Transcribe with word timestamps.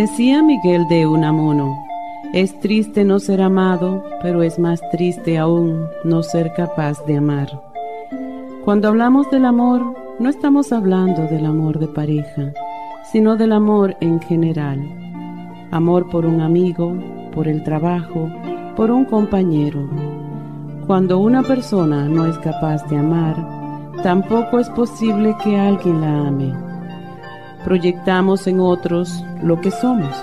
Decía 0.00 0.42
Miguel 0.42 0.88
de 0.88 1.06
Unamuno, 1.06 1.76
es 2.32 2.58
triste 2.60 3.04
no 3.04 3.18
ser 3.18 3.42
amado, 3.42 4.02
pero 4.22 4.42
es 4.42 4.58
más 4.58 4.80
triste 4.90 5.36
aún 5.36 5.84
no 6.04 6.22
ser 6.22 6.54
capaz 6.54 7.04
de 7.04 7.18
amar. 7.18 7.48
Cuando 8.64 8.88
hablamos 8.88 9.30
del 9.30 9.44
amor, 9.44 9.94
no 10.18 10.30
estamos 10.30 10.72
hablando 10.72 11.26
del 11.26 11.44
amor 11.44 11.78
de 11.78 11.86
pareja, 11.86 12.50
sino 13.12 13.36
del 13.36 13.52
amor 13.52 13.94
en 14.00 14.22
general. 14.22 14.80
Amor 15.70 16.08
por 16.08 16.24
un 16.24 16.40
amigo, 16.40 16.94
por 17.34 17.46
el 17.46 17.62
trabajo, 17.62 18.26
por 18.76 18.90
un 18.90 19.04
compañero. 19.04 19.86
Cuando 20.86 21.18
una 21.18 21.42
persona 21.42 22.08
no 22.08 22.24
es 22.24 22.38
capaz 22.38 22.88
de 22.88 22.96
amar, 22.96 23.36
tampoco 24.02 24.60
es 24.60 24.70
posible 24.70 25.36
que 25.44 25.58
alguien 25.58 26.00
la 26.00 26.28
ame 26.28 26.69
proyectamos 27.64 28.46
en 28.46 28.60
otros 28.60 29.24
lo 29.42 29.60
que 29.60 29.70
somos. 29.70 30.14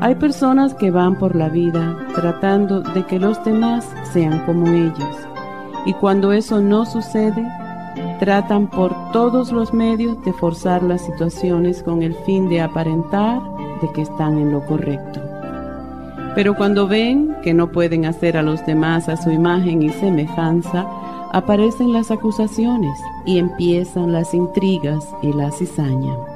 Hay 0.00 0.14
personas 0.16 0.74
que 0.74 0.90
van 0.90 1.16
por 1.16 1.36
la 1.36 1.48
vida 1.48 1.96
tratando 2.14 2.80
de 2.80 3.04
que 3.04 3.18
los 3.18 3.42
demás 3.44 3.88
sean 4.12 4.44
como 4.46 4.66
ellos 4.66 5.16
y 5.84 5.94
cuando 5.94 6.32
eso 6.32 6.60
no 6.60 6.86
sucede, 6.86 7.44
tratan 8.20 8.68
por 8.68 8.94
todos 9.12 9.52
los 9.52 9.74
medios 9.74 10.22
de 10.24 10.32
forzar 10.32 10.82
las 10.82 11.04
situaciones 11.04 11.82
con 11.82 12.02
el 12.02 12.14
fin 12.14 12.48
de 12.48 12.60
aparentar 12.60 13.42
de 13.80 13.90
que 13.92 14.02
están 14.02 14.38
en 14.38 14.52
lo 14.52 14.64
correcto. 14.64 15.20
Pero 16.34 16.54
cuando 16.54 16.86
ven 16.86 17.36
que 17.42 17.52
no 17.52 17.70
pueden 17.72 18.06
hacer 18.06 18.36
a 18.36 18.42
los 18.42 18.64
demás 18.64 19.08
a 19.08 19.16
su 19.16 19.30
imagen 19.30 19.82
y 19.82 19.90
semejanza, 19.90 20.86
aparecen 21.32 21.92
las 21.92 22.10
acusaciones 22.10 22.98
y 23.26 23.38
empiezan 23.38 24.12
las 24.12 24.32
intrigas 24.32 25.04
y 25.22 25.32
la 25.32 25.50
cizaña. 25.50 26.31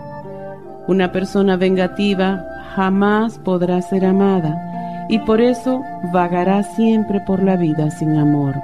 Una 0.89 1.11
persona 1.11 1.57
vengativa 1.57 2.45
jamás 2.75 3.39
podrá 3.39 3.83
ser 3.83 4.05
amada 4.05 5.07
y 5.09 5.19
por 5.21 5.41
eso 5.41 5.81
vagará 6.13 6.63
siempre 6.63 7.21
por 7.27 7.43
la 7.43 7.57
vida 7.57 7.91
sin 7.91 8.17
amor, 8.17 8.55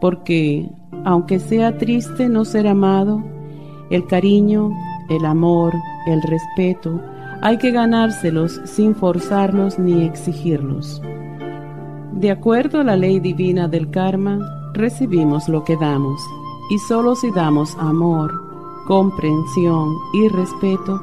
porque 0.00 0.68
aunque 1.04 1.38
sea 1.38 1.76
triste 1.78 2.28
no 2.28 2.44
ser 2.44 2.66
amado, 2.66 3.22
el 3.90 4.06
cariño, 4.06 4.70
el 5.08 5.24
amor, 5.24 5.72
el 6.06 6.22
respeto, 6.22 7.00
hay 7.42 7.58
que 7.58 7.70
ganárselos 7.72 8.60
sin 8.64 8.94
forzarlos 8.94 9.78
ni 9.78 10.04
exigirlos. 10.04 11.02
De 12.12 12.30
acuerdo 12.30 12.80
a 12.80 12.84
la 12.84 12.96
ley 12.96 13.20
divina 13.20 13.68
del 13.68 13.90
karma, 13.90 14.38
recibimos 14.72 15.48
lo 15.48 15.64
que 15.64 15.76
damos, 15.76 16.20
y 16.70 16.78
solo 16.78 17.14
si 17.14 17.30
damos 17.32 17.76
amor, 17.78 18.32
comprensión 18.86 19.94
y 20.14 20.28
respeto, 20.28 21.02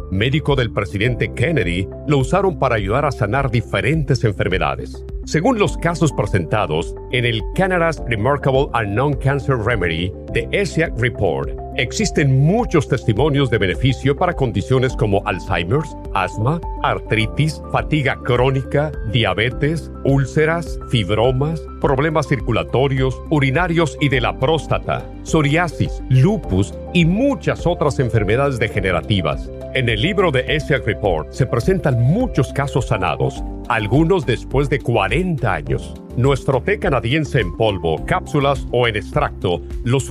médico 0.11 0.55
del 0.55 0.71
presidente 0.71 1.33
Kennedy, 1.33 1.87
lo 2.07 2.19
usaron 2.19 2.59
para 2.59 2.75
ayudar 2.75 3.05
a 3.05 3.11
sanar 3.11 3.49
diferentes 3.49 4.23
enfermedades. 4.23 5.03
Según 5.25 5.57
los 5.57 5.77
casos 5.77 6.11
presentados 6.11 6.95
en 7.11 7.25
el 7.25 7.41
Canada's 7.55 8.03
Remarkable 8.07 8.67
Unknown 8.73 9.13
Cancer 9.13 9.57
Remedy 9.57 10.11
de 10.33 10.47
ESIAC 10.51 10.97
Report, 10.97 11.49
existen 11.75 12.45
muchos 12.45 12.87
testimonios 12.87 13.49
de 13.49 13.57
beneficio 13.57 14.15
para 14.15 14.33
condiciones 14.33 14.95
como 14.95 15.21
Alzheimer's, 15.25 15.95
asma, 16.13 16.61
artritis, 16.83 17.61
fatiga 17.71 18.17
crónica, 18.23 18.91
diabetes, 19.11 19.91
úlceras, 20.03 20.79
fibromas, 20.89 21.61
problemas 21.81 22.27
circulatorios, 22.27 23.21
urinarios 23.29 23.97
y 23.99 24.09
de 24.09 24.21
la 24.21 24.37
próstata, 24.37 25.05
psoriasis, 25.23 26.01
lupus 26.09 26.73
y 26.93 27.05
muchas 27.05 27.67
otras 27.67 27.99
enfermedades 27.99 28.59
degenerativas. 28.59 29.49
En 29.73 29.87
el 29.87 30.01
libro 30.01 30.31
de 30.31 30.43
ESIAC 30.47 30.85
Report 30.85 31.31
se 31.31 31.45
presentan 31.45 32.01
muchos 32.01 32.51
casos 32.51 32.87
sanados, 32.87 33.41
algunos 33.69 34.25
después 34.25 34.69
de 34.69 34.79
40 34.79 35.53
años. 35.53 35.93
Nuestro 36.17 36.61
té 36.61 36.77
canadiense 36.77 37.39
en 37.39 37.55
polvo, 37.55 38.05
cápsulas 38.05 38.67
o 38.73 38.85
en 38.85 38.97
extracto 38.97 39.61
lo 39.85 40.01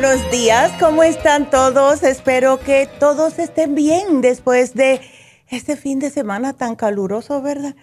Buenos 0.00 0.30
días, 0.30 0.70
¿cómo 0.78 1.02
están 1.02 1.50
todos? 1.50 2.04
Espero 2.04 2.60
que 2.60 2.88
todos 3.00 3.40
estén 3.40 3.74
bien 3.74 4.20
después 4.20 4.74
de 4.74 5.00
este 5.48 5.74
fin 5.74 5.98
de 5.98 6.08
semana 6.10 6.52
tan 6.52 6.76
caluroso, 6.76 7.42
¿verdad? 7.42 7.74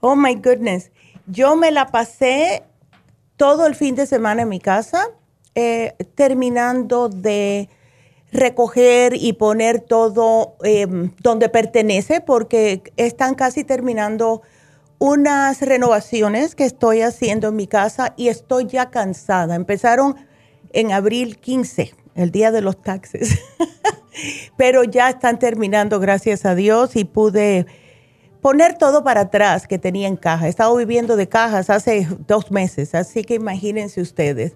Oh 0.00 0.16
my 0.16 0.34
goodness. 0.36 0.90
Yo 1.26 1.56
me 1.56 1.70
la 1.70 1.88
pasé 1.88 2.62
todo 3.36 3.66
el 3.66 3.74
fin 3.74 3.96
de 3.96 4.06
semana 4.06 4.42
en 4.42 4.48
mi 4.48 4.60
casa, 4.60 5.08
eh, 5.54 5.94
terminando 6.14 7.10
de 7.10 7.68
recoger 8.32 9.12
y 9.14 9.34
poner 9.34 9.80
todo 9.82 10.56
em, 10.64 11.12
donde 11.20 11.50
pertenece, 11.50 12.22
porque 12.22 12.82
están 12.96 13.34
casi 13.34 13.62
terminando 13.62 14.40
unas 14.98 15.60
renovaciones 15.60 16.54
que 16.54 16.64
estoy 16.64 17.02
haciendo 17.02 17.48
en 17.48 17.56
mi 17.56 17.66
casa 17.66 18.14
y 18.16 18.28
estoy 18.28 18.64
ya 18.68 18.88
cansada. 18.88 19.54
Empezaron 19.54 20.16
en 20.72 20.92
abril 20.92 21.38
15, 21.38 21.94
el 22.14 22.30
día 22.30 22.50
de 22.50 22.60
los 22.60 22.80
taxes, 22.82 23.38
pero 24.56 24.84
ya 24.84 25.10
están 25.10 25.38
terminando, 25.38 26.00
gracias 26.00 26.44
a 26.44 26.54
Dios, 26.54 26.96
y 26.96 27.04
pude 27.04 27.66
poner 28.40 28.78
todo 28.78 29.04
para 29.04 29.22
atrás 29.22 29.66
que 29.66 29.78
tenía 29.78 30.08
en 30.08 30.16
caja. 30.16 30.46
He 30.46 30.50
estado 30.50 30.74
viviendo 30.76 31.16
de 31.16 31.28
cajas 31.28 31.70
hace 31.70 32.06
dos 32.26 32.50
meses, 32.50 32.94
así 32.94 33.24
que 33.24 33.34
imagínense 33.34 34.00
ustedes. 34.00 34.54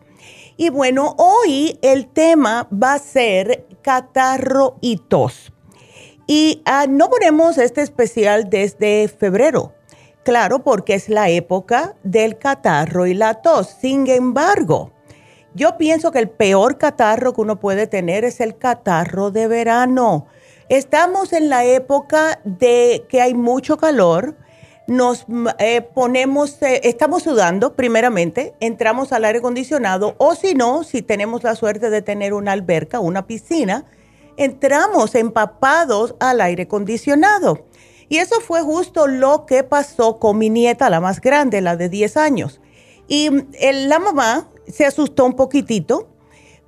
Y 0.56 0.70
bueno, 0.70 1.14
hoy 1.18 1.78
el 1.82 2.06
tema 2.06 2.68
va 2.70 2.94
a 2.94 2.98
ser 2.98 3.66
catarro 3.82 4.76
y 4.80 4.96
tos. 4.96 5.52
Y 6.26 6.62
ah, 6.64 6.86
no 6.88 7.10
ponemos 7.10 7.58
este 7.58 7.82
especial 7.82 8.48
desde 8.48 9.08
febrero, 9.08 9.74
claro, 10.24 10.62
porque 10.62 10.94
es 10.94 11.08
la 11.08 11.28
época 11.30 11.96
del 12.04 12.38
catarro 12.38 13.06
y 13.06 13.14
la 13.14 13.42
tos. 13.42 13.76
Sin 13.80 14.06
embargo, 14.06 14.92
yo 15.54 15.76
pienso 15.76 16.12
que 16.12 16.18
el 16.18 16.30
peor 16.30 16.78
catarro 16.78 17.32
que 17.32 17.40
uno 17.40 17.60
puede 17.60 17.86
tener 17.86 18.24
es 18.24 18.40
el 18.40 18.56
catarro 18.56 19.30
de 19.30 19.48
verano. 19.48 20.26
Estamos 20.68 21.32
en 21.32 21.48
la 21.48 21.64
época 21.64 22.40
de 22.44 23.04
que 23.08 23.20
hay 23.20 23.34
mucho 23.34 23.76
calor, 23.76 24.36
nos 24.86 25.26
eh, 25.58 25.82
ponemos, 25.82 26.60
eh, 26.62 26.80
estamos 26.84 27.22
sudando 27.22 27.74
primeramente, 27.74 28.54
entramos 28.60 29.12
al 29.12 29.24
aire 29.24 29.38
acondicionado 29.38 30.14
o 30.18 30.34
si 30.34 30.54
no, 30.54 30.82
si 30.82 31.02
tenemos 31.02 31.42
la 31.44 31.54
suerte 31.54 31.90
de 31.90 32.02
tener 32.02 32.32
una 32.32 32.52
alberca, 32.52 33.00
una 33.00 33.26
piscina, 33.26 33.84
entramos 34.36 35.14
empapados 35.14 36.14
al 36.20 36.40
aire 36.40 36.64
acondicionado. 36.64 37.66
Y 38.08 38.18
eso 38.18 38.40
fue 38.40 38.62
justo 38.62 39.06
lo 39.06 39.46
que 39.46 39.62
pasó 39.62 40.18
con 40.18 40.36
mi 40.36 40.50
nieta, 40.50 40.90
la 40.90 41.00
más 41.00 41.20
grande, 41.20 41.60
la 41.60 41.76
de 41.76 41.88
10 41.88 42.16
años. 42.16 42.60
Y 43.08 43.30
la 43.60 43.98
mamá 43.98 44.48
se 44.66 44.84
asustó 44.84 45.24
un 45.24 45.34
poquitito 45.34 46.08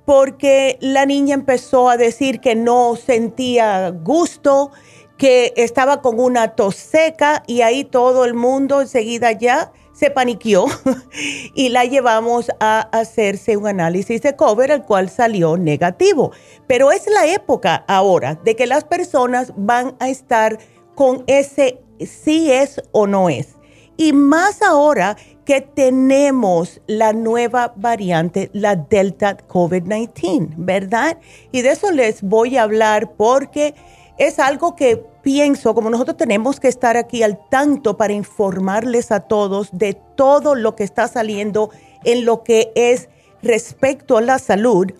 porque 0.05 0.77
la 0.81 1.05
niña 1.05 1.33
empezó 1.33 1.89
a 1.89 1.97
decir 1.97 2.39
que 2.39 2.55
no 2.55 2.95
sentía 2.95 3.89
gusto, 3.89 4.71
que 5.17 5.53
estaba 5.55 6.01
con 6.01 6.19
una 6.19 6.55
tos 6.55 6.75
seca 6.75 7.43
y 7.47 7.61
ahí 7.61 7.83
todo 7.83 8.25
el 8.25 8.33
mundo 8.33 8.81
enseguida 8.81 9.31
ya 9.31 9.71
se 9.93 10.11
paniqueó 10.11 10.65
y 11.55 11.69
la 11.69 11.85
llevamos 11.85 12.51
a 12.59 12.81
hacerse 12.91 13.57
un 13.57 13.67
análisis 13.67 14.21
de 14.21 14.35
cover, 14.35 14.71
el 14.71 14.83
cual 14.83 15.09
salió 15.09 15.57
negativo. 15.57 16.31
Pero 16.67 16.91
es 16.91 17.07
la 17.07 17.25
época 17.27 17.85
ahora 17.87 18.35
de 18.35 18.55
que 18.55 18.67
las 18.67 18.83
personas 18.83 19.53
van 19.55 19.95
a 19.99 20.09
estar 20.09 20.59
con 20.95 21.23
ese 21.27 21.81
si 21.99 22.51
es 22.51 22.81
o 22.91 23.07
no 23.07 23.29
es. 23.29 23.54
Y 23.97 24.13
más 24.13 24.61
ahora 24.61 25.17
que 25.45 25.61
tenemos 25.61 26.81
la 26.87 27.13
nueva 27.13 27.73
variante, 27.75 28.49
la 28.53 28.75
Delta 28.75 29.37
COVID-19, 29.37 30.53
¿verdad? 30.57 31.17
Y 31.51 31.61
de 31.61 31.71
eso 31.71 31.91
les 31.91 32.21
voy 32.21 32.57
a 32.57 32.63
hablar 32.63 33.13
porque 33.15 33.75
es 34.17 34.39
algo 34.39 34.75
que 34.75 34.97
pienso, 35.21 35.75
como 35.75 35.89
nosotros 35.89 36.17
tenemos 36.17 36.59
que 36.59 36.67
estar 36.67 36.97
aquí 36.97 37.23
al 37.23 37.39
tanto 37.49 37.97
para 37.97 38.13
informarles 38.13 39.11
a 39.11 39.21
todos 39.21 39.69
de 39.71 39.93
todo 40.15 40.55
lo 40.55 40.75
que 40.75 40.83
está 40.83 41.07
saliendo 41.07 41.69
en 42.03 42.25
lo 42.25 42.43
que 42.43 42.71
es 42.75 43.09
respecto 43.41 44.17
a 44.17 44.21
la 44.21 44.39
salud, 44.39 44.91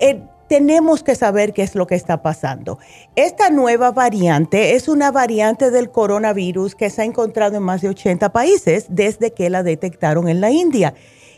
eh, 0.00 0.22
tenemos 0.52 1.02
que 1.02 1.14
saber 1.14 1.54
qué 1.54 1.62
es 1.62 1.74
lo 1.74 1.86
que 1.86 1.94
está 1.94 2.20
pasando. 2.20 2.78
Esta 3.16 3.48
nueva 3.48 3.90
variante 3.90 4.74
es 4.74 4.86
una 4.86 5.10
variante 5.10 5.70
del 5.70 5.90
coronavirus 5.90 6.74
que 6.74 6.90
se 6.90 7.00
ha 7.00 7.06
encontrado 7.06 7.56
en 7.56 7.62
más 7.62 7.80
de 7.80 7.88
80 7.88 8.32
países 8.32 8.84
desde 8.90 9.32
que 9.32 9.48
la 9.48 9.62
detectaron 9.62 10.28
en 10.28 10.42
la 10.42 10.50
India. 10.50 10.92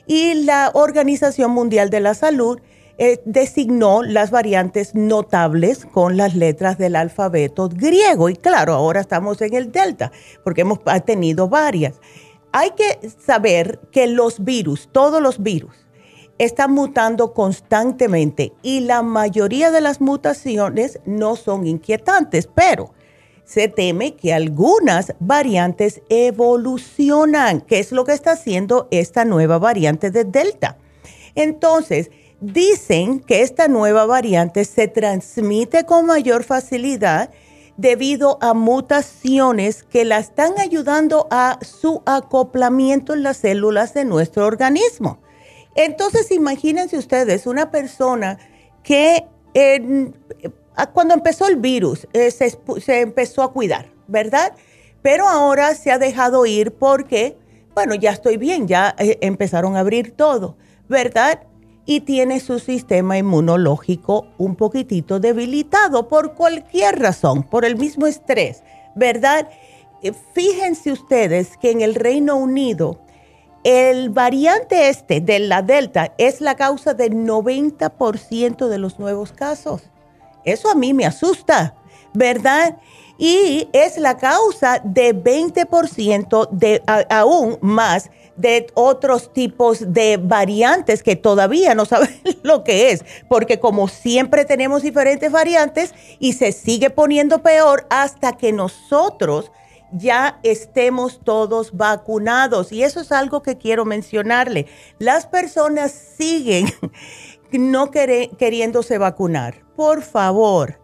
Y 0.08 0.34
la 0.42 0.72
Organización 0.74 1.52
Mundial 1.52 1.90
de 1.90 2.00
la 2.00 2.14
Salud 2.14 2.58
eh, 2.98 3.20
designó 3.24 4.02
las 4.02 4.32
variantes 4.32 4.96
notables 4.96 5.86
con 5.86 6.16
las 6.16 6.34
letras 6.34 6.76
del 6.76 6.96
alfabeto 6.96 7.68
griego. 7.68 8.28
Y 8.30 8.34
claro, 8.34 8.72
ahora 8.72 9.00
estamos 9.00 9.40
en 9.42 9.54
el 9.54 9.70
delta, 9.70 10.10
porque 10.42 10.62
hemos 10.62 10.80
tenido 11.06 11.48
varias. 11.48 12.00
Hay 12.50 12.70
que 12.70 13.08
saber 13.24 13.78
que 13.92 14.08
los 14.08 14.42
virus, 14.42 14.88
todos 14.90 15.22
los 15.22 15.40
virus, 15.40 15.83
están 16.38 16.72
mutando 16.72 17.32
constantemente 17.32 18.52
y 18.62 18.80
la 18.80 19.02
mayoría 19.02 19.70
de 19.70 19.80
las 19.80 20.00
mutaciones 20.00 21.00
no 21.04 21.36
son 21.36 21.66
inquietantes, 21.66 22.48
pero 22.52 22.92
se 23.44 23.68
teme 23.68 24.14
que 24.14 24.32
algunas 24.32 25.14
variantes 25.20 26.02
evolucionan, 26.08 27.60
que 27.60 27.78
es 27.78 27.92
lo 27.92 28.04
que 28.04 28.12
está 28.12 28.32
haciendo 28.32 28.88
esta 28.90 29.24
nueva 29.24 29.58
variante 29.58 30.10
de 30.10 30.24
Delta. 30.24 30.78
Entonces, 31.34 32.10
Dicen 32.44 33.20
que 33.20 33.40
esta 33.40 33.68
nueva 33.68 34.04
variante 34.04 34.66
se 34.66 34.86
transmite 34.86 35.84
con 35.84 36.04
mayor 36.04 36.44
facilidad 36.44 37.30
debido 37.78 38.36
a 38.42 38.52
mutaciones 38.52 39.82
que 39.82 40.04
la 40.04 40.18
están 40.18 40.58
ayudando 40.58 41.26
a 41.30 41.58
su 41.62 42.02
acoplamiento 42.04 43.14
en 43.14 43.22
las 43.22 43.38
células 43.38 43.94
de 43.94 44.04
nuestro 44.04 44.44
organismo. 44.46 45.20
Entonces, 45.74 46.30
imagínense 46.30 46.96
ustedes 46.96 47.46
una 47.46 47.70
persona 47.70 48.38
que 48.82 49.26
cuando 50.92 51.14
empezó 51.14 51.46
el 51.48 51.56
virus 51.56 52.06
eh, 52.12 52.30
se, 52.30 53.00
empezó 53.00 53.42
a 53.42 53.52
cuidar, 53.52 53.86
¿verdad? 54.06 54.54
Pero 55.02 55.28
ahora 55.28 55.74
se 55.74 55.90
ha 55.90 55.98
dejado 55.98 56.46
ir 56.46 56.72
porque, 56.72 57.36
bueno, 57.74 57.94
ya 57.94 58.10
estoy 58.10 58.36
bien, 58.36 58.66
ya 58.68 58.94
eh, 58.98 59.18
empezaron 59.20 59.76
a 59.76 59.80
abrir 59.80 60.12
todo, 60.12 60.56
¿verdad? 60.88 61.40
y 61.86 62.00
tiene 62.00 62.40
su 62.40 62.58
sistema 62.60 63.18
inmunológico 63.18 64.26
un 64.38 64.56
poquitito 64.56 65.20
debilitado 65.20 66.08
por 66.08 66.34
cualquier 66.34 66.98
razón, 66.98 67.42
por 67.42 67.64
el 67.64 67.76
mismo 67.76 68.06
estrés, 68.06 68.62
¿verdad? 68.94 69.50
Eh, 70.02 70.12
fíjense 70.32 70.92
ustedes 70.92 71.56
que 71.58 71.70
en 71.70 71.82
el 71.82 71.94
Reino 71.94 72.36
Unido 72.36 73.03
el 73.64 74.10
variante 74.10 74.88
este 74.88 75.20
de 75.20 75.38
la 75.40 75.62
Delta 75.62 76.12
es 76.18 76.40
la 76.40 76.54
causa 76.54 76.94
del 76.94 77.14
90% 77.14 78.68
de 78.68 78.78
los 78.78 78.98
nuevos 78.98 79.32
casos. 79.32 79.82
Eso 80.44 80.70
a 80.70 80.74
mí 80.74 80.92
me 80.92 81.06
asusta, 81.06 81.74
¿verdad? 82.12 82.76
Y 83.16 83.68
es 83.72 83.96
la 83.96 84.18
causa 84.18 84.80
de 84.84 85.14
20% 85.14 86.50
de 86.50 86.82
aún 87.08 87.58
más 87.62 88.10
de 88.36 88.66
otros 88.74 89.32
tipos 89.32 89.92
de 89.92 90.18
variantes 90.18 91.02
que 91.02 91.16
todavía 91.16 91.74
no 91.74 91.84
saben 91.84 92.20
lo 92.42 92.64
que 92.64 92.90
es, 92.90 93.04
porque 93.28 93.60
como 93.60 93.88
siempre 93.88 94.44
tenemos 94.44 94.82
diferentes 94.82 95.30
variantes 95.30 95.94
y 96.18 96.34
se 96.34 96.52
sigue 96.52 96.90
poniendo 96.90 97.42
peor 97.42 97.86
hasta 97.90 98.32
que 98.32 98.52
nosotros 98.52 99.52
ya 99.94 100.40
estemos 100.42 101.20
todos 101.22 101.76
vacunados. 101.76 102.72
Y 102.72 102.82
eso 102.82 103.00
es 103.00 103.12
algo 103.12 103.42
que 103.42 103.56
quiero 103.56 103.84
mencionarle. 103.84 104.66
Las 104.98 105.26
personas 105.26 105.92
siguen 105.92 106.66
no 107.52 107.90
queriéndose 107.90 108.98
vacunar. 108.98 109.64
Por 109.76 110.02
favor, 110.02 110.80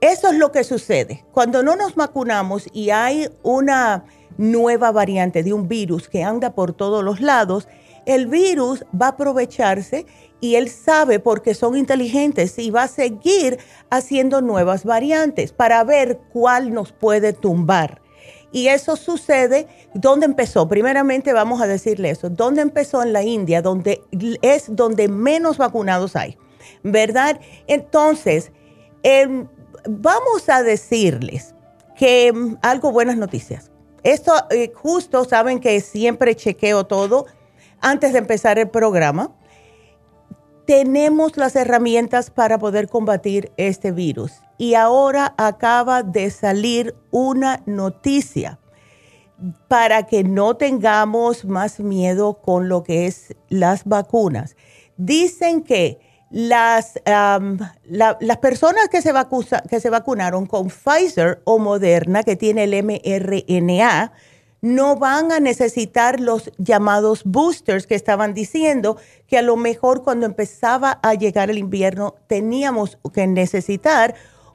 eso 0.00 0.28
es 0.28 0.38
lo 0.38 0.50
que 0.50 0.64
sucede. 0.64 1.24
Cuando 1.32 1.62
no 1.62 1.76
nos 1.76 1.94
vacunamos 1.94 2.66
y 2.72 2.90
hay 2.90 3.28
una 3.42 4.04
nueva 4.36 4.90
variante 4.90 5.42
de 5.42 5.52
un 5.52 5.68
virus 5.68 6.08
que 6.08 6.24
anda 6.24 6.54
por 6.54 6.72
todos 6.72 7.04
los 7.04 7.20
lados, 7.20 7.68
el 8.06 8.26
virus 8.26 8.84
va 9.00 9.06
a 9.06 9.10
aprovecharse 9.10 10.06
y 10.40 10.56
él 10.56 10.68
sabe 10.68 11.20
porque 11.20 11.54
son 11.54 11.76
inteligentes 11.76 12.58
y 12.58 12.70
va 12.70 12.82
a 12.82 12.88
seguir 12.88 13.58
haciendo 13.88 14.42
nuevas 14.42 14.84
variantes 14.84 15.52
para 15.52 15.82
ver 15.84 16.20
cuál 16.32 16.74
nos 16.74 16.92
puede 16.92 17.32
tumbar. 17.32 18.03
Y 18.54 18.68
eso 18.68 18.94
sucede, 18.94 19.66
¿dónde 19.94 20.26
empezó? 20.26 20.68
Primeramente 20.68 21.32
vamos 21.32 21.60
a 21.60 21.66
decirle 21.66 22.10
eso, 22.10 22.30
¿dónde 22.30 22.62
empezó 22.62 23.02
en 23.02 23.12
la 23.12 23.24
India? 23.24 23.60
Donde 23.60 24.00
es 24.42 24.66
donde 24.68 25.08
menos 25.08 25.58
vacunados 25.58 26.14
hay, 26.14 26.38
¿verdad? 26.84 27.40
Entonces, 27.66 28.52
em, 29.02 29.48
vamos 29.88 30.48
a 30.48 30.62
decirles 30.62 31.52
que 31.96 32.28
em, 32.28 32.56
algo 32.62 32.92
buenas 32.92 33.16
noticias. 33.16 33.72
Esto 34.04 34.32
eh, 34.50 34.70
justo 34.72 35.24
saben 35.24 35.58
que 35.58 35.80
siempre 35.80 36.36
chequeo 36.36 36.86
todo 36.86 37.26
antes 37.80 38.12
de 38.12 38.20
empezar 38.20 38.60
el 38.60 38.70
programa. 38.70 39.34
Tenemos 40.64 41.36
las 41.36 41.56
herramientas 41.56 42.30
para 42.30 42.56
poder 42.58 42.88
combatir 42.88 43.50
este 43.56 43.90
virus 43.90 44.43
y 44.58 44.74
ahora 44.74 45.34
acaba 45.36 46.02
de 46.02 46.30
salir 46.30 46.94
una 47.10 47.62
noticia 47.66 48.58
para 49.68 50.04
que 50.04 50.24
no 50.24 50.56
tengamos 50.56 51.44
más 51.44 51.80
miedo 51.80 52.40
con 52.40 52.68
lo 52.68 52.82
que 52.82 53.06
es 53.06 53.34
las 53.48 53.84
vacunas. 53.84 54.56
Dicen 54.96 55.62
que 55.62 56.00
las, 56.30 57.00
las 57.04 58.38
personas 58.40 58.88
que 58.88 59.02
se, 59.02 59.12
que 59.68 59.80
se 59.80 59.90
vacunaron 59.90 60.46
con 60.46 60.68
Pfizer 60.68 61.42
o 61.44 61.58
Moderna, 61.58 62.22
que 62.22 62.36
tiene 62.36 62.64
el 62.64 62.82
mRNA, 62.82 64.12
no 64.64 64.96
van 64.96 65.30
a 65.30 65.40
necesitar 65.40 66.20
los 66.20 66.50
llamados 66.56 67.22
boosters 67.24 67.86
que 67.86 67.94
estaban 67.94 68.32
diciendo 68.32 68.96
que 69.26 69.36
a 69.36 69.42
lo 69.42 69.56
mejor 69.56 70.02
cuando 70.02 70.24
empezaba 70.24 71.00
a 71.02 71.12
llegar 71.12 71.50
el 71.50 71.58
invierno 71.58 72.14
teníamos 72.28 72.98
que 73.12 73.26
necesitar 73.26 74.14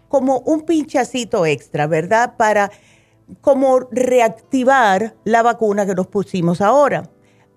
como 0.09 0.39
un 0.39 0.61
pinchacito 0.61 1.45
extra, 1.45 1.87
¿verdad? 1.87 2.35
Para 2.35 2.71
como 3.41 3.79
reactivar 3.91 5.15
la 5.23 5.43
vacuna 5.43 5.85
que 5.85 5.95
nos 5.95 6.07
pusimos 6.07 6.61
ahora. 6.61 7.09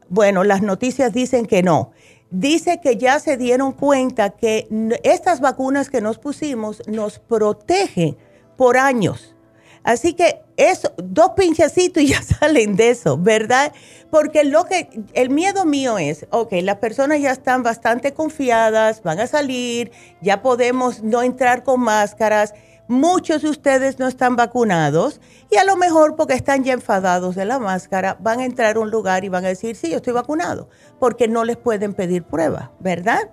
Bueno, 0.08 0.44
las 0.44 0.62
noticias 0.62 1.12
dicen 1.12 1.46
que 1.46 1.62
no. 1.62 1.92
Dice 2.30 2.80
que 2.82 2.96
ya 2.96 3.18
se 3.18 3.36
dieron 3.36 3.72
cuenta 3.72 4.30
que 4.30 4.68
estas 5.02 5.40
vacunas 5.40 5.90
que 5.90 6.00
nos 6.00 6.18
pusimos 6.18 6.82
nos 6.86 7.18
protegen 7.18 8.16
por 8.56 8.76
años. 8.76 9.34
Así 9.82 10.14
que 10.14 10.40
eso, 10.56 10.92
dos 10.96 11.30
pinchacitos 11.30 12.02
y 12.02 12.08
ya 12.08 12.22
salen 12.40 12.76
de 12.76 12.90
eso, 12.90 13.18
¿verdad? 13.18 13.72
Porque 14.12 14.44
lo 14.44 14.66
que, 14.66 14.90
el 15.14 15.30
miedo 15.30 15.64
mío 15.64 15.96
es, 15.96 16.26
ok, 16.28 16.52
las 16.60 16.76
personas 16.76 17.22
ya 17.22 17.30
están 17.30 17.62
bastante 17.62 18.12
confiadas, 18.12 19.02
van 19.02 19.18
a 19.20 19.26
salir, 19.26 19.90
ya 20.20 20.42
podemos 20.42 21.02
no 21.02 21.22
entrar 21.22 21.64
con 21.64 21.80
máscaras. 21.80 22.52
Muchos 22.88 23.40
de 23.40 23.48
ustedes 23.48 23.98
no 23.98 24.06
están 24.06 24.36
vacunados 24.36 25.18
y 25.50 25.56
a 25.56 25.64
lo 25.64 25.76
mejor 25.76 26.14
porque 26.14 26.34
están 26.34 26.62
ya 26.62 26.74
enfadados 26.74 27.36
de 27.36 27.46
la 27.46 27.58
máscara, 27.58 28.18
van 28.20 28.40
a 28.40 28.44
entrar 28.44 28.76
a 28.76 28.80
un 28.80 28.90
lugar 28.90 29.24
y 29.24 29.30
van 29.30 29.46
a 29.46 29.48
decir, 29.48 29.76
sí, 29.76 29.88
yo 29.88 29.96
estoy 29.96 30.12
vacunado, 30.12 30.68
porque 31.00 31.26
no 31.26 31.46
les 31.46 31.56
pueden 31.56 31.94
pedir 31.94 32.22
prueba, 32.22 32.70
¿verdad? 32.80 33.30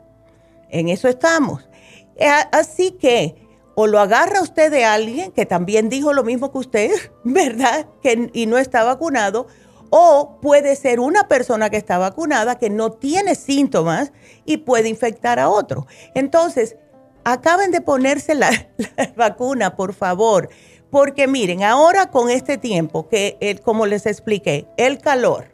En 0.70 0.88
eso 0.88 1.10
estamos. 1.10 1.68
Eh, 2.16 2.30
así 2.54 2.92
que 2.92 3.36
o 3.76 3.86
lo 3.86 4.00
agarra 4.00 4.42
usted 4.42 4.72
de 4.72 4.86
alguien 4.86 5.34
que 5.34 5.46
también 5.46 5.90
dijo 5.90 6.14
lo 6.14 6.24
mismo 6.24 6.54
que 6.54 6.58
usted, 6.58 6.92
¿verdad? 7.26 7.86
Que, 8.02 8.30
y 8.32 8.46
no 8.46 8.58
está 8.58 8.86
vacunado, 8.86 9.48
o 9.90 10.40
puede 10.42 10.76
ser 10.76 11.00
una 11.00 11.28
persona 11.28 11.70
que 11.70 11.78
está 11.78 11.98
vacunada 11.98 12.58
que 12.58 12.70
no 12.70 12.92
tiene 12.92 13.36
síntomas 13.36 14.12
y 14.46 14.58
puede 14.58 14.90
infectar 14.90 15.40
a 15.40 15.50
otro. 15.50 15.88
Entonces, 16.16 16.76
acaben 17.24 17.72
de 17.72 17.82
ponerse 17.82 18.36
la, 18.36 18.52
vacuna, 19.16 19.76
por 19.76 19.94
favor, 19.94 20.50
porque 20.90 21.28
miren, 21.28 21.64
ahora 21.64 22.10
con 22.10 22.30
este 22.30 22.58
tiempo 22.58 23.08
que, 23.08 23.60
como 23.64 23.86
les 23.86 24.06
expliqué, 24.06 24.68
el 24.78 25.00
calor, 25.00 25.52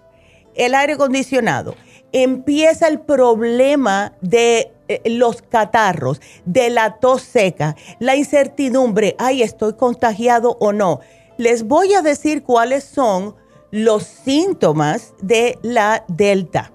el 0.55 0.75
aire 0.75 0.93
acondicionado, 0.93 1.75
empieza 2.13 2.87
el 2.87 3.01
problema 3.01 4.13
de 4.21 4.71
eh, 4.87 5.01
los 5.05 5.41
catarros, 5.41 6.21
de 6.45 6.69
la 6.69 6.99
tos 6.99 7.23
seca, 7.23 7.75
la 7.99 8.15
incertidumbre, 8.15 9.15
ay, 9.19 9.43
estoy 9.43 9.73
contagiado 9.73 10.57
o 10.59 10.71
no. 10.71 11.01
Les 11.37 11.63
voy 11.63 11.93
a 11.93 12.01
decir 12.01 12.43
cuáles 12.43 12.85
son 12.85 13.35
los 13.75 14.03
síntomas 14.03 15.13
de 15.22 15.60
la 15.62 16.05
delta. 16.08 16.72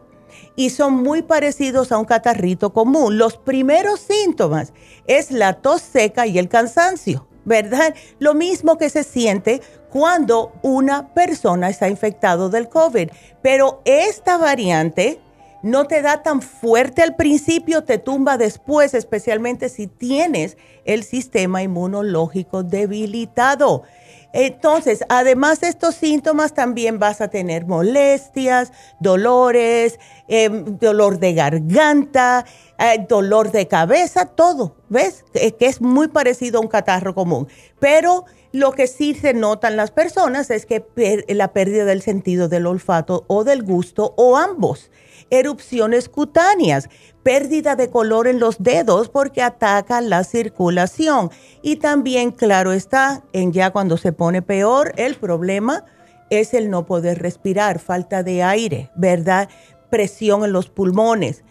Y 0.54 0.68
son 0.68 1.02
muy 1.02 1.22
parecidos 1.22 1.92
a 1.92 1.98
un 1.98 2.04
catarrito 2.04 2.74
común. 2.74 3.16
Los 3.16 3.38
primeros 3.38 4.00
síntomas 4.00 4.74
es 5.06 5.30
la 5.30 5.54
tos 5.54 5.80
seca 5.80 6.26
y 6.26 6.38
el 6.38 6.50
cansancio, 6.50 7.26
¿verdad? 7.46 7.94
Lo 8.18 8.34
mismo 8.34 8.76
que 8.76 8.90
se 8.90 9.02
siente 9.02 9.62
cuando 9.88 10.52
una 10.60 11.14
persona 11.14 11.70
está 11.70 11.88
infectado 11.88 12.50
del 12.50 12.68
COVID. 12.68 13.08
Pero 13.40 13.80
esta 13.86 14.36
variante 14.36 15.20
no 15.62 15.86
te 15.86 16.02
da 16.02 16.22
tan 16.22 16.42
fuerte 16.42 17.02
al 17.02 17.16
principio, 17.16 17.84
te 17.84 17.96
tumba 17.96 18.36
después, 18.36 18.92
especialmente 18.92 19.70
si 19.70 19.86
tienes 19.86 20.58
el 20.84 21.04
sistema 21.04 21.62
inmunológico 21.62 22.62
debilitado. 22.62 23.84
Entonces, 24.32 25.04
además 25.08 25.60
de 25.60 25.68
estos 25.68 25.94
síntomas, 25.94 26.54
también 26.54 26.98
vas 26.98 27.20
a 27.20 27.28
tener 27.28 27.66
molestias, 27.66 28.72
dolores, 29.00 29.98
em, 30.28 30.78
dolor 30.78 31.18
de 31.18 31.34
garganta, 31.34 32.44
eh, 32.78 33.04
dolor 33.08 33.50
de 33.50 33.66
cabeza, 33.66 34.26
todo, 34.26 34.76
¿ves? 34.88 35.24
Que 35.32 35.66
es 35.66 35.80
muy 35.80 36.08
parecido 36.08 36.58
a 36.58 36.62
un 36.62 36.68
catarro 36.68 37.14
común. 37.14 37.48
Pero 37.78 38.24
lo 38.52 38.72
que 38.72 38.86
sí 38.86 39.14
se 39.14 39.34
nota 39.34 39.68
en 39.68 39.76
las 39.76 39.90
personas 39.90 40.50
es 40.50 40.66
que 40.66 40.84
la 41.28 41.52
pérdida 41.52 41.84
del 41.84 42.02
sentido 42.02 42.48
del 42.48 42.66
olfato 42.66 43.24
o 43.26 43.44
del 43.44 43.62
gusto 43.62 44.14
o 44.16 44.36
ambos 44.36 44.90
erupciones 45.30 46.08
cutáneas, 46.08 46.88
pérdida 47.22 47.76
de 47.76 47.90
color 47.90 48.26
en 48.26 48.40
los 48.40 48.62
dedos 48.62 49.08
porque 49.08 49.42
ataca 49.42 50.00
la 50.00 50.24
circulación. 50.24 51.30
Y 51.62 51.76
también, 51.76 52.32
claro 52.32 52.72
está, 52.72 53.22
en 53.32 53.52
ya 53.52 53.70
cuando 53.70 53.96
se 53.96 54.12
pone 54.12 54.42
peor, 54.42 54.92
el 54.96 55.14
problema 55.16 55.84
es 56.30 56.54
el 56.54 56.70
no 56.70 56.86
poder 56.86 57.20
respirar, 57.20 57.78
falta 57.78 58.22
de 58.22 58.42
aire, 58.42 58.90
¿verdad? 58.94 59.48
Presión 59.90 60.44
en 60.44 60.52
los 60.52 60.68
pulmones. 60.68 61.44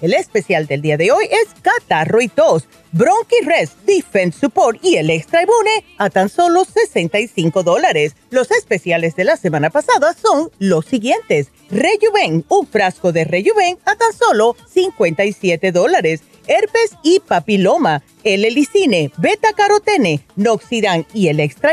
El 0.00 0.14
especial 0.14 0.66
del 0.66 0.80
día 0.80 0.96
de 0.96 1.12
hoy 1.12 1.26
es 1.30 1.48
Catarro 1.60 2.22
y 2.22 2.28
Tos, 2.28 2.66
Bronchi 2.92 3.44
Rest, 3.44 3.78
Defense 3.84 4.38
Support 4.40 4.82
y 4.82 4.96
el 4.96 5.10
Extra 5.10 5.42
Immune 5.42 5.84
a 5.98 6.08
tan 6.08 6.30
solo 6.30 6.64
65 6.64 7.62
dólares. 7.62 8.16
Los 8.30 8.50
especiales 8.50 9.14
de 9.14 9.24
la 9.24 9.36
semana 9.36 9.68
pasada 9.68 10.14
son 10.14 10.50
los 10.58 10.86
siguientes. 10.86 11.48
Rejuven, 11.70 12.46
un 12.48 12.66
frasco 12.66 13.12
de 13.12 13.24
Rejuven 13.24 13.78
a 13.84 13.94
tan 13.94 14.12
solo 14.14 14.56
57 14.70 15.70
dólares 15.70 16.22
herpes 16.50 16.96
y 17.02 17.20
papiloma, 17.20 18.02
el 18.24 18.44
helicine, 18.44 19.12
beta 19.18 19.52
carotene, 19.52 20.20
noxidan 20.36 21.06
y 21.14 21.28
el 21.28 21.40
extra 21.40 21.70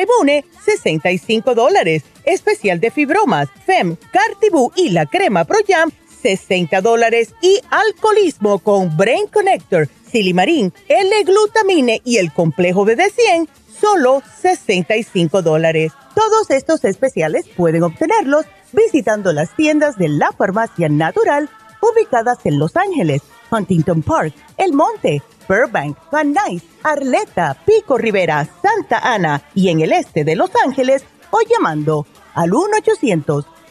65 0.65 1.55
dólares. 1.55 2.03
Especial 2.25 2.79
de 2.79 2.91
fibromas, 2.91 3.49
FEM, 3.65 3.95
Cartibú 4.11 4.71
y 4.75 4.89
la 4.89 5.05
crema 5.05 5.45
Pro 5.45 5.57
Jam, 5.67 5.91
60 6.21 6.81
dólares. 6.81 7.33
Y 7.41 7.59
alcoholismo 7.69 8.59
con 8.59 8.95
Brain 8.97 9.27
Connector, 9.27 9.87
Silimarín, 10.11 10.73
L-glutamine 10.87 12.01
y 12.03 12.17
el 12.17 12.33
complejo 12.33 12.85
BD100, 12.85 13.47
solo 13.79 14.21
65 14.41 15.41
dólares. 15.41 15.91
Todos 16.15 16.49
estos 16.49 16.83
especiales 16.83 17.45
pueden 17.55 17.83
obtenerlos 17.83 18.45
visitando 18.73 19.33
las 19.33 19.55
tiendas 19.55 19.97
de 19.97 20.09
la 20.09 20.31
farmacia 20.31 20.89
natural 20.89 21.49
ubicadas 21.81 22.39
en 22.45 22.59
Los 22.59 22.75
Ángeles, 22.75 23.21
Huntington 23.51 24.01
Park, 24.01 24.33
El 24.57 24.73
Monte, 24.73 25.21
Burbank, 25.47 25.97
Van 26.11 26.33
Nuys, 26.33 26.63
Arleta, 26.83 27.55
Pico 27.65 27.97
Rivera, 27.97 28.47
Santa 28.61 28.99
Ana 28.99 29.43
y 29.53 29.69
en 29.69 29.81
el 29.81 29.93
este 29.93 30.23
de 30.23 30.35
Los 30.35 30.51
Ángeles 30.65 31.05
o 31.31 31.39
llamando 31.47 32.05
al 32.33 32.51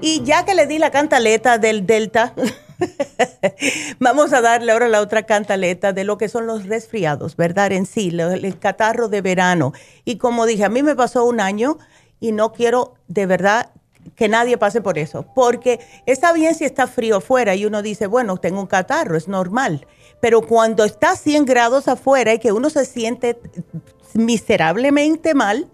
Y 0.00 0.22
ya 0.24 0.44
que 0.44 0.54
le 0.54 0.66
di 0.66 0.78
la 0.78 0.90
cantaleta 0.90 1.58
del 1.58 1.86
Delta, 1.86 2.34
vamos 3.98 4.32
a 4.32 4.40
darle 4.40 4.72
ahora 4.72 4.88
la 4.88 5.00
otra 5.00 5.24
cantaleta 5.24 5.92
de 5.92 6.04
lo 6.04 6.18
que 6.18 6.28
son 6.28 6.46
los 6.46 6.66
resfriados, 6.66 7.36
¿verdad? 7.36 7.72
En 7.72 7.86
sí, 7.86 8.08
el 8.08 8.58
catarro 8.58 9.08
de 9.08 9.22
verano. 9.22 9.72
Y 10.04 10.16
como 10.16 10.46
dije, 10.46 10.64
a 10.64 10.68
mí 10.68 10.82
me 10.82 10.94
pasó 10.94 11.24
un 11.24 11.40
año 11.40 11.78
y 12.20 12.32
no 12.32 12.52
quiero 12.52 12.94
de 13.08 13.26
verdad 13.26 13.70
que 14.14 14.28
nadie 14.28 14.56
pase 14.56 14.80
por 14.80 14.98
eso, 14.98 15.26
porque 15.34 15.80
está 16.06 16.32
bien 16.32 16.54
si 16.54 16.64
está 16.64 16.86
frío 16.86 17.16
afuera 17.16 17.54
y 17.54 17.66
uno 17.66 17.82
dice, 17.82 18.06
bueno, 18.06 18.36
tengo 18.36 18.60
un 18.60 18.66
catarro, 18.66 19.16
es 19.16 19.26
normal, 19.26 19.86
pero 20.20 20.42
cuando 20.42 20.84
está 20.84 21.12
a 21.12 21.16
100 21.16 21.44
grados 21.44 21.88
afuera 21.88 22.32
y 22.32 22.38
que 22.38 22.52
uno 22.52 22.70
se 22.70 22.84
siente 22.84 23.38
miserablemente 24.14 25.34
mal, 25.34 25.68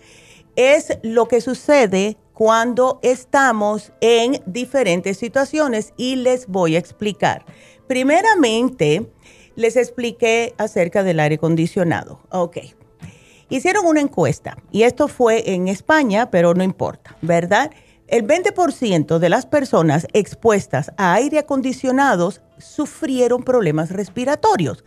es 0.57 0.99
lo 1.03 1.29
que 1.29 1.41
sucede 1.41 2.17
cuando 2.43 2.99
estamos 3.03 3.93
en 4.01 4.43
diferentes 4.47 5.17
situaciones 5.17 5.95
y 5.97 6.17
les 6.17 6.49
voy 6.49 6.75
a 6.75 6.81
explicar. 6.81 7.45
Primeramente, 7.87 9.09
les 9.55 9.77
expliqué 9.77 10.53
acerca 10.59 11.05
del 11.05 11.21
aire 11.21 11.37
acondicionado. 11.37 12.19
Ok. 12.31 12.57
Hicieron 13.49 13.87
una 13.87 14.01
encuesta 14.01 14.57
y 14.73 14.83
esto 14.83 15.07
fue 15.07 15.53
en 15.55 15.69
España, 15.69 16.33
pero 16.33 16.53
no 16.53 16.65
importa, 16.65 17.17
¿verdad? 17.23 17.71
El 18.09 18.27
20% 18.27 19.21
de 19.21 19.29
las 19.29 19.47
personas 19.47 20.09
expuestas 20.13 20.91
a 20.97 21.15
aire 21.15 21.39
acondicionados 21.39 22.41
sufrieron 22.59 23.45
problemas 23.45 23.91
respiratorios. 23.91 24.85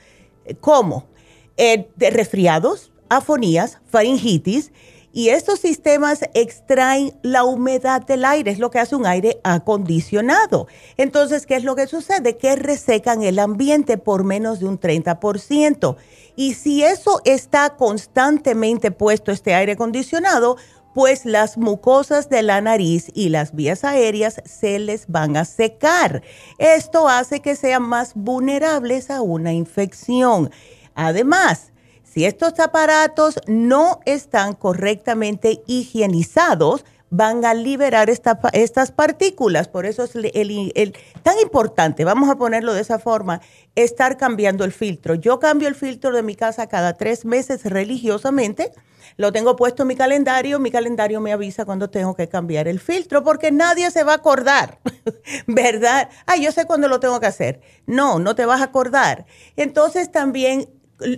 ¿Cómo? 0.60 1.08
Eh, 1.56 1.88
resfriados, 2.12 2.92
afonías, 3.08 3.80
faringitis, 3.86 4.74
y 5.16 5.30
estos 5.30 5.60
sistemas 5.60 6.20
extraen 6.34 7.14
la 7.22 7.46
humedad 7.46 8.06
del 8.06 8.26
aire, 8.26 8.52
es 8.52 8.60
lo 8.60 8.70
que 8.70 8.80
hace 8.80 8.98
un 8.98 9.06
aire 9.06 9.40
acondicionado. 9.46 10.68
Entonces, 10.98 11.46
¿qué 11.46 11.56
es 11.56 11.64
lo 11.64 11.74
que 11.78 11.88
sucede? 11.88 12.36
Que 12.36 12.58
resecan 12.58 13.24
el 13.24 13.40
ambiente 13.40 13.98
por 13.98 14.26
menos 14.26 14.60
de 14.60 14.66
un 14.66 14.78
30%. 14.78 15.96
Y 16.36 16.56
si 16.56 16.84
eso 16.84 17.22
está 17.24 17.78
constantemente 17.78 18.92
puesto, 18.92 19.32
este 19.32 19.54
aire 19.54 19.72
acondicionado, 19.72 20.58
pues 20.94 21.24
las 21.24 21.58
mucosas 21.58 22.28
de 22.28 22.44
la 22.44 22.60
nariz 22.60 23.10
y 23.14 23.30
las 23.30 23.56
vías 23.56 23.86
aéreas 23.86 24.42
se 24.44 24.80
les 24.80 25.08
van 25.08 25.38
a 25.38 25.46
secar. 25.46 26.24
Esto 26.58 27.08
hace 27.08 27.40
que 27.40 27.56
sean 27.56 27.84
más 27.84 28.16
vulnerables 28.16 29.10
a 29.10 29.22
una 29.22 29.54
infección. 29.54 30.52
Además, 30.94 31.72
si 32.16 32.24
estos 32.24 32.62
aparatos 32.62 33.42
no 33.46 34.00
están 34.06 34.54
correctamente 34.54 35.62
higienizados, 35.68 36.86
van 37.10 37.44
a 37.44 37.54
liberar 37.54 38.10
estas 38.10 38.92
partículas. 38.94 39.68
Por 39.68 39.86
eso 39.86 40.06
es 40.06 40.16
el, 40.16 40.96
tan 41.24 41.38
importante, 41.40 42.06
vamos 42.06 42.30
a 42.30 42.38
ponerlo 42.38 42.74
de 42.74 42.80
esa 42.80 43.00
forma, 43.00 43.42
estar 43.76 44.16
cambiando 44.16 44.64
el 44.64 44.72
filtro. 44.72 45.16
Yo 45.16 45.40
cambio 45.40 45.68
el 45.68 45.76
filtro 45.76 46.16
de 46.16 46.24
mi 46.24 46.36
casa 46.36 46.68
cada 46.68 46.94
tres 46.94 47.26
meses 47.26 47.66
religiosamente. 47.66 48.72
Lo 49.18 49.34
tengo 49.34 49.58
puesto 49.58 49.84
en 49.84 49.90
mi 49.90 49.96
calendario. 49.98 50.58
Mi 50.60 50.72
calendario 50.72 51.20
me 51.20 51.34
avisa 51.34 51.66
cuando 51.66 51.90
tengo 51.90 52.16
que 52.16 52.30
cambiar 52.30 52.70
el 52.70 52.80
filtro 52.80 53.24
porque 53.24 53.52
nadie 53.52 53.92
se 53.92 54.06
va 54.06 54.14
a 54.14 54.16
acordar, 54.16 54.80
¿verdad? 55.48 56.10
Ah, 56.28 56.38
yo 56.38 56.54
sé 56.54 56.66
cuándo 56.66 56.88
lo 56.88 57.02
tengo 57.02 57.20
que 57.20 57.28
hacer. 57.28 57.60
No, 57.86 58.20
no 58.20 58.36
te 58.36 58.46
vas 58.46 58.62
a 58.62 58.66
acordar. 58.66 59.26
Entonces 59.58 60.14
también 60.14 60.70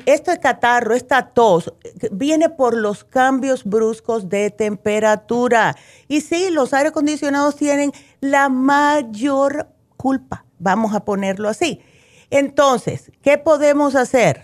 este 0.06 0.40
catarro, 0.40 0.94
esta 0.94 1.28
tos, 1.28 1.74
viene 2.12 2.50
por 2.50 2.76
los 2.76 3.04
cambios 3.04 3.64
bruscos 3.64 4.30
de 4.30 4.50
temperatura. 4.50 5.76
Y 6.08 6.22
sí, 6.22 6.50
los 6.52 6.74
aire 6.74 6.90
acondicionados 6.90 7.56
tienen 7.56 7.92
la 8.20 8.50
mayor 8.50 9.68
culpa, 9.96 10.46
vamos 10.60 10.96
a 10.96 11.06
ponerlo 11.06 11.50
así. 11.50 11.82
Entonces, 12.30 13.12
¿qué 13.22 13.38
podemos 13.38 13.96
hacer? 13.96 14.44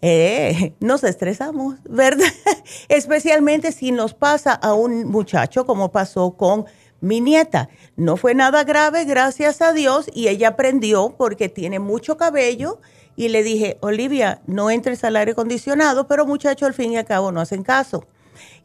Eh, 0.00 0.74
nos 0.80 1.04
estresamos, 1.04 1.76
¿verdad? 1.84 2.26
Especialmente 2.88 3.70
si 3.70 3.92
nos 3.92 4.14
pasa 4.14 4.52
a 4.52 4.74
un 4.74 5.04
muchacho 5.06 5.64
como 5.64 5.92
pasó 5.92 6.32
con 6.32 6.66
mi 7.00 7.20
nieta. 7.20 7.68
No 7.96 8.16
fue 8.16 8.34
nada 8.34 8.64
grave, 8.64 9.04
gracias 9.04 9.62
a 9.62 9.72
Dios, 9.72 10.10
y 10.12 10.28
ella 10.28 10.48
aprendió 10.48 11.14
porque 11.16 11.48
tiene 11.48 11.78
mucho 11.78 12.16
cabello 12.16 12.80
y 13.16 13.28
le 13.28 13.42
dije, 13.42 13.78
Olivia, 13.80 14.40
no 14.46 14.70
entres 14.70 15.04
al 15.04 15.16
aire 15.16 15.32
acondicionado, 15.32 16.06
pero 16.06 16.26
muchachos 16.26 16.66
al 16.66 16.74
fin 16.74 16.92
y 16.92 16.96
al 16.96 17.04
cabo 17.04 17.32
no 17.32 17.40
hacen 17.40 17.62
caso. 17.62 18.06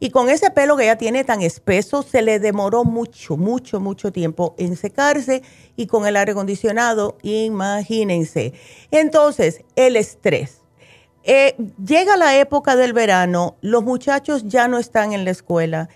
Y 0.00 0.10
con 0.10 0.30
ese 0.30 0.50
pelo 0.50 0.76
que 0.76 0.84
ella 0.84 0.96
tiene 0.96 1.24
tan 1.24 1.42
espeso, 1.42 2.02
se 2.02 2.22
le 2.22 2.38
demoró 2.38 2.84
mucho, 2.84 3.36
mucho, 3.36 3.80
mucho 3.80 4.12
tiempo 4.12 4.54
en 4.58 4.76
secarse 4.76 5.42
y 5.76 5.86
con 5.86 6.06
el 6.06 6.16
aire 6.16 6.32
acondicionado, 6.32 7.18
imagínense. 7.22 8.52
Entonces, 8.90 9.64
el 9.76 9.96
estrés. 9.96 10.62
Eh, 11.24 11.56
llega 11.84 12.16
la 12.16 12.38
época 12.38 12.76
del 12.76 12.92
verano, 12.92 13.56
los 13.60 13.82
muchachos 13.82 14.44
ya 14.46 14.68
no 14.68 14.78
están 14.78 15.12
en 15.12 15.24
la 15.24 15.30
escuela. 15.30 15.88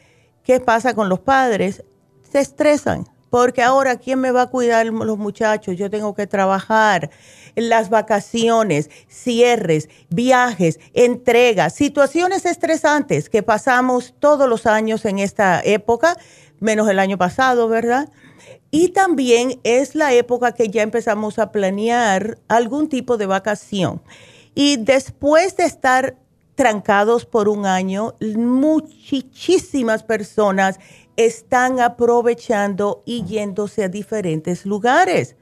¿Qué 0.44 0.60
pasa 0.60 0.94
con 0.94 1.08
los 1.08 1.20
padres? 1.20 1.84
Se 2.30 2.40
estresan, 2.40 3.06
porque 3.30 3.62
ahora, 3.62 3.96
¿quién 3.96 4.20
me 4.20 4.32
va 4.32 4.42
a 4.42 4.50
cuidar 4.50 4.84
los 4.86 5.16
muchachos? 5.16 5.76
Yo 5.76 5.88
tengo 5.88 6.14
que 6.14 6.26
trabajar 6.26 7.10
las 7.56 7.90
vacaciones, 7.90 8.90
cierres, 9.08 9.88
viajes, 10.08 10.80
entregas, 10.94 11.74
situaciones 11.74 12.46
estresantes 12.46 13.28
que 13.28 13.42
pasamos 13.42 14.14
todos 14.18 14.48
los 14.48 14.66
años 14.66 15.04
en 15.04 15.18
esta 15.18 15.60
época, 15.62 16.16
menos 16.60 16.88
el 16.88 16.98
año 16.98 17.18
pasado, 17.18 17.68
¿verdad? 17.68 18.08
Y 18.70 18.88
también 18.88 19.60
es 19.64 19.94
la 19.94 20.12
época 20.14 20.52
que 20.52 20.68
ya 20.68 20.82
empezamos 20.82 21.38
a 21.38 21.52
planear 21.52 22.38
algún 22.48 22.88
tipo 22.88 23.18
de 23.18 23.26
vacación. 23.26 24.02
Y 24.54 24.78
después 24.78 25.56
de 25.56 25.64
estar 25.64 26.16
trancados 26.54 27.26
por 27.26 27.48
un 27.48 27.66
año, 27.66 28.14
muchísimas 28.20 30.02
personas 30.02 30.78
están 31.16 31.80
aprovechando 31.80 33.02
y 33.04 33.24
yéndose 33.24 33.84
a 33.84 33.88
diferentes 33.88 34.64
lugares. 34.64 35.36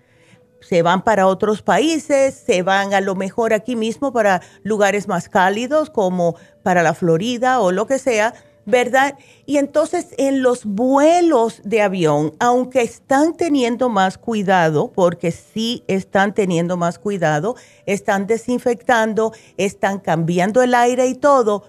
Se 0.61 0.83
van 0.83 1.03
para 1.03 1.27
otros 1.27 1.62
países, 1.62 2.35
se 2.35 2.62
van 2.62 2.94
a 2.94 3.01
lo 3.01 3.14
mejor 3.14 3.53
aquí 3.53 3.77
mismo 3.77 4.12
para 4.12 4.42
lugares 4.62 5.09
más 5.09 5.29
cálidos 5.29 5.90
como 5.90 6.37
para 6.62 6.83
la 6.83 6.94
Florida 6.94 7.61
o 7.61 7.73
lo 7.73 7.87
que 7.87 7.99
sea 7.99 8.35
¿verdad? 8.66 9.18
Y 9.46 9.59
entonces 9.59 10.09
en 10.16 10.42
los 10.42 10.64
vuelos 10.64 11.61
de 11.64 11.83
avión, 11.83 12.33
aunque 12.38 12.83
están 12.83 13.37
teniendo 13.37 13.88
más 13.88 14.18
cuidado, 14.18 14.92
porque 14.92 15.33
sí 15.33 15.85
están 15.88 16.35
teniendo 16.35 16.77
más 16.77 16.99
cuidado, 16.99 17.57
están 17.87 18.27
desinfectando, 18.27 19.33
están 19.57 19.99
cambiando 19.99 20.62
el 20.62 20.75
aire 20.75 21.07
y 21.07 21.14
todo, 21.14 21.64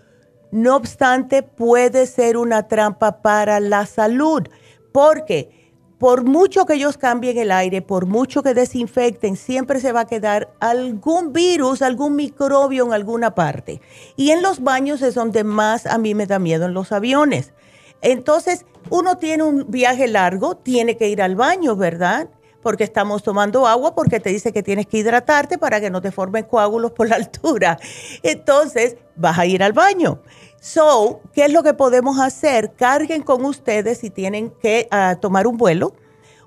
no 0.51 0.75
obstante 0.75 1.43
puede 1.43 2.05
ser 2.05 2.37
una 2.37 2.67
trampa 2.67 3.21
para 3.21 3.59
la 3.59 3.85
salud, 3.85 4.43
porque 4.91 5.60
por 6.01 6.23
mucho 6.23 6.65
que 6.65 6.73
ellos 6.73 6.97
cambien 6.97 7.37
el 7.37 7.51
aire, 7.51 7.83
por 7.83 8.07
mucho 8.07 8.41
que 8.41 8.55
desinfecten, 8.55 9.35
siempre 9.35 9.79
se 9.79 9.91
va 9.91 9.99
a 9.99 10.07
quedar 10.07 10.51
algún 10.59 11.31
virus, 11.31 11.83
algún 11.83 12.15
microbio 12.15 12.87
en 12.87 12.91
alguna 12.91 13.35
parte. 13.35 13.81
Y 14.15 14.31
en 14.31 14.41
los 14.41 14.63
baños 14.63 15.03
es 15.03 15.13
donde 15.13 15.43
más 15.43 15.85
a 15.85 15.99
mí 15.99 16.15
me 16.15 16.25
da 16.25 16.39
miedo 16.39 16.65
en 16.65 16.73
los 16.73 16.91
aviones. 16.91 17.53
Entonces, 18.01 18.65
uno 18.89 19.19
tiene 19.19 19.43
un 19.43 19.69
viaje 19.69 20.07
largo, 20.07 20.57
tiene 20.57 20.97
que 20.97 21.07
ir 21.07 21.21
al 21.21 21.35
baño, 21.35 21.75
¿verdad? 21.75 22.29
Porque 22.61 22.83
estamos 22.83 23.23
tomando 23.23 23.65
agua, 23.67 23.95
porque 23.95 24.19
te 24.19 24.29
dice 24.29 24.51
que 24.51 24.63
tienes 24.63 24.87
que 24.87 24.97
hidratarte 24.97 25.57
para 25.57 25.79
que 25.81 25.89
no 25.89 26.01
te 26.01 26.11
formen 26.11 26.43
coágulos 26.43 26.91
por 26.91 27.09
la 27.09 27.15
altura. 27.15 27.79
Entonces, 28.23 28.97
vas 29.15 29.37
a 29.39 29.45
ir 29.45 29.63
al 29.63 29.73
baño. 29.73 30.21
So, 30.59 31.21
¿qué 31.33 31.45
es 31.45 31.51
lo 31.51 31.63
que 31.63 31.73
podemos 31.73 32.19
hacer? 32.19 32.73
Carguen 32.73 33.23
con 33.23 33.43
ustedes 33.45 33.97
si 33.97 34.11
tienen 34.11 34.51
que 34.61 34.87
ah, 34.91 35.17
tomar 35.19 35.47
un 35.47 35.57
vuelo, 35.57 35.95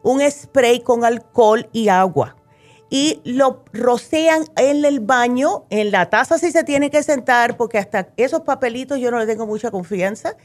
un 0.05 0.21
spray 0.31 0.81
con 0.81 1.05
alcohol 1.05 1.69
y 1.73 1.89
agua. 1.89 2.37
Y 2.91 3.21
lo 3.25 3.65
rocean 3.73 4.45
en 4.57 4.85
el 4.85 5.01
baño, 5.01 5.65
en 5.71 5.91
la 5.91 6.11
taza 6.11 6.39
si 6.39 6.53
se 6.53 6.63
tiene 6.63 6.91
que 6.91 7.03
sentar, 7.03 7.57
porque 7.57 7.79
hasta 7.79 8.09
esos 8.17 8.43
papelitos 8.43 9.01
yo 9.01 9.11
no 9.11 9.19
le 9.19 9.27
tengo 9.27 9.47
mucha 9.47 9.73
confianza. 9.73 10.37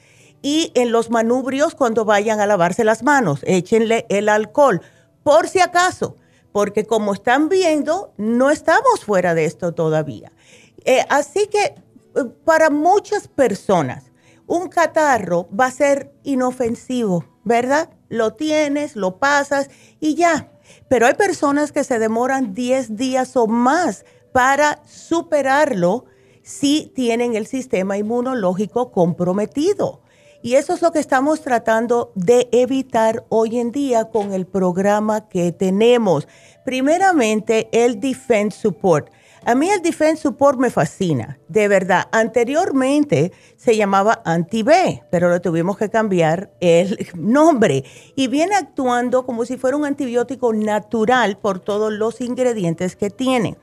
Y 0.41 0.71
en 0.73 0.91
los 0.91 1.12
manubrios 1.12 1.75
cuando 1.75 2.05
vayan 2.05 2.39
a 2.39 2.47
lavarse 2.47 2.84
las 2.84 3.03
manos, 3.03 3.41
échenle 3.43 4.08
el 4.10 4.29
alcohol, 4.29 4.82
por 5.30 5.48
si 5.48 5.60
acaso, 5.60 6.15
porque 6.52 6.86
como 6.86 7.13
están 7.13 7.50
viendo, 7.50 8.15
no 8.18 8.50
estamos 8.50 9.06
fuera 9.06 9.36
de 9.36 9.46
esto 9.46 9.76
todavía. 9.76 10.32
Eh, 10.86 11.06
así 11.08 11.46
que 11.46 11.76
para 12.46 12.72
muchas 12.72 13.28
personas, 13.28 14.06
un 14.48 14.70
catarro 14.70 15.48
va 15.56 15.68
a 15.68 15.72
ser 15.72 16.12
inofensivo, 16.24 17.26
¿verdad? 17.44 17.92
Lo 18.08 18.34
tienes, 18.34 18.96
lo 18.96 19.20
pasas 19.20 19.70
y 20.00 20.15
ya. 20.15 20.52
Pero 20.88 21.06
hay 21.06 21.13
personas 21.13 21.72
que 21.72 21.84
se 21.84 22.00
demoran 22.00 22.56
10 22.56 22.96
días 22.96 23.38
o 23.38 23.46
más 23.46 24.06
para 24.34 24.82
superarlo 24.88 26.06
si 26.42 26.92
tienen 26.96 27.36
el 27.36 27.46
sistema 27.46 28.00
inmunológico 28.00 28.92
comprometido. 28.92 30.02
Y 30.41 30.56
eso 30.56 30.73
es 30.73 30.82
lo 30.82 30.91
que 30.91 30.99
estamos 30.99 31.41
tratando 31.41 32.12
de 32.15 32.47
evitar 32.52 33.25
hoy 33.30 33.60
en 33.60 33.71
día 33.71 34.06
con 34.06 34.34
el 34.34 34.45
programa 34.45 35.28
que 35.28 35.52
tenemos. 35.52 36.28
Primeramente, 36.63 37.67
el 37.73 37.99
Defense 37.99 38.58
Support. 38.60 39.10
A 39.45 39.56
mí 39.56 39.69
el 39.69 39.82
Defense 39.82 40.23
Support 40.23 40.60
me 40.60 40.69
fascina, 40.69 41.39
de 41.47 41.67
verdad. 41.67 42.08
Anteriormente 42.12 43.32
se 43.58 43.75
llamaba 43.75 44.21
Anti-B, 44.25 45.04
pero 45.12 45.30
lo 45.30 45.41
tuvimos 45.41 45.78
que 45.78 45.89
cambiar 45.89 46.52
el 46.60 47.08
nombre 47.15 47.84
y 48.15 48.28
viene 48.28 48.56
actuando 48.56 49.25
como 49.25 49.45
si 49.45 49.58
fuera 49.58 49.78
un 49.78 49.86
antibiótico 49.86 50.54
natural 50.54 51.38
por 51.38 51.60
todos 51.60 51.91
los 51.91 52.21
ingredientes 52.21 52.95
que 52.95 53.10
tiene. 53.10 53.58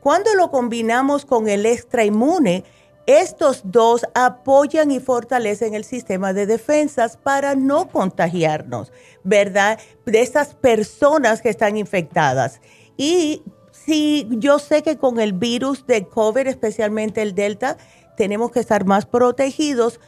Cuando 0.00 0.34
lo 0.34 0.50
combinamos 0.50 1.26
con 1.26 1.48
el 1.48 1.66
extra 1.66 2.04
inmune, 2.04 2.64
estos 3.08 3.62
dos 3.64 4.06
apoyan 4.14 4.90
y 4.90 5.00
fortalecen 5.00 5.74
el 5.74 5.84
sistema 5.84 6.32
de 6.32 6.46
defensas 6.46 7.16
para 7.16 7.54
no 7.56 7.88
contagiarnos, 7.88 8.92
¿verdad? 9.24 9.80
De 10.06 10.20
esas 10.20 10.54
personas 10.54 11.42
que 11.42 11.48
están 11.48 11.76
infectadas. 11.76 12.60
Y 12.96 13.42
Sí, 13.88 14.28
yo 14.32 14.58
sé 14.58 14.82
que 14.82 14.98
con 14.98 15.18
el 15.18 15.32
virus 15.32 15.86
de 15.86 16.06
COVID, 16.06 16.46
especialmente 16.46 17.22
el 17.22 17.34
Delta, 17.34 17.78
tenemos 18.16 18.50
que 18.50 18.60
estar 18.60 18.84
más 18.84 19.06
protegidos, 19.06 20.00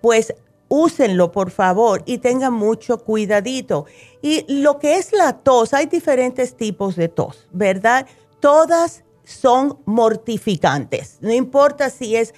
pues 0.00 0.34
úsenlo 0.68 1.32
por 1.32 1.50
favor 1.50 2.02
y 2.06 2.18
tengan 2.18 2.52
mucho 2.52 2.98
cuidadito. 2.98 3.86
Y 4.22 4.44
lo 4.60 4.78
que 4.78 4.98
es 4.98 5.12
la 5.12 5.38
tos, 5.38 5.74
hay 5.74 5.86
diferentes 5.86 6.56
tipos 6.56 6.96
de 6.96 7.08
tos, 7.08 7.48
¿verdad? 7.52 8.06
Todas 8.40 9.03
son 9.24 9.78
mortificantes, 9.86 11.18
no 11.20 11.32
importa 11.32 11.90
si 11.90 12.16
es 12.16 12.34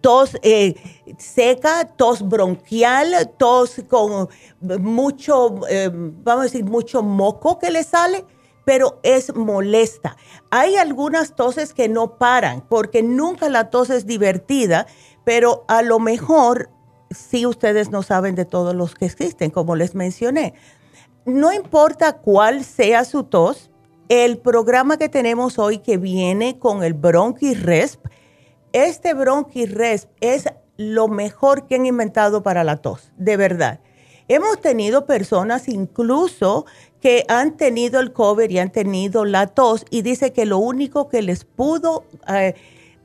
tos 0.00 0.36
eh, 0.42 0.74
seca, 1.18 1.84
tos 1.96 2.26
bronquial, 2.26 3.32
tos 3.36 3.82
con 3.88 4.28
mucho, 4.60 5.60
eh, 5.68 5.90
vamos 5.92 6.40
a 6.40 6.44
decir, 6.44 6.64
mucho 6.64 7.02
moco 7.02 7.58
que 7.58 7.70
le 7.70 7.82
sale 7.82 8.24
pero 8.68 9.00
es 9.02 9.34
molesta. 9.34 10.18
Hay 10.50 10.76
algunas 10.76 11.34
toses 11.34 11.72
que 11.72 11.88
no 11.88 12.18
paran 12.18 12.62
porque 12.68 13.02
nunca 13.02 13.48
la 13.48 13.70
tos 13.70 13.88
es 13.88 14.04
divertida, 14.04 14.86
pero 15.24 15.64
a 15.68 15.80
lo 15.80 15.98
mejor 15.98 16.68
si 17.10 17.46
ustedes 17.46 17.90
no 17.90 18.02
saben 18.02 18.34
de 18.34 18.44
todos 18.44 18.74
los 18.74 18.94
que 18.94 19.06
existen, 19.06 19.50
como 19.50 19.74
les 19.74 19.94
mencioné. 19.94 20.52
No 21.24 21.50
importa 21.50 22.18
cuál 22.18 22.62
sea 22.62 23.06
su 23.06 23.24
tos, 23.24 23.70
el 24.08 24.38
programa 24.38 24.96
que 24.96 25.08
tenemos 25.08 25.58
hoy 25.58 25.78
que 25.78 25.98
viene 25.98 26.58
con 26.58 26.82
el 26.82 26.94
Bronchi 26.94 27.54
Resp, 27.54 28.06
este 28.72 29.12
Bronchi 29.12 29.66
Resp 29.66 30.08
es 30.20 30.46
lo 30.78 31.08
mejor 31.08 31.66
que 31.66 31.74
han 31.74 31.86
inventado 31.86 32.42
para 32.42 32.64
la 32.64 32.78
tos, 32.78 33.12
de 33.16 33.36
verdad. 33.36 33.80
Hemos 34.28 34.60
tenido 34.60 35.06
personas 35.06 35.68
incluso 35.68 36.66
que 37.00 37.24
han 37.28 37.56
tenido 37.56 38.00
el 38.00 38.12
COVID 38.12 38.48
y 38.48 38.58
han 38.58 38.70
tenido 38.70 39.24
la 39.24 39.46
tos 39.46 39.84
y 39.90 40.02
dice 40.02 40.32
que 40.32 40.46
lo 40.46 40.58
único 40.58 41.08
que 41.08 41.22
les 41.22 41.44
pudo, 41.44 42.04
eh, 42.28 42.54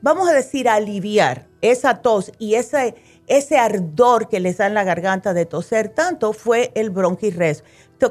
vamos 0.00 0.28
a 0.28 0.32
decir, 0.32 0.68
aliviar 0.68 1.48
esa 1.60 2.00
tos 2.00 2.32
y 2.38 2.54
ese, 2.54 2.94
ese 3.26 3.58
ardor 3.58 4.28
que 4.28 4.40
les 4.40 4.58
da 4.58 4.66
en 4.66 4.74
la 4.74 4.84
garganta 4.84 5.34
de 5.34 5.46
toser 5.46 5.88
tanto 5.88 6.32
fue 6.32 6.72
el 6.74 6.90
bronquirres. 6.90 7.62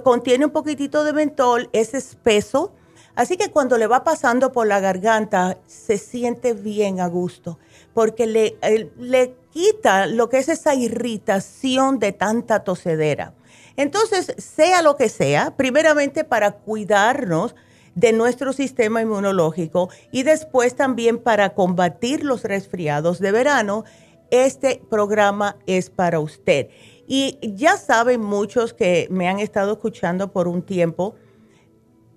Contiene 0.03 0.45
un 0.45 0.51
poquitito 0.51 1.03
de 1.03 1.13
mentol, 1.13 1.69
es 1.71 1.93
espeso, 1.93 2.73
así 3.15 3.37
que 3.37 3.51
cuando 3.51 3.77
le 3.77 3.87
va 3.87 4.03
pasando 4.03 4.51
por 4.51 4.67
la 4.67 4.79
garganta 4.79 5.57
se 5.67 5.97
siente 5.97 6.53
bien 6.53 6.99
a 6.99 7.07
gusto 7.07 7.59
porque 7.93 8.25
le, 8.25 8.57
le 8.97 9.35
quita 9.51 10.07
lo 10.07 10.29
que 10.29 10.39
es 10.39 10.49
esa 10.49 10.75
irritación 10.75 11.99
de 11.99 12.11
tanta 12.11 12.63
tosedera. 12.63 13.33
Entonces, 13.75 14.33
sea 14.37 14.81
lo 14.81 14.95
que 14.95 15.09
sea, 15.09 15.55
primeramente 15.55 16.23
para 16.23 16.53
cuidarnos 16.53 17.55
de 17.95 18.13
nuestro 18.13 18.53
sistema 18.53 19.01
inmunológico 19.01 19.89
y 20.11 20.23
después 20.23 20.75
también 20.75 21.19
para 21.19 21.53
combatir 21.53 22.23
los 22.23 22.43
resfriados 22.43 23.19
de 23.19 23.31
verano, 23.31 23.83
este 24.31 24.81
programa 24.89 25.57
es 25.67 25.89
para 25.89 26.19
usted. 26.19 26.69
Y 27.05 27.37
ya 27.55 27.77
saben 27.77 28.21
muchos 28.21 28.73
que 28.73 29.07
me 29.11 29.27
han 29.27 29.39
estado 29.39 29.73
escuchando 29.73 30.31
por 30.31 30.47
un 30.47 30.63
tiempo, 30.63 31.15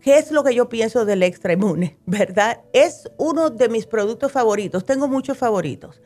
¿qué 0.07 0.19
es 0.19 0.31
lo 0.31 0.45
que 0.45 0.55
yo 0.55 0.69
pienso 0.69 1.05
del 1.05 1.25
extra 1.25 1.53
inmune? 1.53 1.99
¿Verdad? 2.07 2.61
Es 2.73 3.11
uno 3.19 3.51
de 3.51 3.69
mis 3.69 3.87
productos 3.87 4.31
favoritos, 4.31 4.85
tengo 4.85 5.09
muchos 5.09 5.37
favoritos, 5.37 6.01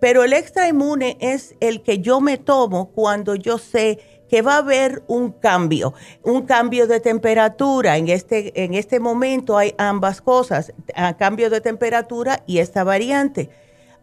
pero 0.00 0.24
el 0.24 0.32
extra 0.32 0.68
inmune 0.68 1.16
es 1.20 1.54
el 1.60 1.82
que 1.82 2.00
yo 2.00 2.20
me 2.20 2.36
tomo 2.36 2.90
cuando 2.90 3.36
yo 3.36 3.58
sé 3.58 4.00
que 4.28 4.42
va 4.42 4.54
a 4.54 4.58
haber 4.58 5.04
un 5.06 5.30
cambio, 5.30 5.94
un 6.24 6.42
cambio 6.42 6.88
de 6.88 6.98
temperatura. 6.98 7.96
En 7.96 8.08
este, 8.08 8.64
en 8.64 8.74
este 8.74 8.98
momento 8.98 9.56
hay 9.56 9.74
ambas 9.78 10.20
cosas, 10.20 10.72
cambio 11.18 11.48
de 11.48 11.60
temperatura 11.60 12.42
y 12.46 12.58
esta 12.58 12.82
variante. 12.82 13.50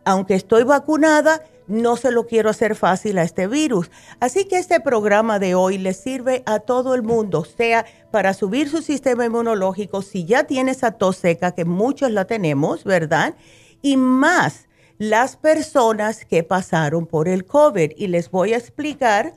Aunque 0.05 0.35
estoy 0.35 0.63
vacunada, 0.63 1.43
no 1.71 1.95
se 1.95 2.11
lo 2.11 2.27
quiero 2.27 2.49
hacer 2.49 2.75
fácil 2.75 3.17
a 3.17 3.23
este 3.23 3.47
virus. 3.47 3.89
Así 4.19 4.45
que 4.45 4.57
este 4.57 4.79
programa 4.79 5.39
de 5.39 5.55
hoy 5.55 5.77
le 5.77 5.93
sirve 5.93 6.43
a 6.45 6.59
todo 6.59 6.93
el 6.93 7.01
mundo, 7.01 7.45
sea 7.45 7.85
para 8.11 8.33
subir 8.33 8.69
su 8.69 8.81
sistema 8.81 9.25
inmunológico, 9.25 10.01
si 10.01 10.25
ya 10.25 10.43
tiene 10.43 10.71
esa 10.71 10.91
tos 10.91 11.17
seca, 11.17 11.53
que 11.53 11.65
muchos 11.65 12.11
la 12.11 12.25
tenemos, 12.25 12.83
¿verdad? 12.83 13.35
Y 13.81 13.97
más 13.97 14.67
las 14.97 15.35
personas 15.37 16.25
que 16.25 16.43
pasaron 16.43 17.07
por 17.07 17.27
el 17.27 17.45
COVID. 17.45 17.93
Y 17.95 18.07
les 18.07 18.29
voy 18.29 18.53
a 18.53 18.57
explicar 18.57 19.33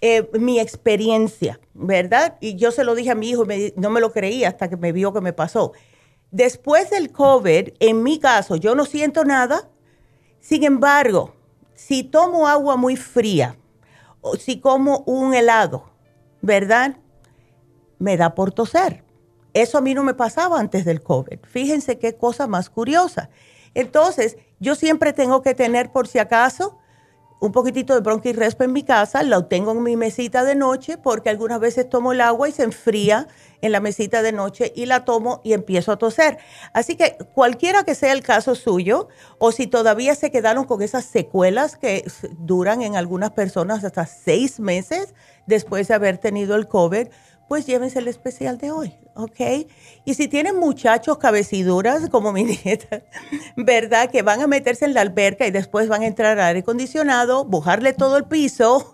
eh, 0.00 0.28
mi 0.38 0.60
experiencia, 0.60 1.60
¿verdad? 1.74 2.38
Y 2.40 2.56
yo 2.56 2.70
se 2.70 2.84
lo 2.84 2.94
dije 2.94 3.10
a 3.10 3.14
mi 3.14 3.30
hijo 3.30 3.44
no 3.76 3.90
me 3.90 4.00
lo 4.00 4.12
creía 4.12 4.48
hasta 4.48 4.70
que 4.70 4.76
me 4.76 4.92
vio 4.92 5.12
que 5.12 5.20
me 5.20 5.32
pasó. 5.32 5.72
Después 6.30 6.90
del 6.90 7.12
COVID, 7.12 7.70
en 7.80 8.02
mi 8.02 8.18
caso, 8.18 8.56
yo 8.56 8.74
no 8.74 8.84
siento 8.84 9.24
nada. 9.24 9.68
Sin 10.40 10.64
embargo, 10.64 11.35
si 11.76 12.02
tomo 12.02 12.48
agua 12.48 12.76
muy 12.76 12.96
fría 12.96 13.56
o 14.20 14.34
si 14.34 14.58
como 14.58 15.04
un 15.06 15.34
helado, 15.34 15.92
¿verdad? 16.42 16.96
Me 17.98 18.16
da 18.16 18.34
por 18.34 18.50
toser. 18.50 19.04
Eso 19.54 19.78
a 19.78 19.80
mí 19.80 19.94
no 19.94 20.02
me 20.02 20.14
pasaba 20.14 20.58
antes 20.58 20.84
del 20.84 21.02
COVID. 21.02 21.38
Fíjense 21.44 21.98
qué 21.98 22.16
cosa 22.16 22.46
más 22.46 22.68
curiosa. 22.68 23.30
Entonces, 23.74 24.36
yo 24.58 24.74
siempre 24.74 25.12
tengo 25.12 25.42
que 25.42 25.54
tener, 25.54 25.92
por 25.92 26.08
si 26.08 26.18
acaso, 26.18 26.78
un 27.38 27.52
poquitito 27.52 27.94
de 27.94 28.00
bronquirespa 28.00 28.64
en 28.64 28.72
mi 28.72 28.82
casa, 28.82 29.22
lo 29.22 29.46
tengo 29.46 29.72
en 29.72 29.82
mi 29.82 29.96
mesita 29.96 30.44
de 30.44 30.54
noche 30.54 30.96
porque 30.96 31.28
algunas 31.28 31.60
veces 31.60 31.88
tomo 31.88 32.12
el 32.12 32.20
agua 32.20 32.48
y 32.48 32.52
se 32.52 32.62
enfría 32.62 33.28
en 33.60 33.72
la 33.72 33.80
mesita 33.80 34.22
de 34.22 34.32
noche 34.32 34.72
y 34.74 34.86
la 34.86 35.04
tomo 35.04 35.40
y 35.44 35.52
empiezo 35.52 35.92
a 35.92 35.98
toser. 35.98 36.38
Así 36.72 36.96
que 36.96 37.18
cualquiera 37.34 37.84
que 37.84 37.94
sea 37.94 38.12
el 38.12 38.22
caso 38.22 38.54
suyo 38.54 39.08
o 39.38 39.52
si 39.52 39.66
todavía 39.66 40.14
se 40.14 40.30
quedaron 40.30 40.64
con 40.64 40.80
esas 40.82 41.04
secuelas 41.04 41.76
que 41.76 42.04
duran 42.38 42.82
en 42.82 42.96
algunas 42.96 43.32
personas 43.32 43.84
hasta 43.84 44.06
seis 44.06 44.58
meses 44.58 45.14
después 45.46 45.88
de 45.88 45.94
haber 45.94 46.18
tenido 46.18 46.56
el 46.56 46.66
COVID, 46.66 47.08
pues 47.48 47.66
llévense 47.66 47.98
el 48.00 48.08
especial 48.08 48.58
de 48.58 48.72
hoy, 48.72 48.94
¿ok? 49.14 49.68
Y 50.04 50.14
si 50.14 50.28
tienen 50.28 50.58
muchachos 50.58 51.18
cabeciduras 51.18 52.08
como 52.10 52.32
mi 52.32 52.44
nieta, 52.64 53.02
¿verdad? 53.56 54.10
Que 54.10 54.22
van 54.22 54.40
a 54.40 54.46
meterse 54.46 54.84
en 54.84 54.94
la 54.94 55.02
alberca 55.02 55.46
y 55.46 55.50
después 55.50 55.88
van 55.88 56.02
a 56.02 56.06
entrar 56.06 56.38
al 56.38 56.46
aire 56.46 56.60
acondicionado, 56.60 57.44
bujarle 57.44 57.92
todo 57.92 58.16
el 58.16 58.24
piso 58.24 58.92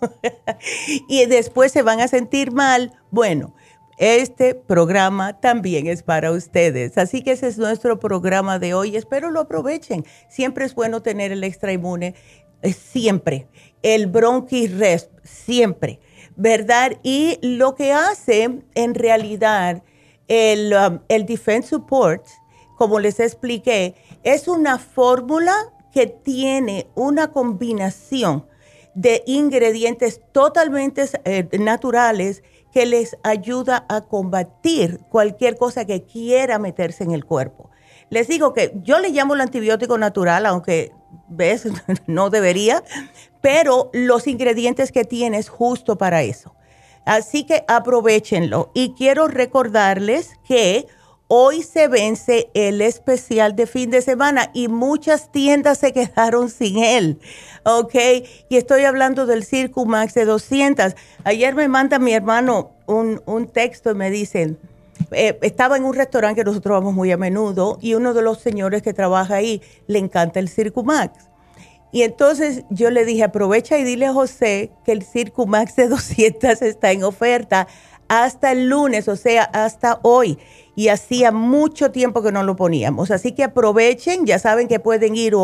y 1.09 1.25
después 1.25 1.71
se 1.71 1.81
van 1.81 1.99
a 1.99 2.07
sentir 2.07 2.51
mal. 2.51 2.93
Bueno, 3.09 3.55
este 3.97 4.55
programa 4.55 5.39
también 5.39 5.87
es 5.87 6.03
para 6.03 6.31
ustedes. 6.31 6.97
Así 6.97 7.23
que 7.23 7.31
ese 7.31 7.47
es 7.47 7.57
nuestro 7.57 7.99
programa 7.99 8.59
de 8.59 8.73
hoy. 8.73 8.95
Espero 8.95 9.31
lo 9.31 9.41
aprovechen. 9.41 10.05
Siempre 10.29 10.65
es 10.65 10.75
bueno 10.75 11.01
tener 11.01 11.31
el 11.31 11.43
extra 11.43 11.73
inmune, 11.73 12.15
eh, 12.61 12.73
siempre. 12.73 13.47
El 13.81 14.07
bronchi 14.07 14.67
rest, 14.67 15.11
siempre 15.23 15.99
¿verdad? 16.35 16.97
Y 17.03 17.39
lo 17.41 17.75
que 17.75 17.93
hace 17.93 18.61
en 18.75 18.95
realidad 18.95 19.83
el, 20.27 20.73
um, 20.73 20.99
el 21.09 21.25
Defense 21.25 21.69
Support, 21.69 22.25
como 22.77 22.99
les 22.99 23.19
expliqué, 23.19 23.95
es 24.23 24.47
una 24.47 24.79
fórmula 24.79 25.53
que 25.91 26.07
tiene 26.07 26.87
una 26.95 27.31
combinación 27.31 28.45
de 28.95 29.23
ingredientes 29.25 30.21
totalmente 30.31 31.05
eh, 31.25 31.47
naturales 31.59 32.43
que 32.71 32.85
les 32.85 33.17
ayuda 33.23 33.85
a 33.87 34.01
combatir 34.01 34.99
cualquier 35.09 35.57
cosa 35.57 35.85
que 35.85 36.03
quiera 36.03 36.57
meterse 36.57 37.03
en 37.03 37.11
el 37.11 37.25
cuerpo. 37.25 37.69
Les 38.09 38.27
digo 38.27 38.53
que 38.53 38.73
yo 38.83 38.99
le 38.99 39.09
llamo 39.09 39.35
el 39.35 39.41
antibiótico 39.41 39.97
natural, 39.97 40.45
aunque, 40.45 40.91
ves, 41.27 41.67
no 42.07 42.29
debería, 42.29 42.83
pero 43.43 43.89
los 43.91 44.25
ingredientes 44.25 44.93
que 44.93 45.03
tienes 45.03 45.49
justo 45.49 45.97
para 45.97 46.23
eso. 46.23 46.55
Así 47.03 47.43
que 47.43 47.65
aprovechenlo. 47.67 48.71
Y 48.73 48.93
quiero 48.93 49.27
recordarles 49.27 50.39
que 50.47 50.87
hoy 51.27 51.61
se 51.61 51.89
vence 51.89 52.49
el 52.53 52.79
especial 52.79 53.53
de 53.57 53.67
fin 53.67 53.89
de 53.89 54.01
semana 54.01 54.49
y 54.53 54.69
muchas 54.69 55.29
tiendas 55.29 55.79
se 55.79 55.91
quedaron 55.91 56.49
sin 56.49 56.77
él. 56.77 57.19
¿Ok? 57.65 57.95
Y 58.47 58.55
estoy 58.55 58.85
hablando 58.85 59.25
del 59.25 59.43
Circumax 59.43 60.13
de 60.13 60.23
200. 60.23 60.95
Ayer 61.25 61.53
me 61.53 61.67
manda 61.67 61.99
mi 61.99 62.13
hermano 62.13 62.71
un, 62.85 63.49
texto 63.51 63.91
y 63.91 63.95
me 63.95 64.09
dicen, 64.09 64.57
eh, 65.11 65.37
estaba 65.41 65.75
en 65.75 65.83
un 65.83 65.95
restaurante 65.95 66.39
que 66.39 66.45
nosotros 66.45 66.79
vamos 66.79 66.93
muy 66.93 67.11
a 67.11 67.17
menudo 67.17 67.77
y 67.81 67.95
uno 67.95 68.13
de 68.13 68.21
los 68.21 68.39
señores 68.39 68.81
que 68.81 68.93
trabaja 68.93 69.35
ahí 69.35 69.61
le 69.87 69.99
encanta 69.99 70.39
el 70.39 70.47
Circumax. 70.47 71.32
Y 71.93 72.01
entonces 72.01 72.63
yo 72.71 72.89
le 72.89 73.05
dije, 73.05 73.23
aprovecha 73.23 73.77
y 73.77 73.83
dile 73.83 74.07
a 74.07 74.13
José 74.13 74.71
que 74.83 74.91
el 74.91 75.03
Circumax 75.03 75.77
de 75.77 75.87
200 75.89 76.61
está 76.63 76.91
en 76.91 77.03
oferta 77.03 77.67
hasta 78.09 78.51
el 78.51 78.67
lunes, 78.67 79.07
o 79.07 79.15
sea, 79.15 79.43
hasta 79.43 79.99
hoy. 80.01 80.39
Y 80.75 80.87
hacía 80.87 81.31
mucho 81.31 81.91
tiempo 81.91 82.23
que 82.23 82.31
no 82.31 82.41
lo 82.41 82.55
poníamos. 82.55 83.11
Así 83.11 83.33
que 83.33 83.43
aprovechen, 83.43 84.25
ya 84.25 84.39
saben 84.39 84.67
que 84.67 84.79
pueden 84.79 85.15
ir 85.15 85.35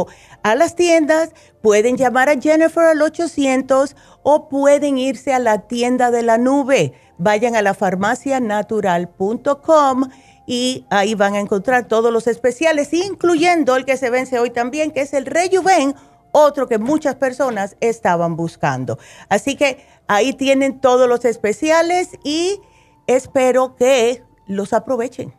a 0.42 0.56
las 0.56 0.76
tiendas, 0.76 1.30
pueden 1.62 1.98
llamar 1.98 2.30
a 2.30 2.42
Jennifer 2.42 2.84
al 2.84 3.04
800 3.04 3.96
o 4.24 4.50
pueden 4.50 4.98
irse 4.98 5.32
a 5.34 5.40
la 5.40 5.68
tienda 5.68 6.10
de 6.10 6.24
la 6.24 6.40
nube. 6.40 6.94
Vayan 7.20 7.56
a 7.56 7.62
la 7.62 7.76
farmacianatural.com 7.76 10.10
y 10.48 10.88
ahí 10.90 11.14
van 11.14 11.36
a 11.36 11.40
encontrar 11.40 11.88
todos 11.88 12.12
los 12.12 12.26
especiales, 12.26 12.92
incluyendo 12.92 13.76
el 13.76 13.86
que 13.86 13.98
se 13.98 14.10
vence 14.10 14.40
hoy 14.40 14.50
también, 14.50 14.90
que 14.90 15.02
es 15.02 15.14
el 15.14 15.28
Rejuven 15.28 15.94
otro 16.32 16.68
que 16.68 16.78
muchas 16.78 17.16
personas 17.16 17.78
estaban 17.80 18.36
buscando. 18.36 18.98
Así 19.30 19.56
que 19.56 19.86
ahí 20.08 20.34
tienen 20.34 20.80
todos 20.80 21.08
los 21.08 21.26
especiales 21.26 22.18
y 22.24 22.60
espero 23.08 23.76
que 23.76 24.24
los 24.48 24.74
aprovechen. 24.74 25.34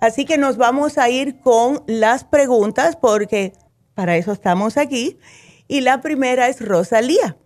Así 0.00 0.24
que 0.24 0.38
nos 0.38 0.56
vamos 0.56 0.96
a 0.98 1.08
ir 1.08 1.40
con 1.40 1.82
las 1.86 2.24
preguntas 2.24 2.96
porque 2.96 3.52
para 3.94 4.16
eso 4.16 4.32
estamos 4.32 4.76
aquí. 4.76 5.18
Y 5.68 5.82
la 5.82 6.00
primera 6.00 6.48
es 6.48 6.66
Rosalía. 6.66 7.36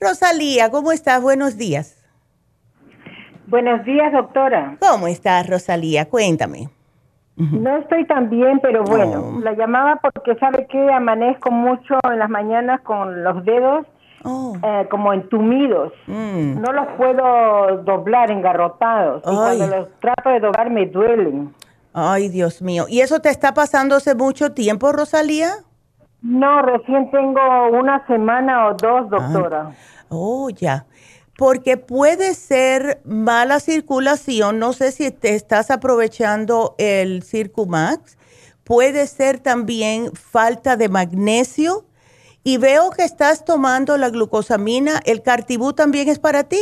Rosalía, 0.00 0.70
¿cómo 0.70 0.92
estás? 0.92 1.22
Buenos 1.22 1.56
días. 1.56 1.96
Buenos 3.46 3.84
días, 3.84 4.12
doctora. 4.12 4.76
¿Cómo 4.80 5.08
estás, 5.08 5.46
Rosalía? 5.46 6.08
Cuéntame. 6.08 6.70
No 7.36 7.76
estoy 7.78 8.06
tan 8.06 8.28
bien, 8.28 8.60
pero 8.60 8.84
bueno, 8.84 9.40
la 9.42 9.52
llamaba 9.52 10.00
porque 10.02 10.34
sabe 10.36 10.66
que 10.66 10.92
amanezco 10.92 11.50
mucho 11.50 11.98
en 12.04 12.18
las 12.18 12.28
mañanas 12.28 12.80
con 12.82 13.24
los 13.24 13.44
dedos 13.44 13.86
oh. 14.24 14.54
eh, 14.62 14.86
como 14.90 15.12
entumidos. 15.12 15.92
Mm. 16.06 16.60
No 16.60 16.72
los 16.72 16.86
puedo 16.98 17.82
doblar, 17.84 18.30
engarrotados. 18.30 19.22
Y 19.24 19.34
cuando 19.34 19.66
los 19.66 19.88
trato 20.00 20.30
de 20.30 20.40
doblar 20.40 20.70
me 20.70 20.86
duelen. 20.86 21.54
Ay, 21.94 22.28
Dios 22.28 22.60
mío. 22.60 22.84
¿Y 22.88 23.00
eso 23.00 23.20
te 23.20 23.30
está 23.30 23.54
pasando 23.54 23.96
hace 23.96 24.14
mucho 24.14 24.52
tiempo, 24.52 24.92
Rosalía? 24.92 25.50
No, 26.20 26.62
recién 26.62 27.10
tengo 27.10 27.40
una 27.72 28.06
semana 28.06 28.68
o 28.68 28.74
dos, 28.74 29.08
doctora. 29.10 29.70
Oh, 30.08 30.50
ya 30.50 30.84
porque 31.42 31.76
puede 31.76 32.34
ser 32.34 33.00
mala 33.04 33.58
circulación, 33.58 34.60
no 34.60 34.72
sé 34.72 34.92
si 34.92 35.10
te 35.10 35.34
estás 35.34 35.72
aprovechando 35.72 36.76
el 36.78 37.24
Circumax, 37.24 38.16
puede 38.62 39.08
ser 39.08 39.40
también 39.40 40.12
falta 40.12 40.76
de 40.76 40.88
magnesio 40.88 41.84
y 42.44 42.58
veo 42.58 42.90
que 42.90 43.02
estás 43.02 43.44
tomando 43.44 43.98
la 43.98 44.10
glucosamina, 44.10 45.00
¿el 45.04 45.22
cartibú 45.22 45.72
también 45.72 46.08
es 46.08 46.20
para 46.20 46.44
ti? 46.44 46.60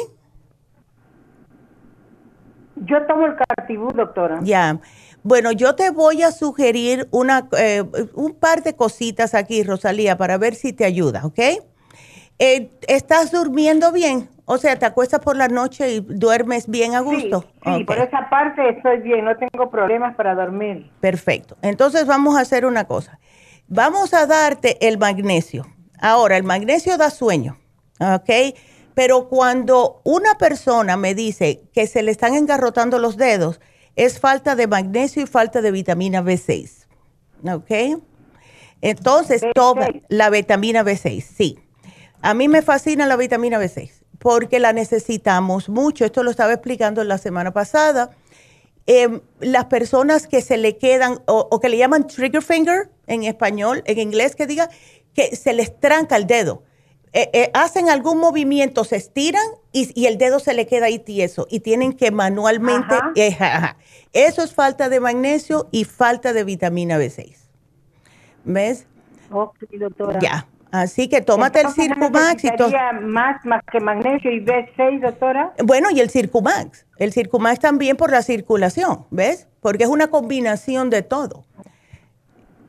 Yo 2.77 3.05
tomo 3.07 3.27
el 3.27 3.35
cartibú, 3.37 3.89
doctora. 3.93 4.41
Ya. 4.43 4.81
Bueno, 5.23 5.53
yo 5.53 5.75
te 5.75 5.91
voy 5.91 6.23
a 6.23 6.33
sugerir 6.33 7.07
una, 7.11 7.51
eh, 7.59 7.85
un 8.15 8.33
par 8.33 8.63
de 8.63 8.75
cositas 8.75 9.35
aquí, 9.35 9.63
Rosalía, 9.63 10.17
para 10.17 10.39
ver 10.39 10.55
si 10.55 10.73
te 10.73 10.87
ayuda, 10.87 11.27
¿ok? 11.27 11.39
Eh, 12.39 12.71
¿Estás 12.89 13.31
durmiendo 13.31 13.93
bien? 13.93 14.31
O 14.53 14.59
sea, 14.59 14.77
te 14.77 14.85
acuestas 14.85 15.21
por 15.21 15.37
la 15.37 15.47
noche 15.47 15.93
y 15.93 16.01
duermes 16.01 16.67
bien 16.67 16.97
a 16.97 17.01
gusto. 17.03 17.45
Sí, 17.65 17.85
por 17.85 17.99
esa 17.99 18.29
parte 18.29 18.71
estoy 18.71 18.99
bien, 18.99 19.25
no 19.25 19.37
tengo 19.37 19.71
problemas 19.71 20.17
para 20.17 20.35
dormir. 20.35 20.91
Perfecto. 20.99 21.57
Entonces 21.63 22.05
vamos 22.05 22.37
a 22.37 22.41
hacer 22.41 22.67
una 22.67 22.83
cosa. 22.89 23.21
Vamos 23.69 24.13
a 24.13 24.27
darte 24.27 24.89
el 24.89 24.99
magnesio. 24.99 25.69
Ahora, 26.01 26.37
el 26.37 26.43
magnesio 26.43 26.99
da 26.99 27.11
sueño, 27.11 27.59
¿ok? 28.01 28.57
Pero 28.95 29.29
cuando 29.29 30.01
una 30.03 30.35
persona 30.35 30.97
me 30.97 31.15
dice 31.15 31.63
que 31.73 31.87
se 31.87 32.03
le 32.03 32.11
están 32.11 32.35
engarrotando 32.35 32.99
los 32.99 33.17
dedos, 33.17 33.61
es 33.95 34.19
falta 34.19 34.57
de 34.57 34.67
magnesio 34.67 35.23
y 35.23 35.27
falta 35.27 35.63
de 35.63 35.71
vitamina 35.71 36.23
B6, 36.23 36.89
¿ok? 37.45 38.03
Entonces, 38.81 39.45
toma 39.55 39.87
la 40.09 40.29
vitamina 40.29 40.83
B6, 40.83 41.21
sí. 41.23 41.61
A 42.21 42.35
mí 42.35 42.49
me 42.49 42.63
fascina 42.63 43.07
la 43.07 43.15
vitamina 43.15 43.61
B6 43.61 44.00
porque 44.21 44.61
la 44.61 44.73
necesitamos 44.73 45.69
mucho. 45.69 46.05
Esto 46.05 46.23
lo 46.23 46.31
estaba 46.31 46.53
explicando 46.53 47.03
la 47.03 47.19
semana 47.19 47.53
pasada. 47.53 48.11
Em, 48.87 49.21
las 49.41 49.65
personas 49.67 50.27
que 50.27 50.43
se 50.43 50.57
le 50.57 50.77
quedan 50.77 51.23
o, 51.27 51.59
que 51.61 51.69
le 51.69 51.79
llaman 51.79 52.07
trigger 52.07 52.43
finger 52.43 52.91
en 53.07 53.25
español, 53.25 53.83
en 53.87 53.99
inglés 53.99 54.37
que 54.37 54.47
diga, 54.47 54.69
que 55.15 55.35
se 55.35 55.53
les 55.53 55.79
tranca 55.81 56.17
el 56.17 56.27
dedo. 56.27 56.63
Eh, 57.13 57.31
eh, 57.33 57.51
hacen 57.55 57.89
algún 57.89 58.19
movimiento, 58.19 58.85
se 58.85 58.97
estiran 58.97 59.43
y, 59.73 60.07
el 60.07 60.17
dedo 60.17 60.39
se 60.39 60.55
le 60.55 60.67
queda 60.67 60.87
ahí 60.87 60.99
tieso 60.99 61.47
y 61.51 61.61
tienen 61.61 61.95
que 61.95 62.11
manualmente... 62.11 62.95
Eh, 63.17 63.37
Eso 64.13 64.43
es 64.43 64.53
falta 64.53 64.89
de 64.89 65.01
magnesio 65.01 65.69
y 65.71 65.85
falta 65.85 66.33
de 66.33 66.45
vitamina 66.45 66.99
B6. 66.99 67.37
¿Ves? 68.45 68.87
Ok, 69.31 69.57
doctora. 69.79 70.19
Ya. 70.21 70.47
Así 70.73 71.09
que 71.09 71.21
tómate 71.21 71.61
el 71.61 71.69
Circumax. 71.69 72.45
y 72.45 72.51
más, 73.03 73.45
más 73.45 73.63
que 73.71 73.81
magnesio 73.81 74.31
y 74.31 74.41
B6, 74.41 75.01
doctora? 75.01 75.53
Bueno, 75.65 75.89
y 75.91 76.01
el 76.01 76.11
Circumax. 76.11 76.87
El 76.97 77.13
Circumax 77.13 77.59
también 77.59 77.97
por 77.97 78.11
la 78.11 78.23
circulación, 78.23 79.07
¿ves? 79.11 79.49
Porque 79.61 79.85
es 79.85 79.91
una 79.91 80.09
combinación 80.09 80.91
de 80.91 81.03
todo. 81.03 81.45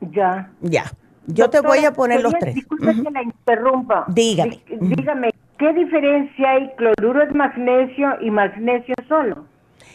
Ya. 0.00 0.50
Ya. 0.60 0.84
Yo 1.26 1.48
te 1.48 1.60
voy 1.60 1.84
a 1.84 1.92
poner 1.92 2.22
los 2.22 2.34
tres. 2.38 2.56
Disculpe 2.56 3.02
que 3.02 3.10
la 3.10 3.22
interrumpa. 3.22 4.04
Dígame. 4.08 4.60
Dígame, 4.68 5.30
¿qué 5.58 5.72
diferencia 5.72 6.50
hay 6.50 6.70
cloruro 6.76 7.24
de 7.24 7.32
magnesio 7.32 8.20
y 8.20 8.30
magnesio 8.30 8.94
solo? 9.08 9.46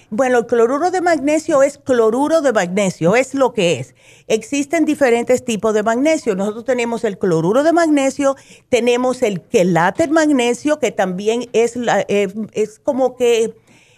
Bueno, 0.10 0.40
el 0.40 0.46
cloruro 0.46 0.92
de 0.92 1.02
magnesio 1.02 1.64
es 1.64 1.78
cloruro 1.78 2.42
de 2.42 2.54
magnesio, 2.54 3.16
es 3.16 3.34
lo 3.34 3.54
que 3.54 3.80
es. 3.80 3.96
Existen 4.28 4.86
diferentes 4.86 5.44
tipos 5.44 5.74
de 5.74 5.84
magnesio. 5.84 6.36
Nosotros 6.36 6.66
tenemos 6.66 7.04
el 7.04 7.18
cloruro 7.18 7.64
de 7.64 7.74
magnesio, 7.74 8.36
tenemos 8.70 9.22
el 9.22 9.42
quelate 9.42 10.08
magnesio, 10.08 10.80
que 10.80 10.92
también 10.92 11.50
es, 11.54 11.76
la, 11.76 12.06
eh, 12.08 12.28
es 12.54 12.80
como 12.80 13.16
que 13.16 13.54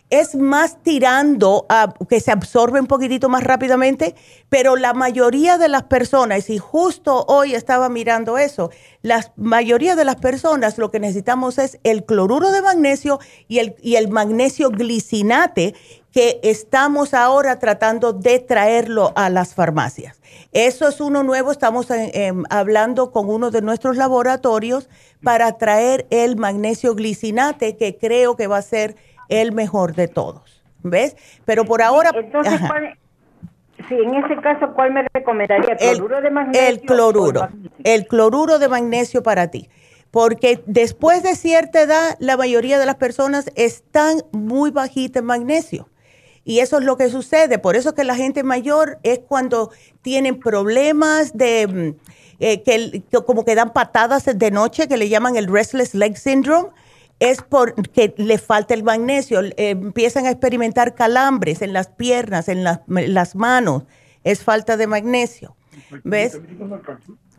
es 0.09 0.35
más 0.35 0.81
tirando 0.81 1.65
a 1.69 1.93
que 2.09 2.19
se 2.19 2.31
absorbe 2.31 2.79
un 2.79 2.87
poquitito 2.87 3.29
más 3.29 3.43
rápidamente, 3.43 4.15
pero 4.49 4.75
la 4.75 4.93
mayoría 4.93 5.57
de 5.57 5.67
las 5.67 5.83
personas, 5.83 6.49
y 6.49 6.57
justo 6.57 7.25
hoy 7.27 7.53
estaba 7.53 7.89
mirando 7.89 8.37
eso, 8.37 8.71
la 9.01 9.31
mayoría 9.35 9.95
de 9.95 10.05
las 10.05 10.15
personas 10.15 10.77
lo 10.77 10.91
que 10.91 10.99
necesitamos 10.99 11.57
es 11.59 11.79
el 11.83 12.05
cloruro 12.05 12.51
de 12.51 12.61
magnesio 12.61 13.19
y 13.47 13.59
el, 13.59 13.75
y 13.81 13.95
el 13.95 14.09
magnesio 14.09 14.69
glicinate 14.69 15.75
que 16.11 16.39
estamos 16.41 17.13
ahora 17.13 17.59
tratando 17.59 18.13
de 18.13 18.39
traerlo 18.39 19.13
a 19.15 19.29
las 19.29 19.53
farmacias. 19.53 20.19
Eso 20.51 20.87
es 20.87 20.99
uno 21.01 21.21
nuevo, 21.21 21.51
estamos 21.51 21.87
hablando 22.49 23.11
con 23.11 23.29
uno 23.29 23.51
de 23.51 23.61
nuestros 23.61 23.95
laboratorios 23.95 24.89
para 25.23 25.57
traer 25.59 26.07
el 26.09 26.35
magnesio 26.35 26.95
glicinate 26.95 27.77
que 27.77 27.97
creo 27.97 28.35
que 28.35 28.47
va 28.47 28.57
a 28.57 28.63
ser 28.63 28.95
el 29.29 29.53
mejor 29.53 29.95
de 29.95 30.07
todos. 30.07 30.61
¿Ves? 30.83 31.15
Pero 31.45 31.65
por 31.65 31.81
ahora... 31.81 32.11
Entonces, 32.13 32.59
sí, 33.87 33.95
en 33.95 34.15
ese 34.15 34.35
caso, 34.41 34.73
¿cuál 34.73 34.93
me 34.93 35.05
recomendaría? 35.13 35.75
¿El 35.79 35.97
cloruro 35.97 36.21
de 36.21 36.29
magnesio? 36.29 36.67
El 36.67 36.81
cloruro. 36.81 37.49
El 37.83 38.07
cloruro 38.07 38.59
de 38.59 38.67
magnesio 38.67 39.23
para 39.23 39.49
ti. 39.49 39.69
Porque 40.11 40.63
después 40.65 41.21
de 41.21 41.35
cierta 41.35 41.81
edad, 41.81 42.15
la 42.19 42.35
mayoría 42.35 42.79
de 42.79 42.85
las 42.85 42.95
personas 42.95 43.51
están 43.55 44.23
muy 44.31 44.71
bajitas 44.71 45.21
en 45.21 45.25
magnesio. 45.25 45.89
Y 46.43 46.61
eso 46.61 46.79
es 46.79 46.83
lo 46.83 46.97
que 46.97 47.09
sucede. 47.09 47.59
Por 47.59 47.75
eso 47.75 47.93
que 47.93 48.03
la 48.03 48.15
gente 48.15 48.43
mayor 48.43 48.97
es 49.03 49.19
cuando 49.19 49.71
tienen 50.01 50.39
problemas 50.39 51.37
de... 51.37 51.67
Mm, 51.67 52.09
eh, 52.41 52.63
que, 52.63 53.03
como 53.25 53.43
que 53.43 53.53
dan 53.53 53.73
patadas 53.73 54.23
de 54.25 54.49
noche, 54.51 54.87
que 54.87 54.95
le 54.95 55.09
llaman 55.09 55.35
el 55.35 55.47
restless 55.47 55.93
leg 55.93 56.17
syndrome 56.17 56.69
es 57.19 57.41
porque 57.41 58.13
le 58.17 58.37
falta 58.37 58.73
el 58.73 58.83
magnesio. 58.83 59.41
Eh, 59.41 59.71
empiezan 59.71 60.25
a 60.25 60.31
experimentar 60.31 60.95
calambres 60.95 61.61
en 61.61 61.73
las 61.73 61.89
piernas, 61.89 62.49
en 62.49 62.63
las, 62.63 63.35
manos. 63.35 63.83
Es 64.23 64.43
falta 64.43 64.77
de 64.77 64.87
magnesio. 64.87 65.55
¿Ves? 66.03 66.39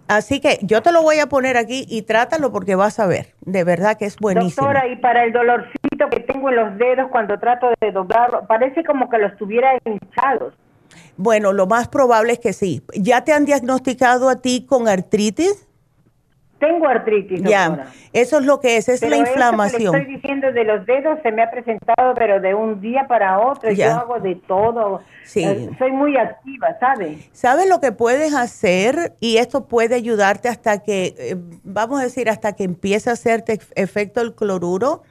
Así 0.09 0.41
que 0.41 0.59
yo 0.63 0.83
te 0.83 0.91
lo 0.91 1.03
voy 1.03 1.21
a 1.21 1.29
poner 1.29 1.57
aquí 1.57 1.87
y 1.89 2.03
trátalo 2.03 2.51
porque 2.51 2.75
vas 2.75 2.99
a 2.99 3.07
ver. 3.07 3.35
De 3.43 3.65
verdad 3.65 3.97
que 3.97 4.07
es 4.07 4.17
buenísimo. 4.17 4.67
Doctora, 4.67 4.89
y 4.89 4.97
para 4.97 5.25
el 5.25 5.33
dolorcito 5.33 6.09
que 6.11 6.21
tengo 6.21 6.51
en 6.51 6.57
los 6.57 6.79
dedos 6.79 7.09
cuando 7.11 7.39
trato 7.39 7.69
de 7.81 7.93
doblarlo, 7.93 8.47
parece 8.47 8.83
como 8.85 9.09
que 9.09 9.19
los 9.19 9.37
tuviera 9.37 9.71
hinchados. 9.85 10.55
Bueno, 11.17 11.53
lo 11.53 11.67
más 11.67 11.89
probable 11.89 12.33
es 12.33 12.39
que 12.41 12.53
sí. 12.53 12.83
¿Ya 12.95 13.25
te 13.25 13.33
han 13.33 13.45
diagnosticado 13.45 14.29
a 14.29 14.43
ti 14.43 14.67
con 14.69 14.89
artritis? 14.89 15.69
Tengo 16.61 16.87
artritis, 16.87 17.43
Ya, 17.43 17.87
eso 18.13 18.39
es 18.39 18.45
lo 18.45 18.61
que 18.61 18.77
es, 18.77 18.87
es 18.91 19.01
la 19.01 19.17
inflamación. 19.17 19.95
Que 19.95 19.99
estoy 19.99 20.15
diciendo 20.15 20.53
de 20.53 20.65
los 20.65 20.85
dedos 20.85 21.19
se 21.23 21.33
me 21.33 21.43
ha 21.43 21.51
presentado, 21.51 22.13
pero 22.15 22.39
de 22.39 22.55
un 22.55 22.83
día 22.83 23.07
para 23.09 23.41
otro, 23.41 23.73
yo 23.73 23.91
hago 23.91 24.21
de 24.21 24.35
todo. 24.35 25.01
Sí. 25.25 25.43
Eh, 25.43 25.71
soy 25.79 25.91
muy 25.93 26.19
activa, 26.19 26.77
¿sabes? 26.79 27.31
¿Sabes 27.33 27.67
lo 27.67 27.81
que 27.81 27.93
puedes 27.93 28.35
hacer? 28.35 29.15
Y 29.21 29.39
esto 29.39 29.69
puede 29.69 29.95
ayudarte 29.95 30.51
hasta 30.51 30.83
que, 30.83 31.15
eh, 31.19 31.37
vamos 31.65 31.99
a 31.99 32.03
decir, 32.03 32.29
hasta 32.29 32.53
que 32.53 32.65
empiece 32.65 33.09
a 33.09 33.15
hacerte 33.15 33.59
efecto 33.75 34.21
el 34.21 34.35
cloruro. 34.35 35.03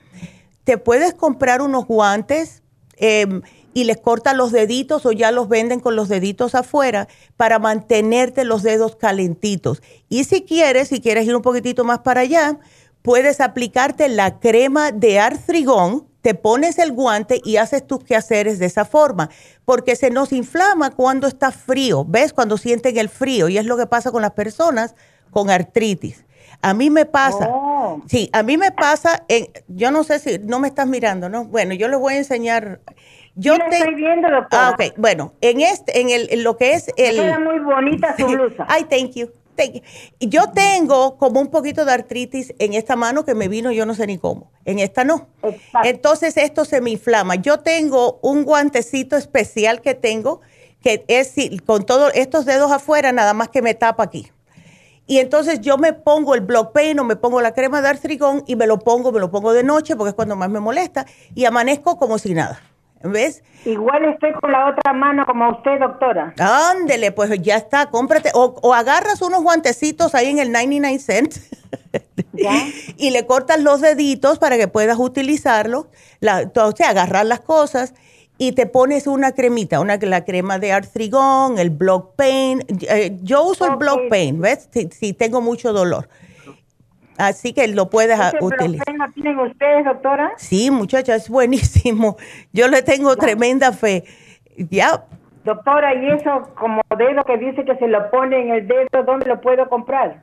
Te 0.66 0.78
puedes 0.78 1.16
comprar 1.16 1.64
unos 1.64 1.88
guantes. 1.88 2.62
Eh, 2.98 3.26
y 3.74 3.84
les 3.84 3.98
cortan 3.98 4.38
los 4.38 4.52
deditos 4.52 5.06
o 5.06 5.12
ya 5.12 5.32
los 5.32 5.48
venden 5.48 5.80
con 5.80 5.96
los 5.96 6.10
deditos 6.10 6.56
afuera 6.56 7.08
para 7.38 7.60
mantenerte 7.60 8.44
los 8.44 8.64
dedos 8.64 8.96
calentitos. 8.96 9.82
Y 10.10 10.24
si 10.24 10.44
quieres, 10.44 10.90
si 10.90 11.02
quieres 11.02 11.26
ir 11.26 11.36
un 11.36 11.42
poquitito 11.42 11.84
más 11.84 12.00
para 12.00 12.22
allá, 12.22 12.60
puedes 13.02 13.42
aplicarte 13.42 14.10
la 14.10 14.40
crema 14.40 14.92
de 14.92 15.20
artrigón, 15.20 16.08
te 16.22 16.34
pones 16.34 16.80
el 16.80 16.92
guante 16.92 17.42
y 17.44 17.58
haces 17.58 17.88
tus 17.88 18.04
quehaceres 18.04 18.60
de 18.60 18.66
esa 18.66 18.86
forma, 18.86 19.30
porque 19.66 19.96
se 19.96 20.10
nos 20.10 20.34
inflama 20.34 20.92
cuando 20.92 21.28
está 21.28 21.52
frío, 21.52 22.06
¿ves? 22.06 22.34
Cuando 22.34 22.58
sienten 22.58 22.98
el 22.98 23.10
frío 23.10 23.48
y 23.48 23.58
es 23.58 23.66
lo 23.66 23.78
que 23.78 23.86
pasa 23.86 24.12
con 24.12 24.22
las 24.22 24.32
personas 24.32 24.96
con 25.32 25.50
artritis. 25.50 26.26
A 26.62 26.74
mí 26.74 26.90
me 26.90 27.06
pasa, 27.06 27.48
oh. 27.50 28.02
sí, 28.06 28.30
a 28.34 28.44
mí 28.44 28.58
me 28.58 28.72
pasa, 28.72 29.24
en, 29.30 29.48
yo 29.70 29.92
no 29.92 30.04
sé 30.04 30.20
si 30.20 30.40
no 30.40 30.60
me 30.60 30.68
estás 30.68 30.88
mirando, 30.88 31.30
¿no? 31.30 31.46
Bueno, 31.46 31.74
yo 31.74 31.88
les 31.88 31.98
voy 31.98 32.16
a 32.16 32.18
enseñar 32.18 32.82
yo 33.40 33.58
te... 33.58 33.78
estoy 33.78 33.96
viendo, 33.96 34.30
doctora. 34.30 34.68
Ah, 34.68 34.72
ok. 34.72 34.94
Bueno, 34.98 35.34
en 35.42 35.62
este, 35.62 36.02
en, 36.02 36.10
el, 36.10 36.44
lo 36.44 36.58
que 36.58 36.74
es 36.74 36.88
el... 36.98 37.16
Queda 37.16 37.40
muy 37.40 37.60
bonita 37.60 38.16
su 38.18 38.26
blusa. 38.28 38.66
Ay, 38.68 38.84
thank 38.84 39.12
you. 39.14 39.32
Thank 39.56 39.74
you. 39.74 39.82
Yo 40.20 40.52
tengo 40.54 41.18
como 41.18 41.40
un 41.40 41.48
poquito 41.48 41.86
de 41.86 41.94
artritis 41.94 42.54
en 42.60 42.74
esta 42.74 42.96
mano 42.96 43.26
que 43.26 43.36
me 43.36 43.48
vino 43.48 43.72
yo 43.72 43.86
no 43.86 43.94
sé 43.94 44.08
ni 44.08 44.18
cómo. 44.18 44.52
En 44.66 44.80
esta 44.80 45.04
no. 45.04 45.28
Exacto. 45.44 45.88
Entonces 45.88 46.38
esto 46.38 46.66
se 46.66 46.82
me 46.82 46.92
inflama. 46.92 47.36
Yo 47.36 47.60
tengo 47.60 48.20
un 48.22 48.44
guantecito 48.44 49.16
especial 49.16 49.82
que 49.82 49.94
tengo 49.94 50.42
que 50.82 51.04
es 51.08 51.34
con 51.66 51.86
todos 51.86 52.12
estos 52.16 52.46
dedos 52.46 52.72
afuera 52.72 53.12
nada 53.12 53.34
más 53.34 53.50
que 53.50 53.62
me 53.62 53.74
tapa 53.74 54.04
aquí. 54.04 54.32
Y 55.08 55.18
entonces 55.18 55.60
yo 55.62 55.78
me 55.78 55.94
pongo 55.94 56.36
el 56.36 56.42
block 56.42 56.72
pain 56.72 57.00
o 57.00 57.04
me 57.04 57.16
pongo 57.16 57.42
la 57.42 57.54
crema 57.54 57.82
de 57.82 57.88
artrigón 57.90 58.44
y 58.46 58.56
me 58.56 58.68
lo 58.68 58.80
pongo, 58.80 59.12
me 59.12 59.20
lo 59.20 59.32
pongo 59.32 59.54
de 59.54 59.64
noche 59.64 59.96
porque 59.96 60.10
es 60.10 60.16
cuando 60.16 60.36
más 60.36 60.50
me 60.50 60.60
molesta 60.60 61.06
y 61.34 61.46
amanezco 61.46 61.98
como 61.98 62.20
si 62.20 62.34
nada. 62.34 62.62
¿Ves? 63.04 63.44
Igual 63.66 64.06
estoy 64.06 64.34
con 64.34 64.52
la 64.52 64.70
otra 64.70 64.94
mano 64.94 65.26
como 65.26 65.50
usted, 65.50 65.80
doctora. 65.80 66.34
Ándele, 66.38 67.12
pues 67.12 67.30
ya 67.42 67.56
está, 67.56 67.90
cómprate. 67.90 68.32
O, 68.34 68.74
agarras 68.74 69.22
unos 69.22 69.42
guantecitos 69.42 70.16
ahí 70.16 70.30
en 70.30 70.40
el 70.40 70.52
99 70.52 71.00
cents 71.00 71.50
y 72.98 73.12
le 73.12 73.26
cortas 73.26 73.62
los 73.62 73.82
deditos 73.82 74.40
para 74.40 74.58
que 74.58 74.68
puedas 74.68 74.98
utilizarlo. 75.00 75.88
La, 76.20 76.52
o 76.56 76.72
sea, 76.76 76.90
agarrar 76.90 77.26
las 77.26 77.40
cosas 77.40 77.94
y 78.38 78.54
te 78.54 78.66
pones 78.66 79.08
una 79.08 79.34
cremita, 79.34 79.80
una 79.80 79.98
la 79.98 80.26
crema 80.26 80.60
de 80.60 80.72
artrigón, 80.72 81.60
el 81.60 81.70
block 81.70 82.16
pain. 82.16 82.64
Eh, 82.82 83.18
yo 83.22 83.44
uso 83.44 83.66
el 83.66 83.76
block 83.76 84.10
pain, 84.10 84.40
¿ves? 84.42 84.70
si 84.92 85.14
tengo 85.14 85.42
mucho 85.42 85.74
dolor. 85.74 86.10
Así 87.20 87.52
que 87.52 87.68
lo 87.68 87.90
puedes 87.90 88.18
utilizar. 88.40 88.96
¿Lo 88.96 89.12
tienen 89.12 89.38
ustedes, 89.40 89.84
doctora? 89.84 90.32
Sí, 90.38 90.72
muchacha, 90.72 91.16
es 91.16 91.30
buenísimo. 91.30 92.16
Yo 92.54 92.70
le 92.70 92.82
tengo 92.82 93.16
tremenda 93.18 93.74
fe. 93.74 94.06
Ya. 94.70 95.04
Doctora, 95.44 95.94
¿y 95.96 96.12
eso 96.12 96.50
como 96.56 96.82
dedo 96.98 97.24
que 97.26 97.38
dice 97.38 97.66
que 97.66 97.76
se 97.76 97.88
lo 97.88 98.10
pone 98.10 98.40
en 98.40 98.50
el 98.52 98.68
dedo, 98.68 99.04
dónde 99.06 99.26
lo 99.26 99.42
puedo 99.42 99.68
comprar? 99.68 100.22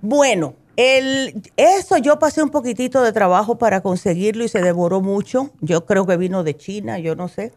Bueno, 0.00 0.54
el, 0.76 1.42
eso 1.58 1.98
yo 1.98 2.18
pasé 2.18 2.42
un 2.42 2.50
poquitito 2.50 3.02
de 3.02 3.12
trabajo 3.12 3.58
para 3.58 3.82
conseguirlo 3.82 4.44
y 4.44 4.48
se 4.48 4.62
devoró 4.62 5.02
mucho. 5.02 5.50
Yo 5.60 5.84
creo 5.84 6.06
que 6.06 6.16
vino 6.16 6.42
de 6.42 6.56
China, 6.56 6.98
yo 6.98 7.16
no 7.16 7.28
sé. 7.28 7.52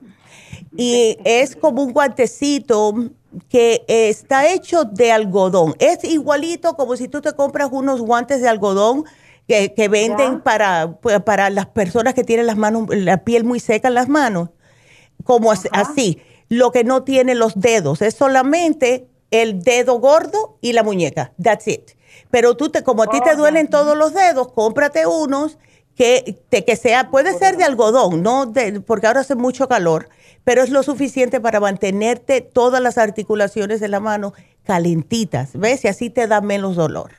Y 0.75 1.17
es 1.23 1.55
como 1.55 1.83
un 1.83 1.93
guantecito 1.93 2.93
que 3.49 3.83
está 3.87 4.51
hecho 4.51 4.83
de 4.85 5.11
algodón. 5.11 5.75
Es 5.79 6.03
igualito 6.03 6.75
como 6.75 6.95
si 6.95 7.07
tú 7.07 7.21
te 7.21 7.33
compras 7.33 7.69
unos 7.71 8.01
guantes 8.01 8.41
de 8.41 8.49
algodón 8.49 9.05
que, 9.47 9.87
venden 9.89 10.41
para, 10.41 10.97
para 11.25 11.49
las 11.49 11.67
personas 11.67 12.13
que 12.13 12.23
tienen 12.23 12.47
las 12.47 12.57
manos, 12.57 12.87
la 12.89 13.23
piel 13.23 13.43
muy 13.43 13.59
seca 13.59 13.87
en 13.87 13.93
las 13.93 14.09
manos. 14.09 14.49
Como 15.23 15.51
así. 15.51 16.21
Lo 16.49 16.71
que 16.71 16.83
no 16.83 17.03
tiene 17.03 17.35
los 17.35 17.59
dedos. 17.59 18.01
Es 18.01 18.15
solamente 18.15 19.07
el 19.31 19.63
dedo 19.63 19.99
gordo 19.99 20.57
y 20.61 20.73
la 20.73 20.83
muñeca. 20.83 21.33
That's 21.41 21.67
it. 21.67 21.91
Pero 22.29 22.55
tú, 22.55 22.69
te, 22.69 22.83
como 22.83 23.03
a 23.03 23.07
ti 23.07 23.19
te 23.21 23.31
oh, 23.31 23.37
duelen 23.37 23.67
todos 23.67 23.97
los 23.97 24.13
dedos, 24.13 24.51
cómprate 24.51 25.07
unos 25.07 25.57
que, 25.95 26.43
te, 26.49 26.63
que 26.65 26.75
sea, 26.75 27.09
puede 27.09 27.37
ser 27.37 27.57
de 27.57 27.63
algodón, 27.63 28.23
no 28.23 28.45
de, 28.45 28.81
porque 28.81 29.07
ahora 29.07 29.21
hace 29.21 29.35
mucho 29.35 29.67
calor 29.67 30.09
pero 30.43 30.61
es 30.61 30.69
lo 30.69 30.83
suficiente 30.83 31.39
para 31.39 31.59
mantenerte 31.59 32.41
todas 32.41 32.81
las 32.81 32.97
articulaciones 32.97 33.79
de 33.79 33.87
la 33.87 33.99
mano 33.99 34.33
calentitas, 34.63 35.57
¿ves? 35.57 35.83
Y 35.85 35.87
así 35.87 36.09
te 36.09 36.27
da 36.27 36.41
menos 36.41 36.75
dolor. 36.75 37.11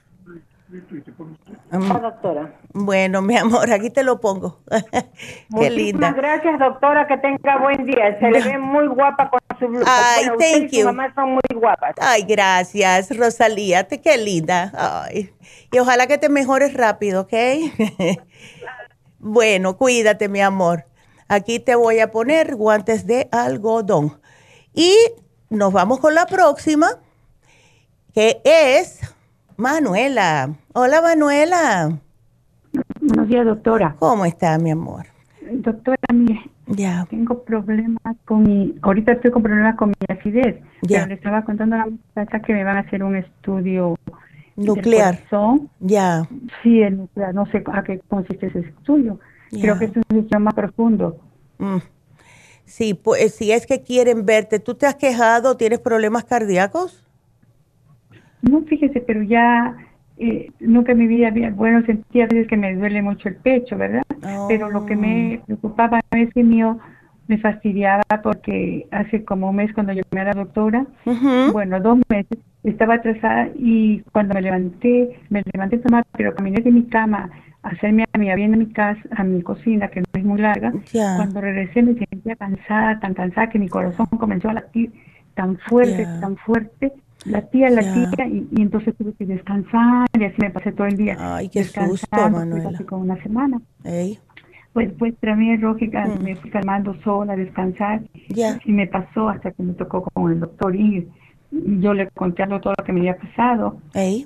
Mm. 1.71 2.03
doctora. 2.03 2.53
Bueno, 2.73 3.23
mi 3.23 3.37
amor, 3.37 3.71
aquí 3.71 3.91
te 3.91 4.03
lo 4.03 4.21
pongo. 4.21 4.61
Qué 5.61 5.71
linda. 5.71 6.13
gracias, 6.13 6.59
doctora. 6.59 7.07
Que 7.07 7.17
tenga 7.19 7.59
buen 7.59 7.87
día. 7.87 8.19
Se 8.19 8.31
le 8.31 8.41
ve 8.45 8.59
muy 8.59 8.87
guapa 8.89 9.31
con 9.31 9.41
su 9.59 9.69
blusa. 9.69 9.87
Ay, 9.87 10.27
thank 10.39 10.71
you. 10.71 10.85
mamá 10.85 11.13
son 11.15 11.31
muy 11.33 11.61
guapas. 11.61 11.95
Ay, 12.01 12.25
gracias, 12.25 13.17
Rosalía. 13.17 13.87
Qué 13.87 14.17
linda. 14.19 14.73
Ay. 14.75 15.33
Y 15.71 15.79
ojalá 15.79 16.07
que 16.07 16.19
te 16.19 16.29
mejores 16.29 16.75
rápido, 16.75 17.23
¿ok? 17.23 17.33
bueno, 19.19 19.77
cuídate, 19.77 20.29
mi 20.29 20.41
amor. 20.41 20.87
Aquí 21.29 21.59
te 21.59 21.75
voy 21.75 22.01
a 22.01 22.11
poner 22.11 22.55
guantes 22.55 23.07
de 23.07 23.29
algodón. 23.33 24.13
Y 24.75 24.93
nos 25.51 25.73
vamos 25.73 26.01
con 26.01 26.15
la 26.15 26.27
próxima, 26.27 26.87
que 28.13 28.41
es 28.45 29.01
Manuela. 29.57 30.55
Hola, 30.75 31.01
Manuela. 31.01 31.99
Buenos 33.01 33.29
días, 33.29 33.47
doctora. 33.47 33.97
¿Cómo 33.99 34.25
está, 34.25 34.59
mi 34.59 34.71
amor? 34.71 35.07
Doctora, 35.51 35.97
mire, 36.13 36.41
ya. 36.67 37.07
tengo 37.09 37.43
problemas 37.45 38.17
con 38.25 38.43
mi, 38.43 38.75
ahorita 38.83 39.13
estoy 39.13 39.31
con 39.31 39.43
problemas 39.43 39.77
con 39.77 39.91
mi 39.91 39.95
acidez. 40.09 40.57
Ya. 40.83 41.07
le 41.07 41.15
estaba 41.15 41.43
contando 41.45 41.77
a 41.77 41.81
la 41.81 41.87
muchacha 41.87 42.41
que 42.41 42.53
me 42.53 42.65
van 42.65 42.77
a 42.77 42.81
hacer 42.81 43.03
un 43.03 43.17
estudio 43.17 43.97
nuclear. 44.57 45.21
Ya. 45.81 46.29
Sí, 46.63 46.83
el 46.83 46.99
nuclear, 46.99 47.35
no 47.35 47.47
sé 47.47 47.63
a 47.73 47.83
qué 47.83 48.01
consiste 48.09 48.47
ese 48.47 48.61
estudio. 48.61 49.19
Creo 49.61 49.79
que 49.79 49.87
es 49.87 49.97
un 49.97 50.19
estudio 50.19 50.41
más 50.41 50.55
profundo. 50.55 51.19
Mm. 51.59 51.79
Sí, 52.65 52.95
pues 52.95 53.35
si 53.35 53.53
es 53.53 53.67
que 53.67 53.83
quieren 53.83 54.25
verte, 54.25 54.59
¿tú 54.59 54.75
te 54.75 54.87
has 54.87 54.95
quejado? 54.95 55.57
¿Tienes 55.57 55.81
problemas 55.81 56.25
cardíacos? 56.25 57.05
No, 58.43 58.63
fíjese, 58.63 59.01
pero 59.01 59.23
ya 59.23 59.77
eh, 60.19 60.51
nunca 60.61 60.93
en 60.93 60.99
mi 60.99 61.07
vida 61.07 61.29
había, 61.29 61.51
bueno, 61.51 61.85
sentía 61.85 62.25
a 62.25 62.29
veces 62.29 62.47
que 62.49 62.57
me 62.57 62.75
duele 62.75 63.03
mucho 63.03 63.29
el 63.29 63.37
pecho, 63.37 63.77
¿verdad? 63.77 64.03
Pero 64.49 64.71
lo 64.71 64.87
que 64.87 64.97
me 64.97 65.41
oh. 65.43 65.47
preocupaba 65.47 66.01
es 66.13 66.33
que 66.33 66.43
mío 66.43 66.79
me 67.27 67.39
fastidiaba 67.39 68.03
porque 68.23 68.87
hace 68.91 69.25
como 69.25 69.51
un 69.51 69.57
mes 69.57 69.73
cuando 69.73 69.93
yo 69.93 70.03
me 70.13 70.21
a 70.21 70.25
la 70.25 70.33
doctora, 70.33 70.87
bueno, 71.53 71.81
dos 71.81 71.99
meses, 72.09 72.39
estaba 72.63 72.95
atrasada 72.95 73.49
y 73.57 74.01
cuando 74.13 74.35
me 74.35 74.43
levanté, 74.43 75.21
me 75.31 75.43
levanté 75.53 75.77
a 75.77 75.83
tomar, 75.83 76.05
pero 76.17 76.35
caminé 76.35 76.61
de 76.61 76.71
mi 76.71 76.85
cama 76.85 77.31
hacerme 77.65 78.05
a 78.13 78.19
mi 78.19 78.33
bien 78.35 78.53
en 78.53 78.59
mi 78.59 78.67
casa, 78.67 79.01
a 79.17 79.25
mi 79.25 79.43
cocina, 79.43 79.89
que 79.89 80.01
no 80.01 80.07
es 80.13 80.25
muy 80.25 80.41
larga, 80.41 80.73
cuando 80.93 81.41
regresé 81.41 81.83
me 81.83 81.95
sentía 81.95 82.37
cansada, 82.37 83.01
tan 83.01 83.15
cansada 83.15 83.49
que 83.49 83.59
mi 83.59 83.69
corazón 83.69 84.07
comenzó 84.07 84.51
a 84.51 84.55
latir 84.55 84.93
tan 85.35 85.59
fuerte, 85.59 86.07
tan 86.21 86.37
fuerte, 86.37 86.93
la 87.25 87.43
tía, 87.43 87.71
la 87.71 87.81
tía, 87.81 88.27
y, 88.27 88.47
entonces 88.61 88.95
tuve 88.97 89.15
que 89.15 89.25
descansar, 89.25 90.07
y 90.19 90.25
así 90.25 90.37
me 90.39 90.51
pasé 90.51 90.73
todo 90.73 90.87
el 90.87 90.97
día. 90.97 91.17
Ay, 91.19 91.49
qué 91.49 91.65
susto, 91.65 92.31
Manuela. 92.31 92.71
Así 92.75 92.85
como 92.85 93.03
una 93.03 93.21
semana. 93.23 93.61
Pues, 94.73 94.93
pues 94.99 95.15
tramé 95.21 95.57
lógica, 95.57 96.07
mm. 96.07 96.23
me 96.23 96.37
fui 96.37 96.51
calmando 96.51 96.95
sola, 97.03 97.33
a 97.33 97.37
descansar, 97.37 98.03
y 98.29 98.73
me 98.73 98.87
pasó 98.87 99.29
hasta 99.29 99.53
que 99.53 99.63
me 99.63 99.73
tocó 99.73 100.03
con 100.03 100.33
el 100.33 100.41
doctor 100.41 100.77
ir. 100.77 101.09
Yo 101.81 101.95
le 101.95 102.09
conté 102.11 102.43
algo 102.43 102.61
todo 102.61 102.75
lo 102.77 102.85
que 102.85 102.93
me 102.93 103.01
había 103.01 103.17
pasado. 103.17 103.79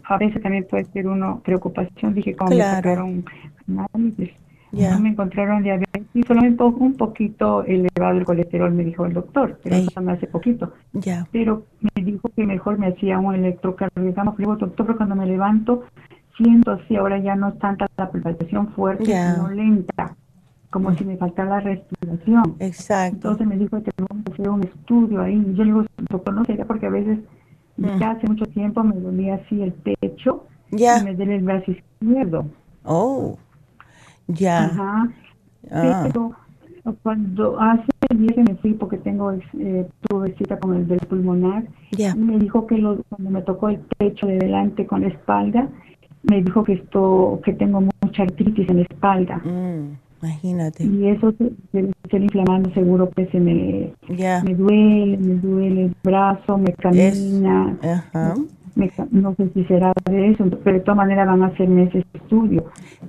A 0.05 0.19
veces 0.19 0.43
también 0.43 0.67
puede 0.69 0.85
ser 0.87 1.07
uno 1.07 1.41
preocupación, 1.45 2.15
dije, 2.15 2.35
como 2.35 2.51
me 2.51 2.63
sacaron 2.63 3.25
análisis, 3.69 4.31
ya 4.73 4.99
me 4.99 5.11
encontraron 5.11 5.63
diabetes 5.63 6.05
y 6.15 6.23
solamente 6.23 6.63
un 6.63 6.95
poquito 6.95 7.65
elevado 7.65 8.19
el 8.19 8.25
colesterol, 8.25 8.73
me 8.73 8.85
dijo 8.85 9.07
el 9.07 9.13
doctor, 9.13 9.59
pero 9.63 9.77
eso 9.77 10.01
me 10.01 10.13
hace 10.13 10.27
poquito. 10.27 10.73
Ya. 10.93 11.27
Pero 11.33 11.65
me 11.81 12.03
dijo 12.03 12.31
que 12.35 12.45
mejor 12.47 12.79
me 12.79 12.89
hacía 12.89 13.19
un 13.19 13.35
electrocardiograma. 13.35 14.35
Digo, 14.37 14.57
doctor, 14.57 14.87
pero 14.87 14.97
cuando 14.97 15.17
me 15.17 15.27
levanto, 15.27 15.85
siento 16.37 16.73
así, 16.73 16.97
ahora 16.97 17.19
ya 17.19 17.35
no 17.35 17.49
es 17.49 17.59
tanta 17.59 17.87
la 17.97 18.11
palpitación 18.11 18.69
fuerte, 18.69 19.05
sino 19.05 19.51
lenta, 19.51 20.17
como 20.71 20.95
si 20.95 21.05
me 21.05 21.17
faltara 21.17 21.51
la 21.51 21.61
respiración. 21.61 22.57
Exacto. 22.59 23.17
Entonces 23.17 23.47
me 23.47 23.57
dijo 23.57 23.83
que 23.83 23.91
tengo 23.93 24.09
que 24.25 24.33
hacer 24.33 24.49
un 24.49 24.63
estudio 24.63 25.23
ahí. 25.23 25.43
Yo 25.55 25.65
le 25.65 25.73
digo, 25.73 25.85
doctor, 26.11 26.35
no 26.35 26.45
sé, 26.45 26.57
porque 26.67 26.87
a 26.87 26.91
veces 26.91 27.19
mm. 27.77 27.99
ya 27.99 28.11
hace 28.11 28.27
mucho 28.27 28.47
tiempo 28.47 28.83
me 28.85 28.97
dolía 28.97 29.37
así 29.37 29.63
el 29.63 29.73
pecho 29.73 30.45
y 30.71 31.05
me 31.05 31.15
duele 31.15 31.37
el 31.37 31.45
brazo 31.45 31.71
izquierdo. 31.71 32.47
Oh. 32.85 33.39
Ya. 34.27 34.67
Ajá. 34.67 35.09
Ah. 35.71 36.03
Pero 36.07 36.35
cuando 37.03 37.61
hace 37.61 37.85
días 38.15 38.35
que 38.35 38.43
me 38.43 38.55
fui 38.57 38.73
porque 38.75 38.99
tengo 38.99 39.33
eh, 39.33 39.89
tuve 40.09 40.35
cita 40.37 40.59
con 40.59 40.75
el 40.75 40.89
del 40.89 41.01
pulmonar, 41.01 41.65
me 42.17 42.39
dijo 42.39 42.67
que 42.67 42.79
lo, 42.79 43.03
cuando 43.09 43.31
me 43.31 43.43
tocó 43.43 43.69
el 43.69 43.79
pecho 43.99 44.27
de 44.27 44.39
delante 44.39 44.87
con 44.87 45.03
la 45.03 45.09
espalda, 45.09 45.69
me 46.23 46.43
dijo 46.43 46.65
que 46.65 46.75
esto 46.75 47.41
que 47.45 47.53
tengo 47.53 47.81
mucha 48.03 48.23
artritis 48.23 48.69
en 48.69 48.77
la 48.77 48.83
espalda. 48.83 49.39
Mm, 49.39 49.99
imagínate. 50.23 50.85
Y 50.85 51.09
eso 51.09 51.33
se, 51.33 51.53
se, 51.73 52.17
inflamando 52.17 52.73
seguro 52.75 53.11
que 53.11 53.27
se 53.27 53.39
me, 53.39 53.93
me 54.09 54.55
duele, 54.55 55.19
me 55.19 55.35
duele 55.37 55.85
el 55.87 55.97
brazo, 56.03 56.59
me 56.59 56.73
camina. 56.75 57.77
Ajá 57.83 58.35
no 59.11 59.35
sé 59.35 59.51
si 59.55 59.65
será 59.65 59.93
de 60.05 60.31
eso, 60.31 60.45
pero 60.63 60.79
de 60.79 60.85
todas 60.85 60.97
maneras 60.97 61.27
van 61.27 61.43
a 61.43 61.47
hacerme 61.47 61.85
ese 61.85 62.05
estudio. 62.15 62.65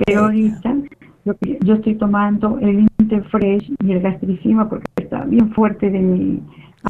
Pero 0.05 0.21
ahorita 0.21 0.75
yo, 1.61 1.73
estoy 1.75 1.95
tomando 1.95 2.57
el 2.59 2.87
Interfresh 2.97 3.71
y 3.83 3.91
el 3.91 4.01
gastricima 4.01 4.67
porque 4.67 4.85
está 4.97 5.25
bien 5.25 5.51
fuerte 5.53 5.89
de 5.89 5.99
mi 5.99 6.41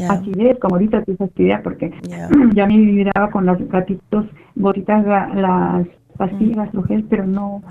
acidez, 0.08 0.58
como 0.60 0.76
ahorita 0.76 1.04
tu 1.04 1.16
fastidia 1.16 1.62
porque 1.64 1.92
ya 2.54 2.66
me 2.68 2.78
vibraba 2.78 3.30
con 3.32 3.46
los 3.46 3.58
gatitos, 3.70 4.26
gotitas, 4.56 5.06
las 5.36 5.88
pastillas 6.18 6.74
mm. 6.74 7.02
pero 7.10 7.26
no, 7.26 7.62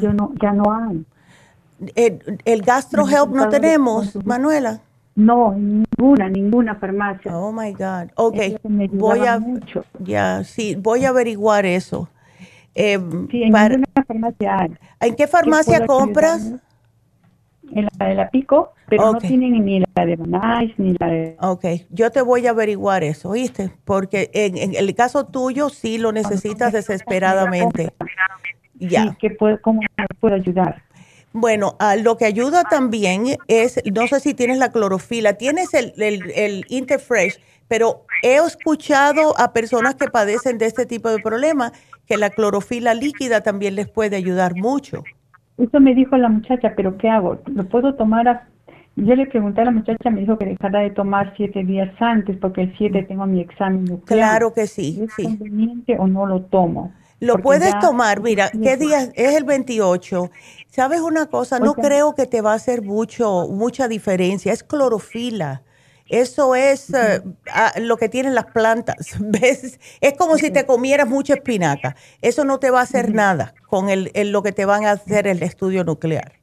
yo 0.00 0.12
no, 0.12 0.32
ya 0.40 0.52
no 0.52 0.64
hay. 0.72 1.04
El, 1.94 2.40
el 2.44 2.62
GastroHelp 2.62 3.30
no 3.30 3.48
tenemos, 3.48 4.16
Manuela. 4.24 4.80
No, 5.14 5.52
ninguna, 5.52 6.28
ninguna 6.28 6.74
farmacia. 6.76 7.36
Oh 7.36 7.52
my 7.52 7.72
God. 7.72 8.10
Ok, 8.14 8.36
voy 8.92 9.20
a. 9.20 9.40
Ya, 9.98 10.42
sí, 10.44 10.74
voy 10.74 11.04
a 11.04 11.10
averiguar 11.10 11.66
eso. 11.66 12.08
Eh, 12.74 12.98
sí, 13.30 13.42
en 13.42 13.52
ninguna 13.52 14.04
farmacia 14.06 14.70
¿En 15.00 15.14
qué 15.14 15.26
farmacia 15.26 15.86
compras? 15.86 16.54
En 17.74 17.88
la 17.98 18.06
de 18.06 18.14
la 18.14 18.30
Pico, 18.30 18.72
pero 18.88 19.12
no 19.12 19.18
tienen 19.18 19.64
ni 19.64 19.80
la 19.80 20.06
de 20.06 20.16
Banais 20.16 20.72
ni 20.78 20.94
la 20.98 21.06
de... 21.06 21.36
Ok, 21.40 21.64
yo 21.90 22.10
te 22.10 22.20
voy 22.20 22.46
a 22.46 22.50
averiguar 22.50 23.02
eso, 23.02 23.30
¿oíste? 23.30 23.70
Porque 23.84 24.30
en, 24.34 24.74
el 24.74 24.94
caso 24.94 25.26
tuyo 25.26 25.70
sí 25.70 25.96
lo 25.96 26.12
necesitas 26.12 26.72
desesperadamente. 26.72 27.92
Ya. 28.74 29.16
Sí, 29.18 29.28
¿Cómo 29.62 29.80
me 29.80 30.06
puedo 30.20 30.34
ayudar? 30.34 30.82
Bueno, 31.32 31.76
lo 32.02 32.16
que 32.16 32.26
ayuda 32.26 32.64
también 32.64 33.24
es, 33.48 33.80
no 33.92 34.06
sé 34.06 34.20
si 34.20 34.34
tienes 34.34 34.58
la 34.58 34.70
clorofila, 34.70 35.34
tienes 35.34 35.72
el, 35.72 35.92
el, 35.96 36.64
Interfresh, 36.68 37.40
pero 37.68 38.04
he 38.22 38.36
escuchado 38.36 39.38
a 39.38 39.52
personas 39.52 39.94
que 39.94 40.08
padecen 40.08 40.58
de 40.58 40.66
este 40.66 40.84
tipo 40.84 41.08
de 41.08 41.20
problemas 41.20 41.72
que 42.06 42.18
la 42.18 42.28
clorofila 42.28 42.92
líquida 42.92 43.40
también 43.40 43.76
les 43.76 43.88
puede 43.88 44.16
ayudar 44.16 44.54
mucho. 44.56 45.04
Eso 45.56 45.80
me 45.80 45.94
dijo 45.94 46.16
la 46.16 46.28
muchacha, 46.28 46.74
pero 46.76 46.98
¿qué 46.98 47.08
hago? 47.08 47.38
¿Lo 47.46 47.64
puedo 47.64 47.94
tomar? 47.94 48.46
Yo 48.96 49.14
le 49.14 49.26
pregunté 49.26 49.62
a 49.62 49.64
la 49.64 49.70
muchacha, 49.70 50.10
me 50.10 50.20
dijo 50.20 50.36
que 50.36 50.44
dejara 50.44 50.80
de 50.80 50.90
tomar 50.90 51.32
siete 51.36 51.64
días 51.64 51.90
antes 51.98 52.36
porque 52.36 52.62
el 52.62 52.76
siete 52.76 53.04
tengo 53.04 53.24
mi 53.26 53.40
examen 53.40 53.84
nuclear. 53.84 54.18
Claro 54.18 54.52
que 54.52 54.66
sí. 54.66 55.02
¿Es 55.02 55.24
conveniente 55.24 55.96
o 55.98 56.06
no 56.06 56.26
lo 56.26 56.42
tomo? 56.42 56.92
Lo 57.22 57.38
puedes 57.38 57.78
tomar, 57.78 58.20
mira, 58.20 58.50
¿qué 58.50 58.76
día 58.76 59.02
es 59.14 59.36
el 59.36 59.44
28? 59.44 60.28
¿Sabes 60.72 61.02
una 61.02 61.26
cosa? 61.26 61.58
No 61.58 61.74
creo 61.74 62.14
que 62.14 62.24
te 62.24 62.40
va 62.40 62.52
a 62.52 62.54
hacer 62.54 62.80
mucho, 62.80 63.46
mucha 63.50 63.88
diferencia. 63.88 64.54
Es 64.54 64.64
clorofila. 64.64 65.60
Eso 66.08 66.54
es 66.54 66.88
eh, 66.94 67.20
ah, 67.52 67.74
lo 67.78 67.98
que 67.98 68.08
tienen 68.08 68.34
las 68.34 68.46
plantas. 68.46 69.16
¿Ves? 69.20 69.78
Es 70.00 70.14
como 70.16 70.38
si 70.38 70.50
te 70.50 70.64
comieras 70.64 71.06
mucha 71.06 71.34
espinaca. 71.34 71.94
Eso 72.22 72.46
no 72.46 72.58
te 72.58 72.70
va 72.70 72.80
a 72.80 72.84
hacer 72.84 73.12
nada 73.12 73.52
con 73.66 73.90
el, 73.90 74.10
lo 74.32 74.42
que 74.42 74.52
te 74.52 74.64
van 74.64 74.86
a 74.86 74.92
hacer 74.92 75.26
el 75.26 75.42
estudio 75.42 75.84
nuclear. 75.84 76.40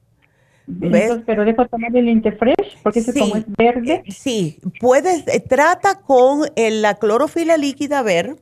¿Ves? 0.68 1.10
pero 1.26 1.44
dejo 1.44 1.66
tomar 1.66 1.90
el 1.96 2.08
Interfresh 2.08 2.78
porque 2.84 3.00
ese 3.00 3.18
como 3.18 3.34
es 3.34 3.44
verde. 3.58 4.04
Eh, 4.06 4.12
sí, 4.12 4.60
puedes, 4.78 5.26
eh, 5.26 5.40
trata 5.40 5.96
con 5.96 6.42
la 6.56 6.94
clorofila 6.94 7.56
líquida 7.56 8.02
ver 8.02 8.36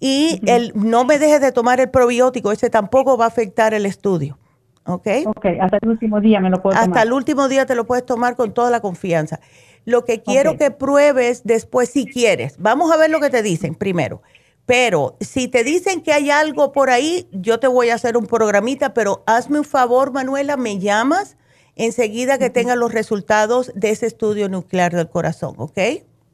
y 0.00 0.40
el, 0.46 0.72
no 0.74 1.04
me 1.04 1.20
dejes 1.20 1.40
de 1.40 1.52
tomar 1.52 1.78
el 1.78 1.90
probiótico, 1.90 2.50
ese 2.50 2.70
tampoco 2.70 3.16
va 3.16 3.26
a 3.26 3.28
afectar 3.28 3.72
el 3.72 3.86
estudio. 3.86 4.36
¿Ok? 4.86 5.06
Ok, 5.26 5.46
hasta 5.60 5.78
el 5.82 5.88
último 5.88 6.20
día 6.20 6.40
me 6.40 6.50
lo 6.50 6.62
puedo 6.62 6.74
tomar. 6.74 6.88
Hasta 6.88 7.02
el 7.02 7.12
último 7.12 7.48
día 7.48 7.66
te 7.66 7.74
lo 7.74 7.86
puedes 7.86 8.06
tomar 8.06 8.36
con 8.36 8.54
toda 8.54 8.70
la 8.70 8.80
confianza. 8.80 9.40
Lo 9.84 10.04
que 10.04 10.22
quiero 10.22 10.56
que 10.56 10.70
pruebes 10.70 11.42
después, 11.44 11.90
si 11.90 12.06
quieres, 12.06 12.56
vamos 12.58 12.90
a 12.92 12.96
ver 12.96 13.10
lo 13.10 13.20
que 13.20 13.30
te 13.30 13.42
dicen 13.42 13.74
primero. 13.74 14.22
Pero 14.66 15.16
si 15.20 15.46
te 15.46 15.62
dicen 15.62 16.02
que 16.02 16.12
hay 16.12 16.30
algo 16.30 16.72
por 16.72 16.90
ahí, 16.90 17.28
yo 17.30 17.60
te 17.60 17.68
voy 17.68 17.90
a 17.90 17.94
hacer 17.94 18.16
un 18.16 18.26
programita, 18.26 18.94
pero 18.94 19.22
hazme 19.26 19.60
un 19.60 19.64
favor, 19.64 20.12
Manuela, 20.12 20.56
me 20.56 20.78
llamas 20.80 21.36
enseguida 21.76 22.38
que 22.38 22.50
tengas 22.50 22.76
los 22.76 22.92
resultados 22.92 23.70
de 23.76 23.90
ese 23.90 24.06
estudio 24.06 24.48
nuclear 24.48 24.92
del 24.92 25.08
corazón, 25.08 25.54
¿ok? 25.58 25.78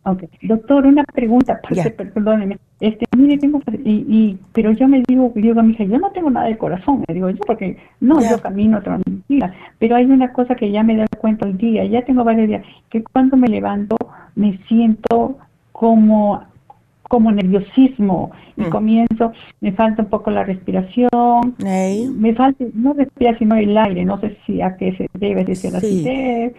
Ok. 0.05 0.25
Doctor, 0.43 0.87
una 0.87 1.05
pregunta, 1.05 1.61
perdóneme. 1.97 2.59
Este, 2.81 3.05
mire, 3.17 3.39
tengo, 3.39 3.61
y, 3.85 4.05
y, 4.09 4.39
pero 4.53 4.73
yo 4.73 4.89
me 4.89 5.03
digo, 5.07 5.31
digo 5.37 5.61
a 5.61 5.63
mi 5.63 5.75
hija, 5.75 5.85
yo 5.85 5.99
no 5.99 6.11
tengo 6.11 6.29
nada 6.29 6.49
de 6.49 6.59
corazón, 6.59 7.05
me 7.07 7.15
digo 7.15 7.31
yo, 7.31 7.39
porque 7.47 7.77
no, 8.01 8.21
yo 8.21 8.41
camino 8.41 8.83
tranquila, 8.83 9.55
pero 9.79 9.95
hay 9.95 10.07
una 10.07 10.33
cosa 10.33 10.57
que 10.57 10.73
ya 10.73 10.83
me 10.83 10.97
doy 10.97 11.07
cuenta 11.19 11.47
el 11.47 11.57
día, 11.57 11.85
ya 11.85 12.05
tengo 12.05 12.25
varios 12.25 12.49
días, 12.49 12.65
que 12.91 13.05
cuando 13.05 13.37
me 13.37 13.47
levanto 13.47 13.97
me 14.35 14.59
siento 14.67 15.39
como 15.71 16.43
como 17.13 17.31
nerviosismo 17.31 18.31
y 18.57 18.63
mm. 18.63 18.71
comienzo, 18.71 19.33
me 19.61 19.73
falta 19.73 20.01
un 20.01 20.09
poco 20.09 20.31
la 20.31 20.45
respiración, 20.45 21.55
me 21.59 22.35
falta, 22.35 22.65
no 22.73 22.95
respirar 22.95 23.39
sino 23.39 23.55
el 23.55 23.77
aire, 23.77 24.03
no 24.07 24.19
sé 24.19 24.39
si 24.47 24.63
a 24.63 24.79
qué 24.79 24.97
se 24.97 25.11
debe 25.13 25.45
de 25.45 25.55
ser 25.55 25.77
así. 25.77 26.09
Eh, 26.09 26.55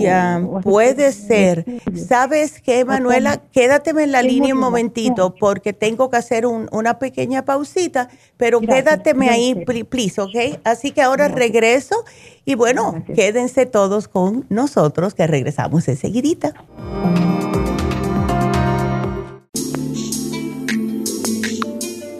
ya, 0.00 0.40
puede 0.62 1.12
ser. 1.12 1.66
¿Sabes 1.92 2.62
qué, 2.62 2.86
Manuela? 2.86 3.42
Quédateme 3.52 4.04
en 4.04 4.12
la 4.12 4.22
línea 4.22 4.54
un 4.54 4.60
momentito 4.60 5.34
porque 5.38 5.74
tengo 5.74 6.08
que 6.08 6.16
hacer 6.16 6.46
una 6.46 6.98
pequeña 6.98 7.44
pausita, 7.44 8.08
pero 8.38 8.60
quédateme 8.60 9.28
ahí, 9.28 9.66
please, 9.66 10.18
¿ok? 10.18 10.60
Así 10.64 10.92
que 10.92 11.02
ahora 11.02 11.28
regreso 11.28 11.94
y 12.46 12.54
bueno, 12.54 13.04
quédense 13.14 13.66
todos 13.66 14.08
con 14.08 14.46
nosotros 14.48 15.12
que 15.12 15.26
regresamos 15.26 15.86
enseguidita. 15.88 16.54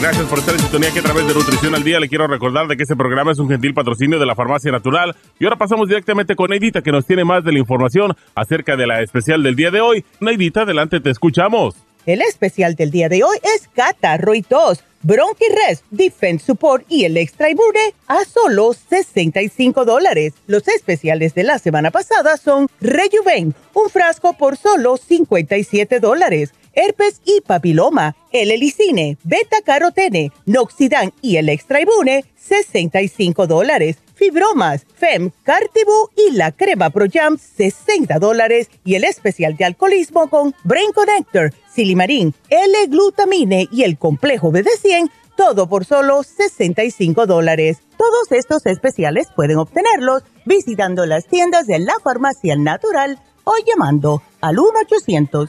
Gracias 0.00 0.26
por 0.28 0.38
estar 0.38 0.54
en 0.54 0.60
sintonía 0.62 0.90
que 0.94 1.00
a 1.00 1.02
través 1.02 1.26
de 1.26 1.34
Nutrición 1.34 1.74
al 1.74 1.84
Día 1.84 2.00
le 2.00 2.08
quiero 2.08 2.26
recordar 2.26 2.66
de 2.66 2.74
que 2.74 2.84
este 2.84 2.96
programa 2.96 3.32
es 3.32 3.38
un 3.38 3.50
gentil 3.50 3.74
patrocinio 3.74 4.18
de 4.18 4.24
la 4.24 4.34
Farmacia 4.34 4.72
Natural. 4.72 5.14
Y 5.38 5.44
ahora 5.44 5.56
pasamos 5.56 5.88
directamente 5.88 6.34
con 6.36 6.48
Neidita 6.48 6.80
que 6.80 6.90
nos 6.90 7.04
tiene 7.04 7.22
más 7.22 7.44
de 7.44 7.52
la 7.52 7.58
información 7.58 8.16
acerca 8.34 8.76
de 8.76 8.86
la 8.86 9.02
especial 9.02 9.42
del 9.42 9.56
día 9.56 9.70
de 9.70 9.82
hoy. 9.82 10.02
Neidita, 10.20 10.62
adelante, 10.62 11.00
te 11.00 11.10
escuchamos. 11.10 11.74
El 12.06 12.22
especial 12.22 12.76
del 12.76 12.90
día 12.90 13.10
de 13.10 13.22
hoy 13.22 13.36
es 13.42 13.68
catarro 13.74 14.34
y 14.34 14.40
tos, 14.40 14.82
Bronchirest, 15.02 15.84
Defense 15.90 16.46
Support 16.46 16.86
y 16.88 17.04
el 17.04 17.18
Extra 17.18 17.48
a 18.08 18.24
solo 18.24 18.72
65 18.72 19.84
dólares. 19.84 20.32
Los 20.46 20.66
especiales 20.68 21.34
de 21.34 21.42
la 21.42 21.58
semana 21.58 21.90
pasada 21.90 22.38
son 22.38 22.68
Rejuven, 22.80 23.54
un 23.74 23.90
frasco 23.90 24.32
por 24.32 24.56
solo 24.56 24.96
57 24.96 26.00
dólares 26.00 26.54
herpes 26.72 27.20
y 27.24 27.40
papiloma, 27.40 28.16
el 28.32 28.50
helicine, 28.50 29.18
beta 29.24 29.58
carotene, 29.64 30.32
noxidan 30.46 31.12
y 31.20 31.36
el 31.36 31.48
extraibune, 31.48 32.24
65 32.36 33.46
dólares. 33.46 33.98
Fibromas, 34.14 34.84
Fem, 34.96 35.30
Cartibu 35.44 36.10
y 36.14 36.32
la 36.32 36.52
crema 36.52 36.90
Pro 36.90 37.06
Jam, 37.10 37.38
60 37.38 38.18
dólares. 38.18 38.68
Y 38.84 38.96
el 38.96 39.04
especial 39.04 39.56
de 39.56 39.64
alcoholismo 39.64 40.28
con 40.28 40.54
Brain 40.62 40.92
Connector, 40.92 41.54
Silimarín, 41.72 42.34
L-glutamine 42.50 43.66
y 43.72 43.84
el 43.84 43.96
complejo 43.96 44.52
BD100, 44.52 45.10
todo 45.36 45.70
por 45.70 45.86
solo 45.86 46.22
65 46.22 47.24
dólares. 47.24 47.78
Todos 47.96 48.30
estos 48.32 48.66
especiales 48.66 49.28
pueden 49.34 49.56
obtenerlos 49.56 50.22
visitando 50.44 51.06
las 51.06 51.26
tiendas 51.26 51.66
de 51.66 51.78
la 51.78 51.94
farmacia 52.04 52.56
natural 52.56 53.18
o 53.44 53.54
llamando 53.66 54.22
al 54.42 54.58
1 54.58 54.70
800 54.84 55.48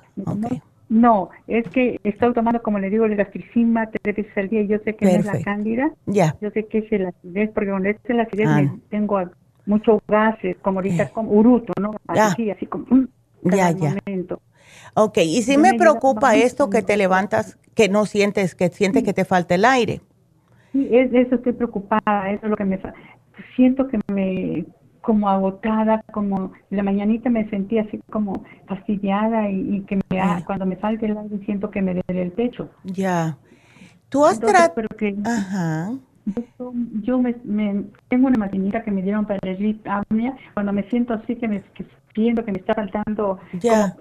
No, 0.88 1.30
es 1.48 1.68
que 1.70 1.98
estoy 2.04 2.32
tomando, 2.32 2.62
como 2.62 2.78
le 2.78 2.90
digo, 2.90 3.06
el 3.06 3.16
gastricima 3.16 3.90
tres 3.90 4.14
veces 4.14 4.38
al 4.38 4.48
día. 4.48 4.62
Yo 4.62 4.78
sé 4.84 4.94
que 4.94 5.04
no 5.04 5.10
es 5.10 5.26
la 5.26 5.42
cándida. 5.42 5.90
Ya. 6.06 6.36
Yo 6.40 6.50
sé 6.50 6.66
que 6.66 6.78
es 6.78 6.92
el 6.92 7.06
acidez, 7.06 7.50
porque 7.52 7.70
cuando 7.70 7.88
es 7.88 7.96
el 8.04 8.20
acidez 8.20 8.46
ah. 8.48 8.72
tengo 8.88 9.18
muchos 9.66 10.00
gases, 10.08 10.56
como 10.62 10.78
ahorita 10.78 11.04
eh. 11.04 11.10
como 11.12 11.32
uruto, 11.32 11.72
¿no? 11.80 11.92
Así, 12.06 12.50
así 12.50 12.66
como 12.66 12.86
mm, 12.88 13.08
ya, 13.42 13.70
ya. 13.72 13.96
Momento. 14.06 14.40
Ok, 14.94 15.18
y 15.18 15.42
si 15.42 15.58
me 15.58 15.74
preocupa 15.74 16.34
esto 16.36 16.70
que 16.70 16.82
te 16.82 16.96
levantas, 16.96 17.58
que 17.74 17.88
no 17.88 18.06
sientes, 18.06 18.54
que 18.54 18.68
sientes 18.68 19.02
que 19.02 19.12
te 19.12 19.24
falta 19.24 19.54
el 19.54 19.64
aire. 19.64 20.00
Sí, 20.72 20.88
es, 20.90 21.12
eso 21.12 21.36
estoy 21.36 21.52
preocupada, 21.52 22.30
eso 22.30 22.44
es 22.44 22.50
lo 22.50 22.56
que 22.56 22.64
me 22.64 22.80
siento 23.54 23.86
que 23.88 23.98
me 24.12 24.64
como 25.06 25.28
agotada, 25.28 26.02
como 26.12 26.52
la 26.70 26.82
mañanita 26.82 27.30
me 27.30 27.48
sentía 27.48 27.82
así 27.82 28.00
como 28.10 28.44
fastidiada 28.66 29.48
y, 29.48 29.82
que 29.82 30.00
me, 30.10 30.20
ah. 30.20 30.42
cuando 30.44 30.66
me 30.66 30.74
falta 30.76 31.06
el 31.06 31.16
aire 31.16 31.38
siento 31.44 31.70
que 31.70 31.80
me 31.80 31.94
duele 31.94 32.22
el 32.22 32.32
pecho. 32.32 32.70
Ya. 32.82 33.38
Tú 34.08 34.24
has 34.24 34.40
tratado... 34.40 34.88
Ajá. 35.24 35.92
Yo, 37.02 37.20
me, 37.20 37.84
tengo 38.08 38.26
una 38.26 38.38
maquinita 38.38 38.82
que 38.82 38.90
me 38.90 39.02
dieron 39.02 39.26
para 39.26 39.38
el 39.42 39.80
apnea. 39.84 40.36
Cuando 40.54 40.72
me 40.72 40.82
siento 40.90 41.14
así, 41.14 41.36
que 41.36 41.46
me 41.46 41.62
siento 42.14 42.44
que 42.44 42.52
me 42.52 42.58
está 42.58 42.74
faltando, 42.74 43.38
ya. 43.60 43.94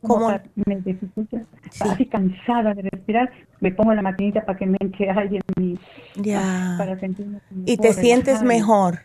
como, 0.00 0.32
me 0.66 0.76
dificulta, 0.80 1.42
así 1.80 2.06
cansada 2.06 2.74
de 2.74 2.82
respirar, 2.82 3.30
me 3.60 3.70
pongo 3.70 3.94
la 3.94 4.02
maquinita 4.02 4.44
para 4.44 4.58
que 4.58 4.66
me 4.66 4.76
entre 4.80 5.10
alguien 5.10 5.42
y 5.60 5.78
ya. 6.16 6.74
para 6.78 6.98
sentirme 6.98 7.38
¿Y 7.66 7.76
te 7.76 7.92
sientes 7.92 8.42
mejor? 8.42 9.00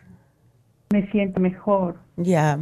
Me 0.90 1.08
siento 1.10 1.40
mejor. 1.40 1.96
Ya. 2.16 2.58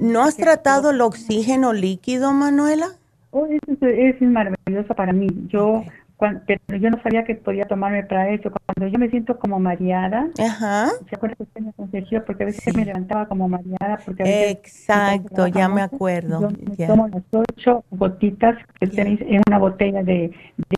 ¿No 0.00 0.22
has 0.22 0.36
tratado 0.36 0.90
el 0.90 1.00
oxígeno 1.00 1.72
líquido, 1.72 2.32
Manuela? 2.32 2.86
Oh, 3.30 3.46
es, 3.46 3.60
es, 3.82 4.22
maravilloso 4.22 4.94
para 4.94 5.12
mí. 5.12 5.26
Yo 5.48 5.82
pero 6.18 6.78
yo 6.78 6.90
no 6.90 7.00
sabía 7.02 7.24
que 7.24 7.36
podía 7.36 7.64
tomarme 7.66 8.02
para 8.02 8.30
eso. 8.30 8.50
Cuando 8.50 8.92
yo 8.92 8.98
me 8.98 9.08
siento 9.08 9.38
como 9.38 9.60
mareada, 9.60 10.28
Ajá. 10.38 10.90
¿se 11.08 11.14
acuerda 11.14 11.36
que 11.36 11.44
usted 11.44 11.60
me 11.60 11.70
aconsejó? 11.70 12.24
Porque 12.26 12.42
a 12.42 12.46
veces 12.46 12.74
me 12.74 12.84
levantaba 12.84 13.26
como 13.26 13.48
mareada. 13.48 13.98
Porque 14.04 14.50
Exacto, 14.50 15.46
ya 15.46 15.68
me 15.68 15.80
acuerdo. 15.80 16.48
Yo 16.76 16.86
tomo 16.86 17.08
las 17.08 17.22
ocho 17.30 17.84
gotitas 17.90 18.56
que 18.80 18.88
tenéis 18.88 19.20
en 19.22 19.42
una 19.46 19.58
botella 19.58 20.02
de, 20.02 20.32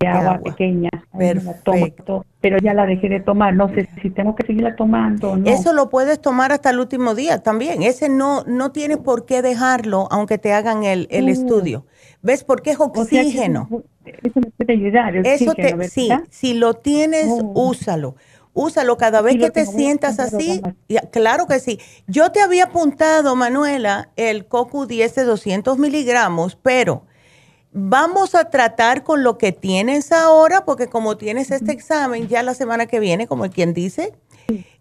agua, 0.07 0.41
pequeña. 0.43 0.91
Perfecto. 1.17 2.25
pero 2.41 2.59
ya 2.59 2.75
la 2.75 2.87
dejé 2.87 3.09
de 3.09 3.21
tomar. 3.21 3.55
No 3.55 3.69
sé 3.71 3.89
si 4.03 4.11
tengo 4.11 4.35
que 4.35 4.47
seguirla 4.47 4.77
tomando 4.77 5.33
o 5.33 5.37
no. 5.37 5.49
Eso 5.49 5.73
lo 5.73 5.89
puedes 5.89 6.21
tomar 6.21 6.53
hasta 6.53 6.71
el 6.71 6.79
último 6.79 7.15
día 7.15 7.43
también. 7.43 7.83
Ese 7.83 8.09
no, 8.09 8.45
no 8.45 8.73
tienes 8.73 8.99
por 8.99 9.25
qué 9.25 9.41
dejarlo, 9.43 10.07
aunque 10.11 10.39
te 10.39 10.53
hagan 10.53 10.85
el, 10.85 11.09
el 11.11 11.25
uh. 11.25 11.29
estudio. 11.29 11.87
¿Ves? 12.23 12.45
Porque 12.45 12.73
es 12.73 12.81
oxígeno. 12.81 13.69
eso 14.05 14.41
me 14.41 14.51
puede 14.51 14.73
ayudar. 14.75 15.17
eso 15.17 15.55
te, 15.55 15.89
sí, 15.89 16.11
si 16.29 16.55
lo 16.55 16.75
tienes, 16.75 17.27
oh. 17.29 17.53
úsalo. 17.55 18.17
Úsalo 18.53 18.97
cada 18.99 19.23
vez 19.23 19.37
que 19.39 19.51
te 19.51 19.65
sientas 19.65 20.19
así. 20.19 20.61
claro 21.13 21.47
que 21.47 21.61
sí. 21.61 21.79
Yo 22.09 22.33
te 22.33 22.41
había 22.41 22.65
apuntado, 22.65 23.37
Manuela, 23.37 24.11
el 24.17 24.49
CoQ10 24.49 25.15
de 25.15 25.25
200 25.25 25.79
miligramos, 25.79 26.57
pero 26.61 27.05
vamos 27.73 28.35
a 28.35 28.51
tratar 28.51 29.05
con 29.05 29.23
lo 29.23 29.39
que 29.39 29.53
tienes 29.53 30.11
ahora, 30.11 30.65
porque 30.65 30.89
como 30.89 31.17
tienes 31.17 31.53
este 31.53 31.71
examen 31.73 32.27
ya 32.27 32.43
la 32.43 32.55
semana 32.55 32.87
que 32.87 32.99
viene, 32.99 33.29
como 33.29 33.49
quien 33.51 33.73
dice, 33.73 34.15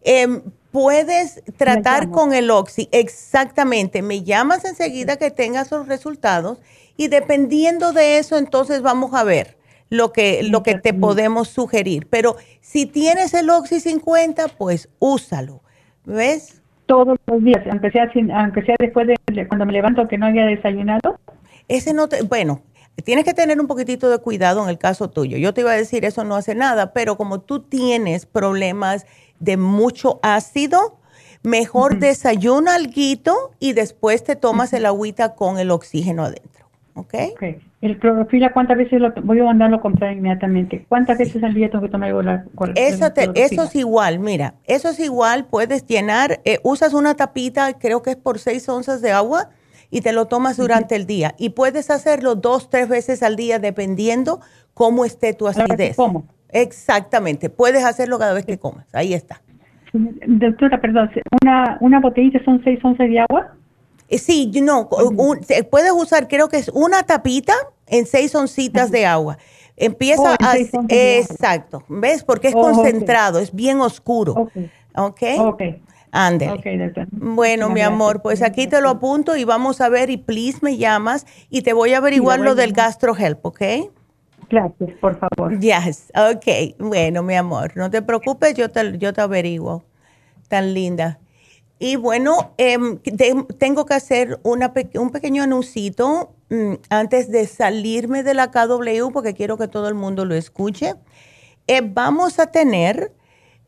em, 0.01 0.41
puedes 0.71 1.43
tratar 1.57 2.09
con 2.09 2.33
el 2.33 2.49
Oxy. 2.49 2.89
Exactamente. 2.91 4.01
Me 4.01 4.23
llamas 4.23 4.65
enseguida 4.65 5.17
que 5.17 5.29
tengas 5.29 5.71
los 5.71 5.87
resultados 5.87 6.57
y 6.99 7.07
dependiendo 7.07 7.93
de 7.93 8.17
eso, 8.17 8.37
entonces 8.37 8.81
vamos 8.81 9.13
a 9.13 9.23
ver 9.23 9.57
lo 9.89 10.11
que, 10.11 10.43
lo 10.43 10.63
que 10.63 10.75
te 10.75 10.93
podemos 10.93 11.47
sugerir. 11.47 12.07
Pero 12.09 12.35
si 12.59 12.87
tienes 12.87 13.33
el 13.33 13.49
Oxy 13.49 13.79
50, 13.79 14.49
pues 14.57 14.89
úsalo. 14.99 15.61
¿Ves? 16.03 16.61
Todos 16.87 17.17
los 17.25 17.41
días, 17.41 17.63
aunque 17.71 17.89
sea, 17.91 18.11
aunque 18.35 18.63
sea 18.63 18.75
después 18.77 19.07
de 19.07 19.47
cuando 19.47 19.65
me 19.65 19.71
levanto 19.71 20.09
que 20.09 20.17
no 20.17 20.25
haya 20.25 20.43
desayunado. 20.43 21.17
Ese 21.69 21.93
no 21.93 22.09
te, 22.09 22.21
bueno, 22.23 22.63
tienes 23.05 23.23
que 23.23 23.33
tener 23.33 23.61
un 23.61 23.67
poquitito 23.67 24.09
de 24.09 24.17
cuidado 24.17 24.61
en 24.61 24.67
el 24.67 24.77
caso 24.77 25.09
tuyo. 25.09 25.37
Yo 25.37 25.53
te 25.53 25.61
iba 25.61 25.71
a 25.71 25.77
decir, 25.77 26.03
eso 26.03 26.25
no 26.25 26.35
hace 26.35 26.53
nada, 26.53 26.91
pero 26.91 27.15
como 27.15 27.39
tú 27.39 27.61
tienes 27.61 28.25
problemas 28.25 29.05
de 29.39 29.55
mucho 29.55 30.19
ácido, 30.21 30.99
mejor 31.43 31.97
desayuna 31.99 32.75
algo 32.75 33.55
y 33.57 33.71
después 33.71 34.25
te 34.25 34.35
tomas 34.35 34.73
el 34.73 34.85
agüita 34.85 35.35
con 35.35 35.59
el 35.59 35.71
oxígeno 35.71 36.25
adentro. 36.25 36.58
¿Ok? 36.99 37.13
El 37.81 37.97
clorofila, 37.97 38.51
¿cuántas 38.51 38.77
veces 38.77 38.99
lo 38.99 39.11
voy 39.23 39.39
a 39.39 39.45
mandarlo 39.45 39.77
a 39.77 39.81
comprar 39.81 40.13
inmediatamente? 40.13 40.85
¿Cuántas 40.89 41.17
veces 41.17 41.43
al 41.43 41.53
día 41.53 41.69
tengo 41.69 41.85
que 41.85 41.91
tomar 41.91 42.09
el, 42.09 42.41
eso, 42.75 43.05
eso 43.35 43.63
es 43.63 43.75
igual, 43.75 44.19
mira, 44.19 44.55
eso 44.65 44.89
es 44.89 44.99
igual, 44.99 45.45
puedes 45.45 45.85
llenar, 45.85 46.41
eh, 46.43 46.59
usas 46.63 46.93
una 46.93 47.15
tapita, 47.15 47.73
creo 47.73 48.01
que 48.01 48.11
es 48.11 48.15
por 48.17 48.39
seis 48.39 48.67
onzas 48.67 49.01
de 49.01 49.11
agua, 49.11 49.49
y 49.91 50.01
te 50.01 50.13
lo 50.13 50.25
tomas 50.25 50.57
durante 50.57 50.95
el 50.95 51.07
día. 51.07 51.33
Y 51.37 51.49
puedes 51.49 51.89
hacerlo 51.89 52.35
dos, 52.35 52.69
tres 52.69 52.87
veces 52.89 53.23
al 53.23 53.35
día, 53.35 53.57
dependiendo 53.57 54.39
cómo 54.73 55.03
esté 55.03 55.33
tu 55.33 55.47
acidez. 55.47 55.95
¿Cómo? 55.95 56.25
Exactamente, 56.49 57.49
puedes 57.49 57.83
hacerlo 57.85 58.19
cada 58.19 58.33
vez 58.33 58.45
que 58.45 58.57
comas, 58.57 58.93
ahí 58.93 59.13
está. 59.13 59.41
Doctora, 59.93 60.79
perdón, 60.79 61.09
¿una, 61.41 61.77
una 61.79 61.99
botellita 61.99 62.43
son 62.43 62.61
seis 62.63 62.79
onzas 62.83 63.09
de 63.09 63.19
agua? 63.19 63.55
Eh, 64.09 64.17
sí, 64.17 64.51
no, 64.61 64.89
puedes 64.89 65.91
usar, 65.91 66.27
creo 66.27 66.49
que 66.49 66.57
es 66.57 66.69
una 66.69 67.03
tapita 67.03 67.53
en 67.87 68.05
seis 68.05 68.33
oncitas 68.35 68.91
de 68.91 69.05
agua. 69.05 69.37
Empieza 69.77 70.33
oh, 70.33 70.43
a... 70.43 70.55
Exacto, 70.89 71.83
¿ves? 71.87 72.23
Porque 72.23 72.49
es 72.49 72.55
oh, 72.55 72.61
concentrado, 72.61 73.39
es 73.39 73.53
bien 73.53 73.79
oscuro. 73.79 74.49
¿Ok? 74.95 75.23
Ok. 75.37 75.61
Bueno, 77.11 77.69
mi 77.69 77.81
amor, 77.81 78.21
pues 78.21 78.41
aquí 78.41 78.67
te 78.67 78.81
lo 78.81 78.89
apunto 78.89 79.35
y 79.35 79.43
vamos 79.43 79.79
a 79.79 79.89
ver 79.89 80.09
y 80.09 80.17
please 80.17 80.57
me 80.61 80.77
llamas 80.77 81.25
y 81.49 81.61
te 81.61 81.73
voy 81.73 81.93
a 81.93 81.99
averiguar 81.99 82.39
lo 82.39 82.55
del 82.55 82.73
GastroHelp, 82.73 83.45
¿ok? 83.45 83.61
Gracias, 84.49 84.89
por 84.99 85.19
favor. 85.19 85.59
Yes, 85.59 86.11
ok. 86.15 86.75
Bueno, 86.79 87.21
mi 87.21 87.35
amor, 87.35 87.73
no 87.77 87.91
te 87.91 88.01
preocupes, 88.01 88.55
yo 88.55 88.69
te, 88.69 88.97
yo 88.97 89.13
te 89.13 89.21
averiguo. 89.21 89.83
Tan 90.47 90.73
linda. 90.73 91.19
Y 91.79 91.95
bueno, 91.95 92.53
em, 92.57 92.99
tengo 93.57 93.85
que 93.85 93.93
hacer 93.93 94.39
un 94.43 95.11
pequeño 95.11 95.43
anuncito 95.43 96.35
mm, 96.49 96.73
antes 96.89 97.31
de 97.31 97.47
salirme 97.47 98.21
de 98.21 98.33
la 98.33 98.51
KW 98.51 99.11
porque 99.13 99.33
quiero 99.33 99.57
que 99.57 99.69
todo 99.69 99.87
el 99.87 99.95
mundo 99.95 100.25
lo 100.25 100.35
escuche. 100.35 100.95
Eh, 101.67 101.81
vamos 101.81 102.37
a 102.39 102.47
tener 102.47 103.13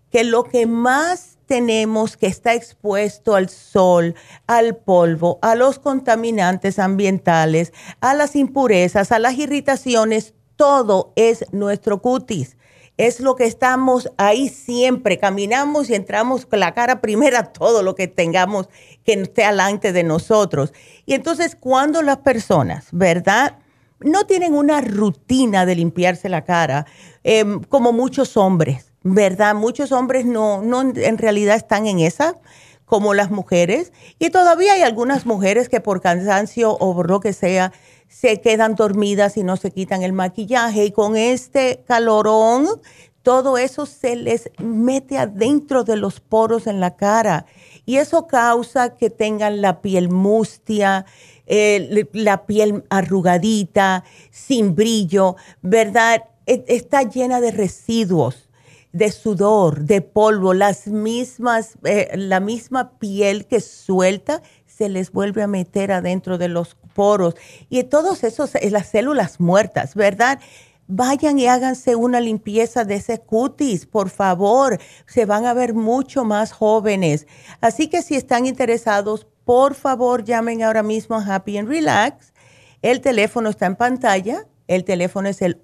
que 0.09 0.23
lo 0.23 0.43
que 0.43 0.65
más 0.65 1.34
tenemos 1.45 2.17
que 2.17 2.27
está 2.27 2.53
expuesto 2.53 3.35
al 3.35 3.49
sol, 3.49 4.15
al 4.47 4.75
polvo, 4.77 5.39
a 5.41 5.55
los 5.55 5.79
contaminantes 5.79 6.79
ambientales, 6.79 7.73
a 8.01 8.13
las 8.13 8.35
impurezas, 8.35 9.11
a 9.11 9.19
las 9.19 9.37
irritaciones, 9.37 10.33
todo 10.55 11.13
es 11.15 11.45
nuestro 11.51 12.01
cutis. 12.01 12.57
Es 12.97 13.19
lo 13.19 13.35
que 13.35 13.43
estamos 13.43 14.09
ahí 14.17 14.47
siempre, 14.47 15.17
caminamos 15.17 15.89
y 15.89 15.95
entramos 15.95 16.45
con 16.45 16.61
la 16.61 16.73
cara 16.73 17.01
primera 17.01 17.51
todo 17.51 17.83
lo 17.83 17.93
que 17.93 18.07
tengamos 18.07 18.69
que 19.03 19.13
esté 19.13 19.43
alante 19.43 19.91
de 19.91 20.03
nosotros. 20.03 20.73
Y 21.05 21.13
entonces 21.13 21.57
cuando 21.59 22.01
las 22.01 22.17
personas, 22.17 22.87
¿verdad? 22.93 23.59
No 23.99 24.25
tienen 24.25 24.53
una 24.53 24.79
rutina 24.79 25.65
de 25.65 25.75
limpiarse 25.75 26.29
la 26.29 26.45
cara, 26.45 26.85
em, 27.23 27.61
como 27.63 27.91
muchos 27.91 28.37
hombres 28.37 28.94
¿verdad? 29.05 29.53
Muchos 29.53 29.91
hombres 29.91 30.25
no, 30.25 30.63
no 30.63 30.81
en 30.81 31.17
realidad 31.19 31.55
están 31.55 31.85
en 31.85 31.99
esa 31.99 32.39
como 32.85 33.13
las 33.13 33.29
mujeres 33.29 33.93
y 34.17 34.31
todavía 34.31 34.73
hay 34.73 34.81
algunas 34.81 35.27
mujeres 35.27 35.69
que 35.69 35.79
por 35.79 36.01
cansancio 36.01 36.71
o 36.71 36.95
por 36.95 37.07
lo 37.07 37.19
que 37.19 37.31
sea 37.31 37.71
se 38.07 38.41
quedan 38.41 38.73
dormidas 38.73 39.37
y 39.37 39.43
no 39.43 39.57
se 39.57 39.69
quitan 39.69 40.01
el 40.01 40.11
maquillaje 40.11 40.85
y 40.85 40.91
con 40.91 41.15
este 41.17 41.83
calorón 41.87 42.67
todo 43.21 43.59
eso 43.59 43.85
se 43.85 44.15
les 44.15 44.49
mete 44.57 45.19
adentro 45.19 45.83
de 45.83 45.97
los 45.97 46.19
poros 46.19 46.65
en 46.65 46.79
la 46.79 46.95
cara 46.95 47.45
y 47.85 47.97
eso 47.97 48.25
causa 48.25 48.95
que 48.95 49.11
tengan 49.11 49.61
la 49.61 49.81
piel 49.81 50.09
mustia, 50.09 51.05
eh, 51.45 52.07
la 52.13 52.47
piel 52.47 52.83
arrugadita, 52.89 54.03
sin 54.31 54.73
brillo, 54.73 55.35
¿verdad? 55.61 56.23
E, 56.47 56.63
está 56.67 57.03
llena 57.03 57.41
de 57.41 57.51
residuos, 57.51 58.44
de 58.95 59.11
sudor, 59.11 59.81
de 59.81 59.99
polvo, 59.99 60.53
las 60.53 60.87
mismas, 60.87 61.77
eh, 61.83 62.11
la 62.15 62.39
misma 62.39 62.97
piel 62.97 63.45
que 63.45 63.59
suelta 63.59 64.41
se 64.65 64.87
les 64.87 65.11
vuelve 65.11 65.43
a 65.43 65.47
meter 65.47 65.91
adentro 65.91 66.37
de 66.37 66.47
los 66.47 66.77
poros 66.93 67.35
y 67.69 67.83
todos 67.83 68.23
esos, 68.23 68.55
eh, 68.55 68.69
las 68.71 68.87
células 68.87 69.41
muertas, 69.41 69.95
¿verdad? 69.95 70.39
Vayan 70.87 71.37
y 71.39 71.47
háganse 71.47 71.97
una 71.97 72.21
limpieza 72.21 72.85
de 72.85 72.95
ese 72.95 73.19
cutis, 73.19 73.85
por 73.85 74.09
favor. 74.09 74.79
Se 75.07 75.25
van 75.25 75.45
a 75.45 75.53
ver 75.53 75.73
mucho 75.73 76.23
más 76.23 76.53
jóvenes. 76.53 77.27
Así 77.59 77.89
que 77.89 78.01
si 78.01 78.15
están 78.15 78.45
interesados, 78.45 79.27
por 79.43 79.75
favor 79.75 80.23
llamen 80.23 80.63
ahora 80.63 80.83
mismo 80.83 81.17
a 81.17 81.35
Happy 81.35 81.57
and 81.57 81.67
Relax. 81.67 82.31
El 82.81 83.01
teléfono 83.01 83.49
está 83.49 83.65
en 83.65 83.75
pantalla. 83.75 84.47
El 84.69 84.85
teléfono 84.85 85.27
es 85.27 85.41
el 85.41 85.61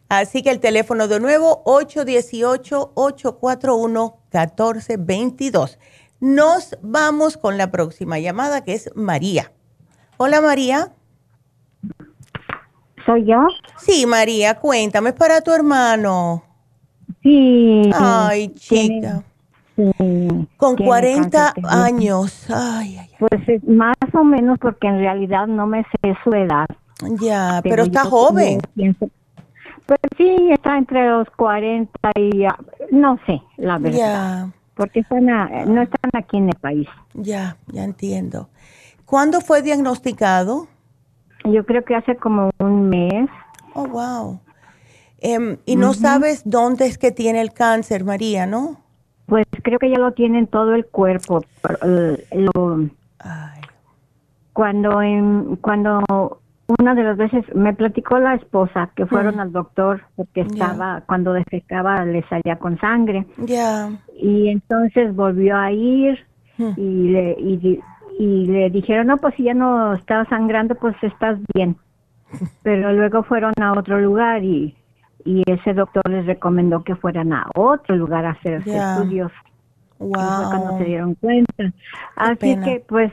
Así 0.08 0.42
que 0.42 0.50
el 0.50 0.60
teléfono 0.60 1.08
de 1.08 1.20
nuevo, 1.20 1.62
818-841-1422. 4.32 5.78
Nos 6.20 6.76
vamos 6.82 7.36
con 7.36 7.58
la 7.58 7.70
próxima 7.70 8.18
llamada, 8.18 8.64
que 8.64 8.74
es 8.74 8.90
María. 8.96 9.52
Hola, 10.16 10.40
María. 10.40 10.92
¿Soy 13.06 13.24
yo? 13.24 13.46
Sí, 13.76 14.04
María, 14.04 14.58
cuéntame, 14.58 15.10
es 15.10 15.14
para 15.14 15.40
tu 15.40 15.52
hermano. 15.52 16.42
Sí. 17.22 17.88
Ay, 17.94 18.48
chica. 18.54 19.22
Con 20.56 20.76
40 20.76 21.54
años. 21.64 22.46
Ay, 22.50 22.98
ay, 22.98 23.10
Pues 23.20 23.62
más 23.64 23.94
o 24.12 24.24
menos 24.24 24.58
porque 24.60 24.88
en 24.88 24.98
realidad 24.98 25.46
no 25.46 25.68
me 25.68 25.84
sé 25.84 26.14
su 26.24 26.32
edad. 26.32 26.66
Ya, 27.20 27.60
pero, 27.62 27.84
está 27.84 28.04
joven. 28.04 28.60
Pues 29.88 30.00
sí, 30.18 30.50
está 30.52 30.76
entre 30.76 31.08
los 31.08 31.26
40 31.30 32.10
y 32.16 32.44
no 32.90 33.18
sé, 33.24 33.40
la 33.56 33.78
verdad. 33.78 34.48
Porque 34.74 35.00
están 35.00 35.24
no 35.24 35.80
están 35.80 36.10
aquí 36.12 36.36
en 36.36 36.50
el 36.50 36.56
país. 36.56 36.86
Ya, 37.14 37.56
ya 37.68 37.84
entiendo. 37.84 38.50
¿Cuándo 39.06 39.40
fue 39.40 39.62
diagnosticado? 39.62 40.68
Yo 41.46 41.64
creo 41.64 41.86
que 41.86 41.94
hace 41.94 42.16
como 42.16 42.50
un 42.58 42.90
mes. 42.90 43.30
Oh, 43.72 43.86
wow. 43.86 44.40
Em, 45.20 45.56
y 45.64 45.76
no 45.76 45.94
sabes 45.94 46.42
dónde 46.44 46.84
es 46.84 46.98
que 46.98 47.10
tiene 47.10 47.40
el 47.40 47.54
cáncer, 47.54 48.04
María, 48.04 48.44
¿no? 48.44 48.82
Pues 49.24 49.46
creo 49.62 49.78
que 49.78 49.88
ya 49.88 49.98
lo 49.98 50.12
tiene 50.12 50.40
en 50.40 50.48
todo 50.48 50.74
el 50.74 50.84
cuerpo. 50.84 51.40
Cuando, 54.52 55.00
en, 55.00 55.56
cuando 55.56 56.40
una 56.68 56.94
de 56.94 57.02
las 57.02 57.16
veces 57.16 57.44
me 57.54 57.72
platicó 57.72 58.18
la 58.18 58.34
esposa 58.34 58.90
que 58.94 59.06
fueron 59.06 59.40
al 59.40 59.52
doctor 59.52 60.02
porque 60.16 60.42
estaba, 60.42 61.02
cuando 61.06 61.32
defecaba 61.32 62.04
le 62.04 62.22
salía 62.28 62.56
con 62.58 62.78
sangre. 62.78 63.26
Ya. 63.38 63.90
Y 64.20 64.48
entonces 64.48 65.16
volvió 65.16 65.56
a 65.56 65.72
ir 65.72 66.26
y, 66.76 67.08
le, 67.08 67.36
y, 68.18 68.46
le 68.46 68.68
dijeron, 68.68 69.06
no, 69.06 69.16
pues 69.16 69.34
si 69.36 69.44
ya 69.44 69.54
no 69.54 69.94
estaba 69.94 70.26
sangrando, 70.26 70.74
pues 70.74 70.94
estás 71.02 71.38
bien. 71.54 71.76
Pero 72.62 72.92
luego 72.92 73.22
fueron 73.22 73.54
a 73.62 73.72
otro 73.72 73.98
lugar 73.98 74.44
y, 74.44 74.76
y 75.24 75.42
ese 75.50 75.72
doctor 75.72 76.02
les 76.10 76.26
recomendó 76.26 76.84
que 76.84 76.96
fueran 76.96 77.32
a 77.32 77.46
otro 77.54 77.96
lugar 77.96 78.26
a 78.26 78.30
hacer 78.32 78.62
estudios. 78.66 79.32
Wow. 80.00 80.12
cuando 80.12 80.78
se 80.78 80.84
dieron 80.84 81.14
cuenta. 81.16 81.72
Así 82.14 82.56
que, 82.60 82.84
pues, 82.86 83.10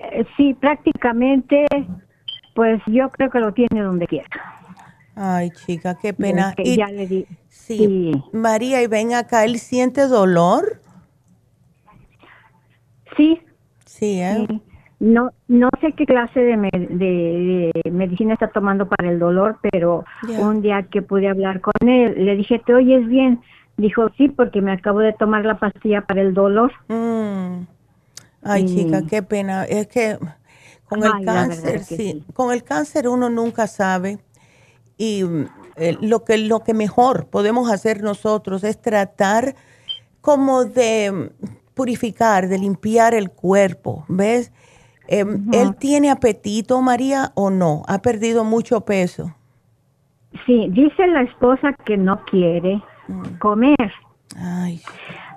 eh, 0.00 0.24
sí, 0.36 0.52
prácticamente 0.54 1.64
pues 2.58 2.82
yo 2.86 3.08
creo 3.10 3.30
que 3.30 3.38
lo 3.38 3.52
tiene 3.52 3.82
donde 3.82 4.08
quiera. 4.08 4.26
Ay, 5.14 5.50
chica, 5.50 5.96
qué 6.02 6.12
pena. 6.12 6.54
y, 6.58 6.76
ya 6.76 6.88
le 6.88 7.06
di. 7.06 7.24
Sí. 7.48 8.10
María, 8.32 8.82
y 8.82 8.88
ven 8.88 9.14
acá, 9.14 9.44
¿él 9.44 9.60
siente 9.60 10.08
dolor? 10.08 10.80
Sí. 13.16 13.40
Sí, 13.86 14.20
¿eh? 14.20 14.44
No, 14.98 15.30
no 15.46 15.68
sé 15.80 15.92
qué 15.92 16.04
clase 16.04 16.40
de, 16.40 16.56
de, 16.56 17.90
medicina 17.92 18.34
está 18.34 18.48
tomando 18.48 18.88
para 18.88 19.08
el 19.08 19.20
dolor, 19.20 19.60
pero 19.70 20.04
un 20.40 20.60
día 20.60 20.82
que 20.90 21.00
pude 21.00 21.28
hablar 21.28 21.60
con 21.60 21.88
él, 21.88 22.24
le 22.24 22.34
dije, 22.34 22.58
¿te 22.58 22.74
oyes 22.74 23.06
bien? 23.06 23.40
Dijo, 23.76 24.10
sí, 24.16 24.26
porque 24.26 24.62
me 24.62 24.72
acabo 24.72 24.98
de 24.98 25.12
tomar 25.12 25.44
la 25.44 25.60
pastilla 25.60 26.00
para 26.00 26.22
el 26.22 26.34
dolor. 26.34 26.72
Mm. 26.88 27.68
Ay, 28.42 28.66
chica, 28.66 29.02
qué 29.08 29.22
pena. 29.22 29.62
Es 29.62 29.86
que 29.86 30.18
con 30.88 31.04
el 31.04 31.24
cáncer, 31.24 31.84
sí. 31.84 32.24
Con 32.34 32.52
el 32.52 32.62
cáncer 32.62 33.08
uno 33.08 33.28
nunca 33.30 33.66
sabe. 33.66 34.18
Y 34.96 35.22
eh, 35.76 35.96
lo, 36.00 36.24
que, 36.24 36.38
lo 36.38 36.60
que 36.60 36.74
mejor 36.74 37.26
podemos 37.28 37.70
hacer 37.70 38.02
nosotros 38.02 38.64
es 38.64 38.80
tratar 38.80 39.54
como 40.20 40.64
de 40.64 41.30
purificar, 41.74 42.48
de 42.48 42.58
limpiar 42.58 43.14
el 43.14 43.30
cuerpo, 43.30 44.04
¿ves? 44.08 44.52
Em, 45.06 45.46
¿Él 45.52 45.76
tiene 45.76 46.10
apetito, 46.10 46.82
María, 46.82 47.32
o 47.34 47.50
no? 47.50 47.82
¿Ha 47.86 48.02
perdido 48.02 48.44
mucho 48.44 48.80
peso? 48.82 49.34
Sí, 50.44 50.68
dice 50.70 51.06
la 51.06 51.22
esposa 51.22 51.72
que 51.84 51.96
no 51.96 52.22
quiere 52.24 52.82
mm. 53.06 53.38
comer. 53.38 53.92
Ay. 54.36 54.82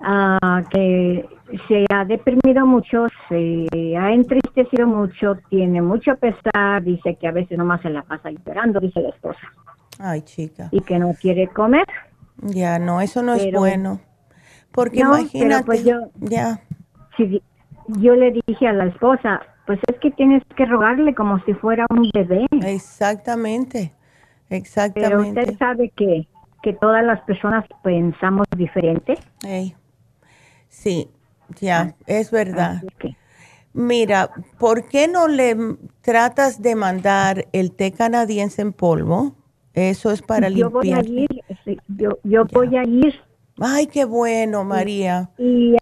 Ah, 0.01 0.63
que 0.71 1.25
se 1.67 1.85
ha 1.93 2.05
deprimido 2.05 2.65
mucho, 2.65 3.07
se 3.29 3.67
ha 3.97 4.13
entristecido 4.13 4.87
mucho, 4.87 5.37
tiene 5.49 5.81
mucho 5.81 6.15
pesar, 6.17 6.83
dice 6.83 7.15
que 7.15 7.27
a 7.27 7.31
veces 7.31 7.57
nomás 7.57 7.81
se 7.81 7.89
la 7.89 8.03
pasa 8.03 8.29
llorando, 8.31 8.79
dice 8.79 9.01
la 9.01 9.09
esposa. 9.09 9.39
Ay, 9.99 10.21
chica. 10.21 10.69
Y 10.71 10.81
que 10.81 10.97
no 10.97 11.13
quiere 11.19 11.47
comer. 11.47 11.85
Ya, 12.41 12.79
no, 12.79 13.01
eso 13.01 13.21
no 13.21 13.33
es 13.33 13.51
bueno. 13.51 13.99
Porque 14.71 14.99
imagínate. 14.99 15.65
pues 15.65 15.83
yo, 15.83 16.09
ya. 16.19 16.61
Si, 17.17 17.41
yo 17.87 18.15
le 18.15 18.33
dije 18.47 18.67
a 18.67 18.73
la 18.73 18.85
esposa, 18.85 19.41
pues 19.67 19.79
es 19.87 19.99
que 19.99 20.11
tienes 20.11 20.43
que 20.55 20.65
rogarle 20.65 21.13
como 21.13 21.39
si 21.43 21.53
fuera 21.53 21.85
un 21.89 22.09
bebé. 22.13 22.47
Exactamente, 22.63 23.93
exactamente. 24.49 25.33
Pero 25.33 25.41
usted 25.41 25.57
sabe 25.57 25.89
que, 25.95 26.27
que 26.63 26.73
todas 26.73 27.03
las 27.03 27.21
personas 27.21 27.65
pensamos 27.83 28.47
diferente. 28.55 29.15
Sí, 30.69 31.11
ya, 31.59 31.95
es 32.07 32.31
verdad. 32.31 32.81
Mira, 33.73 34.31
¿por 34.59 34.87
qué 34.89 35.07
no 35.07 35.27
le 35.27 35.55
tratas 36.01 36.61
de 36.61 36.75
mandar 36.75 37.47
el 37.53 37.71
té 37.71 37.91
canadiense 37.91 38.61
en 38.61 38.73
polvo? 38.73 39.35
Eso 39.73 40.11
es 40.11 40.21
para 40.21 40.49
yo 40.49 40.69
limpiar. 40.69 41.05
Voy 41.05 41.19
a 41.19 41.21
ir, 41.21 41.81
yo, 41.87 42.19
yo 42.23 42.45
voy 42.51 42.75
a 42.75 42.83
ir. 42.83 43.15
Ay, 43.59 43.87
qué 43.87 44.03
bueno, 44.05 44.63
María. 44.65 45.29
Y, 45.37 45.75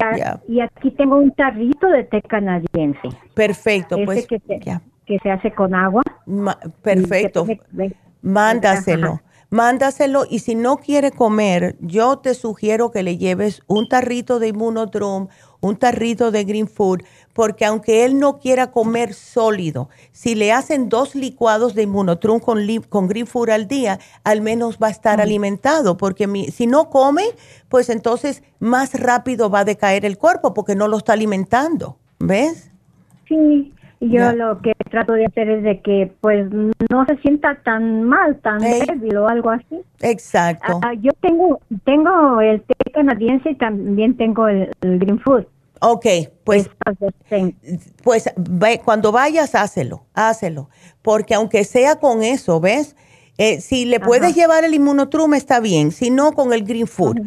y, 0.48 0.60
aquí 0.60 0.92
tengo 0.92 1.18
un 1.18 1.32
tarrito 1.32 1.88
de 1.88 2.04
té 2.04 2.22
canadiense. 2.22 3.10
Perfecto, 3.34 3.98
pues 4.06 4.28
que 4.28 4.40
se, 4.40 4.60
que 5.06 5.20
se 5.20 5.32
hace 5.32 5.52
con 5.52 5.74
agua. 5.74 6.04
perfecto. 6.84 7.48
Mándaselo 8.22 9.22
mándaselo 9.50 10.26
y 10.30 10.40
si 10.40 10.56
no 10.56 10.78
quiere 10.78 11.12
comer, 11.12 11.76
yo 11.80 12.20
te 12.20 12.34
sugiero 12.34 12.92
que 12.92 13.04
le 13.04 13.18
lleves 13.18 13.62
un 13.68 13.90
tarrito 13.90 14.40
de 14.40 14.50
Immunodrum, 14.50 15.28
un 15.62 15.76
tarrito 15.76 16.32
de 16.32 16.44
Green 16.44 16.68
Food, 16.68 17.04
porque 17.34 17.66
aunque 17.66 18.06
él 18.06 18.20
no 18.20 18.40
quiera 18.40 18.72
comer 18.72 19.14
sólido, 19.14 19.90
si 20.12 20.36
le 20.36 20.52
hacen 20.52 20.90
dos 20.90 21.16
licuados 21.16 21.76
de 21.76 21.84
Immunotrum 21.84 22.40
con, 22.40 22.60
con 22.90 23.08
Green 23.08 23.28
Food 23.28 23.50
al 23.50 23.68
día, 23.68 24.00
al 24.24 24.42
menos 24.42 24.78
va 24.82 24.88
a 24.88 24.92
estar 24.92 25.20
alimentado, 25.20 25.98
porque 25.98 26.28
si 26.52 26.68
no 26.68 26.90
come, 26.90 27.24
pues 27.68 27.90
entonces 27.90 28.44
más 28.60 28.94
rápido 28.94 29.50
va 29.50 29.60
a 29.60 29.66
decaer 29.66 30.06
el 30.06 30.18
cuerpo 30.18 30.54
porque 30.54 30.76
no 30.76 30.88
lo 30.88 30.98
está 30.98 31.14
alimentando, 31.14 31.98
¿ves? 32.20 32.72
Sí, 33.28 33.74
yo 34.02 34.32
lo 34.32 34.62
que 34.62 34.74
trato 34.90 35.14
de 35.14 35.26
hacer 35.26 35.50
es 35.50 35.64
de 35.64 35.82
que 35.82 36.12
pues 36.22 36.50
no 36.52 37.06
se 37.06 37.18
sienta 37.18 37.56
tan 37.64 38.04
mal, 38.04 38.38
tan 38.38 38.60
débil 38.60 39.18
o 39.18 39.28
algo 39.28 39.50
así. 39.50 39.82
Exacto. 40.00 40.80
Ah, 40.84 40.94
yo 40.94 41.12
tengo 41.20 41.60
tengo 41.84 42.40
el 42.40 42.62
té 42.62 42.92
canadiense 42.94 43.52
y 43.52 43.56
también 43.56 44.16
tengo 44.16 44.48
el, 44.48 44.70
green 44.82 45.20
food. 45.20 45.46
Ok, 45.82 46.06
pues, 46.44 46.70
pues 48.04 48.30
cuando 48.84 49.14
vayas, 49.14 49.56
hácelo, 49.56 50.04
hácelo, 50.14 50.70
porque 51.02 51.34
aunque 51.34 51.64
sea 51.64 51.96
con 51.96 52.22
eso, 52.22 52.60
¿ves? 52.60 52.98
Eh, 53.38 53.62
si 53.62 53.86
le 53.86 54.02
puedes 54.02 54.36
llevar 54.36 54.66
el 54.66 54.74
inmunotrum 54.74 55.34
está 55.34 55.62
bien, 55.62 55.92
si 55.92 56.10
no 56.10 56.34
con 56.34 56.52
el 56.52 56.64
green 56.66 56.88
food. 56.88 57.22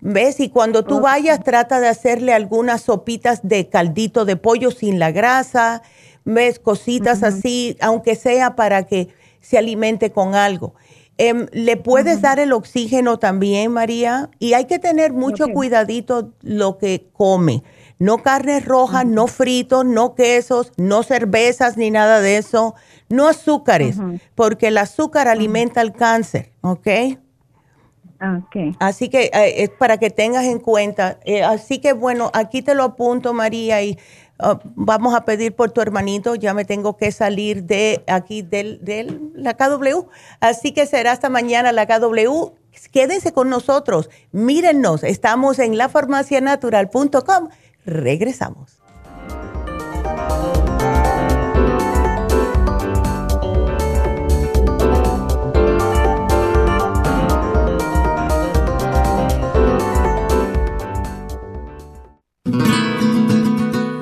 ¿Ves? 0.00 0.38
Y 0.38 0.48
cuando 0.48 0.84
tú 0.84 1.00
vayas, 1.00 1.42
trata 1.42 1.80
de 1.80 1.88
hacerle 1.88 2.32
algunas 2.32 2.82
sopitas 2.82 3.40
de 3.42 3.68
caldito 3.68 4.24
de 4.24 4.36
pollo 4.36 4.70
sin 4.70 4.98
la 4.98 5.10
grasa, 5.10 5.82
¿ves? 6.24 6.60
Cositas 6.60 7.22
así, 7.24 7.76
aunque 7.80 8.14
sea 8.14 8.54
para 8.54 8.84
que 8.84 9.08
se 9.40 9.58
alimente 9.58 10.12
con 10.12 10.34
algo. 10.34 10.74
Em, 11.20 11.46
¿Le 11.50 11.76
puedes 11.76 12.20
dar 12.20 12.38
el 12.38 12.52
oxígeno 12.52 13.18
también, 13.18 13.72
María? 13.72 14.30
Y 14.38 14.52
hay 14.52 14.66
que 14.66 14.78
tener 14.78 15.12
mucho 15.12 15.48
cuidadito 15.48 16.32
lo 16.42 16.78
que 16.78 17.08
come. 17.12 17.64
No 17.98 18.18
carnes 18.18 18.64
rojas, 18.64 19.04
no 19.04 19.26
fritos, 19.26 19.84
no 19.84 20.14
quesos, 20.14 20.72
no 20.76 21.02
cervezas 21.02 21.76
ni 21.76 21.90
nada 21.90 22.20
de 22.20 22.36
eso. 22.36 22.76
No 23.08 23.26
azúcares, 23.26 23.96
porque 24.36 24.68
el 24.68 24.78
azúcar 24.78 25.26
alimenta 25.26 25.80
el 25.80 25.92
cáncer, 25.92 26.52
¿ok? 26.60 26.86
Okay. 28.20 28.74
Así 28.80 29.08
que 29.08 29.30
eh, 29.32 29.62
es 29.62 29.70
para 29.70 29.98
que 29.98 30.10
tengas 30.10 30.44
en 30.44 30.58
cuenta. 30.58 31.18
Eh, 31.24 31.42
así 31.42 31.78
que 31.78 31.92
bueno, 31.92 32.30
aquí 32.34 32.62
te 32.62 32.74
lo 32.74 32.82
apunto, 32.82 33.32
María, 33.32 33.82
y 33.82 33.96
uh, 34.40 34.58
vamos 34.74 35.14
a 35.14 35.24
pedir 35.24 35.54
por 35.54 35.70
tu 35.70 35.80
hermanito. 35.80 36.34
Ya 36.34 36.52
me 36.52 36.64
tengo 36.64 36.96
que 36.96 37.12
salir 37.12 37.64
de 37.64 38.02
aquí 38.08 38.42
del, 38.42 38.84
del, 38.84 39.32
la 39.34 39.56
KW. 39.56 40.08
Así 40.40 40.72
que 40.72 40.86
será 40.86 41.12
hasta 41.12 41.28
mañana 41.28 41.70
la 41.70 41.86
KW. 41.86 42.52
Quédense 42.92 43.32
con 43.32 43.50
nosotros. 43.50 44.10
Mírennos. 44.32 45.04
Estamos 45.04 45.58
en 45.60 45.78
lafarmacianatural.com. 45.78 47.48
Regresamos. 47.84 48.77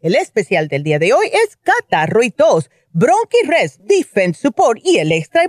El 0.00 0.14
especial 0.14 0.68
del 0.68 0.84
día 0.84 1.00
de 1.00 1.12
hoy 1.12 1.26
es 1.26 1.56
Catarro 1.56 2.22
y 2.22 2.30
Tos 2.30 2.70
Bronchi 2.92 3.46
Rest, 3.46 3.80
Defense 3.82 4.40
Support 4.40 4.80
y 4.82 4.98
el 4.98 5.12
Extra 5.12 5.46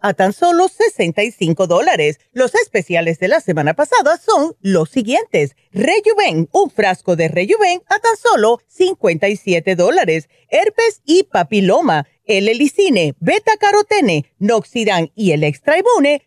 a 0.00 0.14
tan 0.14 0.32
solo 0.32 0.68
65 0.68 1.66
dólares. 1.66 2.18
Los 2.32 2.54
especiales 2.54 3.18
de 3.18 3.28
la 3.28 3.40
semana 3.40 3.74
pasada 3.74 4.18
son 4.18 4.54
los 4.60 4.90
siguientes. 4.90 5.54
Rejuven, 5.72 6.48
un 6.52 6.70
frasco 6.70 7.16
de 7.16 7.28
Rejuven 7.28 7.80
a 7.86 7.98
tan 8.00 8.16
solo 8.16 8.60
57 8.66 9.76
dólares. 9.76 10.28
Herpes 10.48 11.00
y 11.04 11.22
papiloma, 11.22 12.06
el 12.24 12.48
Elicine, 12.48 13.14
Beta 13.20 13.52
Carotene, 13.58 14.26
Noxidan 14.38 15.10
y 15.14 15.32
el 15.32 15.44
Extra 15.44 15.76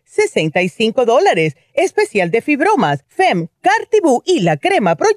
65 0.04 1.04
dólares. 1.04 1.56
Especial 1.74 2.30
de 2.30 2.40
fibromas, 2.40 3.04
FEM, 3.08 3.48
Cartibú 3.60 4.22
y 4.24 4.40
la 4.40 4.56
crema 4.56 4.96
Pro 4.96 5.08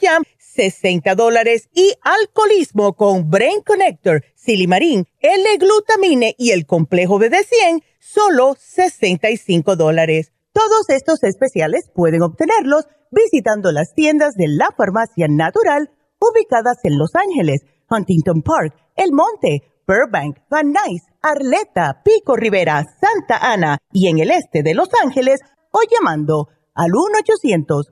60 0.58 1.14
dólares 1.14 1.70
y 1.72 1.94
alcoholismo 2.02 2.94
con 2.94 3.30
Brain 3.30 3.62
Connector, 3.64 4.24
Silimarín, 4.34 5.06
L-Glutamine 5.20 6.34
y 6.36 6.50
el 6.50 6.66
complejo 6.66 7.20
BD100, 7.20 7.84
solo 8.00 8.56
65 8.60 9.76
dólares. 9.76 10.34
Todos 10.54 10.90
estos 10.90 11.24
especiales 11.24 11.92
pueden 11.94 12.24
obtenerlos 12.24 12.88
visitando 13.12 13.72
las 13.72 13.94
tiendas 13.94 14.34
de 14.34 14.48
la 14.48 14.70
farmacia 14.76 15.28
natural 15.30 15.92
ubicadas 16.20 16.78
en 16.84 16.98
Los 16.98 17.12
Ángeles, 17.14 17.62
Huntington 17.88 18.42
Park, 18.42 18.74
El 18.96 19.12
Monte, 19.12 19.62
Burbank, 19.88 20.40
Van 20.50 20.72
Nuys, 20.72 21.04
Arleta, 21.22 22.02
Pico 22.04 22.36
Rivera, 22.36 22.84
Santa 23.00 23.38
Ana 23.38 23.78
y 23.94 24.08
en 24.08 24.18
el 24.18 24.32
este 24.32 24.64
de 24.64 24.74
Los 24.74 24.90
Ángeles 25.04 25.40
o 25.70 25.80
llamando 25.88 26.48
al 26.74 26.90
1 26.96 27.20
800 27.20 27.92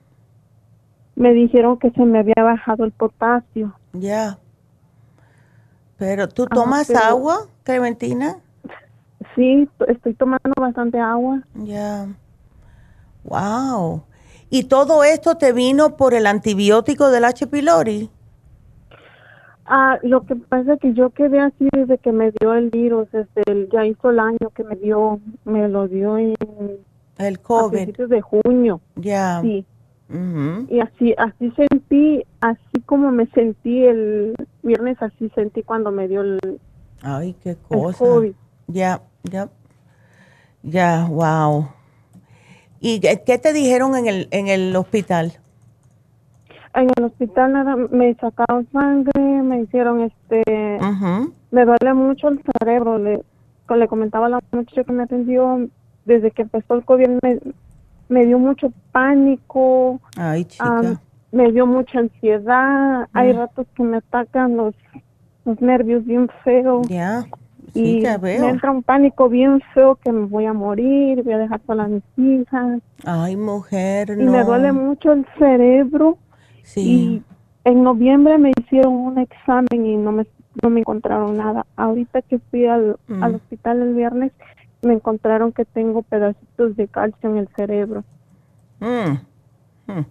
Me 1.20 1.34
dijeron 1.34 1.78
que 1.78 1.90
se 1.90 2.02
me 2.06 2.18
había 2.18 2.42
bajado 2.42 2.84
el 2.84 2.92
potasio. 2.92 3.74
Ya. 3.92 4.38
Pero, 5.98 6.28
¿tú 6.28 6.46
tomas 6.46 6.88
agua, 6.90 7.46
Clementina? 7.62 8.38
Sí, 9.36 9.68
estoy 9.86 10.14
tomando 10.14 10.54
bastante 10.58 10.98
agua. 10.98 11.42
Ya. 11.56 12.08
Wow. 13.24 14.02
¿Y 14.48 14.64
todo 14.64 15.04
esto 15.04 15.36
te 15.36 15.52
vino 15.52 15.98
por 15.98 16.14
el 16.14 16.26
antibiótico 16.26 17.10
del 17.10 17.26
H. 17.26 17.46
pylori? 17.48 18.08
Ah, 19.66 19.98
lo 20.02 20.22
que 20.22 20.36
pasa 20.36 20.72
es 20.72 20.80
que 20.80 20.94
yo 20.94 21.10
quedé 21.10 21.38
así 21.38 21.68
desde 21.72 21.98
que 21.98 22.12
me 22.12 22.32
dio 22.40 22.54
el 22.54 22.70
virus, 22.70 23.08
desde 23.12 23.42
el, 23.44 23.68
ya 23.70 23.84
hizo 23.84 24.08
el 24.08 24.20
año 24.20 24.48
que 24.54 24.64
me 24.64 24.74
dio, 24.76 25.20
me 25.44 25.68
lo 25.68 25.86
dio 25.86 26.16
en 26.16 26.34
el 27.18 27.40
COVID. 27.40 27.66
A 27.66 27.70
principios 27.70 28.08
de 28.08 28.22
junio. 28.22 28.80
Ya. 28.96 29.42
Sí. 29.42 29.66
Y 30.68 30.80
así, 30.80 31.14
así 31.18 31.52
sentí, 31.52 32.24
así 32.40 32.80
como 32.84 33.12
me 33.12 33.26
sentí 33.26 33.84
el 33.84 34.34
viernes, 34.62 35.00
así 35.00 35.30
sentí 35.34 35.62
cuando 35.62 35.92
me 35.92 36.08
dio 36.08 36.22
el. 36.22 36.60
Ay, 37.02 37.36
qué 37.42 37.56
cosa. 37.68 38.04
Ya, 38.66 39.02
ya, 39.22 39.48
ya, 40.62 41.06
wow. 41.08 41.68
¿Y 42.80 43.00
qué 43.00 43.38
te 43.38 43.52
dijeron 43.52 43.94
en 43.94 44.06
el, 44.06 44.28
en 44.30 44.48
el 44.48 44.74
hospital? 44.74 45.32
En 46.74 46.88
el 46.96 47.04
hospital 47.04 47.52
nada, 47.52 47.76
me 47.76 48.14
sacaron 48.14 48.66
sangre, 48.72 49.20
me 49.20 49.62
hicieron 49.62 50.00
este, 50.00 50.42
me 51.50 51.64
duele 51.64 51.94
mucho 51.94 52.28
el 52.28 52.40
cerebro. 52.58 52.98
Le, 52.98 53.22
le 53.68 53.88
comentaba 53.88 54.26
a 54.26 54.30
la 54.30 54.40
muchacha 54.50 54.84
que 54.84 54.92
me 54.92 55.04
atendió, 55.04 55.68
desde 56.04 56.30
que 56.30 56.42
empezó 56.42 56.74
el 56.74 56.84
COVID 56.84 57.08
me, 57.22 57.40
me 58.10 58.26
dio 58.26 58.38
mucho 58.38 58.72
pánico. 58.92 60.00
Ay, 60.16 60.44
chica. 60.44 61.00
me 61.32 61.50
dio 61.52 61.66
mucha 61.66 62.00
ansiedad. 62.00 63.08
Hay 63.14 63.32
mm. 63.32 63.36
ratos 63.38 63.66
que 63.74 63.82
me 63.82 63.96
atacan 63.96 64.56
los, 64.56 64.74
los 65.46 65.60
nervios 65.62 66.04
bien 66.04 66.28
feos. 66.44 66.86
Ya 66.88 67.24
y 67.74 68.02
me 68.20 68.36
entra 68.36 68.70
un 68.70 68.82
pánico 68.82 69.28
bien 69.28 69.60
feo 69.74 69.96
que 69.96 70.12
me 70.12 70.26
voy 70.26 70.46
a 70.46 70.52
morir, 70.52 71.22
voy 71.22 71.32
a 71.34 71.38
dejar 71.38 71.60
solas 71.66 71.86
a 71.86 71.88
mis 71.88 72.02
hijas. 72.16 72.80
Ay, 73.04 73.36
mujer, 73.36 74.16
Y 74.18 74.24
me 74.24 74.42
duele 74.44 74.72
mucho 74.72 75.12
el 75.12 75.26
cerebro. 75.38 76.18
Sí. 76.62 76.80
Y 76.80 77.22
en 77.64 77.82
noviembre 77.82 78.38
me 78.38 78.52
hicieron 78.58 78.94
un 78.94 79.18
examen 79.18 79.86
y 79.86 79.96
no 79.96 80.12
me, 80.12 80.26
no 80.62 80.70
me 80.70 80.80
encontraron 80.80 81.36
nada. 81.36 81.66
Ahorita 81.76 82.22
que 82.22 82.38
fui 82.38 82.66
al, 82.66 82.96
mm. 83.08 83.22
al 83.22 83.34
hospital 83.36 83.82
el 83.82 83.94
viernes, 83.94 84.32
me 84.82 84.94
encontraron 84.94 85.52
que 85.52 85.64
tengo 85.64 86.02
pedacitos 86.02 86.76
de 86.76 86.88
calcio 86.88 87.30
en 87.30 87.36
el 87.38 87.48
cerebro. 87.56 88.04
Mm. 88.80 89.92
Mm. 89.92 90.06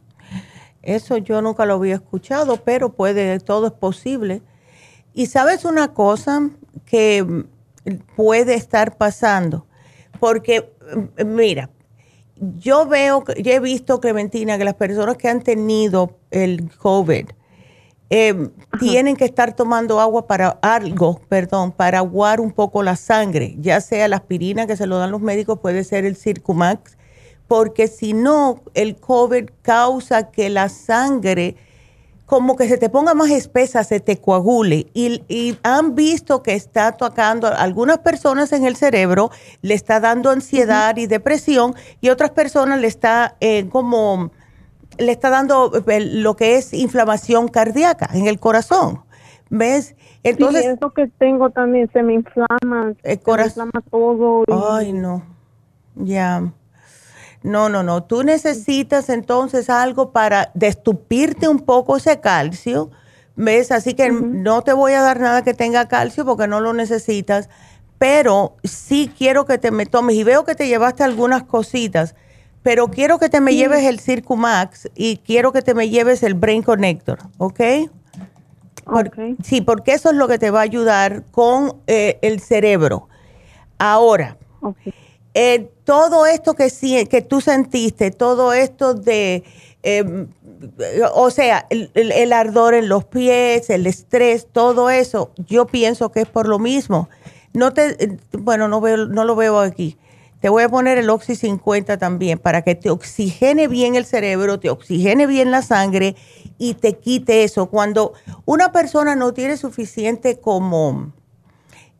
Eso 0.81 1.17
yo 1.17 1.41
nunca 1.41 1.65
lo 1.65 1.75
había 1.75 1.95
escuchado, 1.95 2.57
pero 2.57 2.93
puede, 2.93 3.39
todo 3.39 3.67
es 3.67 3.73
posible. 3.73 4.41
Y 5.13 5.25
sabes 5.25 5.65
una 5.65 5.93
cosa, 5.93 6.49
que 6.85 7.45
puede 8.15 8.55
estar 8.55 8.97
pasando. 8.97 9.65
Porque, 10.19 10.71
mira, 11.25 11.69
yo 12.35 12.85
veo, 12.87 13.23
yo 13.41 13.51
he 13.51 13.59
visto, 13.59 13.99
Clementina, 13.99 14.57
que 14.57 14.65
las 14.65 14.75
personas 14.75 15.17
que 15.17 15.27
han 15.27 15.41
tenido 15.41 16.17
el 16.31 16.69
COVID 16.77 17.29
eh, 18.09 18.49
tienen 18.79 19.15
que 19.15 19.25
estar 19.25 19.55
tomando 19.55 19.99
agua 19.99 20.25
para 20.25 20.57
algo, 20.61 21.21
perdón, 21.29 21.71
para 21.71 21.99
aguar 21.99 22.41
un 22.41 22.51
poco 22.51 22.81
la 22.81 22.95
sangre, 22.95 23.55
ya 23.59 23.81
sea 23.81 24.07
la 24.07 24.17
aspirina 24.17 24.67
que 24.67 24.75
se 24.75 24.87
lo 24.87 24.97
dan 24.97 25.11
los 25.11 25.21
médicos, 25.21 25.59
puede 25.59 25.83
ser 25.83 26.05
el 26.05 26.15
Circumax, 26.15 26.97
porque 27.47 27.87
si 27.87 28.13
no, 28.13 28.61
el 28.73 28.95
COVID 28.95 29.49
causa 29.61 30.31
que 30.31 30.49
la 30.49 30.69
sangre 30.69 31.55
como 32.29 32.55
que 32.55 32.67
se 32.67 32.77
te 32.77 32.89
ponga 32.89 33.15
más 33.15 33.31
espesa, 33.31 33.83
se 33.83 33.99
te 33.99 34.17
coagule. 34.17 34.85
Y, 34.93 35.57
han 35.63 35.95
visto 35.95 36.43
que 36.43 36.53
está 36.53 36.89
atacando 36.89 37.47
a 37.47 37.55
algunas 37.55 37.97
personas 37.97 38.53
en 38.53 38.65
el 38.65 38.75
cerebro, 38.75 39.31
le 39.63 39.73
está 39.73 39.99
dando 39.99 40.29
ansiedad 40.29 40.95
y 40.97 41.07
depresión, 41.07 41.73
y 42.01 42.09
otras 42.09 42.29
personas 42.29 42.79
le 42.81 42.87
está 42.87 43.35
eh, 43.39 43.67
como, 43.71 44.29
le 44.99 45.11
está 45.11 45.29
dando 45.29 45.71
eh, 45.87 45.99
lo 46.01 46.35
que 46.35 46.57
es 46.57 46.73
inflamación 46.73 47.47
cardíaca 47.47 48.09
en 48.13 48.27
el 48.27 48.39
corazón. 48.39 49.01
¿Ves? 49.49 49.95
Entonces. 50.23 50.63
Sí, 50.63 50.67
eso 50.69 50.91
que 50.91 51.07
tengo 51.17 51.49
también 51.49 51.89
se 51.91 52.03
me 52.03 52.13
inflama. 52.13 52.93
El 53.03 53.19
corazón. 53.19 53.53
Se 53.53 53.59
me 53.61 53.65
inflama 53.65 53.85
todo. 53.89 54.43
Ay, 54.71 54.93
no. 54.93 55.23
Ya. 55.95 56.53
No, 57.41 57.69
no, 57.69 57.83
no. 57.83 58.03
Tú 58.03 58.23
necesitas 58.23 59.09
entonces 59.09 59.69
algo 59.69 60.11
para 60.11 60.51
destupirte 60.53 61.47
un 61.47 61.59
poco 61.59 61.97
ese 61.97 62.19
calcio. 62.19 62.91
¿Ves? 63.35 63.71
Así 63.71 63.93
que 63.93 64.11
no 64.11 64.61
te 64.63 64.73
voy 64.73 64.93
a 64.93 65.01
dar 65.01 65.19
nada 65.21 65.43
que 65.43 65.53
tenga 65.53 65.87
calcio 65.87 66.25
porque 66.25 66.47
no 66.47 66.59
lo 66.59 66.73
necesitas. 66.73 67.49
Pero 67.97 68.57
sí 68.63 69.11
quiero 69.17 69.45
que 69.45 69.57
te 69.57 69.71
me 69.71 69.85
tomes. 69.85 70.15
Y 70.15 70.23
veo 70.23 70.43
que 70.43 70.55
te 70.55 70.67
llevaste 70.67 71.03
algunas 71.03 71.43
cositas. 71.43 72.15
Pero 72.61 72.89
quiero 72.89 73.19
que 73.19 73.29
te 73.29 73.41
me 73.41 73.55
lleves 73.55 73.85
el 73.85 73.99
Circumax 73.99 74.89
y 74.95 75.17
quiero 75.17 75.51
que 75.51 75.61
te 75.61 75.73
me 75.73 75.89
lleves 75.89 76.23
el 76.23 76.33
Brain 76.33 76.63
Connector. 76.63 77.19
¿Ok? 77.37 77.61
sí, 79.43 79.61
porque 79.61 79.93
eso 79.93 80.09
es 80.09 80.15
lo 80.15 80.27
que 80.27 80.39
te 80.39 80.49
va 80.49 80.59
a 80.61 80.63
ayudar 80.63 81.23
con 81.31 81.75
eh, 81.85 82.17
el 82.21 82.39
cerebro. 82.39 83.07
Ahora. 83.77 84.37
Okay 84.61 84.93
eh, 85.33 85.71
todo 85.83 86.25
esto 86.25 86.55
que, 86.55 86.69
que 87.09 87.21
tú 87.21 87.41
sentiste, 87.41 88.11
todo 88.11 88.53
esto 88.53 88.93
de, 88.93 89.43
em, 89.83 90.27
o 91.13 91.29
sea, 91.29 91.67
el, 91.69 92.33
ardor 92.33 92.73
en 92.73 92.89
los 92.89 93.05
pies, 93.05 93.69
el 93.69 93.87
estrés, 93.87 94.47
todo 94.51 94.89
eso, 94.89 95.31
yo 95.37 95.65
pienso 95.67 96.11
que 96.11 96.21
es 96.21 96.27
por 96.27 96.47
lo 96.47 96.59
mismo. 96.59 97.09
No 97.53 97.73
te, 97.73 98.17
bueno, 98.37 98.67
no, 98.67 98.81
veo, 98.81 99.07
no 99.07 99.23
lo 99.23 99.35
veo 99.35 99.59
aquí. 99.59 99.97
Te 100.39 100.47
voy 100.47 100.63
a 100.63 100.69
poner 100.69 100.97
el 100.97 101.09
Oxy 101.09 101.35
50 101.35 101.97
también 101.97 102.39
para 102.39 102.61
que 102.61 102.73
te 102.73 102.89
oxigene 102.89 103.67
bien 103.67 103.95
el 103.95 104.05
cerebro, 104.05 104.59
te 104.59 104.69
oxigene 104.69 105.27
bien 105.27 105.51
la 105.51 105.61
sangre 105.61 106.15
y 106.57 106.75
te 106.75 106.93
quite 106.93 107.43
eso. 107.43 107.69
Cuando 107.69 108.13
una 108.45 108.71
persona 108.71 109.15
no 109.15 109.33
tiene 109.33 109.57
suficiente 109.57 110.39
como 110.39 111.11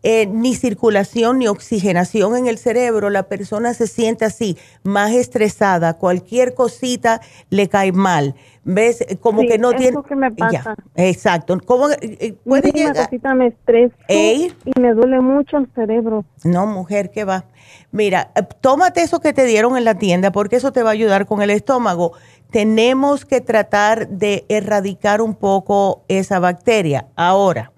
eh, 0.02 0.28
ni 0.28 0.56
circulación 0.56 1.40
ni 1.40 1.48
oxigenación 1.48 2.38
en 2.38 2.48
el 2.48 2.58
cerebro, 2.58 3.10
la 3.10 3.24
persona 3.24 3.74
se 3.74 3.88
siente 3.88 4.26
así, 4.26 4.58
más 4.84 5.12
estresada, 5.12 5.96
cualquier 5.96 6.54
cosita 6.54 7.22
le 7.50 7.68
cae 7.68 7.92
mal. 7.92 8.36
¿Ves? 8.64 9.04
Como 9.22 9.42
que 9.42 9.58
no 9.58 9.74
tiene... 9.74 9.98
que 10.08 10.16
me 10.16 10.32
pasa. 10.32 10.76
exacto. 10.96 11.58
¿Cómo, 11.66 11.90
eh, 11.90 12.36
puede 12.44 12.72
llegar? 12.72 12.96
cosita 12.96 13.34
me 13.34 13.48
estresa 13.48 13.96
y 14.08 14.54
me 14.80 14.94
duele 14.94 15.22
mucho 15.22 15.58
el 15.58 15.68
cerebro. 15.74 16.24
No, 16.44 16.68
mujer, 16.68 17.10
¿qué 17.10 17.24
va? 17.24 17.46
Mira, 17.92 18.32
eh, 18.36 18.42
tómate 18.62 19.02
eso 19.02 19.20
que 19.22 19.34
te 19.34 19.46
dieron 19.46 19.76
en 19.76 19.86
la 19.86 19.96
tienda 19.96 20.32
porque 20.32 20.58
eso 20.58 20.72
te 20.72 20.84
va 20.84 20.90
a 20.90 20.94
ayudar 20.94 21.26
con 21.26 21.42
el 21.42 21.50
estómago. 21.50 22.14
Tenemos 22.52 23.26
que 23.26 23.42
tratar 23.42 24.08
de 24.08 24.46
erradicar 24.50 25.22
un 25.22 25.36
poco 25.36 26.04
esa 26.08 26.40
bacteria. 26.40 27.08
Ahora, 27.16 27.72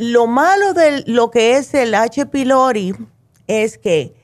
lo 0.00 0.26
malo 0.26 0.72
de 0.72 1.04
lo 1.06 1.30
que 1.30 1.58
es 1.58 1.74
el 1.74 1.94
H. 1.94 2.24
pylori 2.26 2.94
es 3.46 3.76
que 3.76 4.14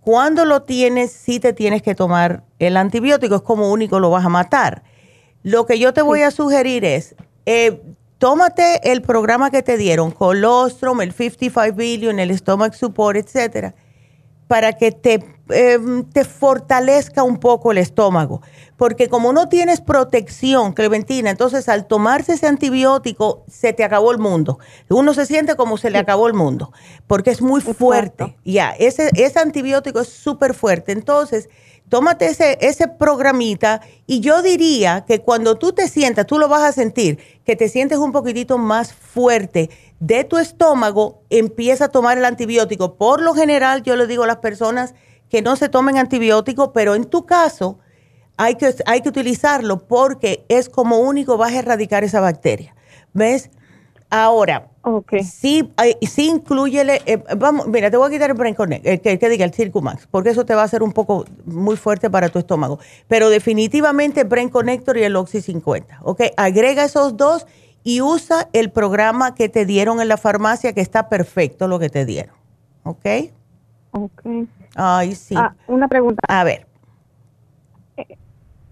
cuando 0.00 0.46
lo 0.46 0.62
tienes, 0.62 1.12
sí 1.12 1.40
te 1.40 1.52
tienes 1.52 1.82
que 1.82 1.94
tomar 1.94 2.44
el 2.58 2.76
antibiótico, 2.76 3.34
es 3.34 3.42
como 3.42 3.70
único 3.70 4.00
lo 4.00 4.08
vas 4.08 4.24
a 4.24 4.30
matar. 4.30 4.82
Lo 5.42 5.66
que 5.66 5.78
yo 5.78 5.92
te 5.92 6.00
voy 6.00 6.22
a 6.22 6.30
sugerir 6.30 6.86
es, 6.86 7.14
eh, 7.44 7.82
tómate 8.16 8.90
el 8.90 9.02
programa 9.02 9.50
que 9.50 9.62
te 9.62 9.76
dieron, 9.76 10.10
colostrum, 10.10 11.02
el 11.02 11.12
55 11.12 11.76
billion, 11.76 12.18
el 12.18 12.36
stomach 12.38 12.72
support, 12.72 13.18
etcétera, 13.18 13.74
para 14.48 14.72
que 14.72 14.90
te 14.90 15.36
Em, 15.48 16.02
te 16.04 16.24
fortalezca 16.24 17.22
un 17.22 17.36
poco 17.36 17.70
el 17.70 17.78
estómago. 17.78 18.42
Porque 18.76 19.08
como 19.08 19.32
no 19.32 19.48
tienes 19.48 19.80
protección, 19.80 20.72
Clementina, 20.72 21.30
entonces 21.30 21.68
al 21.68 21.86
tomarse 21.86 22.34
ese 22.34 22.46
antibiótico 22.46 23.44
se 23.48 23.72
te 23.72 23.84
acabó 23.84 24.12
el 24.12 24.18
mundo. 24.18 24.58
Uno 24.90 25.14
se 25.14 25.24
siente 25.26 25.56
como 25.56 25.78
se 25.78 25.90
le 25.90 25.98
acabó 25.98 26.26
el 26.26 26.34
mundo, 26.34 26.72
porque 27.06 27.30
es 27.30 27.40
muy 27.40 27.60
fuerte. 27.60 28.36
Ya, 28.44 28.70
ese, 28.70 29.10
ese 29.14 29.38
antibiótico 29.38 30.00
es 30.00 30.08
súper 30.08 30.52
fuerte. 30.52 30.92
Entonces, 30.92 31.48
tómate 31.88 32.26
ese, 32.26 32.58
ese 32.60 32.88
programita 32.88 33.80
y 34.06 34.20
yo 34.20 34.42
diría 34.42 35.04
que 35.06 35.22
cuando 35.22 35.56
tú 35.56 35.72
te 35.72 35.88
sientas, 35.88 36.26
tú 36.26 36.38
lo 36.38 36.48
vas 36.48 36.62
a 36.62 36.72
sentir, 36.72 37.18
que 37.44 37.56
te 37.56 37.68
sientes 37.68 37.98
un 37.98 38.12
poquitito 38.12 38.58
más 38.58 38.92
fuerte 38.92 39.70
de 40.00 40.24
tu 40.24 40.38
estómago, 40.38 41.22
empieza 41.30 41.86
a 41.86 41.88
tomar 41.88 42.18
el 42.18 42.24
antibiótico. 42.24 42.96
Por 42.96 43.22
lo 43.22 43.34
general, 43.34 43.82
yo 43.82 43.96
le 43.96 44.06
digo 44.06 44.24
a 44.24 44.26
las 44.26 44.38
personas 44.38 44.94
que 45.30 45.42
no 45.42 45.56
se 45.56 45.68
tomen 45.68 45.96
antibióticos, 45.96 46.70
pero 46.74 46.94
en 46.94 47.04
tu 47.04 47.26
caso, 47.26 47.78
hay 48.36 48.56
que, 48.56 48.74
hay 48.86 49.00
que 49.00 49.08
utilizarlo 49.08 49.78
porque 49.86 50.44
es 50.48 50.68
como 50.68 50.98
único 50.98 51.36
vas 51.36 51.52
a 51.52 51.58
erradicar 51.58 52.04
esa 52.04 52.20
bacteria. 52.20 52.74
¿Ves? 53.12 53.50
Ahora, 54.08 54.68
okay. 54.82 55.24
sí, 55.24 55.68
sí 56.02 56.28
incluyele, 56.28 57.02
eh, 57.06 57.22
vamos, 57.36 57.66
mira, 57.66 57.90
te 57.90 57.96
voy 57.96 58.06
a 58.06 58.10
quitar 58.10 58.30
el 58.30 58.36
Brain 58.36 58.54
Connect, 58.54 58.86
eh, 58.86 59.00
que, 59.00 59.28
diga 59.28 59.44
el 59.44 59.52
Circumax, 59.52 60.06
porque 60.06 60.30
eso 60.30 60.46
te 60.46 60.54
va 60.54 60.62
a 60.62 60.64
hacer 60.64 60.84
un 60.84 60.92
poco 60.92 61.24
muy 61.44 61.76
fuerte 61.76 62.08
para 62.08 62.28
tu 62.28 62.38
estómago. 62.38 62.78
Pero 63.08 63.28
definitivamente 63.30 64.22
Brain 64.22 64.48
Connector 64.48 64.96
y 64.96 65.02
el 65.02 65.16
Oxy 65.16 65.40
50, 65.40 66.00
¿ok? 66.02 66.22
Agrega 66.36 66.84
esos 66.84 67.16
dos 67.16 67.46
y 67.82 68.00
usa 68.00 68.48
el 68.52 68.70
programa 68.70 69.34
que 69.34 69.48
te 69.48 69.66
dieron 69.66 70.00
en 70.00 70.06
la 70.06 70.16
farmacia, 70.16 70.72
que 70.72 70.82
está 70.82 71.08
perfecto 71.08 71.66
lo 71.66 71.80
que 71.80 71.88
te 71.88 72.04
dieron, 72.04 72.36
¿ok? 72.84 73.06
Ok. 73.90 74.22
Ay, 74.76 75.16
sí. 75.16 75.34
Ah, 75.36 75.54
una 75.66 75.88
pregunta. 75.88 76.20
A 76.28 76.44
ver. 76.44 76.65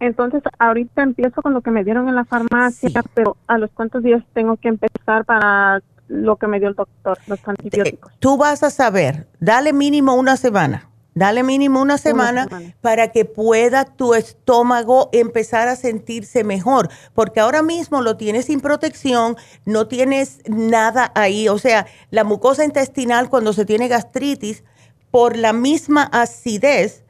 Entonces, 0.04 0.42
ahorita 0.58 1.02
empiezo 1.02 1.40
con 1.40 1.54
lo 1.54 1.62
que 1.62 1.70
me 1.70 1.82
dieron 1.82 2.08
en 2.10 2.14
la 2.14 2.26
farmacia, 2.26 2.90
pero 3.14 3.38
¿a 3.46 3.56
los 3.56 3.70
cuántos 3.70 4.02
días 4.02 4.22
tengo 4.34 4.58
que 4.58 4.68
empezar 4.68 5.24
para 5.24 5.80
lo 6.08 6.36
que 6.36 6.46
me 6.46 6.60
dio 6.60 6.68
el 6.68 6.74
doctor, 6.74 7.16
los 7.26 7.40
antibióticos? 7.48 8.12
Tú 8.18 8.36
vas 8.36 8.62
a 8.62 8.68
saber, 8.68 9.26
dale 9.40 9.72
mínimo 9.72 10.14
una 10.14 10.36
semana. 10.36 10.90
Dale 11.16 11.44
mínimo 11.44 11.80
una 11.80 11.96
semana, 11.96 12.48
para 12.80 13.12
que 13.12 13.24
pueda 13.24 13.84
tu 13.84 14.14
estómago 14.14 15.10
empezar 15.12 15.68
a 15.68 15.76
sentirse 15.76 16.42
mejor, 16.42 16.88
porque 17.14 17.38
ahora 17.38 17.62
mismo 17.62 18.02
lo 18.02 18.16
tienes 18.16 18.46
sin 18.46 18.60
protección, 18.60 19.36
no 19.64 19.86
tienes 19.86 20.40
nada 20.48 21.12
ahí, 21.14 21.48
o 21.48 21.56
sea, 21.56 21.86
la 22.10 22.24
mucosa 22.24 22.64
intestinal 22.64 23.28
cuando 23.28 23.52
se 23.52 23.64
tiene 23.64 23.86
gastritis, 23.86 24.64
por 25.12 25.36
la 25.36 25.52
misma 25.52 26.02
acidez, 26.02 27.03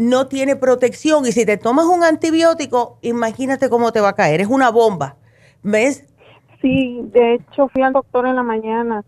no 0.00 0.28
tiene 0.28 0.56
protección 0.56 1.26
y 1.26 1.32
si 1.32 1.44
te 1.44 1.58
tomas 1.58 1.84
un 1.84 2.02
antibiótico, 2.02 2.98
imagínate 3.02 3.68
cómo 3.68 3.92
te 3.92 4.00
va 4.00 4.08
a 4.08 4.14
caer, 4.14 4.40
es 4.40 4.48
una 4.48 4.70
bomba, 4.70 5.16
¿ves? 5.62 6.04
Sí, 6.62 7.00
de 7.12 7.34
hecho 7.34 7.68
fui 7.68 7.82
al 7.82 7.92
doctor 7.92 8.26
en 8.26 8.36
la 8.36 8.42
mañana 8.42 9.04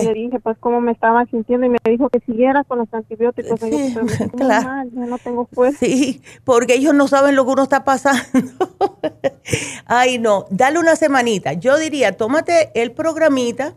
y 0.00 0.04
le 0.04 0.14
dije 0.14 0.38
pues 0.40 0.56
cómo 0.58 0.80
me 0.80 0.92
estaba 0.92 1.26
sintiendo 1.26 1.66
y 1.66 1.70
me 1.70 1.78
dijo 1.84 2.08
que 2.08 2.20
siguiera 2.20 2.62
con 2.64 2.78
los 2.78 2.88
antibióticos. 2.92 3.60
Sí, 3.60 3.94
claro. 4.36 4.84
no 4.92 5.18
tengo 5.18 5.46
fuerza. 5.52 5.78
Sí, 5.80 6.22
porque 6.44 6.74
ellos 6.74 6.94
no 6.94 7.08
saben 7.08 7.34
lo 7.34 7.44
que 7.44 7.50
uno 7.50 7.64
está 7.64 7.84
pasando. 7.84 8.48
Ay, 9.86 10.18
no, 10.18 10.46
dale 10.50 10.78
una 10.78 10.96
semanita. 10.96 11.52
Yo 11.52 11.78
diría, 11.78 12.16
tómate 12.16 12.70
el 12.74 12.92
programita 12.92 13.74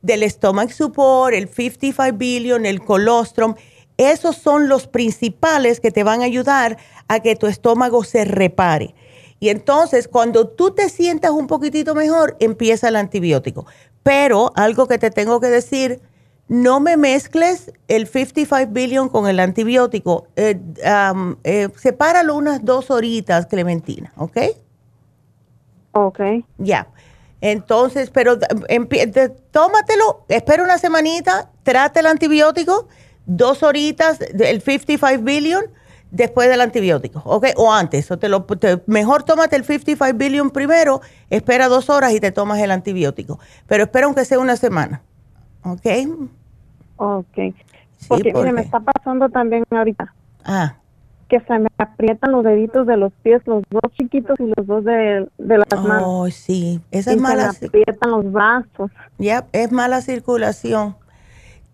del 0.00 0.28
Stomach 0.30 0.70
Support, 0.70 1.34
el 1.34 1.48
55 1.48 2.16
Billion, 2.16 2.66
el 2.66 2.82
Colostrum 2.82 3.54
esos 3.96 4.36
son 4.36 4.68
los 4.68 4.86
principales 4.86 5.80
que 5.80 5.90
te 5.90 6.04
van 6.04 6.22
a 6.22 6.24
ayudar 6.24 6.78
a 7.08 7.20
que 7.20 7.36
tu 7.36 7.46
estómago 7.46 8.04
se 8.04 8.24
repare. 8.24 8.94
Y 9.40 9.50
entonces, 9.50 10.08
cuando 10.08 10.48
tú 10.48 10.70
te 10.70 10.88
sientas 10.88 11.30
un 11.30 11.46
poquitito 11.46 11.94
mejor, 11.94 12.36
empieza 12.40 12.88
el 12.88 12.96
antibiótico. 12.96 13.66
Pero 14.02 14.52
algo 14.56 14.86
que 14.88 14.98
te 14.98 15.10
tengo 15.10 15.40
que 15.40 15.48
decir, 15.48 16.00
no 16.48 16.80
me 16.80 16.96
mezcles 16.96 17.72
el 17.88 18.06
55 18.06 18.72
billion 18.72 19.08
con 19.08 19.28
el 19.28 19.40
antibiótico. 19.40 20.26
Eh, 20.36 20.58
eh, 21.44 21.68
sepáralo 21.76 22.36
unas 22.36 22.64
dos 22.64 22.90
horitas, 22.90 23.46
Clementina, 23.46 24.12
¿ok? 24.16 24.38
Ok. 25.92 26.20
Ya. 26.58 26.88
Entonces, 27.40 28.10
pero 28.10 28.38
tómatelo, 29.50 30.24
espera 30.28 30.62
una 30.62 30.78
semanita, 30.78 31.50
trate 31.62 32.00
el 32.00 32.06
antibiótico 32.06 32.88
dos 33.26 33.62
horitas 33.62 34.18
del 34.18 34.60
55 34.60 35.22
billion 35.22 35.64
después 36.10 36.48
del 36.48 36.60
antibiótico, 36.60 37.22
¿ok? 37.24 37.48
O 37.56 37.72
antes, 37.72 38.10
o 38.10 38.18
te 38.18 38.28
lo, 38.28 38.46
mejor 38.86 39.24
tómate 39.24 39.56
el 39.56 39.64
55 39.64 40.16
billion 40.16 40.50
primero, 40.50 41.00
espera 41.28 41.68
dos 41.68 41.90
horas 41.90 42.12
y 42.12 42.20
te 42.20 42.30
tomas 42.30 42.60
el 42.60 42.70
antibiótico. 42.70 43.40
Pero 43.66 43.84
espera 43.84 44.06
aunque 44.06 44.24
sea 44.24 44.38
una 44.38 44.56
semana, 44.56 45.02
¿ok? 45.64 45.86
Ok. 46.96 47.54
porque, 48.08 48.32
mire, 48.32 48.52
me 48.52 48.60
está 48.60 48.80
pasando 48.80 49.28
también 49.28 49.64
ahorita. 49.70 50.14
Ah. 50.44 50.76
Que 51.28 51.40
se 51.40 51.58
me 51.58 51.68
aprietan 51.78 52.30
los 52.30 52.44
deditos 52.44 52.86
de 52.86 52.96
los 52.96 53.12
pies, 53.22 53.42
los 53.46 53.64
dos 53.70 53.90
chiquitos 53.98 54.38
y 54.38 54.52
los 54.56 54.66
dos 54.66 54.84
de, 54.84 55.26
las 55.38 55.82
manos. 55.82 56.02
Oh, 56.04 56.30
sí. 56.30 56.80
Esa 56.92 57.12
es 57.12 57.20
mala. 57.20 57.52
Se 57.54 57.62
me 57.62 57.68
aprietan 57.68 58.10
los 58.10 58.30
brazos. 58.30 58.90
Ya, 59.18 59.46
es 59.52 59.72
mala 59.72 60.00
circulación 60.02 60.94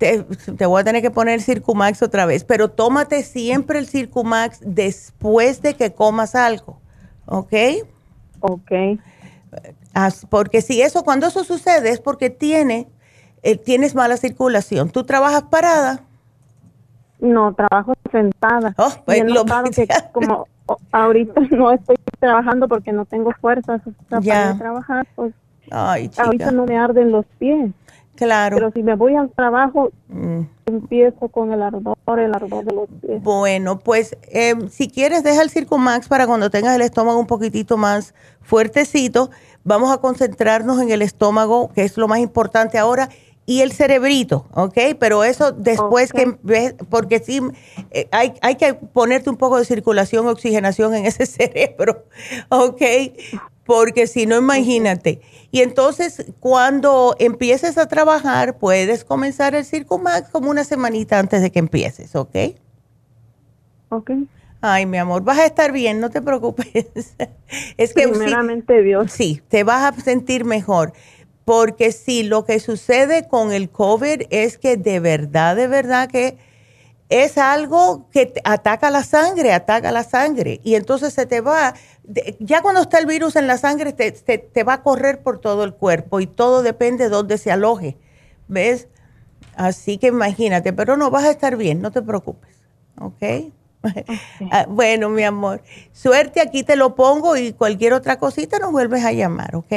te, 0.01 0.67
voy 0.67 0.81
a 0.81 0.85
tener 0.85 1.03
que 1.03 1.11
poner 1.11 1.35
el 1.35 1.43
Circumax 1.43 2.03
otra 2.03 2.25
vez, 2.25 2.43
pero 2.43 2.71
tómate 2.71 3.23
siempre 3.23 3.79
el 3.79 3.87
Circumax 3.87 4.61
después 4.63 5.61
de 5.61 5.75
que 5.75 5.93
comas 5.93 6.35
algo, 6.35 6.81
¿ok? 7.27 7.53
Ok. 8.41 8.73
Porque 10.31 10.63
si 10.63 10.81
eso, 10.81 11.05
cuando 11.05 11.27
eso 11.27 11.45
sucede 11.45 11.91
es 11.91 12.01
porque 12.01 12.31
tiene, 12.31 12.89
eh, 13.43 13.57
tienes 13.57 13.95
mala 13.95 14.17
circulación. 14.17 14.89
¿Tú 14.89 15.05
trabajas 15.05 15.43
parada? 15.43 16.01
No, 17.19 17.53
trabajo 17.53 17.93
sentada. 18.11 18.75
Oh, 18.79 18.91
pues 19.05 19.23
lo 19.25 19.45
que 19.45 19.87
como 20.13 20.47
ahorita 20.93 21.43
no 21.51 21.73
estoy 21.73 21.97
trabajando 22.19 22.69
porque 22.69 22.93
no 22.93 23.05
tengo 23.05 23.33
fuerzas 23.39 23.83
para 24.09 24.57
trabajar, 24.57 25.07
pues 25.15 25.35
ahorita 25.71 26.53
no 26.53 26.65
me 26.65 26.79
arden 26.79 27.13
los 27.13 27.27
pies. 27.39 27.71
Claro. 28.17 28.57
Pero 28.57 28.71
si 28.73 28.83
me 28.83 28.95
voy 28.97 29.15
al 29.15 29.31
trabajo, 29.31 29.91
mm. 30.09 30.41
empiezo 30.67 31.29
con 31.29 31.53
el 31.53 31.63
ardor, 31.63 31.97
el 32.19 32.35
ardor 32.35 32.65
de 32.65 32.75
los 32.75 32.89
pies. 33.01 33.23
Bueno, 33.23 33.79
pues 33.79 34.17
eh, 34.31 34.55
si 34.69 34.89
quieres, 34.89 35.23
deja 35.25 35.43
el 35.43 35.51
Max 35.79 36.09
para 36.09 36.27
cuando 36.27 36.51
tengas 36.51 36.75
el 36.75 36.83
estómago 36.83 37.19
un 37.19 37.27
poquitito 37.27 37.77
más 37.77 38.15
fuertecito. 38.43 39.31
Vamos 39.65 39.93
a 39.93 39.99
concentrarnos 39.99 40.81
en 40.81 40.91
el 40.91 41.03
estómago, 41.03 41.71
que 41.75 41.83
es 41.83 41.97
lo 41.97 42.09
más 42.09 42.19
importante 42.19 42.79
ahora, 42.79 43.09
y 43.51 43.63
el 43.63 43.73
cerebrito, 43.73 44.47
¿ok? 44.53 44.79
Pero 45.01 45.25
eso 45.25 45.51
después 45.51 46.13
que 46.13 46.37
ves, 46.43 46.77
porque 46.89 47.19
sí, 47.19 47.41
eh, 47.91 48.07
hay, 48.13 48.35
hay 48.43 48.55
que 48.55 48.75
ponerte 48.75 49.29
un 49.29 49.37
poco 49.37 49.59
de 49.59 49.65
circulación, 49.65 50.29
oxigenación 50.29 50.95
en 50.95 51.07
ese 51.07 51.27
cerebro, 51.27 52.05
¿ok? 52.49 52.81
Porque 53.71 54.09
si 54.09 54.27
no, 54.27 54.37
imagínate. 54.37 55.21
Y 55.53 55.61
entonces, 55.61 56.27
cuando 56.41 57.15
empieces 57.21 57.79
a 57.79 57.87
trabajar, 57.87 58.59
puedes 58.59 59.05
comenzar 59.05 59.55
el 59.55 59.65
Circumax 59.65 60.29
como 60.31 60.51
una 60.51 60.65
semanita 60.65 61.21
antes 61.21 61.41
de 61.41 61.53
que 61.53 61.61
empieces, 61.61 62.17
¿ok? 62.17 62.35
Ok. 63.91 64.11
Ay, 64.61 64.87
mi 64.87 64.99
amor, 64.99 65.23
vas 65.23 65.39
a 65.39 65.47
estar 65.47 65.71
bien, 65.71 66.01
no 66.01 66.11
te 66.11 66.21
preocupes. 66.21 66.67
es 67.77 67.95
que 67.95 68.09
primeramente 68.09 68.83
Dios. 68.83 69.13
Sí, 69.13 69.41
te 69.47 69.63
vas 69.63 69.97
a 69.97 70.01
sentir 70.01 70.45
mejor. 70.45 70.93
Porque 71.45 71.93
sí, 71.93 72.25
lo 72.25 72.45
que 72.45 72.59
sucede 72.59 73.29
con 73.29 73.53
el 73.53 73.71
COVID 73.71 74.23
es 74.31 74.59
que 74.59 74.79
de 74.79 74.99
verdad, 74.99 75.55
de 75.55 75.69
verdad 75.69 76.11
que 76.11 76.39
es 77.11 77.39
algo 77.39 78.09
que 78.13 78.33
ataca 78.45 78.89
la 78.89 79.03
sangre, 79.03 79.53
ataca 79.53 79.91
la 79.91 80.05
sangre. 80.05 80.61
Y 80.63 80.77
entonces 80.77 81.13
se 81.13 81.27
te 81.27 81.41
va, 81.41 81.75
ya 82.39 82.63
cuando 82.63 82.83
está 82.83 82.99
el 82.99 83.07
virus 83.07 83.35
en 83.35 83.49
la 83.49 83.59
sangre, 83.59 83.93
te, 83.93 84.13
te, 84.13 84.63
va 84.65 84.75
a 84.75 84.83
correr 84.83 85.21
por 85.21 85.41
todo 85.41 85.65
el 85.65 85.75
cuerpo 85.75 86.21
y 86.21 86.29
todo 86.29 86.63
depende 86.63 87.05
de 87.05 87.11
dónde 87.11 87.37
se 87.37 87.51
aloje. 87.51 87.99
¿Ves? 88.47 88.87
Así 89.57 89.99
que 89.99 90.07
imagínate, 90.07 90.73
pero 90.73 90.97
no, 90.97 91.11
vas 91.11 91.25
a 91.25 91.31
estar 91.31 91.57
bien, 91.57 91.83
no 91.83 91.91
te 91.91 92.01
preocupes. 92.01 92.57
¿Ok? 92.99 93.53
Ah, 94.53 94.67
bueno, 94.69 95.09
mi 95.09 95.23
amor, 95.23 95.63
suerte, 95.95 96.43
aquí 96.43 96.63
te 96.65 96.77
lo 96.77 96.95
pongo 96.95 97.39
y 97.39 97.55
cualquier 97.55 97.95
otra 97.95 98.19
cosita 98.19 98.59
nos 98.59 98.73
vuelves 98.73 99.03
a 99.07 99.13
llamar, 99.13 99.57
¿ok? 99.57 99.73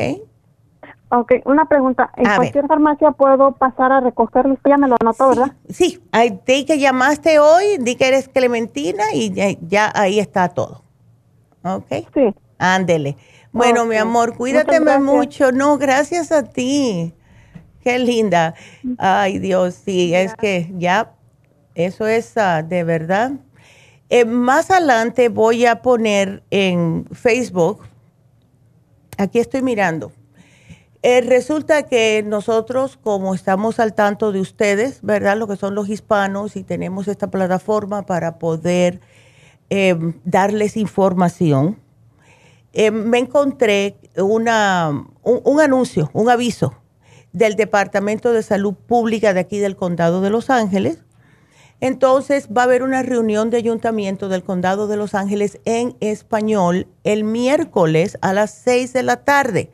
Ok, 1.10 1.34
una 1.46 1.66
pregunta. 1.66 2.12
¿En 2.18 2.26
cualquier 2.36 2.66
farmacia 2.66 3.12
puedo 3.12 3.52
pasar 3.52 3.92
a 3.92 4.00
recogerlo? 4.00 4.58
Ya 4.68 4.78
me 4.78 4.88
lo 4.88 4.96
anotó, 5.00 5.30
¿verdad? 5.30 5.52
Sí, 5.70 6.02
di 6.48 6.66
que 6.66 6.80
llamaste 6.80 7.38
hoy, 7.38 7.78
di 7.80 7.96
que 7.96 8.08
eres 8.08 8.28
Clementina 8.30 9.04
y 9.14 9.32
ya, 9.68 9.92
ahí 9.94 10.20
está 10.20 10.50
todo. 10.50 10.84
¿Ok? 11.64 11.86
Sí. 12.16 12.34
Ándele. 12.58 13.16
Bueno, 13.52 13.86
mi 13.86 13.96
amor, 13.96 14.36
cuídate 14.36 14.80
mucho. 15.00 15.52
No, 15.52 15.78
gracias 15.78 16.32
a 16.32 16.44
ti. 16.44 17.14
Qué 17.82 18.00
linda. 18.00 18.56
Ay, 18.98 19.38
Dios, 19.38 19.76
sí, 19.76 20.16
es 20.16 20.34
que 20.36 20.72
ya, 20.78 21.12
eso 21.76 22.08
es 22.08 22.36
ah, 22.38 22.64
de 22.64 22.84
verdad. 22.84 23.34
Eh, 24.10 24.26
más 24.26 24.72
adelante 24.72 25.30
voy 25.30 25.68
a 25.68 25.82
poner 25.82 26.44
en 26.50 27.06
Facebook, 27.12 27.84
aquí 29.18 29.40
estoy 29.40 29.62
mirando 29.62 30.12
eh, 31.06 31.20
resulta 31.20 31.84
que 31.84 32.24
nosotros, 32.26 32.96
como 32.96 33.36
estamos 33.36 33.82
al 33.82 33.94
tanto 33.94 34.32
de 34.32 34.40
ustedes, 34.40 35.00
¿verdad? 35.02 35.36
Lo 35.36 35.50
que 35.50 35.58
son 35.58 35.76
los 35.76 35.90
hispanos 35.90 36.56
y 36.56 36.64
tenemos 36.64 37.10
esta 37.10 37.30
plataforma 37.30 38.06
para 38.06 38.40
poder 38.40 39.02
em, 39.70 40.14
darles 40.24 40.78
información, 40.78 41.78
em, 42.72 42.94
me 42.94 43.18
encontré 43.20 43.98
una, 44.16 45.06
un, 45.24 45.60
anuncio, 45.60 46.10
un 46.14 46.30
aviso 46.30 46.74
del 47.34 47.58
Departamento 47.58 48.32
de 48.32 48.42
Salud 48.42 48.74
Pública 48.74 49.34
de 49.34 49.42
aquí 49.42 49.60
del 49.60 49.76
Condado 49.76 50.22
de 50.22 50.30
Los 50.30 50.50
Ángeles, 50.50 51.00
Entonces 51.82 52.48
va 52.48 52.62
a 52.62 52.66
haber 52.66 52.82
una 52.82 53.04
reunión 53.04 53.50
de 53.50 53.58
ayuntamiento 53.58 54.30
del 54.30 54.42
condado 54.42 54.88
de 54.88 54.96
Los 54.96 55.14
Ángeles 55.14 55.60
en 55.66 55.98
español 56.00 56.88
el 57.04 57.26
miércoles 57.26 58.18
a 58.22 58.32
las 58.32 58.52
6 58.52 58.94
de 58.94 59.04
la 59.04 59.26
tarde. 59.26 59.70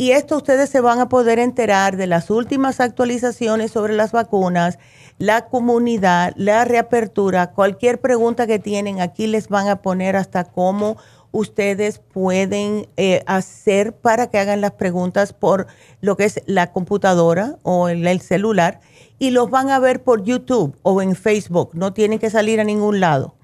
Y 0.00 0.12
esto 0.12 0.38
ustedes 0.38 0.70
se 0.70 0.80
van 0.80 0.98
a 0.98 1.10
poder 1.10 1.38
enterar 1.38 1.98
de 1.98 2.06
las 2.06 2.30
últimas 2.30 2.80
actualizaciones 2.80 3.70
sobre 3.70 3.92
las 3.92 4.12
vacunas, 4.12 4.78
la 5.18 5.44
comunidad, 5.50 6.32
la 6.36 6.64
reapertura, 6.64 7.50
cualquier 7.50 8.00
pregunta 8.00 8.46
que 8.46 8.58
tienen, 8.58 9.02
aquí 9.02 9.26
les 9.26 9.48
van 9.48 9.68
a 9.68 9.82
poner 9.82 10.16
hasta 10.16 10.44
cómo 10.44 10.96
ustedes 11.32 11.98
pueden 11.98 12.88
eh, 12.96 13.22
hacer 13.26 13.92
para 13.92 14.30
que 14.30 14.38
hagan 14.38 14.62
las 14.62 14.70
preguntas 14.70 15.34
por 15.34 15.66
lo 16.00 16.16
que 16.16 16.24
es 16.24 16.40
la 16.46 16.72
computadora 16.72 17.58
o 17.62 17.90
el 17.90 18.22
celular 18.22 18.80
y 19.18 19.32
los 19.32 19.50
van 19.50 19.68
a 19.68 19.80
ver 19.80 20.02
por 20.02 20.24
YouTube 20.24 20.78
o 20.80 21.02
en 21.02 21.14
Facebook. 21.14 21.72
No 21.74 21.92
tienen 21.92 22.18
que 22.18 22.30
salir 22.30 22.58
a 22.58 22.64
ningún 22.64 23.00
lado. 23.00 23.34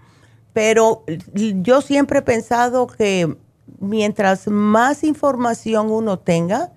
Pero 0.55 1.05
yo 1.35 1.83
siempre 1.83 2.21
he 2.21 2.23
pensado 2.23 2.87
que 2.87 3.37
mientras 3.79 4.49
más 4.49 5.05
información 5.05 5.91
uno 5.91 6.19
tenga, 6.19 6.73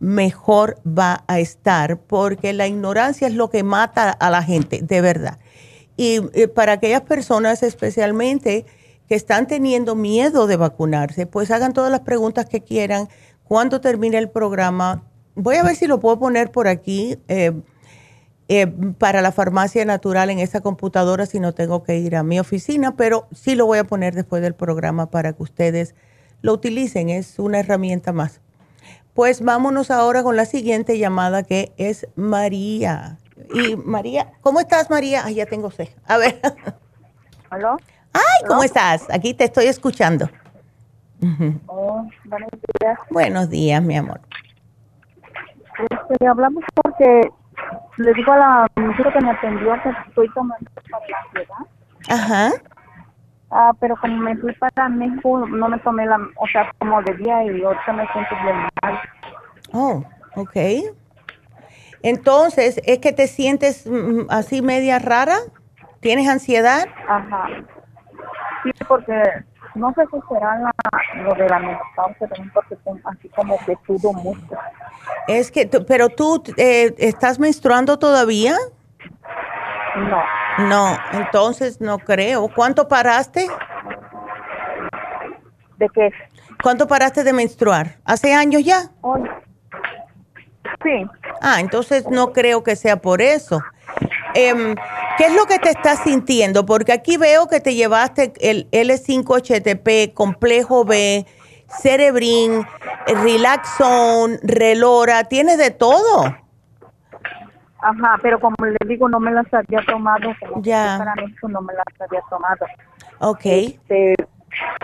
mejor 0.00 0.76
va 0.86 1.24
a 1.26 1.40
estar, 1.40 1.98
porque 1.98 2.52
la 2.52 2.66
ignorancia 2.66 3.26
es 3.26 3.34
lo 3.34 3.50
que 3.50 3.62
mata 3.62 4.10
a 4.10 4.30
la 4.30 4.42
gente, 4.42 4.80
de 4.82 5.00
verdad. 5.00 5.38
Y 5.96 6.20
para 6.54 6.72
aquellas 6.72 7.02
personas 7.02 7.62
especialmente 7.62 8.66
que 9.08 9.14
están 9.14 9.46
teniendo 9.46 9.94
miedo 9.94 10.46
de 10.46 10.56
vacunarse, 10.56 11.26
pues 11.26 11.50
hagan 11.50 11.72
todas 11.72 11.90
las 11.90 12.00
preguntas 12.00 12.46
que 12.46 12.62
quieran. 12.62 13.08
Cuando 13.44 13.80
termine 13.80 14.18
el 14.18 14.30
programa, 14.30 15.04
voy 15.34 15.56
a 15.56 15.62
ver 15.62 15.76
si 15.76 15.86
lo 15.86 16.00
puedo 16.00 16.18
poner 16.18 16.50
por 16.50 16.68
aquí. 16.68 17.18
Eh, 17.28 17.52
eh, 18.48 18.66
para 18.98 19.22
la 19.22 19.32
farmacia 19.32 19.86
natural 19.86 20.28
en 20.28 20.38
esa 20.38 20.60
computadora 20.60 21.24
si 21.24 21.40
no 21.40 21.54
tengo 21.54 21.82
que 21.82 21.96
ir 21.96 22.14
a 22.14 22.22
mi 22.22 22.38
oficina, 22.38 22.94
pero 22.94 23.26
sí 23.32 23.54
lo 23.54 23.64
voy 23.64 23.78
a 23.78 23.84
poner 23.84 24.14
después 24.14 24.42
del 24.42 24.54
programa 24.54 25.08
para 25.08 25.32
que 25.32 25.42
ustedes 25.42 25.94
lo 26.44 26.52
utilicen. 26.52 27.08
Es 27.08 27.38
una 27.38 27.58
herramienta 27.58 28.12
más. 28.12 28.42
Pues 29.14 29.42
vámonos 29.42 29.90
ahora 29.90 30.22
con 30.22 30.36
la 30.36 30.44
siguiente 30.44 30.98
llamada 30.98 31.42
que 31.42 31.72
es 31.78 32.06
María. 32.16 33.16
Y 33.54 33.76
María, 33.76 34.32
¿cómo 34.42 34.60
estás 34.60 34.90
María? 34.90 35.22
Ay, 35.24 35.36
ya 35.36 35.46
tengo 35.46 35.70
ceja. 35.70 35.94
A 36.06 36.18
ver. 36.18 36.38
¿Aló? 37.48 37.78
Ay, 38.12 38.46
¿cómo 38.46 38.62
estás? 38.62 39.06
Aquí 39.10 39.32
te 39.32 39.44
estoy 39.44 39.66
escuchando. 39.66 40.28
Oh, 41.66 42.06
buenos 42.26 42.50
días. 42.78 42.98
Buenos 43.08 43.48
días, 43.48 43.82
mi 43.82 43.96
amor. 43.96 44.20
Este, 45.78 46.26
hablamos 46.26 46.62
porque 46.74 47.30
le 47.96 48.12
digo 48.12 48.32
a 48.32 48.36
la 48.36 48.66
mujer 48.76 49.10
que 49.14 49.20
me 49.20 49.30
atendió 49.30 49.72
que 49.82 49.88
estoy 50.08 50.28
tomando 50.34 50.70
para 50.90 51.06
la 51.08 51.16
ansiedad. 51.24 51.56
Ajá. 52.10 52.50
Ah, 53.56 53.72
pero 53.78 53.96
como 53.96 54.16
me 54.16 54.36
fui 54.36 54.52
para 54.54 54.88
México, 54.88 55.46
no 55.46 55.68
me 55.68 55.78
tomé 55.78 56.04
la, 56.06 56.18
o 56.36 56.46
sea, 56.48 56.72
como 56.80 57.00
debía 57.02 57.44
y 57.44 57.62
ahorita 57.62 57.92
me 57.92 58.04
siento 58.08 58.34
bien 58.42 58.56
mal. 58.82 59.00
Oh, 59.72 60.04
ok. 60.34 60.56
Entonces, 62.02 62.82
¿es 62.84 62.98
que 62.98 63.12
te 63.12 63.28
sientes 63.28 63.86
mm, 63.86 63.92
mm, 63.94 64.26
así 64.28 64.60
media 64.60 64.98
rara? 64.98 65.36
¿Tienes 66.00 66.28
ansiedad? 66.28 66.88
Ajá. 67.06 67.46
Sí, 68.64 68.70
porque 68.88 69.22
no 69.76 69.94
sé 69.94 70.02
si 70.12 70.18
será 70.28 70.58
la, 70.58 70.72
lo 71.22 71.34
de 71.34 71.48
la 71.48 71.60
menopausia 71.60 72.26
también 72.26 72.50
porque 72.52 72.76
así 73.04 73.28
como 73.36 73.56
que 73.64 73.78
sudo 73.86 74.12
mucho. 74.14 74.56
Es 75.28 75.52
que, 75.52 75.66
pero 75.86 76.08
tú 76.08 76.42
eh, 76.56 76.92
estás 76.98 77.38
menstruando 77.38 78.00
todavía? 78.00 78.56
No. 79.96 80.66
No, 80.68 80.98
entonces 81.12 81.80
no 81.80 81.98
creo. 81.98 82.48
¿Cuánto 82.48 82.88
paraste? 82.88 83.46
¿De 85.78 85.88
qué? 85.94 86.10
¿Cuánto 86.62 86.86
paraste 86.86 87.24
de 87.24 87.32
menstruar? 87.32 87.96
¿Hace 88.04 88.32
años 88.32 88.64
ya? 88.64 88.90
Sí. 90.82 91.06
Ah, 91.40 91.60
entonces 91.60 92.08
no 92.08 92.32
creo 92.32 92.62
que 92.62 92.76
sea 92.76 92.96
por 92.96 93.20
eso. 93.20 93.60
Em, 94.34 94.74
¿Qué 95.16 95.26
es 95.26 95.34
lo 95.34 95.46
que 95.46 95.58
te 95.58 95.70
estás 95.70 96.00
sintiendo? 96.02 96.66
Porque 96.66 96.92
aquí 96.92 97.16
veo 97.16 97.46
que 97.46 97.60
te 97.60 97.74
llevaste 97.74 98.32
el 98.40 98.68
L5HTP, 98.72 100.12
complejo 100.12 100.84
B, 100.84 101.26
Cerebrin, 101.80 102.66
Relaxone, 103.06 104.38
Relora, 104.42 105.24
tienes 105.24 105.58
de 105.58 105.70
todo. 105.70 106.34
Ajá, 107.84 108.18
pero 108.22 108.40
como 108.40 108.56
le 108.64 108.78
digo, 108.88 109.10
no 109.10 109.20
me 109.20 109.30
las 109.30 109.52
había 109.52 109.84
tomado. 109.84 110.34
ya. 110.62 110.96
Para 110.98 111.14
mí 111.16 111.34
no 111.42 111.60
me 111.60 111.74
las 111.74 111.84
había 112.00 112.22
tomado. 112.30 112.64
Ok. 113.18 113.44
Este, 113.44 114.14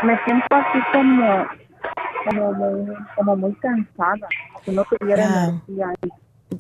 me 0.03 0.23
siento 0.25 0.47
así 0.51 0.79
como, 0.93 1.47
como, 2.27 2.53
muy, 2.53 2.97
como 3.17 3.37
muy 3.37 3.55
cansada, 3.55 4.29
si 4.63 4.73
no 4.73 4.85
tuviera 4.85 5.25
energía. 5.25 5.95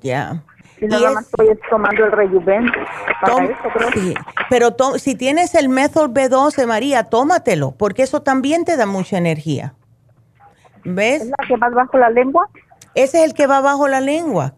Ya. 0.00 0.42
Y 0.80 0.86
nada 0.86 1.12
más 1.12 1.24
estoy 1.26 1.58
tomando 1.68 2.06
el 2.06 2.12
rejuven 2.12 2.72
para 3.20 3.44
eso, 3.44 3.62
creo. 3.74 3.90
Sí, 3.92 4.14
pero 4.48 4.74
si 4.96 5.14
tienes 5.14 5.54
el 5.54 5.68
Method 5.68 6.10
B12, 6.10 6.66
María, 6.66 7.04
tómatelo, 7.04 7.72
porque 7.72 8.02
eso 8.02 8.22
también 8.22 8.64
te 8.64 8.78
da 8.78 8.86
mucha 8.86 9.18
energía. 9.18 9.74
¿Ves? 10.84 11.20
¿Es 11.20 11.28
la 11.28 11.46
que 11.46 11.56
va 11.58 11.68
bajo 11.68 11.98
la 11.98 12.08
lengua? 12.08 12.48
Ese 12.94 13.18
es 13.18 13.24
el 13.24 13.34
que 13.34 13.46
va 13.46 13.60
bajo 13.60 13.88
la 13.88 14.00
lengua. 14.00 14.54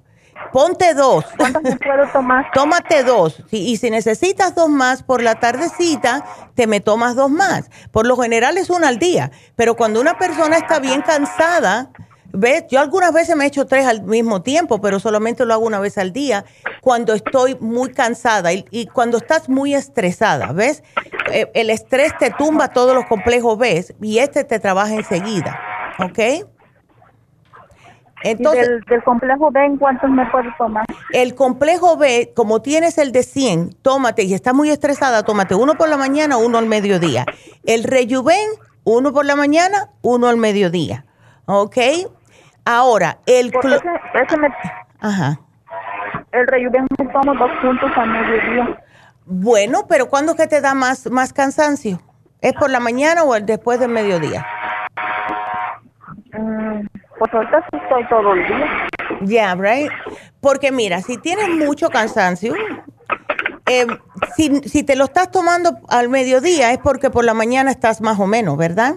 Ponte 0.52 0.94
dos. 0.94 1.24
¿Cuántas 1.36 1.62
me 1.62 1.76
puedo 1.76 2.06
tomar? 2.12 2.50
Tómate 2.54 3.04
dos. 3.04 3.42
y 3.50 3.76
si 3.76 3.90
necesitas 3.90 4.54
dos 4.54 4.68
más 4.68 5.02
por 5.02 5.22
la 5.22 5.36
tardecita, 5.36 6.24
te 6.54 6.66
me 6.66 6.80
tomas 6.80 7.14
dos 7.16 7.30
más. 7.30 7.70
Por 7.90 8.06
lo 8.06 8.16
general 8.16 8.58
es 8.58 8.70
una 8.70 8.88
al 8.88 8.98
día. 8.98 9.30
Pero 9.56 9.76
cuando 9.76 10.00
una 10.00 10.18
persona 10.18 10.56
está 10.56 10.78
bien 10.78 11.02
cansada, 11.02 11.90
¿ves? 12.32 12.64
Yo 12.70 12.80
algunas 12.80 13.12
veces 13.12 13.36
me 13.36 13.44
he 13.44 13.46
hecho 13.48 13.66
tres 13.66 13.86
al 13.86 14.02
mismo 14.02 14.42
tiempo, 14.42 14.80
pero 14.80 14.98
solamente 14.98 15.44
lo 15.44 15.54
hago 15.54 15.66
una 15.66 15.80
vez 15.80 15.98
al 15.98 16.12
día 16.12 16.44
cuando 16.80 17.12
estoy 17.14 17.56
muy 17.60 17.92
cansada 17.92 18.52
y, 18.52 18.86
cuando 18.92 19.18
estás 19.18 19.48
muy 19.48 19.74
estresada, 19.74 20.52
¿ves? 20.52 20.82
Eh, 21.30 21.50
el 21.54 21.70
estrés 21.70 22.16
te 22.18 22.30
tumba 22.30 22.68
todos 22.68 22.94
los 22.94 23.06
complejos 23.06 23.56
¿ves? 23.58 23.94
Y 24.00 24.18
este 24.18 24.44
te 24.44 24.58
trabaja 24.58 24.94
enseguida. 24.94 25.58
¿ok? 25.98 26.48
Entonces, 28.24 28.80
del, 28.86 29.02
complejo 29.02 29.50
B, 29.50 29.64
¿en 29.64 29.76
cuántos 29.76 30.10
me 30.10 30.24
puedo 30.26 30.48
tomar? 30.56 30.84
El 31.12 31.34
complejo 31.34 31.96
B, 31.96 32.32
como 32.34 32.62
tienes 32.62 32.98
el 32.98 33.12
de 33.12 33.22
100, 33.22 33.74
tómate, 33.82 34.22
y 34.22 34.34
estás 34.34 34.54
muy 34.54 34.70
estresada, 34.70 35.22
tómate 35.22 35.54
uno 35.54 35.74
por 35.74 35.88
la 35.88 35.96
mañana, 35.96 36.36
uno 36.36 36.58
al 36.58 36.66
mediodía. 36.66 37.26
El 37.64 37.84
Rejuven, 37.84 38.48
uno 38.84 39.12
por 39.12 39.24
la 39.24 39.36
mañana, 39.36 39.90
uno 40.02 40.28
al 40.28 40.36
mediodía. 40.36 41.04
¿Ok? 41.46 41.76
Ahora, 42.64 43.18
el... 43.26 43.48
Ese, 43.48 44.36
me, 44.36 44.48
Ajá. 45.00 45.40
El 46.30 46.46
Rejuven 46.46 46.86
me 46.98 47.06
tomo 47.06 47.34
dos 47.34 47.50
puntos 47.60 47.90
al 47.96 48.08
mediodía. 48.08 48.82
Bueno, 49.26 49.86
pero 49.88 50.08
¿cuándo 50.08 50.32
es 50.32 50.38
que 50.38 50.46
te 50.46 50.60
da 50.60 50.74
más, 50.74 51.10
más 51.10 51.32
cansancio? 51.32 52.00
¿Es 52.40 52.52
por 52.54 52.70
la 52.70 52.80
mañana 52.80 53.22
o 53.22 53.38
después 53.40 53.78
del 53.78 53.90
mediodía? 53.90 54.44
Mm, 56.32 56.86
pues 57.22 57.34
ahorita 57.34 57.64
estoy 57.72 58.08
todo 58.08 58.32
el 58.32 58.46
día. 58.48 58.88
Yeah, 59.24 59.54
right. 59.54 59.92
Porque 60.40 60.72
mira, 60.72 61.02
si 61.02 61.18
tienes 61.18 61.50
mucho 61.50 61.88
cansancio, 61.88 62.52
eh, 63.66 63.86
si, 64.34 64.60
si 64.68 64.82
te 64.82 64.96
lo 64.96 65.04
estás 65.04 65.30
tomando 65.30 65.78
al 65.88 66.08
mediodía 66.08 66.72
es 66.72 66.78
porque 66.78 67.10
por 67.10 67.24
la 67.24 67.32
mañana 67.32 67.70
estás 67.70 68.00
más 68.00 68.18
o 68.18 68.26
menos, 68.26 68.56
¿verdad? 68.56 68.96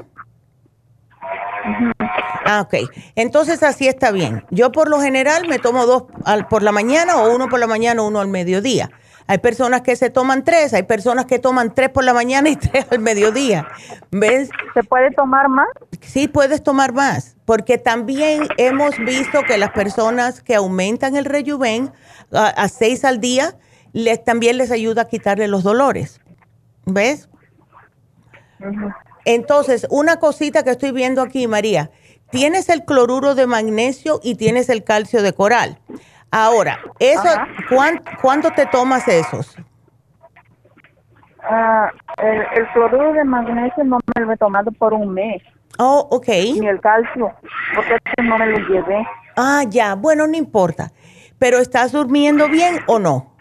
Ah, 2.48 2.62
ok. 2.62 2.90
Entonces 3.16 3.62
así 3.62 3.88
está 3.88 4.10
bien. 4.10 4.44
Yo 4.50 4.72
por 4.72 4.90
lo 4.90 5.00
general 5.00 5.48
me 5.48 5.60
tomo 5.60 5.86
dos 5.86 6.06
al, 6.24 6.48
por 6.48 6.64
la 6.64 6.72
mañana 6.72 7.18
o 7.18 7.36
uno 7.36 7.48
por 7.48 7.60
la 7.60 7.68
mañana 7.68 8.02
o 8.02 8.08
uno 8.08 8.22
al 8.22 8.28
mediodía. 8.28 8.90
Hay 9.28 9.40
personas 9.40 9.82
que 9.82 9.96
se 9.96 10.12
toman 10.12 10.44
tres, 10.44 10.74
hay 10.74 10.84
personas 10.84 11.26
que 11.26 11.40
toman 11.40 11.74
tres 11.74 11.90
por 11.90 12.04
la 12.04 12.14
mañana 12.14 12.50
y 12.50 12.56
tres 12.58 12.86
al 12.92 13.00
mediodía. 13.00 13.68
¿Ves? 14.12 14.50
¿Se 14.74 14.84
puede 14.84 15.12
tomar 15.12 15.50
más? 15.50 15.68
Sí, 16.02 16.28
puedes 16.28 16.64
tomar 16.64 16.94
más, 16.94 17.36
porque 17.46 17.78
también 17.78 18.48
hemos 18.58 18.98
visto 19.00 19.42
que 19.44 19.58
las 19.58 19.72
personas 19.72 20.42
que 20.42 20.56
aumentan 20.56 21.16
el 21.16 21.26
rejuven 21.26 21.92
a, 22.32 22.68
seis 22.68 23.04
al 23.04 23.20
día, 23.20 23.58
les, 23.94 24.24
también 24.24 24.58
les 24.58 24.72
ayuda 24.72 25.04
a 25.04 25.08
quitarle 25.08 25.48
los 25.48 25.64
dolores. 25.64 26.22
¿Ves? 26.86 27.28
Entonces, 29.26 29.88
una 29.90 30.18
cosita 30.20 30.64
que 30.64 30.70
estoy 30.70 30.92
viendo 30.92 31.24
aquí, 31.24 31.48
María, 31.48 31.90
tienes 32.30 32.70
el 32.70 32.86
cloruro 32.86 33.34
de 33.34 33.48
magnesio 33.48 34.20
y 34.22 34.36
tienes 34.36 34.70
el 34.70 34.84
calcio 34.84 35.24
de 35.24 35.34
coral. 35.34 35.80
Ahora, 36.32 36.80
eso, 37.00 37.30
¿cuánto, 38.22 38.52
te 38.52 38.66
tomas 38.66 39.08
esos? 39.08 39.56
Ah, 41.42 41.92
el, 42.18 42.68
cloruro 42.74 43.14
de 43.14 43.24
magnesio 43.24 43.84
no 43.84 44.00
me 44.16 44.26
lo 44.26 44.34
he 44.34 44.38
tomado 44.38 44.72
por 44.72 44.94
un 44.94 45.14
mes. 45.14 45.42
Oh, 45.78 46.08
ok. 46.12 46.28
Ni 46.28 46.68
el 46.68 46.80
calcio, 46.82 47.32
porque 47.76 47.98
no 48.24 48.38
me 48.38 48.48
lo 48.48 48.58
llevé. 48.68 49.08
Ah, 49.36 49.64
ya, 49.68 49.96
bueno, 49.96 50.28
no 50.28 50.36
importa. 50.36 50.92
Pero 51.38 51.60
¿estás 51.60 51.92
durmiendo 51.92 52.48
bien 52.48 52.80
o 52.88 53.00
no? 53.00 53.36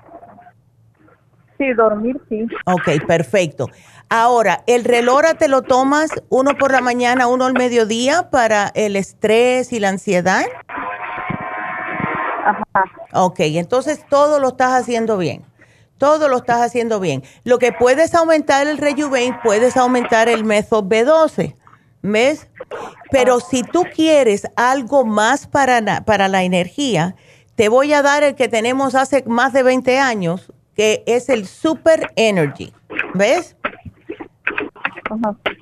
Sí, 1.59 1.73
dormir 1.73 2.21
sí. 2.29 2.47
Ok, 2.67 3.07
perfecto. 3.07 3.69
Ahora, 4.11 4.63
¿el 4.67 4.85
relora 4.85 5.35
te 5.35 5.49
lo 5.49 5.63
tomas 5.63 6.11
uno 6.29 6.57
por 6.57 6.73
la 6.73 6.81
mañana, 6.81 7.27
uno 7.27 7.47
al 7.47 7.55
mediodía 7.55 8.31
para 8.31 8.71
el 8.75 8.97
estrés 8.97 9.73
y 9.73 9.81
la 9.81 9.89
ansiedad? 9.89 10.45
Ajá. 12.45 12.85
Ok, 13.13 13.41
entonces 13.41 14.05
todo 14.09 14.39
lo 14.39 14.49
estás 14.49 14.73
haciendo 14.73 15.17
bien. 15.17 15.45
Todo 15.99 16.29
lo 16.29 16.39
estás 16.39 16.61
haciendo 16.61 17.01
bien. 17.01 17.23
Lo 17.45 17.59
que 17.59 17.73
puedes 17.73 18.15
aumentar 18.15 18.67
el 18.67 18.79
Rejuven, 18.79 19.39
puedes 19.43 19.77
aumentar 19.77 20.29
el 20.29 20.45
método 20.45 20.83
B12. 20.83 21.55
¿Ves? 22.03 22.49
Pero 23.11 23.41
si 23.41 23.63
tú 23.63 23.85
quieres 23.95 24.47
algo 24.57 25.05
más 25.07 25.47
para, 25.47 26.05
para 26.05 26.29
la 26.29 26.43
energía, 26.43 27.17
te 27.55 27.69
voy 27.69 27.93
a 27.95 28.03
dar 28.03 28.23
el 28.25 28.35
que 28.35 28.49
tenemos 28.49 28.95
hace 28.95 29.25
más 29.27 29.53
de 29.53 29.63
20 29.63 29.99
años, 29.99 30.53
que 30.75 31.03
es 31.07 31.29
el 31.29 31.47
Super 31.47 32.11
Energy. 32.17 32.75
¿Ves? 33.15 33.57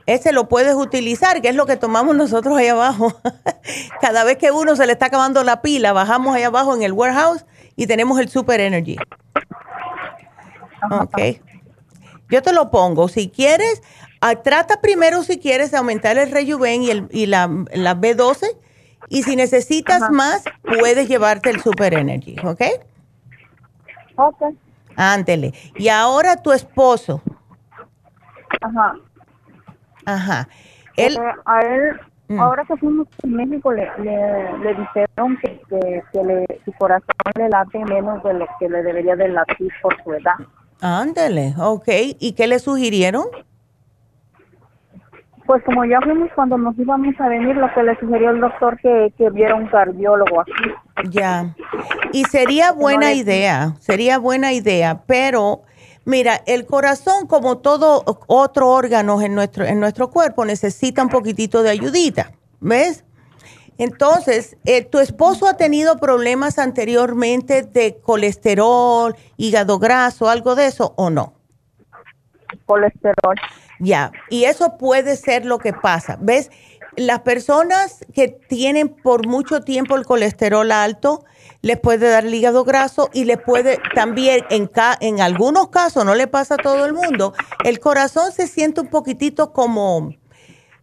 Ese 0.06 0.32
lo 0.32 0.48
puedes 0.48 0.74
utilizar, 0.74 1.40
que 1.40 1.48
es 1.48 1.54
lo 1.54 1.66
que 1.66 1.76
tomamos 1.76 2.16
nosotros 2.16 2.56
ahí 2.56 2.68
abajo. 2.68 3.14
Cada 4.00 4.24
vez 4.24 4.36
que 4.38 4.50
uno 4.50 4.76
se 4.76 4.86
le 4.86 4.92
está 4.92 5.06
acabando 5.06 5.42
la 5.44 5.62
pila, 5.62 5.92
bajamos 5.92 6.34
ahí 6.34 6.42
abajo 6.42 6.74
en 6.74 6.82
el 6.82 6.92
warehouse 6.92 7.44
y 7.76 7.86
tenemos 7.86 8.18
el 8.18 8.28
Super 8.28 8.60
Energy. 8.60 8.96
Ok. 10.90 11.18
Yo 12.28 12.42
te 12.42 12.52
lo 12.52 12.70
pongo. 12.70 13.08
Si 13.08 13.28
quieres, 13.28 13.82
ah, 14.20 14.36
trata 14.36 14.80
primero 14.80 15.22
si 15.22 15.38
quieres 15.38 15.70
de 15.70 15.76
aumentar 15.76 16.18
el 16.18 16.30
Rejuven 16.30 16.82
y, 16.82 16.90
el, 16.90 17.08
y 17.10 17.26
la, 17.26 17.48
la 17.72 17.96
B12. 17.96 18.56
Y 19.08 19.24
si 19.24 19.36
necesitas 19.36 20.10
más, 20.10 20.42
puedes 20.62 21.08
llevarte 21.08 21.50
el 21.50 21.60
Super 21.60 21.94
Energy, 21.94 22.36
¿ok? 22.44 22.62
Ok. 24.16 24.42
Ándele. 24.96 25.52
Y 25.76 25.88
ahora 25.88 26.36
tu 26.36 26.52
esposo. 26.52 27.20
Ajá. 28.60 28.96
Ajá. 30.06 30.48
Él, 30.96 31.18
a 31.44 31.60
él, 31.60 32.00
mm. 32.28 32.40
ahora 32.40 32.64
que 32.64 32.76
fuimos 32.76 33.08
a 33.22 33.26
México, 33.26 33.72
le, 33.72 33.90
le, 33.98 34.74
dijeron 34.74 35.38
que, 35.42 35.60
que, 35.68 36.02
que 36.12 36.24
le, 36.24 36.46
su 36.64 36.72
corazón 36.72 37.08
le 37.36 37.48
late 37.48 37.78
menos 37.84 38.22
de 38.22 38.34
lo 38.34 38.46
que 38.58 38.68
le 38.68 38.82
debería 38.82 39.16
de 39.16 39.28
latir 39.28 39.72
por 39.82 39.96
su 40.02 40.12
edad. 40.12 40.34
Ándele, 40.80 41.54
ok. 41.58 41.88
¿Y 42.18 42.32
qué 42.32 42.46
le 42.46 42.58
sugirieron? 42.58 43.24
Pues 45.46 45.62
como 45.64 45.84
ya 45.84 46.00
fuimos 46.00 46.30
cuando 46.34 46.56
nos 46.56 46.78
íbamos 46.78 47.14
a 47.20 47.28
venir, 47.28 47.56
lo 47.56 47.72
que 47.72 47.82
le 47.82 47.98
sugirió 47.98 48.30
el 48.30 48.40
doctor 48.40 48.78
que, 48.80 49.12
que 49.18 49.30
viera 49.30 49.54
un 49.54 49.66
cardiólogo 49.66 50.40
aquí. 50.40 50.52
Ya. 51.10 51.54
Y 52.12 52.24
sería 52.24 52.72
buena 52.72 53.12
idea, 53.12 53.74
sería 53.80 54.18
buena 54.18 54.52
idea, 54.52 55.02
pero 55.06 55.62
mira, 56.04 56.42
el 56.46 56.66
corazón, 56.66 57.26
como 57.26 57.58
todo 57.58 58.04
otro 58.26 58.68
órgano 58.70 59.20
en 59.20 59.34
nuestro, 59.34 59.64
en 59.64 59.80
nuestro 59.80 60.10
cuerpo, 60.10 60.44
necesita 60.44 61.02
un 61.02 61.08
poquitito 61.08 61.62
de 61.62 61.70
ayudita, 61.70 62.32
¿ves? 62.60 63.04
Entonces, 63.78 64.56
eh, 64.64 64.84
¿tu 64.84 64.98
esposo 64.98 65.46
ha 65.46 65.56
tenido 65.56 65.96
problemas 65.96 66.58
anteriormente 66.58 67.62
de 67.62 67.98
colesterol, 68.00 69.16
hígado 69.36 69.78
graso, 69.78 70.28
algo 70.28 70.54
de 70.54 70.66
eso 70.66 70.94
o 70.96 71.10
no? 71.10 71.34
Colesterol. 72.66 73.36
Ya, 73.80 74.12
y 74.30 74.44
eso 74.44 74.76
puede 74.78 75.16
ser 75.16 75.44
lo 75.44 75.58
que 75.58 75.72
pasa. 75.72 76.16
¿Ves? 76.20 76.50
Las 76.96 77.20
personas 77.20 78.04
que 78.14 78.28
tienen 78.28 78.88
por 78.88 79.26
mucho 79.26 79.60
tiempo 79.60 79.96
el 79.96 80.04
colesterol 80.04 80.70
alto, 80.72 81.24
les 81.62 81.78
puede 81.78 82.10
dar 82.10 82.26
hígado 82.26 82.64
graso 82.64 83.08
y 83.12 83.24
les 83.24 83.38
puede 83.40 83.78
también, 83.94 84.44
en, 84.50 84.70
en 85.00 85.20
algunos 85.20 85.68
casos, 85.68 86.04
no 86.04 86.14
le 86.14 86.26
pasa 86.26 86.54
a 86.54 86.58
todo 86.58 86.84
el 86.84 86.92
mundo, 86.92 87.32
el 87.64 87.78
corazón 87.78 88.32
se 88.32 88.46
siente 88.46 88.80
un 88.80 88.88
poquitito 88.88 89.52
como 89.52 90.10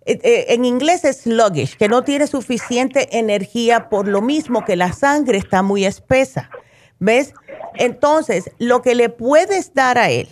eh, 0.09 0.19
eh, 0.23 0.45
en 0.49 0.65
inglés 0.65 1.05
es 1.05 1.21
sluggish, 1.21 1.77
que 1.77 1.87
no 1.87 2.03
tiene 2.03 2.25
suficiente 2.25 3.19
energía 3.19 3.89
por 3.89 4.07
lo 4.07 4.23
mismo 4.23 4.65
que 4.65 4.75
la 4.75 4.91
sangre 4.91 5.37
está 5.37 5.61
muy 5.61 5.85
espesa. 5.85 6.49
¿Ves? 6.97 7.33
Entonces, 7.75 8.49
lo 8.57 8.81
que 8.81 8.95
le 8.95 9.09
puedes 9.09 9.73
dar 9.75 9.99
a 9.99 10.09
él, 10.09 10.27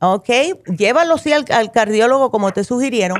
¿ok? 0.00 0.28
Llévalo 0.76 1.18
sí 1.18 1.32
al, 1.34 1.70
cardiólogo 1.70 2.30
como 2.30 2.52
te 2.52 2.64
sugirieron, 2.64 3.18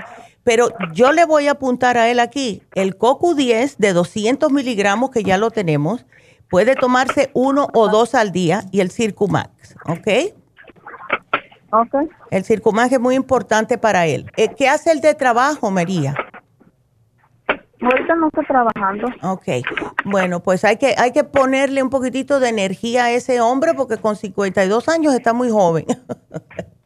pero 0.50 0.70
yo 0.92 1.12
le 1.12 1.26
voy 1.26 1.46
a 1.46 1.52
apuntar 1.52 1.96
a 1.96 2.08
él 2.08 2.18
aquí 2.18 2.60
el 2.74 2.98
CoQ10 2.98 3.76
de 3.76 3.92
200 3.92 4.50
miligramos, 4.50 5.12
que 5.12 5.22
ya 5.22 5.38
lo 5.38 5.52
tenemos. 5.52 6.04
Puede 6.48 6.74
tomarse 6.74 7.30
uno 7.34 7.68
o 7.72 7.88
dos 7.88 8.16
al 8.16 8.32
día 8.32 8.64
y 8.72 8.80
el 8.80 8.90
Circumax, 8.90 9.76
¿ok? 9.86 10.08
Okay. 11.70 12.08
El 12.32 12.42
circumaje 12.42 12.96
es 12.96 13.00
muy 13.00 13.14
importante 13.14 13.78
para 13.78 14.06
él. 14.06 14.28
Eh, 14.36 14.52
¿Qué 14.52 14.68
hace 14.68 14.90
el 14.90 15.00
de 15.00 15.14
trabajo, 15.14 15.70
María? 15.70 16.16
Ahorita 17.80 18.16
no 18.16 18.26
está 18.26 18.42
trabajando. 18.42 19.06
Ok. 19.22 19.46
Bueno, 20.04 20.40
pues 20.40 20.64
hay 20.64 20.78
que, 20.78 20.96
hay 20.98 21.12
que 21.12 21.22
ponerle 21.22 21.80
un 21.80 21.90
poquitito 21.90 22.40
de 22.40 22.48
energía 22.48 23.04
a 23.04 23.12
ese 23.12 23.40
hombre 23.40 23.74
porque 23.74 23.98
con 23.98 24.16
52 24.16 24.88
años 24.88 25.14
está 25.14 25.32
muy 25.32 25.48
joven. 25.48 25.86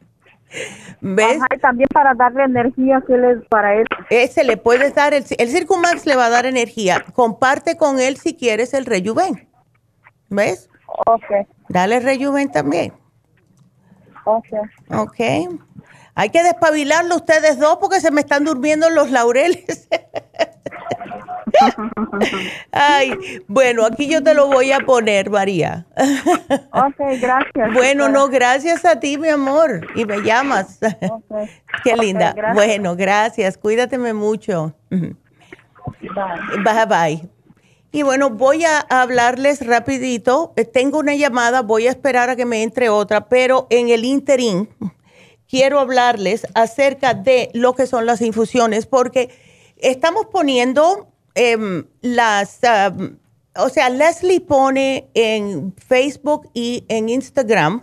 ¿Ves? 1.01 1.39
y 1.55 1.59
también 1.59 1.87
para 1.93 2.13
darle 2.13 2.43
energía 2.43 3.01
que 3.05 3.13
es 3.13 3.47
para 3.49 3.75
él. 3.75 3.85
Ese 4.09 4.43
le 4.43 4.57
puedes 4.57 4.95
dar, 4.95 5.13
el, 5.13 5.25
el 5.37 5.49
Circumax 5.49 6.05
le 6.05 6.15
va 6.15 6.25
a 6.25 6.29
dar 6.29 6.45
energía. 6.45 7.03
Comparte 7.13 7.77
con 7.77 7.99
él 7.99 8.17
si 8.17 8.35
quieres 8.35 8.73
el 8.73 8.85
Rejuven. 8.85 9.47
¿Ves? 10.29 10.69
Ok. 10.87 11.47
Dale 11.69 11.99
Rejuven 11.99 12.51
también. 12.51 12.93
Ok. 14.25 14.47
Ok. 14.89 15.19
Hay 16.15 16.29
que 16.29 16.43
despabilarlo 16.43 17.17
ustedes 17.17 17.59
dos 17.59 17.77
porque 17.79 17.99
se 17.99 18.11
me 18.11 18.21
están 18.21 18.45
durmiendo 18.45 18.89
los 18.89 19.11
laureles. 19.11 19.87
Ay, 22.71 23.13
bueno, 23.47 23.85
aquí 23.85 24.07
yo 24.07 24.23
te 24.23 24.33
lo 24.33 24.47
voy 24.47 24.71
a 24.71 24.79
poner, 24.79 25.29
María. 25.29 25.85
ok, 26.71 27.19
gracias. 27.21 27.73
Bueno, 27.73 28.09
no, 28.09 28.27
gracias 28.27 28.85
a 28.85 28.99
ti, 28.99 29.17
mi 29.17 29.29
amor. 29.29 29.87
Y 29.95 30.05
me 30.05 30.21
llamas. 30.21 30.79
Okay. 30.81 31.49
Qué 31.83 31.95
linda. 31.95 32.35
bueno, 32.53 32.95
gracias. 32.95 33.57
Cuídateme 33.57 34.13
mucho. 34.13 34.73
Bye. 34.89 35.15
Bye, 36.63 36.85
bye. 36.87 37.29
Y 37.91 38.03
bueno, 38.03 38.29
voy 38.29 38.65
a 38.65 38.79
hablarles 38.79 39.65
rapidito. 39.65 40.53
Tengo 40.73 40.99
una 40.99 41.15
llamada, 41.15 41.61
voy 41.61 41.87
a 41.87 41.91
esperar 41.91 42.29
a 42.29 42.35
que 42.35 42.45
me 42.45 42.61
entre 42.61 42.89
otra, 42.89 43.29
pero 43.29 43.67
en 43.69 43.87
el 43.87 44.03
interín 44.03 44.69
quiero 45.47 45.79
hablarles 45.79 46.45
acerca 46.55 47.13
de 47.13 47.49
lo 47.53 47.73
que 47.73 47.87
son 47.87 48.05
las 48.05 48.21
infusiones, 48.21 48.85
porque 48.85 49.29
estamos 49.77 50.25
poniendo 50.25 51.07
em, 51.35 51.85
las, 52.01 52.59
o 53.55 53.69
sea, 53.69 53.89
Leslie 53.89 54.41
pone 54.41 55.09
en 55.13 55.73
Facebook 55.77 56.49
y 56.53 56.85
en 56.87 57.09
Instagram 57.09 57.81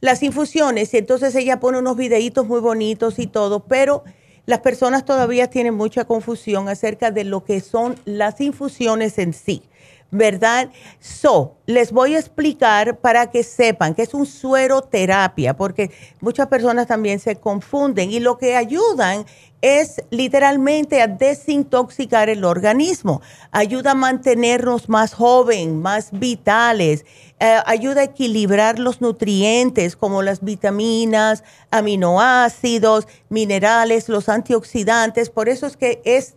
las 0.00 0.22
infusiones, 0.22 0.92
y 0.92 0.98
entonces 0.98 1.34
ella 1.34 1.60
pone 1.60 1.78
unos 1.78 1.96
videitos 1.96 2.46
muy 2.46 2.60
bonitos 2.60 3.18
y 3.18 3.26
todo, 3.26 3.60
pero 3.60 4.04
las 4.46 4.60
personas 4.60 5.04
todavía 5.04 5.48
tienen 5.48 5.74
mucha 5.74 6.04
confusión 6.04 6.68
acerca 6.68 7.10
de 7.10 7.24
lo 7.24 7.44
que 7.44 7.60
son 7.60 7.96
las 8.04 8.40
infusiones 8.40 9.18
en 9.18 9.32
sí. 9.32 9.62
¿verdad? 10.10 10.70
So, 11.00 11.56
les 11.66 11.90
voy 11.90 12.14
a 12.14 12.20
explicar 12.20 12.98
para 13.00 13.30
que 13.30 13.42
sepan 13.42 13.96
que 13.96 14.02
es 14.02 14.14
un 14.14 14.26
suero 14.26 14.82
terapia, 14.82 15.56
porque 15.56 15.90
muchas 16.20 16.46
personas 16.46 16.86
también 16.86 17.18
se 17.18 17.34
confunden 17.36 18.12
y 18.12 18.20
lo 18.20 18.38
que 18.38 18.54
ayudan 18.54 19.26
es 19.64 20.02
literalmente 20.10 21.00
a 21.00 21.06
desintoxicar 21.06 22.28
el 22.28 22.44
organismo, 22.44 23.22
ayuda 23.50 23.92
a 23.92 23.94
mantenernos 23.94 24.90
más 24.90 25.14
jóvenes, 25.14 25.74
más 25.74 26.10
vitales, 26.12 27.06
eh, 27.40 27.56
ayuda 27.64 28.02
a 28.02 28.04
equilibrar 28.04 28.78
los 28.78 29.00
nutrientes 29.00 29.96
como 29.96 30.20
las 30.20 30.44
vitaminas, 30.44 31.44
aminoácidos, 31.70 33.08
minerales, 33.30 34.10
los 34.10 34.28
antioxidantes, 34.28 35.30
por 35.30 35.48
eso 35.48 35.66
es 35.66 35.78
que 35.78 36.02
es 36.04 36.34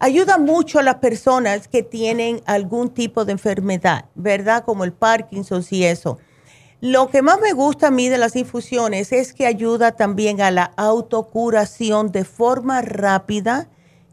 ayuda 0.00 0.36
mucho 0.36 0.80
a 0.80 0.82
las 0.82 0.96
personas 0.96 1.68
que 1.68 1.84
tienen 1.84 2.42
algún 2.44 2.90
tipo 2.90 3.24
de 3.24 3.30
enfermedad, 3.30 4.06
¿verdad? 4.16 4.64
Como 4.64 4.82
el 4.82 4.92
Parkinson 4.92 5.64
y 5.70 5.84
eso. 5.84 6.18
Lo 6.84 7.08
que 7.08 7.22
más 7.22 7.40
me 7.40 7.54
gusta 7.54 7.86
a 7.86 7.90
mí 7.90 8.10
de 8.10 8.18
las 8.18 8.36
infusiones 8.36 9.10
es 9.10 9.32
que 9.32 9.46
ayuda 9.46 9.92
también 9.92 10.42
a 10.42 10.50
la 10.50 10.64
autocuración 10.76 12.12
de 12.12 12.26
forma 12.26 12.82
rápida 12.82 13.68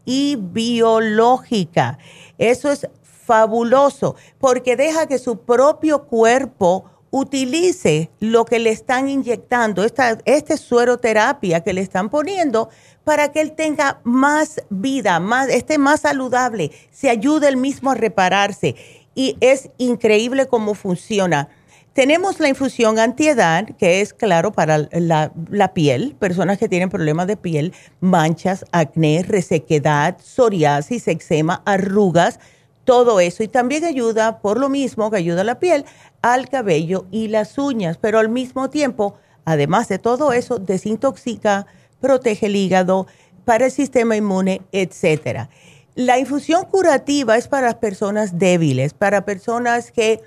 y 0.06 0.38
biológica. 0.40 1.98
Eso 2.38 2.72
es 2.72 2.88
fabuloso 3.26 4.16
porque 4.40 4.78
deja 4.78 5.06
que 5.06 5.20
su 5.20 5.40
propio 5.40 6.04
cuerpo 6.04 6.86
utilice 7.10 8.10
lo 8.22 8.46
que 8.46 8.60
le 8.60 8.70
están 8.70 9.10
inyectando, 9.10 9.84
esta, 9.84 10.20
este 10.24 10.56
sueroterapia 10.56 11.66
que 11.66 11.74
le 11.74 11.82
están 11.82 12.10
poniendo 12.10 12.70
para 13.04 13.34
que 13.34 13.42
él 13.42 13.52
tenga 13.52 14.00
más 14.06 14.62
vida, 14.70 15.20
más, 15.20 15.50
esté 15.50 15.78
más 15.78 16.00
saludable, 16.00 16.72
se 16.90 17.10
ayude 17.10 17.50
él 17.50 17.58
mismo 17.58 17.92
a 17.92 17.96
repararse. 17.96 18.78
Y 19.14 19.36
es 19.42 19.70
increíble 19.78 20.48
cómo 20.48 20.74
funciona. 20.74 21.50
Tenemos 21.94 22.40
la 22.40 22.48
infusión 22.48 23.00
antiedad, 23.00 23.68
que 23.78 24.00
es 24.00 24.14
claro 24.14 24.54
para 24.54 24.88
la, 24.94 25.74
piel, 25.74 26.16
personas 26.18 26.58
que 26.58 26.70
tienen 26.70 26.90
problemas 26.90 27.28
de 27.28 27.36
piel, 27.36 27.74
manchas, 28.00 28.64
acné, 28.72 29.24
resequedad, 29.28 30.18
psoriasis, 30.24 31.10
eczema, 31.10 31.62
arrugas, 31.66 32.40
todo 32.86 33.20
eso. 33.20 33.44
Y 33.44 33.50
también 33.50 33.84
ayuda, 33.84 34.40
por 34.40 34.58
lo 34.58 34.70
mismo 34.70 35.12
que 35.12 35.18
ayuda 35.18 35.42
a 35.42 35.44
la 35.44 35.60
piel, 35.60 35.84
al 36.22 36.48
cabello 36.48 37.08
y 37.12 37.28
las 37.28 37.58
uñas, 37.58 37.98
pero 37.98 38.20
al 38.20 38.30
mismo 38.30 38.70
tiempo, 38.70 39.16
además 39.44 39.90
de 39.90 40.00
todo 40.00 40.32
eso, 40.32 40.60
desintoxica, 40.60 41.68
protege 42.00 42.46
el 42.46 42.56
hígado, 42.56 43.06
para 43.44 43.66
el 43.66 43.72
sistema 43.72 44.16
inmune, 44.16 44.62
etcétera. 44.72 45.50
La 45.96 46.18
infusión 46.18 46.64
curativa 46.66 47.36
es 47.36 47.50
para 47.50 47.82
personas 47.82 48.40
débiles, 48.40 48.94
para 48.94 49.26
personas 49.26 49.92
que 49.92 50.22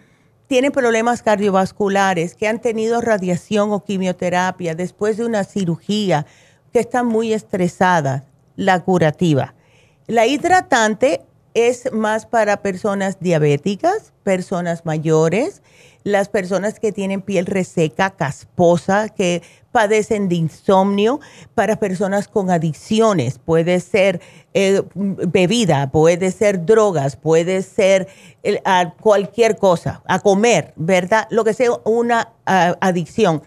tienen 0.46 0.72
problemas 0.72 1.22
cardiovasculares, 1.22 2.34
que 2.34 2.48
han 2.48 2.60
tenido 2.60 3.00
radiación 3.00 3.72
o 3.72 3.84
quimioterapia 3.84 4.74
después 4.74 5.16
de 5.16 5.24
una 5.24 5.44
cirugía, 5.44 6.26
que 6.72 6.80
están 6.80 7.06
muy 7.06 7.32
estresadas, 7.32 8.24
la 8.56 8.82
curativa. 8.82 9.54
La 10.06 10.26
hidratante 10.26 11.22
es 11.54 11.92
más 11.92 12.26
para 12.26 12.62
personas 12.62 13.18
diabéticas, 13.20 14.12
personas 14.22 14.84
mayores, 14.84 15.62
las 16.04 16.28
personas 16.28 16.78
que 16.78 16.92
tienen 16.92 17.22
piel 17.22 17.46
reseca, 17.46 18.10
casposa, 18.10 19.08
que 19.08 19.42
padecen 19.72 20.28
de 20.28 20.36
insomnio, 20.36 21.18
para 21.54 21.76
personas 21.76 22.28
con 22.28 22.50
adicciones, 22.50 23.38
puede 23.38 23.80
ser 23.80 24.20
eh, 24.52 24.82
bebida, 24.94 25.90
puede 25.90 26.30
ser 26.30 26.64
drogas, 26.64 27.16
puede 27.16 27.62
ser 27.62 28.06
cualquier 29.00 29.56
cosa, 29.56 30.02
a 30.06 30.20
comer, 30.20 30.72
¿verdad? 30.76 31.26
Lo 31.30 31.42
que 31.42 31.54
sea 31.54 31.70
una 31.84 32.28
adicción. 32.44 33.42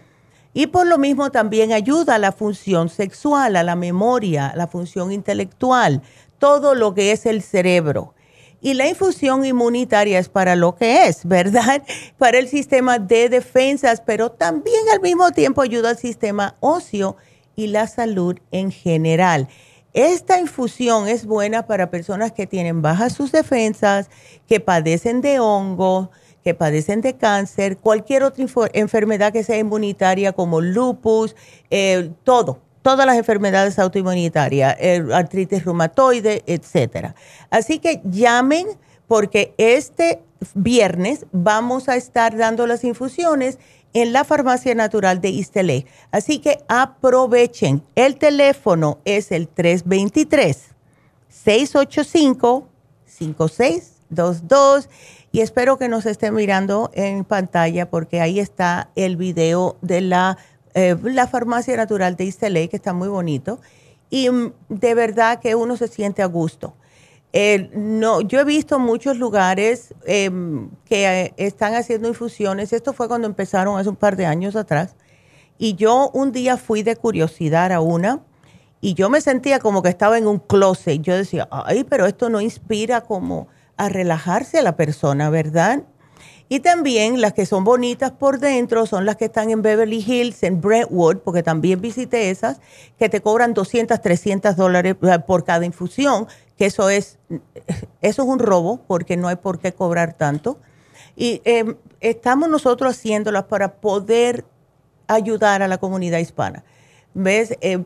Y 0.52 0.66
por 0.66 0.86
lo 0.86 0.98
mismo 0.98 1.30
también 1.30 1.72
ayuda 1.72 2.16
a 2.16 2.18
la 2.18 2.32
función 2.32 2.88
sexual, 2.88 3.54
a 3.54 3.62
la 3.62 3.76
memoria, 3.76 4.48
a 4.48 4.56
la 4.56 4.66
función 4.66 5.12
intelectual, 5.12 6.02
todo 6.38 6.74
lo 6.74 6.92
que 6.94 7.12
es 7.12 7.24
el 7.26 7.42
cerebro. 7.42 8.14
Y 8.60 8.74
la 8.74 8.88
infusión 8.88 9.44
inmunitaria 9.44 10.18
es 10.18 10.28
para 10.28 10.56
lo 10.56 10.74
que 10.74 11.06
es, 11.06 11.26
¿verdad? 11.26 11.82
Para 12.18 12.38
el 12.38 12.48
sistema 12.48 12.98
de 12.98 13.28
defensas, 13.28 14.02
pero 14.04 14.30
también 14.30 14.88
al 14.92 15.00
mismo 15.00 15.30
tiempo 15.30 15.62
ayuda 15.62 15.90
al 15.90 15.98
sistema 15.98 16.56
óseo 16.60 17.16
y 17.54 17.68
la 17.68 17.86
salud 17.86 18.36
en 18.50 18.72
general. 18.72 19.48
Esta 19.92 20.38
infusión 20.38 21.08
es 21.08 21.24
buena 21.24 21.66
para 21.66 21.90
personas 21.90 22.32
que 22.32 22.46
tienen 22.46 22.82
bajas 22.82 23.14
sus 23.14 23.32
defensas, 23.32 24.10
que 24.46 24.60
padecen 24.60 25.22
de 25.22 25.40
hongo, 25.40 26.10
que 26.44 26.54
padecen 26.54 27.00
de 27.00 27.16
cáncer, 27.16 27.78
cualquier 27.78 28.22
otra 28.22 28.44
enfermedad 28.74 29.32
que 29.32 29.42
sea 29.42 29.58
inmunitaria 29.58 30.32
como 30.32 30.60
lupus, 30.60 31.34
eh, 31.70 32.10
todo, 32.22 32.60
todas 32.82 33.06
las 33.06 33.16
enfermedades 33.16 33.78
autoinmunitarias, 33.78 34.76
artritis 35.12 35.64
reumatoide, 35.64 36.42
etcétera. 36.46 37.14
Así 37.50 37.78
que 37.78 38.00
llamen 38.04 38.66
porque 39.06 39.54
este 39.58 40.22
viernes 40.54 41.26
vamos 41.32 41.88
a 41.88 41.96
estar 41.96 42.36
dando 42.36 42.66
las 42.66 42.84
infusiones 42.84 43.58
en 43.94 44.12
la 44.12 44.24
farmacia 44.24 44.74
natural 44.74 45.20
de 45.20 45.30
Istelé. 45.30 45.86
Así 46.10 46.38
que 46.38 46.58
aprovechen. 46.68 47.82
El 47.94 48.16
teléfono 48.16 48.98
es 49.04 49.32
el 49.32 49.48
323 49.48 50.74
685 51.28 52.68
5622 53.06 54.88
y 55.32 55.40
espero 55.40 55.78
que 55.78 55.88
nos 55.88 56.06
estén 56.06 56.34
mirando 56.34 56.90
en 56.94 57.24
pantalla 57.24 57.90
porque 57.90 58.20
ahí 58.20 58.40
está 58.40 58.90
el 58.96 59.16
video 59.16 59.76
de 59.82 60.00
la 60.00 60.38
eh, 60.74 60.96
la 61.02 61.26
farmacia 61.26 61.76
natural 61.76 62.16
de 62.16 62.24
Isteley, 62.24 62.68
que 62.68 62.76
está 62.76 62.92
muy 62.92 63.08
bonito, 63.08 63.60
y 64.10 64.30
mm, 64.30 64.52
de 64.68 64.94
verdad 64.94 65.40
que 65.40 65.54
uno 65.54 65.76
se 65.76 65.88
siente 65.88 66.22
a 66.22 66.26
gusto. 66.26 66.74
no, 67.74 68.20
yo 68.22 68.40
he 68.40 68.44
visto 68.44 68.78
muchos 68.78 69.18
lugares 69.18 69.94
em, 70.06 70.70
que 70.84 71.06
eh, 71.06 71.34
están 71.36 71.74
haciendo 71.74 72.08
infusiones. 72.08 72.72
Esto 72.72 72.92
fue 72.92 73.08
cuando 73.08 73.26
empezaron 73.26 73.78
hace 73.78 73.88
un 73.88 73.96
par 73.96 74.16
de 74.16 74.26
años 74.26 74.56
atrás. 74.56 74.94
Y 75.58 75.74
yo 75.74 76.10
un 76.14 76.32
día 76.32 76.56
fui 76.56 76.82
de 76.82 76.96
curiosidad 76.96 77.72
a 77.72 77.80
una 77.80 78.20
y 78.80 78.94
yo 78.94 79.10
me 79.10 79.20
sentía 79.20 79.58
como 79.58 79.82
que 79.82 79.88
estaba 79.88 80.18
en 80.18 80.26
un 80.26 80.38
closet. 80.38 81.02
Yo 81.02 81.16
decía, 81.16 81.48
ay, 81.50 81.84
pero 81.84 82.06
esto 82.06 82.30
no 82.30 82.40
inspira 82.40 83.00
como 83.02 83.48
a 83.76 83.88
relajarse 83.88 84.58
a 84.58 84.62
la 84.62 84.76
persona, 84.76 85.30
¿verdad? 85.30 85.82
Y 86.48 86.60
también 86.60 87.20
las 87.20 87.34
que 87.34 87.44
son 87.44 87.64
bonitas 87.64 88.10
por 88.10 88.38
dentro 88.38 88.86
son 88.86 89.04
las 89.04 89.16
que 89.16 89.26
están 89.26 89.50
en 89.50 89.60
Beverly 89.60 90.02
Hills, 90.06 90.42
en 90.42 90.60
Brentwood, 90.60 91.18
porque 91.18 91.42
también 91.42 91.80
visité 91.80 92.30
esas, 92.30 92.60
que 92.98 93.10
te 93.10 93.20
cobran 93.20 93.52
200, 93.52 94.00
300 94.00 94.56
dólares 94.56 94.96
eh, 95.02 95.18
por 95.26 95.44
cada 95.44 95.66
infusión, 95.66 96.26
que 96.56 96.66
eso 96.66 96.88
es, 96.88 97.18
eso 98.00 98.22
es 98.22 98.28
un 98.28 98.38
robo, 98.38 98.80
porque 98.86 99.16
no 99.16 99.28
hay 99.28 99.36
por 99.36 99.58
qué 99.58 99.72
cobrar 99.72 100.14
tanto. 100.14 100.58
Y 101.16 101.42
em, 101.44 101.76
estamos 102.00 102.48
nosotros 102.48 102.96
haciéndolas 102.96 103.44
para 103.44 103.74
poder 103.80 104.44
ayudar 105.06 105.62
a 105.62 105.68
la 105.68 105.78
comunidad 105.78 106.18
hispana. 106.18 106.64
¿Ves? 107.12 107.56
Eh, 107.60 107.84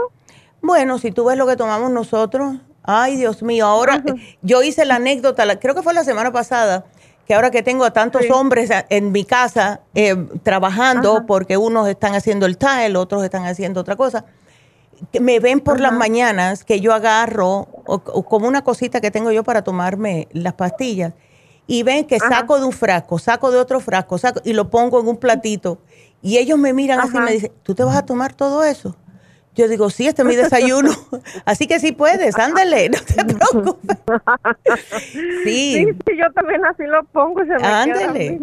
Bueno, 0.62 0.98
si 0.98 1.12
tú 1.12 1.26
ves 1.26 1.36
lo 1.36 1.46
que 1.46 1.56
tomamos 1.56 1.90
nosotros, 1.90 2.56
Ay, 2.90 3.16
Dios 3.16 3.42
mío, 3.42 3.66
ahora 3.66 4.02
yo 4.40 4.62
hice 4.62 4.86
la 4.86 4.94
anécdota, 4.94 5.60
creo 5.60 5.74
que 5.74 5.82
fue 5.82 5.92
la 5.92 6.04
semana 6.04 6.32
pasada, 6.32 6.86
que 7.26 7.34
ahora 7.34 7.50
que 7.50 7.62
tengo 7.62 7.84
a 7.84 7.92
tantos 7.92 8.30
hombres 8.30 8.70
en 8.88 9.12
mi 9.12 9.26
casa 9.26 9.82
eh, 9.94 10.16
trabajando, 10.42 11.26
porque 11.26 11.58
unos 11.58 11.86
están 11.86 12.14
haciendo 12.14 12.46
el 12.46 12.56
tile, 12.56 12.96
otros 12.96 13.22
están 13.22 13.44
haciendo 13.44 13.82
otra 13.82 13.94
cosa, 13.94 14.24
me 15.20 15.38
ven 15.38 15.60
por 15.60 15.80
las 15.80 15.92
mañanas 15.92 16.64
que 16.64 16.80
yo 16.80 16.94
agarro 16.94 17.66
como 18.26 18.48
una 18.48 18.64
cosita 18.64 19.02
que 19.02 19.10
tengo 19.10 19.32
yo 19.32 19.44
para 19.44 19.62
tomarme 19.62 20.26
las 20.32 20.54
pastillas 20.54 21.12
y 21.68 21.84
ven 21.84 22.04
que 22.06 22.18
saco 22.18 22.58
de 22.58 22.66
un 22.66 22.72
frasco, 22.72 23.20
saco 23.20 23.52
de 23.52 23.58
otro 23.58 23.78
frasco, 23.78 24.18
saco 24.18 24.40
y 24.44 24.54
lo 24.54 24.70
pongo 24.70 24.98
en 25.00 25.06
un 25.06 25.18
platito 25.18 25.78
y 26.20 26.38
ellos 26.38 26.58
me 26.58 26.72
miran 26.72 26.98
así 26.98 27.16
y 27.16 27.20
me 27.20 27.32
dicen, 27.32 27.52
¿tú 27.62 27.76
te 27.76 27.84
vas 27.84 27.96
a 27.96 28.04
tomar 28.04 28.32
todo 28.34 28.64
eso? 28.64 28.96
Yo 29.54 29.66
digo, 29.66 29.90
sí, 29.90 30.06
este 30.06 30.22
es 30.22 30.28
mi 30.28 30.36
desayuno. 30.36 30.90
Así 31.44 31.66
que 31.66 31.80
sí 31.80 31.90
puedes, 31.90 32.38
ándale, 32.38 32.90
no 32.90 32.98
te 33.00 33.24
preocupes. 33.34 33.98
Sí. 35.44 35.86
sí, 36.06 36.16
yo 36.16 36.32
también 36.32 36.64
así 36.64 36.84
lo 36.84 37.02
pongo. 37.04 37.40
Se 37.40 37.58
me 37.58 37.66
ándale. 37.66 38.38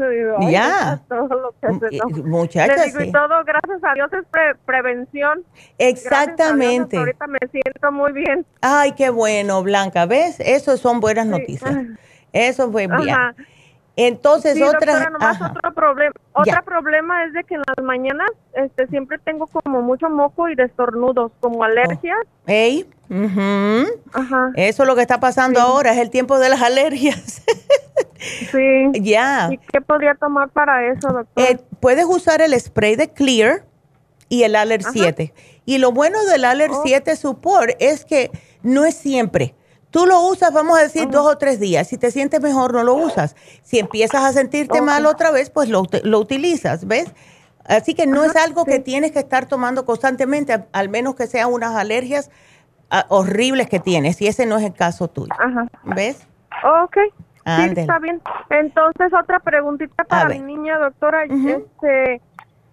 ya. 0.49 1.01
Todo 1.07 1.27
lo 1.27 1.55
que 1.61 2.21
Muchachas, 2.23 2.93
Y 2.99 3.11
todo, 3.11 3.43
gracias 3.45 3.83
a 3.83 3.93
Dios, 3.93 4.11
es 4.13 4.57
prevención. 4.65 5.43
Exactamente. 5.77 6.97
ahorita 6.97 7.27
me 7.27 7.39
siento 7.51 7.91
muy 7.91 8.11
bien. 8.11 8.45
Ay, 8.61 8.93
qué 8.93 9.09
bueno, 9.09 9.63
Blanca. 9.63 10.05
¿Ves? 10.05 10.39
Eso 10.39 10.75
son 10.77 10.99
buenas 10.99 11.27
noticias. 11.27 11.75
Eso 12.35 12.71
fue 12.71 12.87
bien. 12.87 13.15
Entonces, 13.97 14.61
otra, 14.61 15.09
otro 15.49 15.73
problema, 15.73 16.13
otra 16.33 16.61
problema 16.63 17.23
es 17.23 17.33
de 17.33 17.45
que 17.45 17.55
en 17.55 17.61
las 17.65 17.85
mañanas 17.85 18.29
este 18.53 18.87
siempre 18.87 19.17
tengo 19.19 19.47
como 19.47 19.81
mucho 19.81 20.09
moco 20.09 20.49
y 20.49 20.55
destornudos, 20.55 21.31
como 21.39 21.63
alergias. 21.63 22.17
Oh. 24.13 24.51
Eso 24.55 24.83
es 24.83 24.87
lo 24.87 24.95
que 24.95 25.01
está 25.01 25.21
pasando 25.21 25.61
ahora, 25.61 25.93
es 25.93 25.97
el 25.99 26.09
tiempo 26.09 26.39
de 26.39 26.49
las 26.49 26.61
alergias. 26.61 27.41
sí. 28.51 28.91
Ya. 28.99 29.47
¿Y 29.51 29.57
qué 29.59 29.79
podría 29.79 30.15
tomar 30.15 30.49
para 30.49 30.91
eso, 30.91 31.07
doctor? 31.07 31.43
Eh, 31.43 31.59
puedes 31.79 32.05
usar 32.05 32.41
el 32.41 32.59
spray 32.59 32.97
de 32.97 33.13
Clear 33.13 33.63
y 34.27 34.43
el 34.43 34.57
Aller 34.57 34.83
7. 34.83 35.33
Y 35.65 35.77
lo 35.77 35.93
bueno 35.93 36.23
del 36.25 36.43
Aller 36.43 36.71
7 36.83 37.15
Support 37.15 37.75
es 37.79 38.03
que 38.03 38.29
no 38.61 38.83
es 38.83 38.95
siempre. 38.95 39.55
Tú 39.95 40.05
lo 40.05 40.19
usas, 40.27 40.51
vamos 40.51 40.77
a 40.77 40.81
decir, 40.81 41.07
dos 41.07 41.25
o 41.25 41.37
tres 41.37 41.57
días. 41.57 41.87
Si 41.87 41.97
te 41.97 42.11
sientes 42.11 42.41
mejor, 42.41 42.73
no 42.73 42.83
lo 42.83 42.95
usas. 42.95 43.33
Si 43.63 43.79
empiezas 43.79 44.25
a 44.25 44.33
sentirte 44.33 44.81
mal 44.81 45.05
otra 45.05 45.31
vez, 45.31 45.49
pues 45.49 45.69
lo, 45.69 45.83
lo 46.03 46.19
utilizas, 46.19 46.85
¿ves? 46.85 47.13
Así 47.63 47.93
que 47.93 48.05
no 48.05 48.25
es 48.25 48.35
algo 48.35 48.65
que 48.65 48.79
tienes 48.79 49.13
que 49.13 49.19
estar 49.19 49.45
tomando 49.45 49.85
constantemente, 49.85 50.65
al 50.73 50.89
menos 50.89 51.15
que 51.15 51.27
sean 51.27 51.53
unas 51.53 51.75
alergias 51.75 52.29
ah, 52.89 53.05
horribles 53.07 53.69
que 53.69 53.79
tienes. 53.79 54.21
Y 54.21 54.27
ese 54.27 54.45
no 54.45 54.57
es 54.57 54.65
el 54.65 54.73
caso 54.73 55.07
tuyo. 55.07 55.31
Ajá. 55.39 55.65
¿Ves? 55.85 56.27
Ok. 56.65 56.97
Sí, 57.45 57.73
está 57.77 57.97
bien. 57.99 58.21
Entonces, 58.49 59.13
otra 59.13 59.39
preguntita 59.39 60.03
para 60.03 60.27
mi 60.27 60.39
niña, 60.39 60.77
doctora. 60.77 61.23
Este 61.23 62.21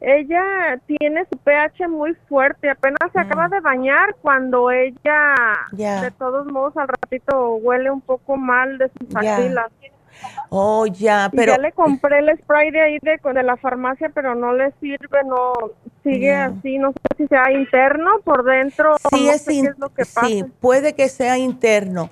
ella 0.04 0.80
tiene 0.86 1.24
su 1.32 1.38
pH 1.38 1.88
muy 1.88 2.14
fuerte, 2.28 2.68
apenas 2.68 3.12
se 3.12 3.20
acaba 3.20 3.46
mm. 3.46 3.50
de 3.52 3.60
bañar 3.60 4.16
cuando 4.20 4.70
ella, 4.70 5.34
de 5.70 6.10
todos 6.18 6.46
modos, 6.46 6.76
al 6.76 6.88
ratito 6.88 7.54
huele 7.56 7.90
un 7.90 8.00
poco 8.00 8.36
mal 8.36 8.78
de 8.78 8.90
sus 8.98 9.14
axilas. 9.14 9.70
Oh, 10.50 10.86
ya, 10.86 11.30
pero... 11.34 11.52
ya 11.52 11.58
le 11.58 11.72
compré 11.72 12.18
el 12.18 12.36
spray 12.38 12.70
de 12.70 12.80
ahí 12.80 12.98
de, 13.00 13.18
de 13.32 13.42
la 13.42 13.56
farmacia, 13.56 14.10
pero 14.14 14.34
no 14.34 14.52
le 14.52 14.72
sirve, 14.80 15.22
no 15.24 15.52
sigue 16.02 16.34
así, 16.34 16.78
no 16.78 16.92
sé 16.92 16.98
si 17.16 17.26
sea 17.28 17.50
interno 17.52 18.20
por 18.24 18.44
dentro. 18.44 18.96
Sí, 19.10 19.28
es, 19.28 19.46
lo 19.78 19.88
que 19.88 20.04
pasa. 20.04 20.26
sí, 20.26 20.44
puede 20.60 20.94
que 20.94 21.08
sea 21.08 21.38
interno. 21.38 22.10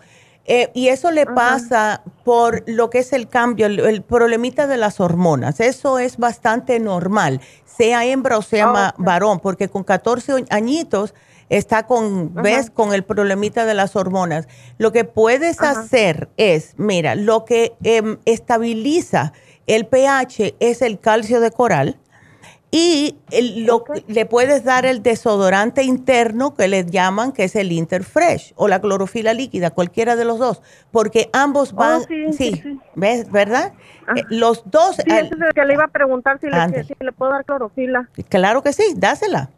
Eh, 0.52 0.68
y 0.74 0.88
eso 0.88 1.12
le 1.12 1.26
pasa 1.26 2.02
por 2.24 2.64
lo 2.66 2.90
que 2.90 2.98
es 2.98 3.12
el 3.12 3.28
cambio, 3.28 3.66
el, 3.66 4.02
problemita 4.02 4.66
de 4.66 4.78
las 4.78 4.98
hormonas. 4.98 5.60
Eso 5.60 6.00
es 6.00 6.16
bastante 6.16 6.80
normal, 6.80 7.40
sea 7.64 8.04
hembra 8.04 8.36
o 8.36 8.42
sea 8.42 8.92
varón, 8.98 9.38
porque 9.38 9.68
con 9.68 9.84
14 9.84 10.46
añitos 10.50 11.14
está 11.50 11.86
con, 11.86 12.34
ves, 12.34 12.68
con 12.70 12.92
el 12.92 13.04
problemita 13.04 13.64
de 13.64 13.74
las 13.74 13.94
hormonas. 13.94 14.48
Lo 14.76 14.90
que 14.90 15.04
puedes 15.04 15.60
hacer 15.60 16.30
es, 16.36 16.74
mira, 16.78 17.14
lo 17.14 17.44
que 17.44 17.74
em, 17.84 18.18
estabiliza 18.24 19.32
el 19.68 19.86
pH 19.86 20.56
es 20.58 20.82
el 20.82 20.98
calcio 20.98 21.38
de 21.38 21.52
coral 21.52 21.96
y 22.72 23.18
lo, 23.66 23.84
le 24.06 24.26
puedes 24.26 24.62
dar 24.62 24.86
el 24.86 25.02
desodorante 25.02 25.82
interno 25.82 26.54
que 26.54 26.68
le 26.68 26.84
llaman, 26.84 27.32
que 27.32 27.44
es 27.44 27.56
el 27.56 27.72
Interfresh 27.72 28.52
o 28.54 28.68
la 28.68 28.80
clorofila 28.80 29.34
líquida, 29.34 29.70
cualquiera 29.70 30.14
de 30.14 30.24
los 30.24 30.38
dos, 30.38 30.62
porque 30.92 31.30
ambos 31.32 31.72
oh, 31.72 31.76
van, 31.76 32.02
sí, 32.32 32.80
¿ves? 32.94 33.30
¿Verdad? 33.30 33.72
Eh, 34.14 34.22
los 34.28 34.70
dos. 34.70 34.96
Sí, 34.96 35.02
es 35.06 35.30
que 35.54 35.64
le 35.64 35.74
iba 35.74 35.84
a 35.84 35.88
preguntar 35.88 36.38
si 36.40 36.46
le, 36.46 36.84
si 36.84 36.94
le, 37.00 37.10
puedo 37.12 37.32
dar 37.32 37.44
clorofila. 37.44 38.08
Claro 38.28 38.62
que 38.62 38.72
sí, 38.72 38.94
dásela. 38.96 39.50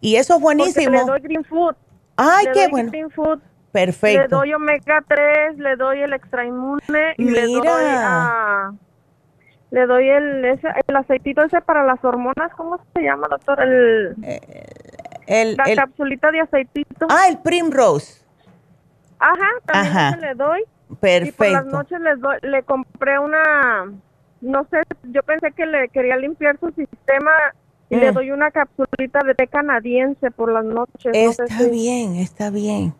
Y 0.00 0.16
eso 0.16 0.36
es 0.36 0.40
buenísimo. 0.40 0.90
le 0.90 1.04
doy 1.04 1.20
Green 1.20 1.44
Food. 1.44 1.74
Ay, 2.16 2.46
qué 2.54 2.68
bueno. 2.68 2.90
Perfecto. 3.70 4.22
Le 4.22 4.28
doy 4.28 4.54
omega 4.54 5.04
3, 5.06 5.58
le 5.58 5.76
doy 5.76 6.00
el 6.00 6.14
extra 6.14 6.46
inmune 6.46 7.14
y 7.18 7.24
le 7.24 7.42
doy 7.42 7.66
le 9.70 9.86
doy 9.86 10.08
el, 10.08 10.44
ese, 10.44 10.68
el 10.86 10.96
aceitito 10.96 11.42
ese 11.42 11.60
para 11.60 11.84
las 11.84 12.02
hormonas, 12.04 12.52
¿cómo 12.56 12.78
se 12.94 13.02
llama, 13.02 13.26
doctor? 13.28 13.60
El, 13.62 14.16
el 15.26 15.56
la 15.56 15.74
capsulita 15.74 16.30
de 16.30 16.40
aceitito. 16.40 17.06
Ah, 17.10 17.28
el 17.28 17.38
Primrose. 17.38 18.22
Ajá, 19.18 19.48
también 19.64 20.20
le 20.20 20.34
doy. 20.34 20.62
Perfecto. 21.00 21.28
Y 21.28 21.32
por 21.32 21.48
las 21.48 21.66
noches 21.66 22.00
le, 22.00 22.16
doy, 22.16 22.36
le 22.42 22.62
compré 22.62 23.18
una, 23.18 23.92
no 24.40 24.66
sé, 24.70 24.82
yo 25.04 25.22
pensé 25.24 25.50
que 25.52 25.66
le 25.66 25.88
quería 25.88 26.16
limpiar 26.16 26.58
su 26.60 26.70
sistema 26.70 27.32
y 27.88 27.96
le 27.96 28.12
mm. 28.12 28.14
doy 28.14 28.30
una 28.30 28.50
capsulita 28.52 29.20
de 29.24 29.34
té 29.34 29.48
canadiense 29.48 30.30
por 30.30 30.52
las 30.52 30.64
noches. 30.64 31.12
Está 31.12 31.68
bien, 31.68 32.16
está 32.16 32.50
bien. 32.50 32.94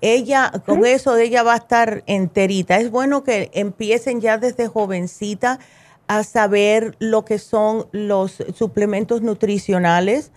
Ella, 0.00 0.52
con 0.64 0.84
eso, 0.86 1.16
ella 1.16 1.42
va 1.42 1.54
a 1.54 1.56
estar 1.56 2.02
enterita. 2.06 2.76
Es 2.76 2.90
bueno 2.90 3.22
que 3.24 3.50
empiecen 3.52 4.20
ya 4.20 4.38
desde 4.38 4.68
jovencita 4.68 5.58
a 6.08 6.22
saber 6.22 6.96
lo 6.98 7.24
que 7.24 7.38
son 7.38 7.86
los 7.92 8.42
suplementos 8.54 9.22
nutricionales, 9.22 10.32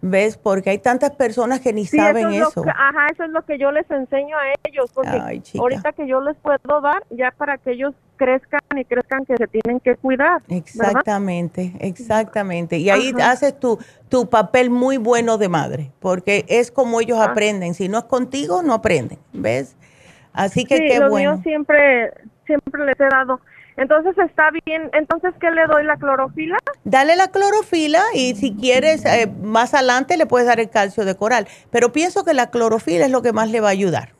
¿ves? 0.00 0.36
Porque 0.36 0.70
hay 0.70 0.78
tantas 0.78 1.12
personas 1.12 1.60
que 1.60 1.72
ni 1.72 1.86
saben 1.86 2.30
eso. 2.30 2.64
ajá, 2.66 3.06
eso 3.12 3.24
es 3.24 3.30
lo 3.30 3.42
que 3.44 3.58
yo 3.58 3.72
les 3.72 3.90
enseño 3.90 4.36
a 4.36 4.42
ellos, 4.68 4.90
porque 4.92 5.42
ahorita 5.58 5.92
que 5.92 6.06
yo 6.06 6.20
les 6.20 6.36
puedo 6.36 6.80
dar, 6.82 7.04
ya 7.10 7.30
para 7.30 7.56
que 7.56 7.72
ellos 7.72 7.94
crezcan 8.16 8.60
y 8.76 8.84
crezcan 8.84 9.24
que 9.24 9.36
se 9.36 9.46
tienen 9.46 9.80
que 9.80 9.96
cuidar. 9.96 10.42
Exactamente, 10.48 11.72
exactamente. 11.80 12.76
Y 12.76 12.90
ahí 12.90 13.12
haces 13.22 13.58
tu, 13.58 13.78
tu 14.08 14.28
papel 14.28 14.68
muy 14.68 14.98
bueno 14.98 15.38
de 15.38 15.48
madre, 15.48 15.90
porque 16.00 16.44
es 16.48 16.70
como 16.70 17.00
ellos 17.00 17.18
ah. 17.18 17.30
aprenden. 17.30 17.74
Si 17.74 17.88
no 17.88 17.98
es 17.98 18.04
contigo, 18.04 18.62
no 18.62 18.74
aprenden, 18.74 19.18
¿ves? 19.32 19.74
Así 20.34 20.64
que 20.64 20.86
qué 20.86 21.08
bueno. 21.08 21.40
siempre, 21.42 22.12
siempre 22.44 22.84
les 22.84 23.00
he 23.00 23.08
dado 23.08 23.40
entonces 23.76 24.16
está 24.18 24.50
bien. 24.64 24.90
Entonces, 24.92 25.34
¿qué 25.40 25.50
le 25.50 25.66
doy? 25.66 25.84
¿La 25.84 25.96
clorofila? 25.96 26.56
Dale 26.84 27.16
la 27.16 27.28
clorofila 27.28 28.02
y 28.14 28.34
si 28.34 28.54
quieres, 28.54 29.04
eh, 29.04 29.26
más 29.42 29.74
adelante 29.74 30.16
le 30.16 30.26
puedes 30.26 30.46
dar 30.46 30.60
el 30.60 30.70
calcio 30.70 31.04
de 31.04 31.16
coral. 31.16 31.48
Pero 31.70 31.92
pienso 31.92 32.24
que 32.24 32.34
la 32.34 32.50
clorofila 32.50 33.06
es 33.06 33.10
lo 33.10 33.22
que 33.22 33.32
más 33.32 33.50
le 33.50 33.60
va 33.60 33.68
a 33.68 33.72
ayudar. 33.72 34.10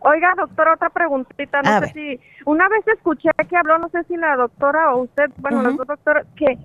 Oiga, 0.00 0.34
doctora, 0.36 0.74
otra 0.74 0.90
preguntita. 0.90 1.62
No 1.62 1.80
sé 1.80 1.92
si. 1.92 2.20
Una 2.44 2.68
vez 2.68 2.86
escuché 2.88 3.30
que 3.48 3.56
habló, 3.56 3.78
no 3.78 3.88
sé 3.90 4.02
si 4.04 4.16
la 4.16 4.34
doctora 4.34 4.94
o 4.94 5.02
usted, 5.02 5.30
bueno, 5.36 5.62
los 5.62 5.76
dos 5.76 5.86
doctores, 5.86 6.26
que 6.36 6.58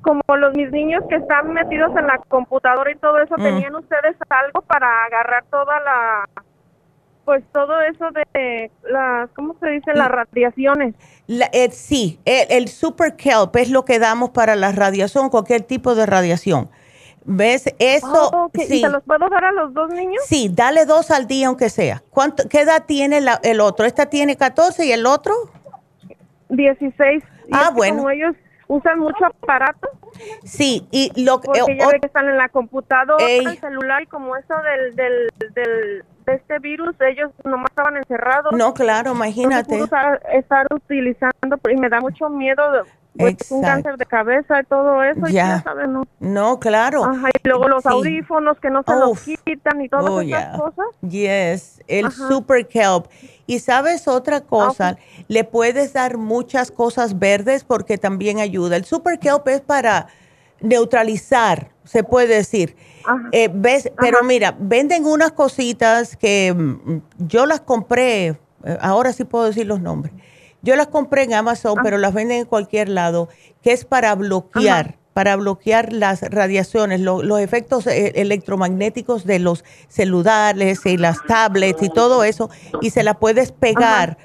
como 0.00 0.22
los 0.36 0.54
mis 0.54 0.70
niños 0.70 1.02
que 1.08 1.16
están 1.16 1.52
metidos 1.52 1.90
en 1.96 2.06
la 2.06 2.18
computadora 2.28 2.92
y 2.92 2.96
todo 2.96 3.18
eso, 3.18 3.34
mm. 3.36 3.42
¿tenían 3.42 3.74
ustedes 3.74 4.16
algo 4.28 4.60
para 4.62 5.04
agarrar 5.06 5.44
toda 5.50 5.80
la 5.80 6.28
pues 7.24 7.42
todo 7.52 7.80
eso 7.80 8.06
de 8.10 8.70
las, 8.90 9.30
¿cómo 9.30 9.56
se 9.60 9.68
dice? 9.70 9.92
Las 9.94 10.10
radiaciones. 10.10 10.94
Eh, 11.28 11.70
sí, 11.70 12.18
el, 12.24 12.68
super 12.68 13.16
kelp 13.16 13.56
es 13.56 13.70
lo 13.70 13.84
que 13.84 13.98
damos 13.98 14.30
para 14.30 14.56
la 14.56 14.72
radiación, 14.72 15.30
cualquier 15.30 15.62
tipo 15.62 15.94
de 15.94 16.06
radiación. 16.06 16.68
¿Ves? 17.24 17.74
Eso. 17.78 18.30
Oh, 18.32 18.50
¿Y 18.52 18.80
se 18.80 18.88
los 18.88 19.02
puedo 19.02 19.30
dar 19.30 19.46
a 19.46 19.52
los 19.52 19.72
dos 19.72 19.90
niños? 19.90 20.22
Sí, 20.26 20.50
dale 20.52 20.84
dos 20.84 21.10
al 21.10 21.26
día, 21.26 21.46
aunque 21.46 21.70
sea. 21.70 22.02
¿Cuánto, 22.10 22.46
¿Qué 22.50 22.60
edad 22.60 22.84
tiene 22.86 23.22
el 23.42 23.60
otro? 23.60 23.86
¿Esta 23.86 24.06
tiene 24.06 24.36
14 24.36 24.84
y 24.84 24.92
el 24.92 25.06
otro? 25.06 25.32
16. 26.50 27.24
ah, 27.52 27.70
bueno. 27.74 27.96
Como 27.96 28.10
ellos 28.10 28.34
usan 28.68 28.98
mucho 28.98 29.24
aparato. 29.24 29.88
Sí, 30.44 30.86
y 30.90 31.24
lo 31.24 31.40
que. 31.40 31.46
Porque 31.46 31.76
ya 31.76 31.88
que 31.90 32.06
están 32.06 32.28
en 32.28 32.36
la 32.36 32.48
computadora, 32.48 33.24
en 33.28 33.48
el 33.48 33.58
celular, 33.58 34.02
y 34.02 34.06
como 34.06 34.36
eso 34.36 34.54
del, 34.62 34.94
del, 34.94 35.32
del 35.54 36.04
de 36.26 36.34
este 36.34 36.58
virus, 36.58 36.94
ellos 37.00 37.30
nomás 37.44 37.70
estaban 37.70 37.96
encerrados. 37.96 38.52
No, 38.52 38.74
claro, 38.74 39.12
imagínate. 39.12 39.78
estar, 40.32 40.66
utilizando, 40.72 41.58
y 41.70 41.76
me 41.76 41.88
da 41.88 42.00
mucho 42.00 42.28
miedo 42.28 42.62
pues, 43.16 43.50
un 43.50 43.62
cáncer 43.62 43.96
de 43.96 44.06
cabeza 44.06 44.60
y 44.60 44.64
todo 44.64 45.02
eso. 45.02 45.26
Ya, 45.28 45.62
sabes, 45.62 45.88
¿no? 45.88 46.04
No, 46.20 46.58
claro. 46.58 47.04
Ajá, 47.04 47.28
y 47.28 47.48
luego 47.48 47.68
los 47.68 47.86
audífonos 47.86 48.58
que 48.58 48.70
no 48.70 48.82
se 48.82 48.94
los 48.94 49.20
quitan 49.20 49.80
y 49.80 49.88
todas 49.88 50.10
oh, 50.10 50.20
esas 50.20 50.60
cosas. 50.60 50.86
Yes, 51.02 51.82
el 51.86 52.10
Super 52.10 52.66
Kelp. 52.66 53.06
Y 53.46 53.58
sabes 53.58 54.08
otra 54.08 54.40
cosa, 54.40 54.96
le 55.28 55.44
puedes 55.44 55.92
dar 55.92 56.16
muchas 56.16 56.70
cosas 56.70 57.18
verdes 57.18 57.62
porque 57.64 57.98
también 57.98 58.40
ayuda. 58.40 58.76
El 58.76 58.84
Super 58.84 59.18
Kelp 59.18 59.46
es 59.48 59.60
para 59.60 60.08
neutralizar, 60.60 61.68
se 61.84 62.02
puede 62.02 62.34
decir. 62.36 62.76
Eh, 63.32 63.50
¿Ves? 63.52 63.90
Pero 63.98 64.22
mira, 64.24 64.56
venden 64.58 65.04
unas 65.04 65.32
cositas 65.32 66.16
que 66.16 66.54
mm, 66.54 67.00
yo 67.18 67.46
las 67.46 67.60
compré, 67.60 68.28
eh, 68.28 68.36
ahora 68.80 69.12
sí 69.12 69.24
puedo 69.24 69.44
decir 69.44 69.66
los 69.66 69.80
nombres. 69.80 70.14
Yo 70.62 70.76
las 70.76 70.86
compré 70.86 71.24
en 71.24 71.34
Amazon, 71.34 71.78
pero 71.82 71.98
las 71.98 72.14
venden 72.14 72.38
en 72.40 72.46
cualquier 72.46 72.88
lado, 72.88 73.28
que 73.62 73.72
es 73.72 73.84
para 73.84 74.14
bloquear, 74.14 74.96
para 75.12 75.36
bloquear 75.36 75.92
las 75.92 76.22
radiaciones, 76.22 77.00
los 77.00 77.40
efectos 77.40 77.86
eh, 77.86 78.12
electromagnéticos 78.14 79.26
de 79.26 79.40
los 79.40 79.62
celulares 79.88 80.86
y 80.86 80.96
las 80.96 81.18
tablets 81.26 81.82
y 81.82 81.90
todo 81.90 82.24
eso, 82.24 82.48
y 82.80 82.90
se 82.90 83.02
la 83.02 83.14
puedes 83.14 83.52
pegar. 83.52 84.16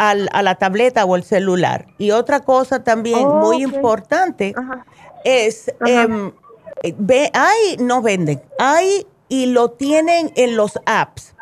Al, 0.00 0.28
a 0.32 0.44
la 0.44 0.54
tableta 0.54 1.04
o 1.04 1.16
el 1.16 1.24
celular. 1.24 1.88
Y 1.98 2.12
otra 2.12 2.38
cosa 2.38 2.84
también 2.84 3.26
oh, 3.26 3.40
muy 3.40 3.64
importante 3.64 4.54
es, 5.24 5.74
em, 5.84 6.30
ve, 6.96 7.30
hay, 7.34 7.76
no 7.78 8.02
venden, 8.02 8.42
hay 8.58 9.06
y 9.28 9.46
lo 9.46 9.70
tienen 9.70 10.32
en 10.36 10.56
los 10.56 10.78
apps. 10.86 11.34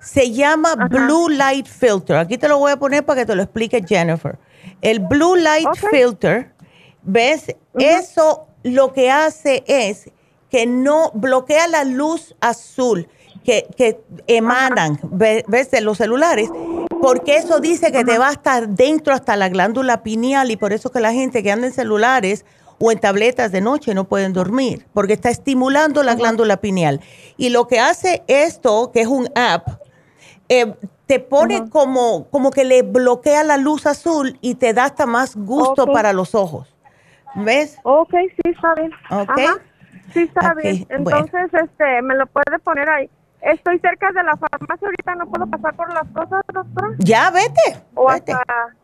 Se 0.00 0.30
llama 0.32 0.74
Blue 0.88 1.28
Light 1.28 1.66
Filter. 1.66 2.16
Aquí 2.16 2.38
te 2.38 2.48
lo 2.48 2.58
voy 2.58 2.72
a 2.72 2.76
poner 2.78 3.04
para 3.04 3.20
que 3.20 3.26
te 3.26 3.34
lo 3.34 3.42
explique 3.42 3.82
Jennifer. 3.86 4.38
El 4.80 5.00
Blue 5.00 5.36
Light 5.36 5.68
Filter, 5.90 6.52
¿ves? 7.02 7.54
Eso 7.74 8.46
lo 8.62 8.92
que 8.92 9.10
hace 9.10 9.64
es 9.66 10.10
que 10.50 10.66
no 10.66 11.10
bloquea 11.14 11.68
la 11.68 11.84
luz 11.84 12.34
azul 12.40 13.08
que, 13.44 13.66
que 13.76 14.00
emanan, 14.26 14.98
ves, 15.02 15.70
de 15.70 15.80
los 15.80 15.98
celulares, 15.98 16.50
porque 17.00 17.36
eso 17.36 17.60
dice 17.60 17.92
que 17.92 18.04
te 18.04 18.18
va 18.18 18.28
a 18.28 18.32
estar 18.32 18.68
dentro 18.68 19.14
hasta 19.14 19.36
la 19.36 19.48
glándula 19.48 20.02
pineal 20.02 20.50
y 20.50 20.56
por 20.56 20.72
eso 20.72 20.90
que 20.90 21.00
la 21.00 21.12
gente 21.12 21.42
que 21.42 21.52
anda 21.52 21.66
en 21.66 21.72
celulares 21.72 22.44
o 22.78 22.92
en 22.92 22.98
tabletas 22.98 23.52
de 23.52 23.60
noche 23.60 23.94
no 23.94 24.04
pueden 24.04 24.32
dormir, 24.32 24.86
porque 24.94 25.12
está 25.12 25.30
estimulando 25.30 26.02
la 26.02 26.14
glándula 26.14 26.58
pineal. 26.58 27.00
Y 27.36 27.50
lo 27.50 27.66
que 27.66 27.80
hace 27.80 28.22
esto, 28.26 28.90
que 28.92 29.00
es 29.00 29.08
un 29.08 29.28
app, 29.34 29.68
eh, 30.48 30.74
te 31.06 31.20
pone 31.20 31.68
como, 31.70 32.28
como 32.28 32.50
que 32.50 32.64
le 32.64 32.82
bloquea 32.82 33.42
la 33.42 33.56
luz 33.56 33.86
azul 33.86 34.38
y 34.40 34.56
te 34.56 34.74
da 34.74 34.84
hasta 34.84 35.06
más 35.06 35.36
gusto 35.36 35.86
para 35.86 36.12
los 36.12 36.34
ojos. 36.34 36.74
¿Ves? 37.34 37.78
Ok, 37.82 38.12
sí, 38.12 38.50
está 38.50 38.74
bien. 38.74 38.92
Ok. 39.10 39.62
Sí, 40.12 40.20
está 40.22 40.54
bien. 40.54 40.86
Entonces, 40.88 41.50
este, 41.52 42.02
me 42.02 42.14
lo 42.14 42.26
puede 42.26 42.58
poner 42.62 42.88
ahí. 42.88 43.10
Estoy 43.40 43.78
cerca 43.78 44.10
de 44.12 44.22
la 44.22 44.36
farmacia 44.36 44.86
ahorita, 44.86 45.14
¿no 45.14 45.26
puedo 45.30 45.46
pasar 45.46 45.74
por 45.76 45.92
las 45.92 46.06
cosas, 46.08 46.42
doctora? 46.52 46.88
Ya, 46.98 47.30
vete. 47.30 47.82
¿O 47.94 48.08
vete. 48.08 48.32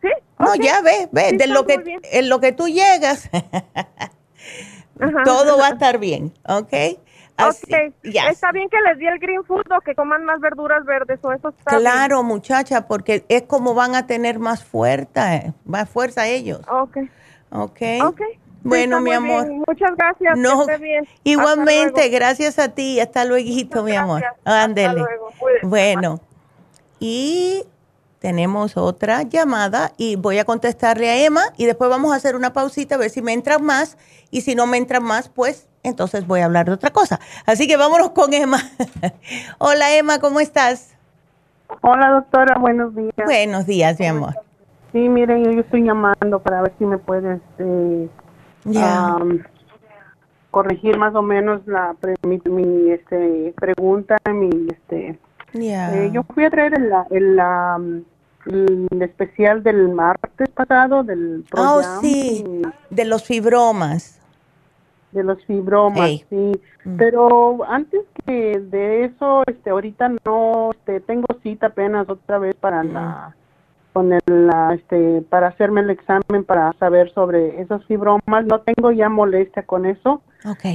¿Sí? 0.01 0.09
No, 0.39 0.55
ya 0.55 0.81
ve, 0.81 1.09
ve. 1.11 1.33
de 1.33 1.47
lo 1.47 1.65
que, 1.65 1.99
en 2.03 2.29
lo 2.29 2.39
que 2.39 2.51
tú 2.51 2.67
llegas, 2.67 3.29
todo 5.25 5.57
va 5.57 5.67
a 5.67 5.71
estar 5.71 5.97
bien, 5.97 6.33
¿ok? 6.47 6.73
Así, 7.37 7.69
Está 8.03 8.51
bien 8.53 8.69
que 8.69 8.77
les 8.87 8.97
di 8.97 9.07
el 9.07 9.19
green 9.19 9.43
food 9.43 9.65
o 9.77 9.81
que 9.81 9.93
coman 9.93 10.23
más 10.23 10.39
verduras 10.39 10.85
verdes 10.85 11.19
o 11.21 11.33
eso 11.33 11.49
está 11.49 11.77
Claro, 11.77 12.23
muchacha, 12.23 12.87
porque 12.87 13.25
es 13.27 13.43
como 13.43 13.73
van 13.73 13.95
a 13.95 14.07
tener 14.07 14.39
más 14.39 14.63
fuerza, 14.63 15.53
más 15.65 15.89
fuerza 15.89 16.27
ellos. 16.27 16.61
Ok. 16.69 16.97
Ok. 17.51 17.81
Ok. 18.03 18.21
Bueno, 18.65 18.99
mi 18.99 19.11
amor. 19.11 19.47
Muchas 19.67 19.95
gracias. 19.95 20.37
No, 20.37 20.65
Igualmente, 21.23 22.09
gracias 22.09 22.57
a 22.57 22.69
ti. 22.69 22.99
Hasta 22.99 23.23
luego, 23.23 23.83
mi 23.83 23.95
amor. 23.95 24.23
Ándele. 24.43 25.05
Bueno, 25.61 26.19
y 26.99 27.63
tenemos 28.19 28.75
otra 28.75 29.21
llamada 29.21 29.91
y 29.97 30.15
voy 30.15 30.39
a 30.39 30.45
contestarle 30.45 31.09
a 31.09 31.23
Emma 31.23 31.43
y 31.57 31.65
después 31.65 31.91
vamos 31.91 32.11
a 32.11 32.15
hacer 32.15 32.35
una 32.35 32.53
pausita 32.53 32.95
a 32.95 32.97
ver 32.97 33.11
si 33.11 33.21
me 33.21 33.33
entran 33.33 33.63
más 33.63 33.99
y 34.31 34.41
si 34.41 34.55
no 34.55 34.65
me 34.65 34.77
entran 34.77 35.03
más, 35.03 35.29
pues 35.29 35.67
entonces 35.83 36.25
voy 36.25 36.39
a 36.39 36.45
hablar 36.45 36.65
de 36.65 36.71
otra 36.71 36.89
cosa. 36.89 37.19
Así 37.45 37.67
que 37.67 37.77
vámonos 37.77 38.09
con 38.11 38.33
Emma. 38.33 38.57
Hola 39.59 39.95
Emma, 39.95 40.17
¿cómo 40.19 40.39
estás? 40.39 40.95
Hola 41.81 42.09
doctora, 42.09 42.57
buenos 42.57 42.95
días. 42.95 43.13
Buenos 43.25 43.67
días, 43.67 43.99
mi 43.99 44.07
amor. 44.07 44.33
Sí, 44.91 45.07
miren, 45.07 45.43
yo 45.43 45.59
estoy 45.59 45.83
llamando 45.83 46.39
para 46.39 46.63
ver 46.63 46.73
si 46.79 46.85
me 46.85 46.97
puedes 46.97 47.41
eh, 47.59 48.09
corregir 50.55 50.97
más 50.97 51.13
o 51.15 51.21
menos 51.21 51.67
la 51.67 51.95
mi, 52.23 52.39
este, 52.89 53.53
pregunta, 53.59 54.15
mi 54.31 54.49
este. 54.69 55.19
Eh, 55.53 56.09
yo 56.13 56.23
fui 56.23 56.45
a 56.45 56.49
traer 56.49 56.73
el, 56.77 56.91
el, 58.45 59.01
especial 59.01 59.63
del 59.63 59.89
martes 59.89 60.49
pasado 60.49 61.03
del 61.03 61.43
Oh, 61.57 61.81
sí, 62.01 62.43
de 62.89 63.05
los 63.05 63.23
fibromas. 63.23 64.21
De 65.11 65.23
los 65.23 65.43
fibromas, 65.45 66.23
sí. 66.29 66.51
Mm. 66.85 66.97
Pero 66.97 67.65
antes 67.69 68.01
que 68.25 68.59
de 68.59 69.05
eso, 69.05 69.43
este, 69.47 69.69
ahorita 69.69 70.11
no, 70.25 70.71
este, 70.71 70.99
tengo 71.01 71.27
cita 71.41 71.67
apenas 71.67 72.09
otra 72.09 72.37
vez 72.37 72.55
para 72.55 72.81
la 72.83 73.35
con 73.95 74.11
el, 74.11 74.51
este, 74.73 75.21
para 75.29 75.47
hacerme 75.47 75.79
el 75.79 75.89
examen 75.89 76.43
para 76.45 76.73
saber 76.73 77.13
sobre 77.13 77.61
esos 77.61 77.85
fibromas. 77.85 78.45
No 78.45 78.59
tengo 78.59 78.91
ya 78.91 79.07
molestia 79.07 79.63
con 79.63 79.85
eso. 79.85 80.21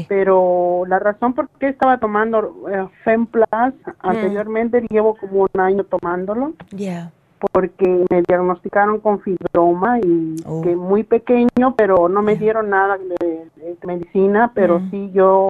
Pero 0.08 0.84
la 0.88 0.98
razón 0.98 1.34
por 1.34 1.50
qué 1.60 1.68
estaba 1.68 1.98
tomando 1.98 2.66
eh, 2.72 2.88
Femplas 3.04 3.74
mm. 3.74 3.90
anteriormente, 4.00 4.86
llevo 4.88 5.16
como 5.16 5.42
un 5.52 5.60
año 5.60 5.84
tomándolo. 5.84 6.54
Ya. 6.70 7.12
Porque 7.52 8.06
me 8.10 8.22
diagnosticaron 8.22 9.00
con 9.00 9.20
fibroma 9.20 10.00
y 10.00 10.36
oh. 10.46 10.62
que 10.62 10.74
muy 10.74 11.04
pequeño, 11.04 11.74
pero 11.76 12.08
no 12.08 12.22
me 12.22 12.36
dieron 12.36 12.70
nada 12.70 12.96
de, 12.96 13.46
medicina, 13.86 14.50
pero 14.54 14.80
mm. 14.80 14.90
sí 14.90 15.10
yo 15.12 15.48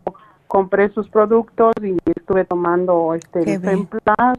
compré 0.48 0.88
sus 0.90 1.08
productos 1.08 1.72
y 1.80 1.96
estuve 2.16 2.44
tomando 2.44 3.14
este 3.14 3.60
Femplas, 3.60 4.38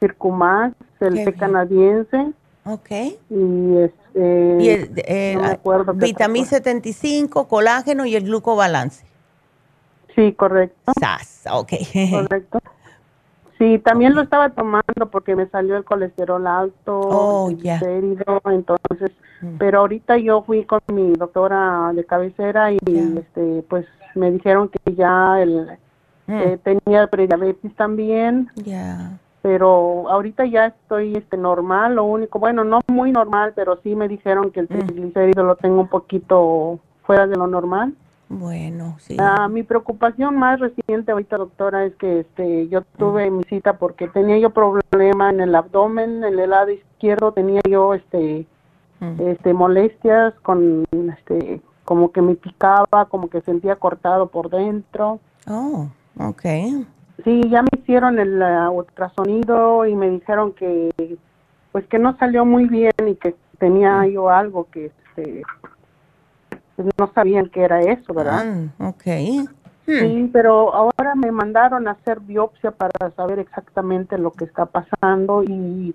Circumax, 0.00 0.74
el 1.00 1.24
té 1.24 1.32
canadiense. 1.34 2.32
Ok. 2.64 2.90
Y 3.30 3.76
este. 3.78 4.56
Y 4.60 4.68
el, 4.68 4.90
eh, 4.96 5.58
vitamina 5.94 6.46
75, 6.46 7.48
colágeno 7.48 8.06
y 8.06 8.16
el 8.16 8.24
glucobalance. 8.24 9.04
Sí, 10.14 10.32
correcto. 10.32 10.92
SAS, 10.98 11.44
ok. 11.50 11.72
Correcto. 12.10 12.60
Sí, 13.56 13.78
también 13.78 14.16
lo 14.16 14.22
estaba 14.22 14.50
tomando 14.50 15.08
porque 15.12 15.36
me 15.36 15.46
salió 15.46 15.76
el 15.76 15.84
colesterol 15.84 16.44
alto, 16.44 16.98
oh, 16.98 17.50
entonces, 17.50 19.12
mm. 19.40 19.56
pero 19.58 19.78
ahorita 19.78 20.18
yo 20.18 20.42
fui 20.42 20.64
con 20.64 20.80
mi 20.92 21.12
doctora 21.12 21.92
de 21.94 22.04
cabecera 22.04 22.72
y 22.72 22.78
este 23.16 23.64
pues 23.68 23.86
me 24.16 24.32
dijeron 24.32 24.68
que 24.68 24.94
ya 24.94 25.40
el 25.40 25.78
mm. 26.26 26.32
eh, 26.32 26.58
tenía 26.64 27.06
prediabetes 27.06 27.72
también. 27.76 28.50
Ya 28.56 29.20
pero 29.44 30.08
ahorita 30.08 30.46
ya 30.46 30.68
estoy 30.68 31.16
este 31.16 31.36
normal, 31.36 31.96
lo 31.96 32.04
único, 32.04 32.38
bueno, 32.38 32.64
no 32.64 32.80
muy 32.86 33.12
normal, 33.12 33.52
pero 33.54 33.78
sí 33.82 33.94
me 33.94 34.08
dijeron 34.08 34.50
que 34.50 34.60
el 34.60 34.68
mm. 34.70 34.78
triglicérido 34.78 35.44
lo 35.44 35.56
tengo 35.56 35.82
un 35.82 35.88
poquito 35.88 36.80
fuera 37.02 37.26
de 37.26 37.36
lo 37.36 37.46
normal. 37.46 37.92
Bueno, 38.30 38.96
sí. 39.00 39.18
Ah, 39.20 39.46
mi 39.48 39.62
preocupación 39.62 40.38
más 40.38 40.60
reciente 40.60 41.12
ahorita, 41.12 41.36
doctora, 41.36 41.84
es 41.84 41.94
que 41.96 42.20
este 42.20 42.68
yo 42.68 42.80
mm. 42.80 42.84
tuve 42.96 43.30
mi 43.30 43.44
cita 43.44 43.76
porque 43.76 44.08
tenía 44.08 44.38
yo 44.38 44.48
problema 44.48 45.28
en 45.28 45.42
el 45.42 45.54
abdomen, 45.54 46.24
en 46.24 46.38
el 46.38 46.48
lado 46.48 46.70
izquierdo 46.70 47.32
tenía 47.32 47.60
yo 47.68 47.92
este 47.92 48.46
mm. 49.00 49.28
este 49.28 49.52
molestias 49.52 50.32
con 50.40 50.86
este 50.90 51.60
como 51.84 52.12
que 52.12 52.22
me 52.22 52.34
picaba, 52.34 53.04
como 53.10 53.28
que 53.28 53.42
sentía 53.42 53.76
cortado 53.76 54.28
por 54.28 54.48
dentro. 54.48 55.20
Oh, 55.46 55.88
okay. 56.18 56.86
Sí, 57.22 57.42
ya 57.48 57.62
me 57.62 57.68
hicieron 57.78 58.18
el 58.18 58.42
ultrasonido 58.72 59.86
y 59.86 59.94
me 59.94 60.10
dijeron 60.10 60.52
que 60.52 61.16
pues 61.70 61.86
que 61.86 61.98
no 61.98 62.16
salió 62.18 62.44
muy 62.44 62.66
bien 62.66 62.92
y 63.06 63.14
que 63.14 63.34
tenía 63.58 64.02
mm. 64.02 64.06
yo 64.06 64.30
algo 64.30 64.68
que 64.70 64.86
este 64.86 65.42
pues, 66.76 66.88
no 66.98 67.12
sabían 67.14 67.48
que 67.50 67.62
era 67.62 67.80
eso, 67.80 68.12
¿verdad? 68.12 68.70
Ah, 68.78 68.88
ok. 68.88 69.04
Sí, 69.86 69.92
hmm. 69.92 70.30
pero 70.32 70.74
ahora 70.74 71.14
me 71.14 71.30
mandaron 71.30 71.86
a 71.88 71.90
hacer 71.90 72.18
biopsia 72.20 72.70
para 72.70 73.10
saber 73.10 73.38
exactamente 73.38 74.16
lo 74.16 74.30
que 74.32 74.46
está 74.46 74.64
pasando 74.64 75.44
y 75.44 75.94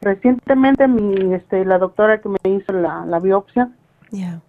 recientemente 0.00 0.88
mi 0.88 1.34
este 1.34 1.62
la 1.66 1.76
doctora 1.76 2.22
que 2.22 2.30
me 2.30 2.38
hizo 2.44 2.72
la, 2.72 3.04
la 3.04 3.18
biopsia 3.18 3.68
yeah. 4.12 4.40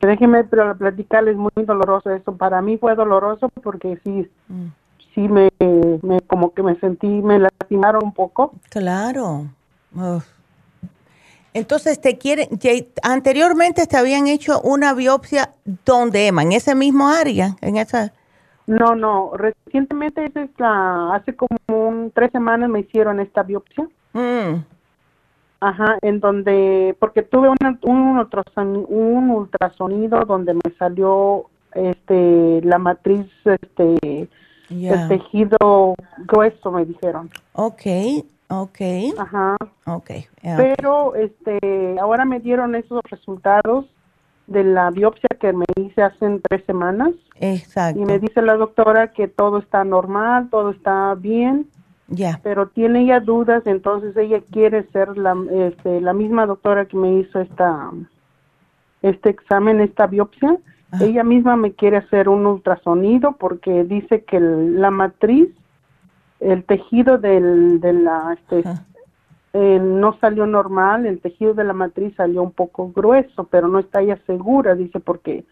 déjeme 0.00 0.44
pero 0.44 0.76
platicarles 0.76 1.36
muy 1.36 1.50
doloroso 1.64 2.10
eso 2.10 2.36
para 2.36 2.62
mí 2.62 2.78
fue 2.78 2.94
doloroso 2.94 3.48
porque 3.60 3.98
sí 4.04 4.30
mm 4.46 4.68
sí 5.18 5.28
me, 5.28 5.50
me, 6.02 6.20
como 6.20 6.54
que 6.54 6.62
me 6.62 6.78
sentí, 6.78 7.08
me 7.08 7.40
lastimaron 7.40 8.04
un 8.04 8.12
poco. 8.12 8.52
Claro. 8.70 9.46
Entonces, 11.52 12.00
te 12.00 12.18
quieren, 12.18 12.48
anteriormente 13.02 13.86
te 13.88 13.96
habían 13.96 14.28
hecho 14.28 14.60
una 14.60 14.94
biopsia 14.94 15.50
donde, 15.84 16.28
Emma, 16.28 16.42
en 16.42 16.52
ese 16.52 16.76
mismo 16.76 17.08
área, 17.08 17.56
en 17.62 17.76
esa. 17.78 18.12
No, 18.68 18.94
no, 18.94 19.32
recientemente 19.34 20.30
es 20.32 20.50
la, 20.58 21.14
hace 21.16 21.34
como 21.34 21.58
un, 21.66 22.12
tres 22.14 22.30
semanas 22.30 22.70
me 22.70 22.80
hicieron 22.80 23.18
esta 23.18 23.42
biopsia. 23.42 23.88
Mm. 24.12 24.62
Ajá, 25.60 25.98
en 26.02 26.20
donde, 26.20 26.96
porque 27.00 27.22
tuve 27.22 27.48
un, 27.48 27.56
un, 27.82 28.86
un 28.88 29.30
ultrasonido 29.30 30.20
donde 30.24 30.54
me 30.54 30.70
salió 30.78 31.46
este 31.74 32.60
la 32.62 32.78
matriz 32.78 33.26
este 33.44 34.28
el 34.70 35.08
tejido 35.08 35.94
grueso, 36.26 36.70
me 36.70 36.84
dijeron. 36.84 37.30
Ok, 37.52 37.82
ok. 38.48 38.80
Ajá. 39.18 39.56
Ok. 39.86 40.10
Pero 40.42 41.14
este, 41.14 41.96
ahora 42.00 42.24
me 42.24 42.40
dieron 42.40 42.74
esos 42.74 43.00
resultados 43.10 43.86
de 44.46 44.64
la 44.64 44.90
biopsia 44.90 45.28
que 45.40 45.52
me 45.52 45.66
hice 45.76 46.02
hace 46.02 46.40
tres 46.48 46.64
semanas. 46.64 47.10
Exacto. 47.36 48.00
Y 48.00 48.04
me 48.04 48.18
dice 48.18 48.42
la 48.42 48.56
doctora 48.56 49.12
que 49.12 49.28
todo 49.28 49.58
está 49.58 49.84
normal, 49.84 50.48
todo 50.50 50.70
está 50.70 51.14
bien. 51.14 51.68
Ya. 52.08 52.40
Pero 52.42 52.68
tiene 52.68 53.04
ya 53.04 53.20
dudas, 53.20 53.66
entonces 53.66 54.16
ella 54.16 54.40
quiere 54.50 54.84
ser 54.92 55.18
la, 55.18 55.36
este, 55.52 56.00
la 56.00 56.14
misma 56.14 56.46
doctora 56.46 56.86
que 56.86 56.96
me 56.96 57.18
hizo 57.18 57.38
esta, 57.40 57.90
este 59.02 59.28
examen, 59.28 59.80
esta 59.80 60.06
biopsia 60.06 60.56
ella 61.00 61.22
misma 61.22 61.56
me 61.56 61.72
quiere 61.72 61.98
hacer 61.98 62.28
un 62.28 62.46
ultrasonido 62.46 63.32
porque 63.32 63.84
dice 63.84 64.24
que 64.24 64.40
la 64.40 64.90
matriz, 64.90 65.48
el 66.40 66.64
tejido 66.64 67.18
del, 67.18 67.80
de 67.80 67.92
la, 67.92 68.34
este, 68.38 68.64
eh, 69.52 69.78
no 69.82 70.18
salió 70.18 70.46
normal, 70.46 71.06
el 71.06 71.20
tejido 71.20 71.54
de 71.54 71.64
la 71.64 71.74
matriz 71.74 72.14
salió 72.16 72.42
un 72.42 72.52
poco 72.52 72.90
grueso, 72.94 73.44
pero 73.44 73.68
no 73.68 73.78
está 73.78 74.00
ella 74.00 74.18
segura, 74.26 74.74
dice, 74.74 74.98
porque, 75.00 75.44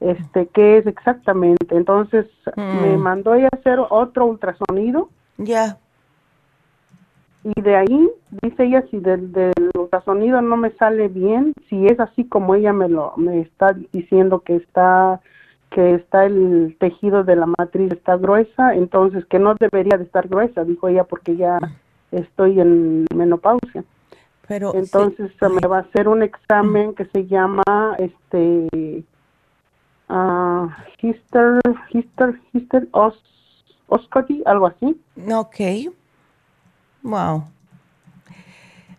este, 0.00 0.48
qué 0.48 0.78
es 0.78 0.86
exactamente. 0.86 1.74
Entonces 1.74 2.26
me 2.56 2.96
mm. 2.96 3.00
mandó 3.00 3.34
ella 3.34 3.48
a 3.52 3.56
hacer 3.56 3.78
otro 3.88 4.26
ultrasonido 4.26 5.08
Ya. 5.38 5.78
Y 7.54 7.60
de 7.60 7.76
ahí, 7.76 8.10
dice 8.42 8.64
ella, 8.64 8.84
si 8.90 8.98
del, 8.98 9.30
del 9.30 9.70
ultrasonido 9.78 10.42
no 10.42 10.56
me 10.56 10.72
sale 10.72 11.06
bien, 11.06 11.52
si 11.68 11.86
es 11.86 12.00
así 12.00 12.24
como 12.24 12.56
ella 12.56 12.72
me 12.72 12.88
lo 12.88 13.12
me 13.16 13.40
está 13.40 13.72
diciendo 13.92 14.40
que 14.40 14.56
está 14.56 15.20
que 15.70 15.94
está 15.94 16.24
el 16.24 16.76
tejido 16.80 17.22
de 17.22 17.36
la 17.36 17.46
matriz 17.46 17.92
está 17.92 18.16
gruesa, 18.16 18.74
entonces 18.74 19.24
que 19.26 19.38
no 19.38 19.54
debería 19.54 19.96
de 19.96 20.04
estar 20.04 20.26
gruesa, 20.26 20.64
dijo 20.64 20.88
ella, 20.88 21.04
porque 21.04 21.36
ya 21.36 21.58
estoy 22.10 22.58
en 22.58 23.06
menopausia. 23.14 23.84
Pero 24.48 24.74
entonces 24.74 25.30
se 25.38 25.48
me 25.48 25.68
va 25.68 25.78
a 25.78 25.80
hacer 25.82 26.08
un 26.08 26.24
examen 26.24 26.94
que 26.94 27.04
se 27.06 27.26
llama 27.26 27.62
este 27.98 29.04
uh, 30.08 30.68
hister 31.00 31.60
hister 31.90 32.40
hister 32.52 32.88
os, 32.90 33.22
oscoti, 33.86 34.42
algo 34.46 34.66
así. 34.66 35.00
Ok. 35.32 35.94
Wow. 37.06 37.44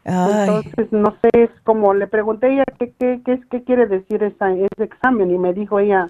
Entonces, 0.06 0.92
no 0.92 1.14
sé, 1.22 1.30
es 1.34 1.50
como 1.66 1.94
le 1.94 2.08
pregunté 2.08 2.48
a 2.48 2.50
ella 2.50 2.64
qué, 2.80 2.94
qué, 2.98 3.22
qué, 3.26 3.42
qué 3.52 3.64
quiere 3.64 3.88
decir 3.88 4.24
esa, 4.24 4.54
ese 4.54 4.84
examen 4.84 5.30
y 5.32 5.38
me 5.38 5.54
dijo 5.54 5.80
ella, 5.80 6.08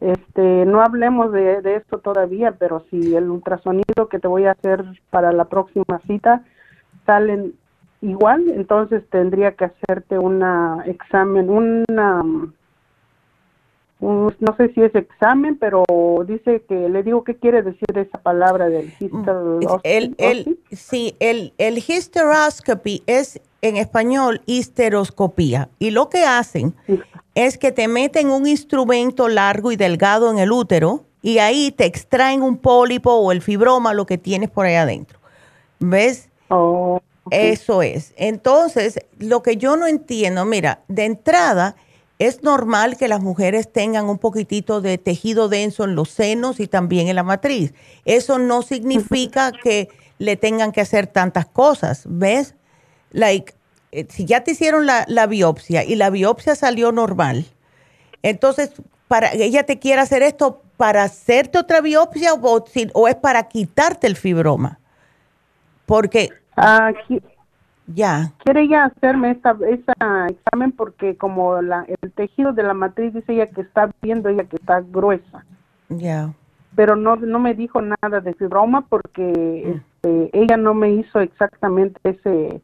este, 0.00 0.64
no 0.64 0.80
hablemos 0.80 1.32
de, 1.32 1.60
de 1.60 1.76
esto 1.76 1.98
todavía, 1.98 2.52
pero 2.52 2.84
si 2.88 3.16
el 3.16 3.28
ultrasonido 3.28 4.08
que 4.08 4.20
te 4.20 4.28
voy 4.28 4.46
a 4.46 4.52
hacer 4.52 4.84
para 5.10 5.32
la 5.32 5.46
próxima 5.46 6.00
cita 6.06 6.44
salen 7.04 7.54
igual, 8.00 8.48
entonces 8.48 9.02
tendría 9.10 9.52
que 9.52 9.64
hacerte 9.64 10.18
una 10.18 10.84
examen, 10.86 11.50
una 11.50 12.22
no 14.06 14.56
sé 14.56 14.72
si 14.74 14.82
es 14.82 14.94
examen, 14.94 15.58
pero 15.58 15.84
dice 16.26 16.62
que 16.68 16.88
le 16.88 17.02
digo 17.02 17.24
qué 17.24 17.36
quiere 17.36 17.62
decir 17.62 17.86
esa 17.96 18.18
palabra 18.18 18.68
del 18.68 18.92
hysteroscopy. 18.98 19.80
El, 19.82 20.14
el, 20.18 20.58
sí, 20.70 21.16
el, 21.18 21.52
el 21.58 21.78
hysteroscopy 21.78 23.02
es 23.06 23.40
en 23.62 23.76
español 23.76 24.42
histeroscopía 24.46 25.70
y 25.78 25.90
lo 25.90 26.08
que 26.08 26.24
hacen 26.24 26.74
es 27.34 27.58
que 27.58 27.72
te 27.72 27.88
meten 27.88 28.30
un 28.30 28.46
instrumento 28.46 29.28
largo 29.28 29.72
y 29.72 29.76
delgado 29.76 30.30
en 30.30 30.38
el 30.38 30.52
útero 30.52 31.04
y 31.20 31.38
ahí 31.38 31.72
te 31.72 31.84
extraen 31.84 32.42
un 32.42 32.58
pólipo 32.58 33.12
o 33.12 33.32
el 33.32 33.42
fibroma, 33.42 33.92
lo 33.92 34.06
que 34.06 34.18
tienes 34.18 34.50
por 34.50 34.66
ahí 34.66 34.76
adentro. 34.76 35.18
¿Ves? 35.80 36.28
Oh, 36.48 37.00
Eso 37.30 37.82
es. 37.82 38.14
Entonces, 38.16 39.00
lo 39.18 39.42
que 39.42 39.56
yo 39.56 39.76
no 39.76 39.88
entiendo, 39.88 40.44
mira, 40.44 40.84
de 40.86 41.06
entrada 41.06 41.74
es 42.18 42.42
normal 42.42 42.96
que 42.96 43.08
las 43.08 43.20
mujeres 43.20 43.70
tengan 43.70 44.08
un 44.08 44.18
poquitito 44.18 44.80
de 44.80 44.96
tejido 44.98 45.48
denso 45.48 45.84
en 45.84 45.94
los 45.94 46.08
senos 46.08 46.60
y 46.60 46.66
también 46.66 47.08
en 47.08 47.16
la 47.16 47.22
matriz. 47.22 47.74
Eso 48.04 48.38
no 48.38 48.62
significa 48.62 49.52
que 49.52 49.88
le 50.18 50.36
tengan 50.36 50.72
que 50.72 50.80
hacer 50.80 51.06
tantas 51.06 51.46
cosas, 51.46 52.04
¿ves? 52.06 52.54
Like, 53.10 53.54
eh, 53.92 54.06
si 54.08 54.24
ya 54.24 54.42
te 54.44 54.52
hicieron 54.52 54.86
la, 54.86 55.26
biopsia 55.26 55.84
y 55.84 55.94
la 55.96 56.08
biopsia 56.08 56.54
salió 56.54 56.90
normal, 56.90 57.44
entonces, 58.22 58.72
para 59.08 59.32
ella 59.32 59.64
te 59.64 59.78
quiere 59.78 60.00
hacer 60.00 60.22
esto 60.22 60.62
para 60.76 61.04
hacerte 61.04 61.58
otra 61.58 61.80
biopsia 61.80 62.34
o, 62.34 62.64
o 62.94 63.08
es 63.08 63.14
para 63.14 63.48
quitarte 63.48 64.06
el 64.06 64.16
fibroma. 64.16 64.80
Porque... 65.84 66.30
Aquí, 66.56 67.20
ya. 67.86 68.32
Quiere 68.38 68.68
ya 68.68 68.84
hacerme 68.84 69.30
esta, 69.30 69.56
esta 69.68 70.26
examen 70.28 70.72
porque 70.72 71.16
como 71.16 71.60
la, 71.62 71.86
el 72.02 72.12
tejido 72.12 72.52
de 72.52 72.62
la 72.62 72.74
matriz 72.74 73.14
dice 73.14 73.32
ella 73.32 73.46
que 73.46 73.60
está 73.60 73.90
viendo 74.02 74.28
ella 74.28 74.44
que 74.44 74.56
está 74.56 74.80
gruesa. 74.80 75.44
Ya. 75.88 76.32
Pero 76.74 76.96
no, 76.96 77.16
no 77.16 77.38
me 77.38 77.54
dijo 77.54 77.80
nada 77.80 78.20
de 78.20 78.34
fibroma 78.34 78.86
porque 78.88 79.22
mm. 79.22 79.70
este, 79.70 80.30
ella 80.32 80.56
no 80.56 80.74
me 80.74 80.90
hizo 80.90 81.20
exactamente 81.20 81.98
ese 82.02 82.60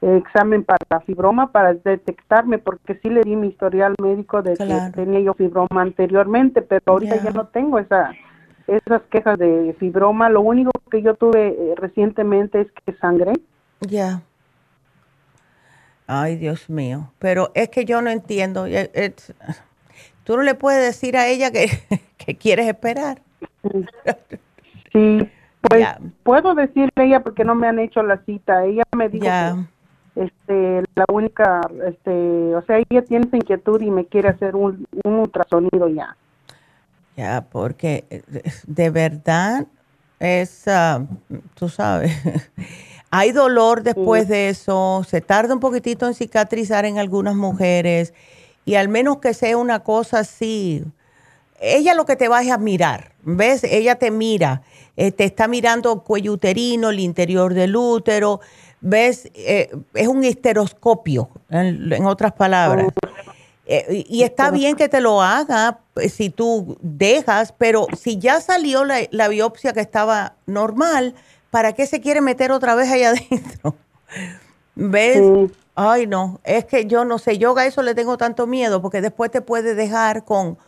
examen 0.00 0.64
para 0.64 1.00
fibroma 1.00 1.50
para 1.50 1.74
detectarme 1.74 2.58
porque 2.58 3.00
sí 3.02 3.10
le 3.10 3.22
di 3.22 3.34
mi 3.34 3.48
historial 3.48 3.96
médico 4.00 4.42
de 4.42 4.54
que 4.54 4.92
tenía 4.94 5.20
yo 5.20 5.34
fibroma 5.34 5.82
anteriormente, 5.82 6.62
pero 6.62 6.82
ahorita 6.86 7.20
ya 7.20 7.30
no 7.30 7.46
tengo 7.48 7.80
esa 7.80 8.12
esas 8.68 9.02
quejas 9.10 9.38
de 9.38 9.74
fibroma. 9.78 10.28
Lo 10.28 10.42
único 10.42 10.70
que 10.90 11.02
yo 11.02 11.14
tuve 11.14 11.48
eh, 11.48 11.74
recientemente 11.76 12.60
es 12.60 12.68
que 12.84 12.92
sangré. 12.98 13.32
Ya. 13.80 14.22
Ay, 16.10 16.36
Dios 16.36 16.70
mío. 16.70 17.12
Pero 17.18 17.52
es 17.54 17.68
que 17.68 17.84
yo 17.84 18.00
no 18.00 18.08
entiendo. 18.08 18.66
Eh, 18.66 19.14
tú 20.24 20.36
no 20.38 20.42
le 20.42 20.54
puedes 20.54 20.82
decir 20.82 21.18
a 21.18 21.28
ella 21.28 21.50
que, 21.50 21.68
quieres 22.40 22.66
esperar. 22.66 23.20
Sí, 24.90 25.30
pues 25.60 25.86
puedo 26.22 26.54
decirle 26.54 26.90
a 26.96 27.02
ella 27.02 27.20
porque 27.20 27.44
no 27.44 27.54
me 27.54 27.68
han 27.68 27.78
hecho 27.78 28.02
la 28.02 28.16
cita. 28.24 28.64
Ella 28.64 28.84
me 28.96 29.10
dijo 29.10 29.26
que 29.26 30.24
este, 30.24 30.82
la 30.94 31.04
única, 31.12 31.60
este, 31.86 32.56
o 32.56 32.62
sea, 32.62 32.78
ella 32.78 33.02
tiene 33.02 33.26
esa 33.26 33.36
inquietud 33.36 33.80
y 33.82 33.90
me 33.90 34.06
quiere 34.06 34.30
hacer 34.30 34.56
un, 34.56 34.86
un 35.04 35.12
ultrasonido 35.12 35.88
ya. 35.88 36.16
Ya, 37.18 37.44
porque 37.50 38.06
eh, 38.08 38.22
de 38.66 38.90
verdad 38.90 39.66
es, 40.18 40.66
ah, 40.68 41.04
tú 41.54 41.68
sabes. 41.68 42.12
Hay 43.10 43.32
dolor 43.32 43.82
después 43.82 44.28
de 44.28 44.50
eso, 44.50 45.04
se 45.08 45.20
tarda 45.20 45.54
un 45.54 45.60
poquitito 45.60 46.06
en 46.06 46.14
cicatrizar 46.14 46.84
en 46.84 46.98
algunas 46.98 47.34
mujeres 47.34 48.12
y 48.66 48.74
al 48.74 48.88
menos 48.88 49.18
que 49.18 49.32
sea 49.32 49.56
una 49.56 49.80
cosa 49.80 50.18
así, 50.18 50.84
ella 51.58 51.94
lo 51.94 52.04
que 52.04 52.16
te 52.16 52.28
va 52.28 52.40
a 52.40 52.58
mirar, 52.58 53.12
¿ves? 53.22 53.64
Ella 53.64 53.94
te 53.94 54.10
mira, 54.10 54.60
eh, 54.96 55.10
te 55.10 55.24
está 55.24 55.48
mirando 55.48 55.92
el 55.92 56.00
cuello 56.00 56.32
uterino, 56.32 56.90
el 56.90 57.00
interior 57.00 57.54
del 57.54 57.74
útero, 57.76 58.40
¿ves? 58.82 59.30
Eh, 59.34 59.74
es 59.94 60.06
un 60.06 60.22
histeroscopio, 60.22 61.30
en, 61.48 62.04
otras 62.04 62.32
palabras. 62.32 62.88
Eh, 63.64 64.04
y 64.08 64.22
está 64.22 64.50
bien 64.50 64.76
que 64.76 64.88
te 64.88 65.00
lo 65.00 65.22
haga 65.22 65.80
si 66.10 66.28
tú 66.28 66.76
dejas, 66.82 67.52
pero 67.56 67.86
si 67.98 68.18
ya 68.18 68.40
salió 68.40 68.84
la 68.84 69.28
biopsia 69.28 69.72
que 69.72 69.80
estaba 69.80 70.34
normal, 70.46 71.14
¿para 71.50 71.72
qué 71.72 71.86
se 71.86 72.00
quiere 72.00 72.20
meter 72.20 72.52
otra 72.52 72.74
vez 72.74 72.90
allá 72.90 73.10
adentro? 73.30 73.74
¿Ves? 74.74 75.50
Ay, 75.74 76.06
no, 76.06 76.40
es 76.44 76.64
que 76.64 76.86
yo 76.86 77.04
no 77.04 77.18
sé, 77.18 77.38
yo 77.38 77.56
a 77.56 77.66
eso 77.66 77.82
le 77.82 77.94
tengo 77.94 78.16
tanto 78.18 78.46
miedo 78.46 78.82
porque 78.82 79.00
después 79.00 79.30
te 79.30 79.40
puede 79.40 79.74
dejar 79.74 80.24
con 80.24 80.58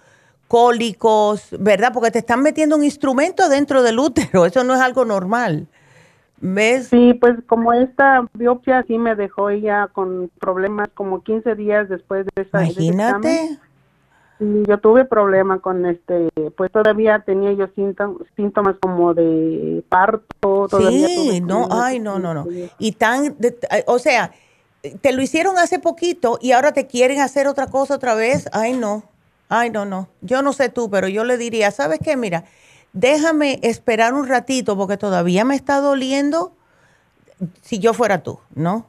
cólicos, 0.47 1.49
¿verdad? 1.59 1.93
Porque 1.93 2.11
te 2.11 2.21
están 2.21 2.43
metiendo 2.43 2.77
un 2.77 2.85
instrumento 2.85 3.49
dentro 3.49 3.83
del 3.83 3.99
útero, 3.99 4.47
eso 4.47 4.65
no 4.65 4.75
es 4.75 4.81
algo 4.81 5.05
normal. 5.05 5.67
¿Ves? 6.43 6.89
Sí, 6.89 7.15
pues 7.21 7.37
como 7.47 7.73
esta 7.73 8.27
biopsia 8.33 8.83
sí 8.89 8.99
me 8.99 9.15
dejó 9.15 9.51
ella 9.51 9.89
con 9.93 10.31
problemas 10.41 10.89
como 10.95 11.23
15 11.23 11.55
días 11.55 11.89
después 11.89 12.27
de 12.35 12.43
esa 12.43 12.65
Imagínate. 12.65 13.59
Yo 14.41 14.79
tuve 14.79 15.05
problema 15.05 15.61
con 15.61 15.85
este, 15.85 16.31
pues 16.57 16.73
todavía 16.73 17.23
tenía 17.27 17.53
yo 17.53 17.67
síntomas, 17.75 18.27
síntomas 18.37 18.77
como 18.81 19.13
de 19.13 19.85
parto. 19.91 20.67
Todavía 20.69 21.09
sí, 21.09 21.43
no, 21.43 21.69
ay, 21.71 22.01
no, 22.01 22.19
no, 22.19 22.33
no. 22.33 22.47
Y 22.79 22.93
tan, 22.93 23.37
o 23.87 23.99
sea, 23.99 24.33
te 25.03 25.13
lo 25.13 25.21
hicieron 25.21 25.59
hace 25.59 25.79
poquito 25.79 26.39
y 26.41 26.53
ahora 26.53 26.73
te 26.73 26.87
quieren 26.87 27.21
hacer 27.21 27.47
otra 27.47 27.67
cosa 27.67 27.95
otra 27.95 28.15
vez. 28.15 28.49
Ay, 28.53 28.73
no, 28.73 29.03
ay, 29.51 29.69
no, 29.69 29.85
no. 29.85 30.09
Yo 30.23 30.41
no 30.41 30.55
sé 30.55 30.71
tú, 30.71 30.89
pero 30.89 31.07
yo 31.07 31.25
le 31.25 31.37
diría, 31.37 31.71
¿sabes 31.71 31.99
qué? 32.03 32.17
Mira, 32.17 32.45
déjame 32.95 33.61
esperar 33.63 34.15
un 34.15 34.27
ratito 34.27 34.77
porque 34.77 34.97
todavía 34.97 35.45
me 35.45 35.55
está 35.55 35.81
doliendo 35.81 36.53
si 37.61 37.79
yo 37.79 37.93
fuera 37.93 38.23
tú, 38.23 38.39
¿no? 38.55 38.87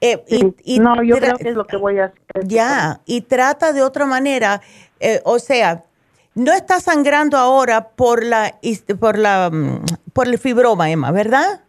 Eh, 0.00 0.52
y, 0.64 0.78
no, 0.78 1.02
yo 1.02 1.16
creo 1.16 1.36
que 1.36 1.48
es 1.48 1.54
lo 1.54 1.66
que 1.66 1.76
voy 1.76 1.98
a 1.98 2.06
hacer. 2.06 2.46
Ya, 2.46 3.00
y 3.06 3.22
trata 3.22 3.72
de 3.72 3.82
otra 3.82 4.06
manera. 4.06 4.60
Eh, 5.00 5.20
o 5.24 5.38
sea, 5.38 5.84
no 6.34 6.52
está 6.52 6.80
sangrando 6.80 7.38
ahora 7.38 7.88
por 7.88 8.24
la 8.24 8.58
por 9.00 9.18
la 9.18 9.50
mm, 9.50 9.84
por 10.12 10.28
el 10.28 10.38
fibroma, 10.38 10.90
Emma, 10.90 11.10
¿verdad? 11.10 11.62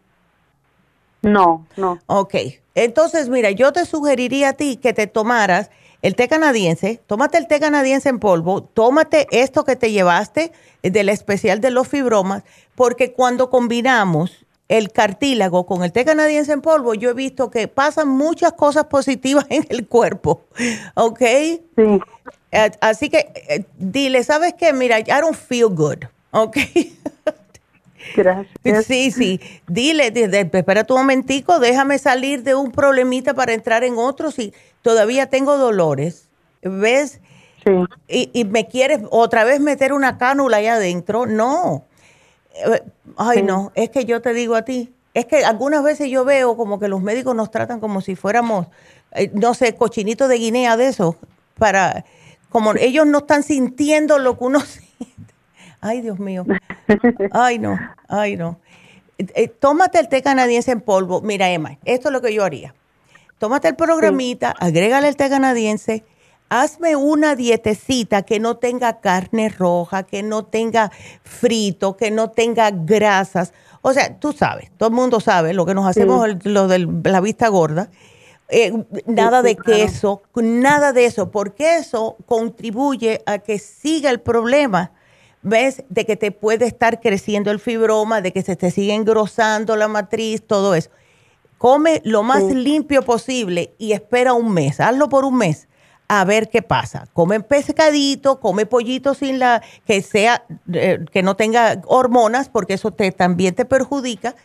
No, 1.22 1.66
no. 1.78 2.00
Ok. 2.08 2.36
Entonces, 2.76 3.30
mira, 3.30 3.52
yo 3.52 3.72
te 3.74 3.86
sugeriría 3.86 4.50
a 4.50 4.54
ti 4.54 4.78
que 4.78 4.94
te 4.94 5.08
tomaras 5.08 5.72
el 6.02 6.16
té 6.16 6.28
canadiense, 6.28 7.02
tómate 7.08 7.38
el 7.38 7.48
té 7.48 7.60
canadiense 7.60 8.10
en 8.10 8.20
polvo, 8.20 8.62
tómate 8.62 9.28
esto 9.32 9.64
que 9.64 9.76
te 9.76 9.92
llevaste 9.92 10.52
del 10.84 11.10
especial 11.10 11.60
de 11.60 11.72
los 11.72 11.88
fibromas, 11.88 12.44
porque 12.76 13.14
cuando 13.14 13.50
combinamos 13.50 14.46
el 14.70 14.92
cartílago 14.92 15.66
con 15.66 15.84
el 15.84 15.92
té 15.92 16.04
canadiense 16.04 16.52
en 16.52 16.62
polvo, 16.62 16.94
yo 16.94 17.10
he 17.10 17.14
visto 17.14 17.50
que 17.50 17.68
pasan 17.68 18.10
muchas 18.10 18.54
cosas 18.54 18.86
positivas 18.86 19.46
en 19.50 19.66
el 19.70 19.88
cuerpo, 19.88 20.42
¿ok? 20.96 21.20
Sí. 21.20 22.00
Eh, 22.52 22.72
así 22.82 23.10
que 23.10 23.32
eh, 23.50 23.66
dile, 23.78 24.24
¿sabes 24.24 24.54
qué? 24.58 24.74
Mira, 24.74 25.00
I 25.00 25.04
don't 25.04 25.36
feel 25.36 25.68
good, 25.70 26.06
¿ok? 26.32 26.58
Gracias. 28.16 28.48
Sí, 28.86 29.12
sí. 29.12 29.42
Dile, 29.68 30.08
espera 30.08 30.86
un 30.90 30.96
momentico, 30.96 31.60
déjame 31.60 31.98
salir 32.00 32.44
de 32.44 32.56
un 32.56 32.72
problemita 32.72 33.34
para 33.34 33.54
entrar 33.54 33.84
en 33.84 33.98
otro 33.98 34.32
si 34.32 34.54
todavía 34.82 35.28
tengo 35.28 35.58
dolores. 35.58 36.30
¿Ves? 36.62 37.20
Sí. 37.66 37.72
Y, 38.08 38.30
y 38.34 38.46
me 38.46 38.68
quieres 38.68 39.02
otra 39.10 39.44
vez 39.44 39.60
meter 39.60 39.94
una 39.94 40.18
cánula 40.18 40.58
ahí 40.58 40.68
adentro. 40.68 41.26
No 41.26 41.86
ay, 43.18 43.44
no, 43.44 43.72
es 43.76 43.90
que 43.90 44.06
yo 44.06 44.22
te 44.22 44.34
digo 44.34 44.56
a 44.56 44.64
ti, 44.64 44.94
es 45.14 45.26
que 45.26 45.44
algunas 45.44 45.84
veces 45.84 46.10
yo 46.10 46.26
veo 46.26 46.56
como 46.56 46.80
que 46.80 46.88
los 46.88 47.02
médicos 47.02 47.36
nos 47.36 47.50
tratan 47.50 47.80
como 47.80 48.02
si 48.02 48.16
fuéramos, 48.16 48.68
eh, 49.14 49.32
no 49.34 49.54
sé, 49.54 49.76
cochinito 49.76 50.28
de 50.28 50.38
Guinea 50.38 50.78
de 50.78 50.88
eso, 50.88 51.18
para, 51.58 52.06
como 52.50 52.74
ellos 52.76 53.08
no 53.08 53.20
están 53.20 53.44
sintiendo 53.44 54.20
lo 54.20 54.38
que 54.38 54.44
uno 54.44 54.60
siente. 54.62 55.34
Ay, 55.82 56.02
Dios 56.02 56.20
mío. 56.20 56.46
Ay, 57.32 57.60
no, 57.60 57.80
ay, 58.08 58.36
no. 58.36 58.60
Eh, 59.18 59.48
tómate 59.48 60.00
el 60.00 60.08
té 60.08 60.22
canadiense 60.22 60.72
en 60.72 60.82
polvo. 60.82 61.22
Mira, 61.22 61.50
Emma, 61.50 61.78
esto 61.86 62.10
es 62.10 62.14
lo 62.14 62.22
que 62.22 62.34
yo 62.34 62.44
haría. 62.44 62.76
Tómate 63.40 63.68
el 63.68 63.76
programita, 63.76 64.54
agrégale 64.60 65.08
el 65.08 65.16
té 65.16 65.30
canadiense, 65.30 66.04
hazme 66.50 66.96
una 66.96 67.36
dietecita 67.36 68.22
que 68.24 68.40
no 68.40 68.58
tenga 68.58 69.00
carne 69.00 69.50
roja, 69.50 70.04
que 70.04 70.24
no 70.24 70.46
tenga 70.46 70.92
frito, 71.24 71.98
que 71.98 72.12
no 72.12 72.32
tenga 72.32 72.72
grasas. 72.72 73.54
O 73.82 73.94
sea, 73.94 74.18
tú 74.18 74.34
sabes, 74.34 74.72
todo 74.78 74.90
el 74.90 74.96
mundo 74.96 75.20
sabe 75.20 75.54
lo 75.54 75.66
que 75.66 75.74
nos 75.74 75.88
hacemos, 75.88 76.28
lo 76.44 76.68
de 76.68 76.88
la 77.04 77.22
vista 77.22 77.48
gorda. 77.50 77.90
Eh, 78.50 78.72
nada 79.06 79.42
de 79.42 79.58
queso, 79.58 80.22
nada 80.36 80.94
de 80.94 81.06
eso, 81.06 81.32
porque 81.32 81.78
eso 81.78 82.16
contribuye 82.26 83.22
a 83.26 83.40
que 83.40 83.60
siga 83.60 84.10
el 84.10 84.22
problema, 84.22 84.92
¿ves? 85.42 85.84
De 85.90 86.06
que 86.06 86.16
te 86.16 86.32
puede 86.32 86.66
estar 86.66 87.02
creciendo 87.02 87.52
el 87.52 87.60
fibroma, 87.60 88.22
de 88.22 88.32
que 88.32 88.44
se 88.44 88.56
te 88.56 88.72
sigue 88.72 88.94
engrosando 88.94 89.76
la 89.76 89.90
matriz, 89.90 90.44
todo 90.48 90.76
eso. 90.76 90.90
Come 91.58 92.02
lo 92.06 92.24
más 92.24 92.44
limpio 92.44 93.02
posible 93.02 93.74
y 93.78 93.92
espera 93.92 94.34
un 94.34 94.54
mes, 94.54 94.80
hazlo 94.80 95.10
por 95.10 95.26
un 95.26 95.38
mes 95.38 95.68
a 96.08 96.26
ver 96.26 96.50
qué 96.50 96.62
pasa. 96.62 97.08
Come 97.14 97.42
pescadito, 97.42 98.40
come 98.40 98.66
pollito 98.66 99.14
sin 99.14 99.40
la 99.40 99.62
que 99.86 100.02
sea 100.02 100.46
eh, 100.74 101.06
que 101.12 101.24
no 101.24 101.36
tenga 101.36 101.82
hormonas 101.86 102.50
porque 102.50 102.74
eso 102.76 102.92
te 102.92 103.12
también 103.12 103.56
te 103.56 103.66
perjudica 103.66 104.36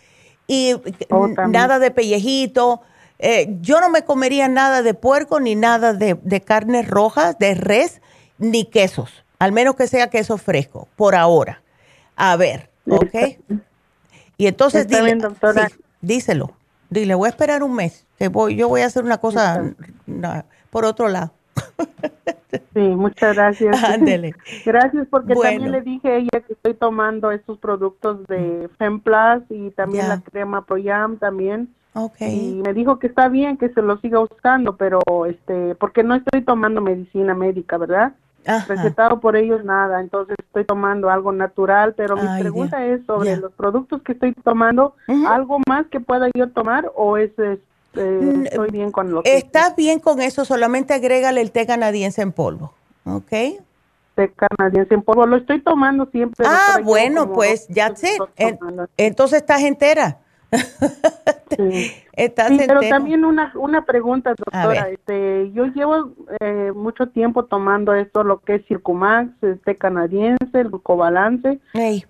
y 0.47 0.75
oh, 1.11 1.29
nada 1.29 1.79
de 1.79 1.91
pellejito. 1.91 2.83
Eh, 3.19 3.57
yo 3.61 3.81
no 3.81 3.89
me 3.89 4.05
comería 4.05 4.49
nada 4.49 4.83
de 4.83 4.95
puerco 4.95 5.39
ni 5.39 5.55
nada 5.55 5.93
de, 5.93 6.19
de 6.23 6.41
carnes 6.41 6.89
rojas, 6.89 7.39
de 7.39 7.55
res, 7.55 8.03
ni 8.39 8.65
quesos, 8.65 9.25
al 9.39 9.53
menos 9.53 9.77
que 9.77 9.87
sea 9.87 10.11
queso 10.11 10.39
fresco, 10.39 10.89
por 10.97 11.15
ahora. 11.15 11.63
A 12.17 12.37
ver, 12.37 12.71
¿ok? 12.91 13.15
Y 14.37 14.49
entonces 14.49 14.89
dile, 14.89 15.17
díselo, 16.01 16.57
dile, 16.91 17.15
voy 17.15 17.29
a 17.29 17.31
esperar 17.31 17.63
un 17.63 17.75
mes, 17.75 18.07
que 18.19 18.27
voy, 18.27 18.57
yo 18.57 18.69
voy 18.69 18.81
a 18.81 18.87
hacer 18.87 19.05
una 19.05 19.19
cosa 19.19 19.63
por 20.71 20.85
otro 20.85 21.09
lado. 21.09 21.33
Sí, 22.75 22.81
muchas 22.81 23.35
gracias. 23.35 23.83
Ándele. 23.85 24.35
Gracias 24.65 25.07
porque 25.11 25.35
también 25.35 25.73
le 25.73 25.83
dije 25.83 26.09
a 26.09 26.17
ella 26.17 26.41
que 26.47 26.53
estoy 26.53 26.75
tomando 26.75 27.31
estos 27.31 27.59
productos 27.59 28.27
de 28.27 28.69
Femplas 28.79 29.43
y 29.51 29.71
también 29.71 30.09
la 30.09 30.21
crema 30.21 30.65
Proyam 30.65 31.19
también. 31.19 31.69
Okay. 31.95 32.59
Y 32.59 32.63
me 32.63 32.73
dijo 32.73 32.99
que 32.99 33.07
está 33.07 33.29
bien 33.29 33.59
que 33.59 33.69
se 33.69 33.83
lo 33.83 33.99
siga 33.99 34.21
usando, 34.21 34.77
pero 34.77 35.01
este, 35.27 35.75
porque 35.75 36.03
no 36.03 36.15
estoy 36.15 36.43
tomando 36.43 36.81
medicina 36.81 37.35
médica, 37.35 37.77
¿verdad? 37.77 38.15
Recetado 38.45 39.21
por 39.21 39.37
ellos 39.37 39.65
nada, 39.65 40.01
entonces 40.01 40.35
estoy 40.39 40.65
tomando 40.65 41.11
algo 41.11 41.31
natural, 41.31 41.95
pero 41.95 42.17
mi 42.17 42.41
pregunta 42.41 42.85
es 42.85 43.05
sobre 43.07 43.37
los 43.37 43.53
productos 43.53 44.03
que 44.03 44.13
estoy 44.13 44.33
tomando, 44.33 44.97
¿algo 45.29 45.61
más 45.69 45.87
que 45.89 46.01
pueda 46.01 46.29
yo 46.35 46.49
tomar 46.49 46.91
o 46.97 47.19
es, 47.19 47.39
es 47.39 47.61
estoy 47.95 48.71
bien 48.71 48.91
con 48.91 49.13
lo 49.13 49.23
que... 49.23 49.37
Estás 49.37 49.77
bien 49.77 50.01
con 50.01 50.21
eso, 50.21 50.45
solamente 50.45 50.95
agrégale 50.95 51.41
el 51.41 51.51
té 51.51 51.67
canadiense 51.67 52.23
en 52.23 52.33
polvo, 52.33 52.73
¿ok? 53.05 53.31
Té 54.15 54.33
canadiense 54.35 54.95
en 54.95 55.03
polvo, 55.03 55.27
lo 55.27 55.37
estoy 55.37 55.61
tomando 55.63 56.07
siempre. 56.07 56.47
Ah, 56.49 56.81
bueno, 56.83 57.33
pues 57.33 57.67
ya 57.69 57.95
sé, 57.95 58.19
entonces 58.97 59.41
estás 59.41 59.63
entera. 59.63 60.19
Sí. 61.57 61.93
pero 62.67 62.81
también 62.81 63.27
una, 63.27 63.53
una 63.57 63.85
pregunta, 63.85 64.35
doctora. 64.37 64.89
Este, 64.89 65.51
yo 65.53 65.67
llevo 65.67 66.13
eh, 66.41 66.73
mucho 66.75 67.09
tiempo 67.09 67.45
tomando 67.45 67.93
esto, 67.95 68.25
lo 68.25 68.39
que 68.39 68.55
es 68.55 68.67
Circumax, 68.67 69.31
este 69.43 69.77
canadiense, 69.77 70.61
el 70.61 70.71
glucobalance 70.71 71.61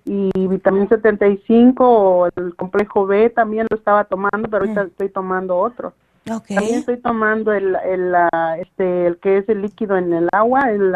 y 0.04 0.30
vitamina 0.46 0.88
75 0.88 1.84
o 1.84 2.26
el 2.26 2.54
complejo 2.54 3.06
B 3.06 3.30
también 3.30 3.66
lo 3.68 3.76
estaba 3.76 4.04
tomando, 4.04 4.48
pero 4.48 4.58
ahorita 4.62 4.84
mm. 4.84 4.86
estoy 4.86 5.08
tomando 5.08 5.56
otro. 5.56 5.92
También 6.24 6.78
estoy 6.78 6.98
tomando 6.98 7.52
el, 7.52 7.76
el, 7.84 8.14
este, 8.60 9.06
el 9.08 9.18
que 9.18 9.38
es 9.38 9.48
el 9.48 9.62
líquido 9.62 9.96
en 9.96 10.12
el 10.12 10.28
agua, 10.32 10.70
el, 10.70 10.94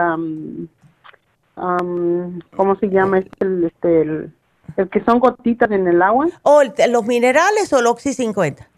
um, 1.56 2.39
¿cómo 2.55 2.77
se 2.77 2.89
llama? 2.89 3.18
el, 3.40 3.64
este, 3.64 4.02
el, 4.02 4.32
el 4.76 4.88
que 4.88 5.02
son 5.05 5.18
gotitas 5.18 5.70
en 5.70 5.86
el 5.86 6.02
agua. 6.02 6.26
¿O 6.43 6.62
los 6.88 7.05
minerales 7.06 7.72
o 7.72 7.78
el 7.78 7.86
Oxy 7.86 8.12
50? 8.12 8.68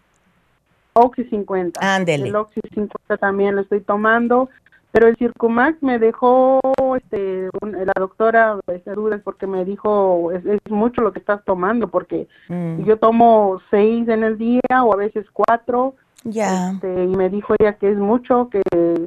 Oxy 0.93 1.23
50. 1.25 1.79
Ándele. 1.81 2.29
El 2.29 2.35
Oxy 2.35 2.61
50 2.73 3.17
también 3.17 3.55
lo 3.55 3.61
estoy 3.61 3.81
tomando. 3.81 4.49
Pero 4.91 5.07
el 5.07 5.17
Circumax 5.17 5.83
me 5.83 5.99
dejó, 5.99 6.59
este, 6.97 7.49
la 7.61 7.93
doctora 7.99 8.57
este, 8.73 8.91
dudas 8.93 9.21
porque 9.23 9.45
me 9.45 9.63
dijo, 9.63 10.31
es, 10.31 10.43
mucho 10.67 11.01
lo 11.01 11.13
que 11.13 11.19
estás 11.19 11.45
tomando, 11.45 11.89
porque 11.89 12.27
mm. 12.47 12.83
yo 12.85 12.97
tomo 12.97 13.61
seis 13.69 14.07
en 14.07 14.23
el 14.23 14.39
día 14.39 14.83
o 14.83 14.93
a 14.93 14.95
veces 14.95 15.27
cuatro. 15.31 15.93
Ya. 16.23 16.71
Este, 16.71 17.03
y 17.03 17.15
me 17.15 17.29
dijo 17.29 17.53
ella 17.59 17.73
que 17.73 17.91
es 17.91 17.97
mucho, 17.97 18.49
que 18.49 18.63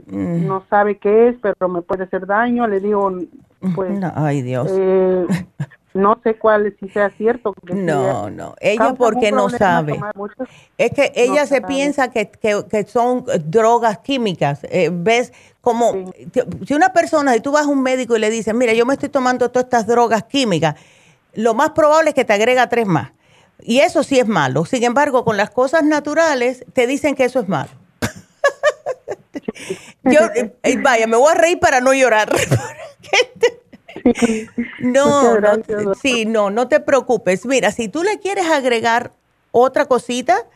mm. 0.06 0.46
no 0.46 0.64
sabe 0.70 0.98
qué 0.98 1.30
es, 1.30 1.36
pero 1.42 1.68
me 1.68 1.82
puede 1.82 2.04
hacer 2.04 2.26
daño. 2.26 2.68
Le 2.68 2.78
digo, 2.78 3.12
pues. 3.74 4.00
ay, 4.14 4.42
Dios. 4.42 4.68
Eh, 4.70 5.26
no 5.94 6.19
sé 6.23 6.36
cuál 6.36 6.74
si 6.81 6.89
sea 6.89 7.10
cierto. 7.10 7.55
No, 7.62 8.31
no, 8.31 8.55
ella 8.60 8.94
porque 8.94 9.31
no 9.31 9.51
sabe. 9.51 10.01
Es 10.78 10.93
que 10.93 11.12
ella 11.14 11.47
se 11.47 11.60
piensa 11.60 12.10
que, 12.10 12.86
son 12.89 13.24
drogas 13.44 13.98
químicas. 13.98 14.60
Eh, 14.64 14.90
¿Ves? 14.93 15.32
Como 15.60 16.12
si 16.66 16.74
una 16.74 16.93
persona, 16.93 17.35
si 17.35 17.40
tú 17.40 17.52
vas 17.52 17.66
a 17.66 17.69
un 17.69 17.82
médico 17.82 18.16
y 18.16 18.20
le 18.20 18.31
dices, 18.31 18.55
mira, 18.55 18.73
yo 18.73 18.86
me 18.86 18.94
estoy 18.94 19.09
tomando 19.09 19.51
todas 19.51 19.64
estas 19.64 19.86
drogas 19.86 20.24
químicas, 20.24 20.77
lo 21.35 21.55
más 21.55 21.70
probable 21.70 22.10
es 22.10 22.14
que 22.14 22.24
te 22.24 22.32
agrega 22.32 22.69
tres 22.69 22.86
más. 22.86 23.12
Y 23.60 23.78
eso 23.78 24.02
sí 24.02 24.19
es 24.19 24.27
malo. 24.27 24.64
Sin 24.64 24.82
embargo, 24.82 25.24
con 25.24 25.36
las 25.36 25.51
cosas 25.51 25.85
naturales 25.85 26.64
te 26.73 26.86
dicen 26.86 27.14
que 27.14 27.24
eso 27.24 27.40
es 27.40 27.48
malo. 27.48 27.70
yo, 30.02 30.20
eh, 30.35 30.78
vaya, 30.82 31.06
me 31.06 31.16
voy 31.16 31.31
a 31.31 31.35
reír 31.35 31.60
para 31.60 31.81
no 31.81 31.94
llorar. 31.94 32.32
No, 34.81 35.39
no, 35.39 35.94
sí, 35.94 36.24
no, 36.27 36.51
no 36.51 36.69
te 36.69 36.81
preocupes. 36.81 37.47
Mira, 37.47 37.70
si 37.70 37.89
tú 37.89 38.02
le 38.02 38.19
quieres 38.19 38.47
agregar 38.47 39.12
otra 39.51 39.86
cosita 39.86 40.47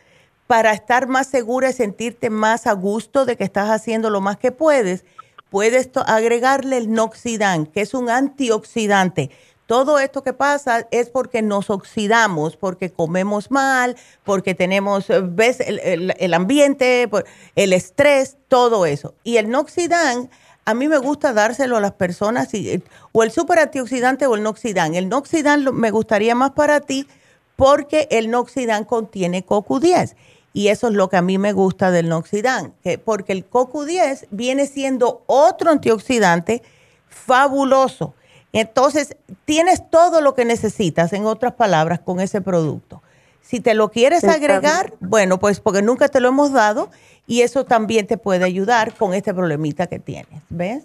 para 0.47 0.73
estar 0.73 1.07
más 1.07 1.27
segura 1.27 1.71
y 1.71 1.73
sentirte 1.73 2.31
más 2.31 2.67
a 2.67 2.73
gusto 2.73 3.25
de 3.25 3.37
que 3.37 3.45
estás 3.45 3.71
haciendo 3.71 4.11
lo 4.11 4.21
más 4.21 4.37
que 4.37 4.53
puedes, 4.53 5.05
puedes 5.51 5.91
agregarle 6.07 6.79
el 6.79 6.93
Noxidan, 6.93 7.67
que 7.67 7.81
es 7.81 7.95
un 7.95 8.11
antioxidante. 8.11 9.31
Todo 9.67 9.99
esto 9.99 10.23
que 10.23 10.33
pasa 10.33 10.87
es 10.93 11.11
porque 11.11 11.43
nos 11.43 11.71
oxidamos, 11.71 12.57
porque 12.57 12.93
comemos 12.93 13.51
mal, 13.51 13.97
porque 14.23 14.55
tenemos, 14.55 15.07
ves, 15.31 15.59
el, 15.59 16.15
el 16.17 16.35
ambiente, 16.35 17.11
el 17.57 17.73
estrés, 17.73 18.37
todo 18.47 18.87
eso. 18.87 19.15
Y 19.25 19.39
el 19.39 19.51
Noxidan 19.51 20.31
a 20.67 20.75
mí 20.75 20.89
me 20.89 20.99
gusta 20.99 21.33
dárselo 21.33 21.77
a 21.77 21.81
las 21.81 21.93
personas, 21.93 22.53
eh, 22.53 22.83
o 23.13 23.23
el 23.23 23.31
super 23.31 23.61
antioxidante 23.61 24.27
o 24.27 24.35
el 24.35 24.43
noxidán. 24.43 24.97
El 24.97 25.09
noxidán 25.09 25.65
me 25.73 25.93
gustaría 25.93 26.35
más 26.35 26.51
para 26.51 26.81
ti 26.81 27.07
porque 27.55 28.09
el 28.11 28.31
noxidán 28.31 28.85
contiene 28.85 29.47
CoQ10. 29.47 30.17
Y 30.53 30.69
eso 30.69 30.89
es 30.89 30.95
lo 30.95 31.09
que 31.09 31.19
a 31.19 31.23
mí 31.23 31.39
me 31.39 31.53
gusta 31.53 31.93
del 31.93 32.09
noxidán, 32.09 32.75
que 32.83 32.99
porque 32.99 33.33
el 33.33 33.49
CoQ10 33.49 34.27
viene 34.31 34.67
siendo 34.67 35.23
otro 35.27 35.71
antioxidante 35.71 36.63
fabuloso. 37.09 38.15
Entonces, 38.53 39.17
tienes 39.45 39.89
todo 39.89 40.21
lo 40.21 40.35
que 40.35 40.45
necesitas, 40.45 41.13
en 41.13 41.27
otras 41.27 41.53
palabras, 41.53 42.01
con 42.01 42.21
ese 42.21 42.41
producto. 42.41 43.03
Si 43.41 43.61
te 43.61 43.75
lo 43.75 43.91
quieres 43.91 44.25
agregar, 44.25 44.95
bueno, 44.99 45.39
pues 45.39 45.61
porque 45.61 45.83
nunca 45.83 46.09
te 46.09 46.19
lo 46.19 46.29
hemos 46.29 46.53
dado 46.53 46.91
y 47.27 47.43
eso 47.43 47.65
también 47.65 48.07
te 48.07 48.19
puede 48.19 48.45
ayudar 48.45 48.95
con 48.95 49.15
este 49.15 49.35
problemita 49.35 49.87
que 49.87 49.99
tienes, 49.99 50.43
¿ves? 50.49 50.85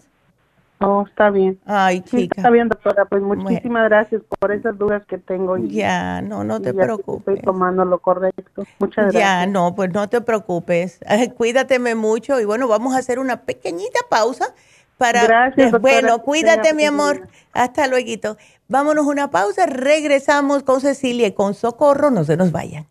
Oh, 0.83 1.05
está 1.07 1.29
bien. 1.29 1.59
Ay, 1.65 2.01
chica. 2.01 2.33
está 2.37 2.49
bien, 2.49 2.67
doctora. 2.67 3.05
Pues 3.05 3.21
muchísimas 3.21 3.87
gracias 3.87 4.23
por 4.39 4.51
esas 4.51 4.75
dudas 4.77 5.03
que 5.05 5.19
tengo. 5.19 5.57
ya, 5.57 6.21
no, 6.21 6.43
no 6.43 6.59
te 6.59 6.73
preocupes. 6.73 7.35
Estoy 7.35 7.45
tomando 7.45 7.85
lo 7.85 7.99
correcto. 7.99 8.63
Muchas 8.79 9.13
gracias. 9.13 9.23
Ya, 9.23 9.45
no, 9.45 9.75
pues 9.75 9.93
no 9.93 10.09
te 10.09 10.21
preocupes. 10.21 10.99
Cuídateme 11.37 11.93
mucho 11.93 12.39
y 12.39 12.45
bueno, 12.45 12.67
vamos 12.67 12.95
a 12.95 12.97
hacer 12.97 13.19
una 13.19 13.41
pequeñita 13.41 13.99
pausa 14.09 14.55
para... 14.97 15.23
Gracias, 15.23 15.71
doctora. 15.71 16.01
Bueno, 16.01 16.19
cuídate, 16.23 16.73
mi 16.73 16.85
amor. 16.85 17.27
Hasta 17.53 17.87
luego. 17.87 18.37
Vámonos 18.67 19.05
una 19.05 19.29
pausa. 19.29 19.67
Regresamos 19.67 20.63
con 20.63 20.81
Cecilia 20.81 21.27
y 21.27 21.33
con 21.33 21.53
Socorro. 21.53 22.09
No 22.09 22.23
se 22.23 22.37
nos 22.37 22.51
vayan. 22.51 22.90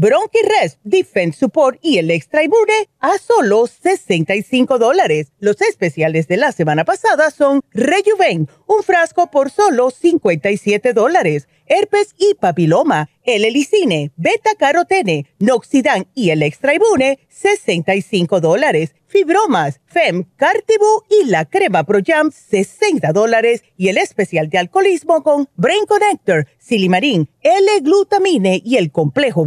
Bronchirest, 0.00 0.78
Defense 0.84 1.40
Support 1.40 1.80
y 1.82 1.98
el 1.98 2.12
Extra 2.12 2.44
Inmune 2.44 2.88
a 3.00 3.18
solo 3.18 3.66
65 3.66 4.78
dólares. 4.78 5.32
Los 5.40 5.60
especiales 5.60 6.28
de 6.28 6.36
la 6.36 6.52
semana 6.52 6.84
pasada 6.84 7.32
son 7.32 7.62
Rejuven, 7.72 8.48
un 8.68 8.82
frasco 8.84 9.28
por 9.28 9.50
solo 9.50 9.90
57 9.90 10.92
dólares 10.92 11.48
herpes 11.68 12.14
y 12.18 12.34
papiloma, 12.34 13.10
el 13.24 13.44
helicine, 13.44 14.10
beta 14.16 14.54
carotene, 14.58 15.26
noxidan 15.38 16.06
y 16.14 16.30
el 16.30 16.42
extraibune, 16.42 17.18
65 17.28 18.40
dólares. 18.40 18.94
Fibromas, 19.06 19.80
FEM, 19.86 20.24
Cartibu 20.36 21.02
y 21.08 21.30
la 21.30 21.46
crema 21.46 21.84
Pro 21.84 22.00
Jam, 22.04 22.30
60 22.30 23.10
dólares. 23.12 23.64
Y 23.76 23.88
el 23.88 23.96
especial 23.96 24.50
de 24.50 24.58
alcoholismo 24.58 25.22
con 25.22 25.48
Brain 25.56 25.86
Connector, 25.86 26.46
Silimarín, 26.58 27.30
L-glutamine 27.40 28.60
y 28.62 28.76
el 28.76 28.92
complejo 28.92 29.46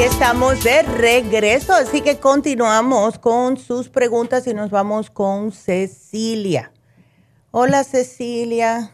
Estamos 0.00 0.64
de 0.64 0.82
regreso, 0.82 1.72
así 1.72 2.02
que 2.02 2.18
continuamos 2.18 3.18
con 3.18 3.56
sus 3.56 3.88
preguntas 3.88 4.46
y 4.46 4.54
nos 4.54 4.70
vamos 4.70 5.10
con 5.10 5.52
Cecilia. 5.52 6.72
Hola 7.50 7.84
Cecilia. 7.84 8.90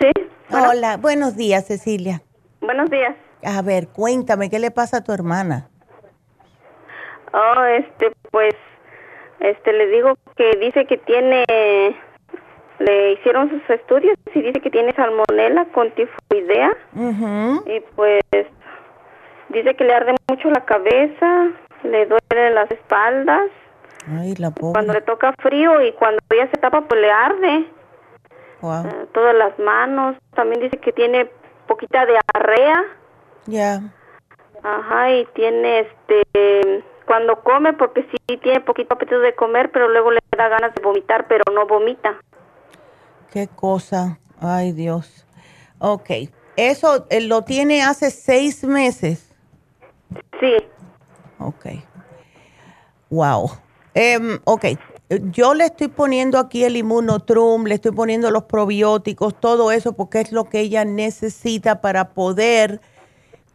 Sí. 0.00 0.10
Hola, 0.50 0.96
buenos 0.96 1.36
días 1.36 1.66
Cecilia. 1.66 2.22
Buenos 2.60 2.90
días. 2.90 3.14
A 3.44 3.62
ver, 3.62 3.88
cuéntame, 3.88 4.50
¿qué 4.50 4.58
le 4.58 4.70
pasa 4.70 4.98
a 4.98 5.04
tu 5.04 5.12
hermana? 5.12 5.68
Oh, 7.32 7.64
este, 7.64 8.10
pues, 8.30 8.54
este, 9.40 9.72
le 9.72 9.86
digo 9.88 10.14
que 10.36 10.56
dice 10.56 10.86
que 10.86 10.98
tiene, 10.98 11.44
le 12.78 13.12
hicieron 13.12 13.50
sus 13.50 13.70
estudios 13.70 14.16
y 14.34 14.42
dice 14.42 14.60
que 14.60 14.70
tiene 14.70 14.92
salmonela 14.94 15.66
con 15.66 15.90
tifoidea. 15.92 16.76
Y 17.66 17.80
pues 17.94 18.22
Dice 19.48 19.74
que 19.74 19.84
le 19.84 19.94
arde 19.94 20.14
mucho 20.28 20.50
la 20.50 20.64
cabeza, 20.64 21.50
le 21.84 22.06
duele 22.06 22.50
las 22.50 22.70
espaldas. 22.70 23.50
Ay, 24.08 24.34
la 24.36 24.50
pobre. 24.50 24.72
Cuando 24.72 24.92
le 24.92 25.00
toca 25.02 25.34
frío 25.40 25.82
y 25.82 25.92
cuando 25.92 26.20
ella 26.30 26.48
se 26.50 26.60
tapa, 26.60 26.82
pues 26.82 27.00
le 27.00 27.10
arde. 27.10 27.66
Wow. 28.60 28.86
Eh, 28.86 29.06
todas 29.12 29.34
las 29.34 29.58
manos. 29.58 30.16
También 30.34 30.60
dice 30.60 30.78
que 30.78 30.92
tiene 30.92 31.30
poquita 31.66 32.04
diarrea. 32.06 32.84
Ya. 33.46 33.80
Ajá, 34.62 35.12
y 35.12 35.26
tiene 35.34 35.80
este. 35.80 36.84
Cuando 37.06 37.40
come, 37.42 37.72
porque 37.72 38.02
sí 38.10 38.36
tiene 38.38 38.60
poquito 38.60 38.94
apetito 38.94 39.20
de 39.20 39.34
comer, 39.34 39.70
pero 39.70 39.88
luego 39.88 40.10
le 40.10 40.18
da 40.36 40.48
ganas 40.48 40.74
de 40.74 40.82
vomitar, 40.82 41.28
pero 41.28 41.44
no 41.54 41.66
vomita. 41.66 42.16
Qué 43.32 43.48
cosa. 43.48 44.18
Ay, 44.40 44.72
Dios. 44.72 45.24
Ok. 45.78 46.10
Eso 46.56 47.06
eh, 47.10 47.20
lo 47.20 47.42
tiene 47.42 47.82
hace 47.82 48.10
seis 48.10 48.64
meses. 48.64 49.25
Sí. 50.40 50.56
Ok. 51.38 51.66
Wow. 53.10 53.50
Um, 53.94 54.38
ok. 54.44 54.64
Yo 55.30 55.54
le 55.54 55.66
estoy 55.66 55.88
poniendo 55.88 56.38
aquí 56.38 56.64
el 56.64 56.76
inmunotrum, 56.76 57.64
le 57.64 57.76
estoy 57.76 57.92
poniendo 57.92 58.30
los 58.32 58.44
probióticos, 58.44 59.38
todo 59.38 59.70
eso, 59.70 59.92
porque 59.92 60.20
es 60.20 60.32
lo 60.32 60.48
que 60.48 60.60
ella 60.60 60.84
necesita 60.84 61.80
para 61.80 62.12
poder 62.12 62.80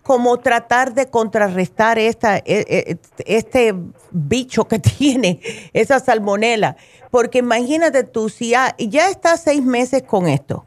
como 0.02 0.40
tratar 0.40 0.94
de 0.94 1.10
contrarrestar 1.10 1.99
esta, 1.99 2.38
e, 2.38 2.44
e, 2.45 2.98
este 3.26 3.76
bicho 4.11 4.68
que 4.68 4.80
tiene, 4.98 5.41
esa 5.73 5.99
salmonela. 5.99 6.78
Porque 7.11 7.40
imagínate 7.40 8.06
tú, 8.06 8.30
si 8.30 8.52
ya, 8.52 8.73
ya 8.78 9.10
estás 9.10 9.41
seis 9.41 9.61
meses 9.61 10.03
con 10.03 10.28
esto, 10.28 10.65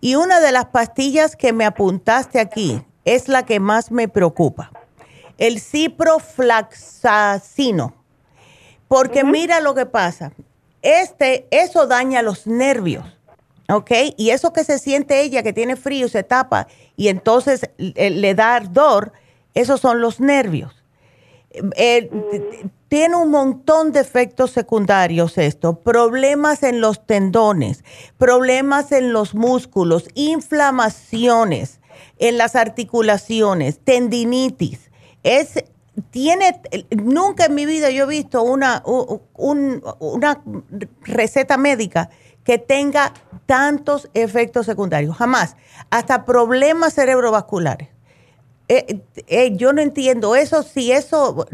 y 0.00 0.14
una 0.14 0.40
de 0.40 0.52
las 0.52 0.66
pastillas 0.66 1.34
que 1.34 1.52
me 1.52 1.64
apuntaste 1.64 2.38
aquí 2.38 2.80
es 3.04 3.28
la 3.28 3.44
que 3.44 3.60
más 3.60 3.90
me 3.90 4.08
preocupa 4.08 4.70
el 5.40 5.60
ciproflaxacino. 5.60 7.94
Porque 8.86 9.24
mira 9.24 9.58
lo 9.60 9.74
que 9.74 9.86
pasa. 9.86 10.30
Este, 10.82 11.48
eso 11.50 11.88
daña 11.88 12.22
los 12.22 12.46
nervios. 12.46 13.04
¿Ok? 13.68 13.90
Y 14.16 14.30
eso 14.30 14.52
que 14.52 14.62
se 14.64 14.78
siente 14.78 15.22
ella, 15.22 15.42
que 15.42 15.52
tiene 15.52 15.74
frío, 15.76 16.08
se 16.08 16.22
tapa 16.22 16.68
y 16.96 17.08
entonces 17.08 17.68
le 17.78 18.34
da 18.34 18.54
ardor, 18.56 19.12
esos 19.54 19.80
son 19.80 20.00
los 20.00 20.20
nervios. 20.20 20.76
Eh, 21.76 22.10
tiene 22.88 23.16
un 23.16 23.30
montón 23.30 23.92
de 23.92 24.00
efectos 24.00 24.50
secundarios 24.50 25.38
esto, 25.38 25.80
problemas 25.80 26.64
en 26.64 26.80
los 26.80 27.06
tendones, 27.06 27.84
problemas 28.18 28.92
en 28.92 29.12
los 29.12 29.34
músculos, 29.34 30.08
inflamaciones 30.14 31.80
en 32.18 32.38
las 32.38 32.56
articulaciones, 32.56 33.78
tendinitis. 33.78 34.89
Es 35.22 35.62
tiene, 36.10 36.60
nunca 36.90 37.46
en 37.46 37.54
mi 37.54 37.66
vida 37.66 37.90
yo 37.90 38.04
he 38.04 38.08
visto 38.08 38.42
una, 38.42 38.82
una 38.84 40.42
receta 41.02 41.56
médica 41.56 42.10
que 42.44 42.58
tenga 42.58 43.12
tantos 43.46 44.08
efectos 44.14 44.66
secundarios, 44.66 45.16
jamás, 45.16 45.56
hasta 45.90 46.24
problemas 46.24 46.94
cerebrovasculares. 46.94 47.88
Eh, 48.68 49.00
eh, 49.26 49.56
yo 49.56 49.72
no 49.72 49.82
entiendo 49.82 50.36
eso, 50.36 50.62
si 50.62 50.92
eso, 50.92 51.46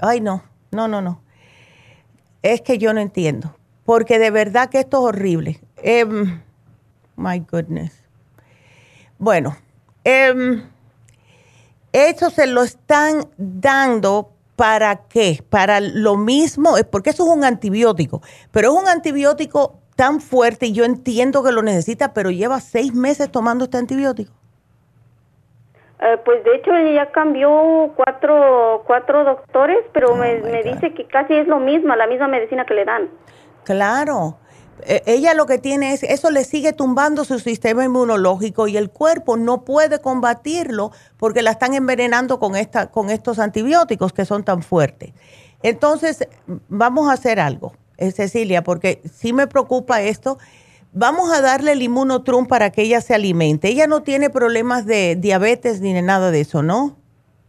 ay 0.00 0.20
no, 0.20 0.44
no, 0.70 0.88
no, 0.88 1.02
no. 1.02 1.20
Es 2.42 2.60
que 2.62 2.78
yo 2.78 2.92
no 2.94 3.00
entiendo, 3.00 3.56
porque 3.84 4.18
de 4.18 4.30
verdad 4.30 4.70
que 4.70 4.78
esto 4.80 4.98
es 4.98 5.14
horrible. 5.14 5.60
Em, 5.78 6.40
my 7.16 7.40
goodness. 7.40 7.92
Bueno, 9.18 9.56
eh, 10.04 10.62
eso 11.96 12.28
se 12.28 12.46
lo 12.46 12.62
están 12.62 13.26
dando 13.38 14.30
para 14.54 15.06
qué? 15.08 15.42
Para 15.48 15.80
lo 15.80 16.16
mismo, 16.16 16.74
porque 16.90 17.10
eso 17.10 17.24
es 17.24 17.36
un 17.36 17.44
antibiótico, 17.44 18.20
pero 18.50 18.72
es 18.72 18.82
un 18.82 18.88
antibiótico 18.88 19.78
tan 19.96 20.20
fuerte 20.20 20.66
y 20.66 20.72
yo 20.72 20.84
entiendo 20.84 21.42
que 21.42 21.52
lo 21.52 21.62
necesita, 21.62 22.12
pero 22.12 22.30
lleva 22.30 22.60
seis 22.60 22.94
meses 22.94 23.30
tomando 23.30 23.64
este 23.64 23.78
antibiótico. 23.78 24.32
Eh, 25.98 26.18
pues 26.22 26.44
de 26.44 26.56
hecho 26.56 26.70
ya 26.94 27.10
cambió 27.10 27.92
cuatro, 27.96 28.82
cuatro 28.86 29.24
doctores, 29.24 29.78
pero 29.94 30.12
oh 30.12 30.16
me, 30.16 30.40
me 30.40 30.62
dice 30.62 30.92
que 30.92 31.06
casi 31.06 31.32
es 31.32 31.48
lo 31.48 31.58
mismo, 31.58 31.96
la 31.96 32.06
misma 32.06 32.28
medicina 32.28 32.66
que 32.66 32.74
le 32.74 32.84
dan. 32.84 33.08
Claro, 33.64 34.36
eh, 34.45 34.45
ella 34.84 35.34
lo 35.34 35.46
que 35.46 35.58
tiene 35.58 35.92
es, 35.92 36.02
eso 36.02 36.30
le 36.30 36.44
sigue 36.44 36.72
tumbando 36.72 37.24
su 37.24 37.38
sistema 37.38 37.84
inmunológico 37.84 38.68
y 38.68 38.76
el 38.76 38.90
cuerpo 38.90 39.36
no 39.36 39.62
puede 39.62 40.00
combatirlo 40.00 40.92
porque 41.16 41.42
la 41.42 41.52
están 41.52 41.74
envenenando 41.74 42.38
con, 42.38 42.56
esta, 42.56 42.90
con 42.90 43.10
estos 43.10 43.38
antibióticos 43.38 44.12
que 44.12 44.24
son 44.24 44.44
tan 44.44 44.62
fuertes. 44.62 45.12
Entonces, 45.62 46.28
vamos 46.68 47.08
a 47.08 47.14
hacer 47.14 47.40
algo, 47.40 47.74
eh, 47.96 48.12
Cecilia, 48.12 48.62
porque 48.62 49.00
sí 49.12 49.32
me 49.32 49.46
preocupa 49.46 50.02
esto. 50.02 50.38
Vamos 50.92 51.32
a 51.32 51.40
darle 51.40 51.72
el 51.72 51.82
inmunotrum 51.82 52.46
para 52.46 52.70
que 52.70 52.82
ella 52.82 53.00
se 53.00 53.14
alimente. 53.14 53.68
Ella 53.68 53.86
no 53.86 54.02
tiene 54.02 54.30
problemas 54.30 54.86
de 54.86 55.16
diabetes 55.16 55.80
ni 55.80 55.92
de 55.92 56.02
nada 56.02 56.30
de 56.30 56.40
eso, 56.40 56.62
¿no? 56.62 56.96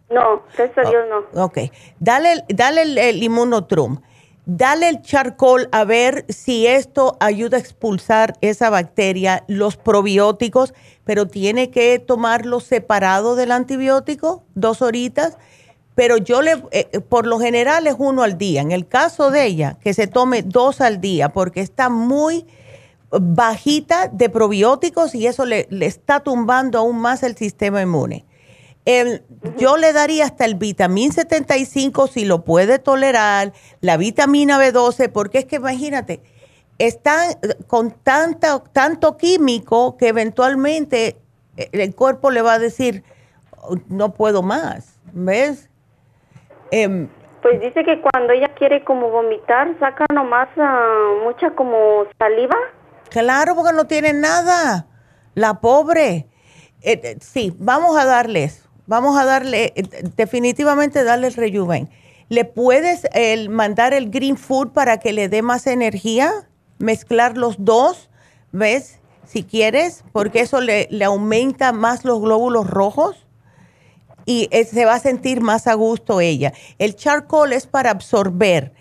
No, 0.10 0.44
gracias 0.56 0.86
a 0.86 0.90
Dios 0.90 1.04
no. 1.10 1.44
Ok, 1.44 1.60
dale, 2.00 2.46
dale 2.48 2.82
el, 2.84 2.98
el 2.98 3.22
inmunotrum 3.22 4.00
Dale 4.50 4.88
el 4.88 5.02
charcoal 5.02 5.68
a 5.74 5.84
ver 5.84 6.26
si 6.30 6.68
esto 6.68 7.18
ayuda 7.20 7.58
a 7.58 7.60
expulsar 7.60 8.38
esa 8.40 8.70
bacteria, 8.70 9.44
los 9.50 9.76
probióticos, 9.76 10.74
pero 11.04 11.28
tiene 11.28 11.70
que 11.70 12.00
tomarlo 12.00 12.62
separado 12.62 13.36
del 13.36 13.52
antibiótico, 13.52 14.46
dos 14.56 14.82
horitas. 14.82 15.38
Pero 15.96 16.16
yo 16.16 16.42
le, 16.42 16.64
eh, 16.72 16.88
eh, 16.94 17.02
por 17.02 17.28
lo 17.28 17.40
general 17.40 17.88
es 17.88 17.96
uno 17.98 18.24
al 18.24 18.38
día. 18.38 18.62
En 18.62 18.72
el 18.72 18.88
caso 18.88 19.32
de 19.32 19.44
ella, 19.44 19.78
que 19.82 19.94
se 19.94 20.08
tome 20.08 20.44
dos 20.44 20.80
al 20.80 21.02
día, 21.02 21.34
porque 21.34 21.60
está 21.60 21.90
muy 21.90 22.46
bajita 23.12 24.08
de 24.08 24.30
probióticos 24.30 25.14
y 25.14 25.28
eso 25.28 25.44
le, 25.44 25.68
le 25.72 25.88
está 25.88 26.22
tumbando 26.22 26.80
aún 26.80 27.00
más 27.00 27.22
el 27.24 27.36
sistema 27.36 27.82
inmune 27.82 28.27
yo 29.58 29.76
le 29.76 29.92
daría 29.92 30.24
hasta 30.24 30.46
el 30.46 30.56
vitamín 30.56 31.12
75 31.12 32.08
si 32.08 32.24
lo 32.24 32.46
puede 32.46 32.80
tolerar, 32.80 33.52
la 33.82 33.98
vitamina 33.98 34.58
B12, 34.58 35.12
porque 35.12 35.40
es 35.40 35.46
que 35.46 35.58
imagínate, 35.58 36.22
están 36.80 37.32
con 37.68 37.92
tanta, 37.92 38.64
tanto 38.72 39.18
químico 39.18 39.98
que 39.98 40.08
eventualmente 40.08 41.18
eh, 41.58 41.70
el 41.74 41.96
cuerpo 41.96 42.32
le 42.32 42.42
va 42.42 42.54
a 42.54 42.60
decir, 42.60 43.04
no 43.90 44.14
puedo 44.14 44.42
más, 44.42 44.98
¿ves? 45.12 45.70
Em, 46.72 47.10
pues 47.42 47.60
dice 47.60 47.84
que 47.84 48.02
cuando 48.02 48.32
ella 48.32 48.54
quiere 48.56 48.86
como 48.86 49.10
vomitar, 49.10 49.78
saca 49.80 50.06
nomás 50.14 50.48
uh, 50.56 51.26
mucha 51.26 51.52
como 51.52 52.06
saliva. 52.18 52.56
Claro, 53.10 53.54
porque 53.56 53.74
no 53.74 53.86
tiene 53.86 54.14
nada, 54.14 54.88
la 55.36 55.60
pobre. 55.60 56.28
Eh, 56.82 57.02
eh, 57.04 57.18
sí, 57.20 57.54
vamos 57.58 57.98
a 57.98 58.06
darles 58.06 58.67
Vamos 58.88 59.18
a 59.20 59.26
darle, 59.26 59.74
eh, 59.76 59.84
definitivamente 60.16 61.04
darle 61.04 61.28
el 61.28 61.34
rejuven. 61.34 61.90
¿Le 62.30 62.44
puedes 62.44 63.08
mandar 63.50 63.94
el 63.94 64.10
green 64.10 64.36
food 64.36 64.70
para 64.70 64.98
que 64.98 65.14
le 65.14 65.30
dé 65.30 65.42
más 65.42 65.66
energía? 65.66 66.50
Mezclar 66.78 67.38
los 67.38 67.56
dos, 67.60 68.10
¿ves? 68.52 69.00
Si 69.26 69.44
quieres, 69.44 70.04
porque 70.12 70.42
eso 70.42 70.60
le, 70.60 70.88
le 70.92 71.06
aumenta 71.06 71.72
más 71.72 72.04
los 72.04 72.20
glóbulos 72.22 72.70
rojos 72.70 73.28
y 74.28 74.50
eh, 74.52 74.66
se 74.66 74.86
va 74.86 74.96
a 74.96 75.00
sentir 75.00 75.42
más 75.42 75.66
a 75.68 75.74
gusto 75.74 76.20
ella. 76.20 76.54
El 76.78 76.96
charcoal 76.96 77.54
es 77.54 77.66
para 77.66 77.90
absorber 77.90 78.74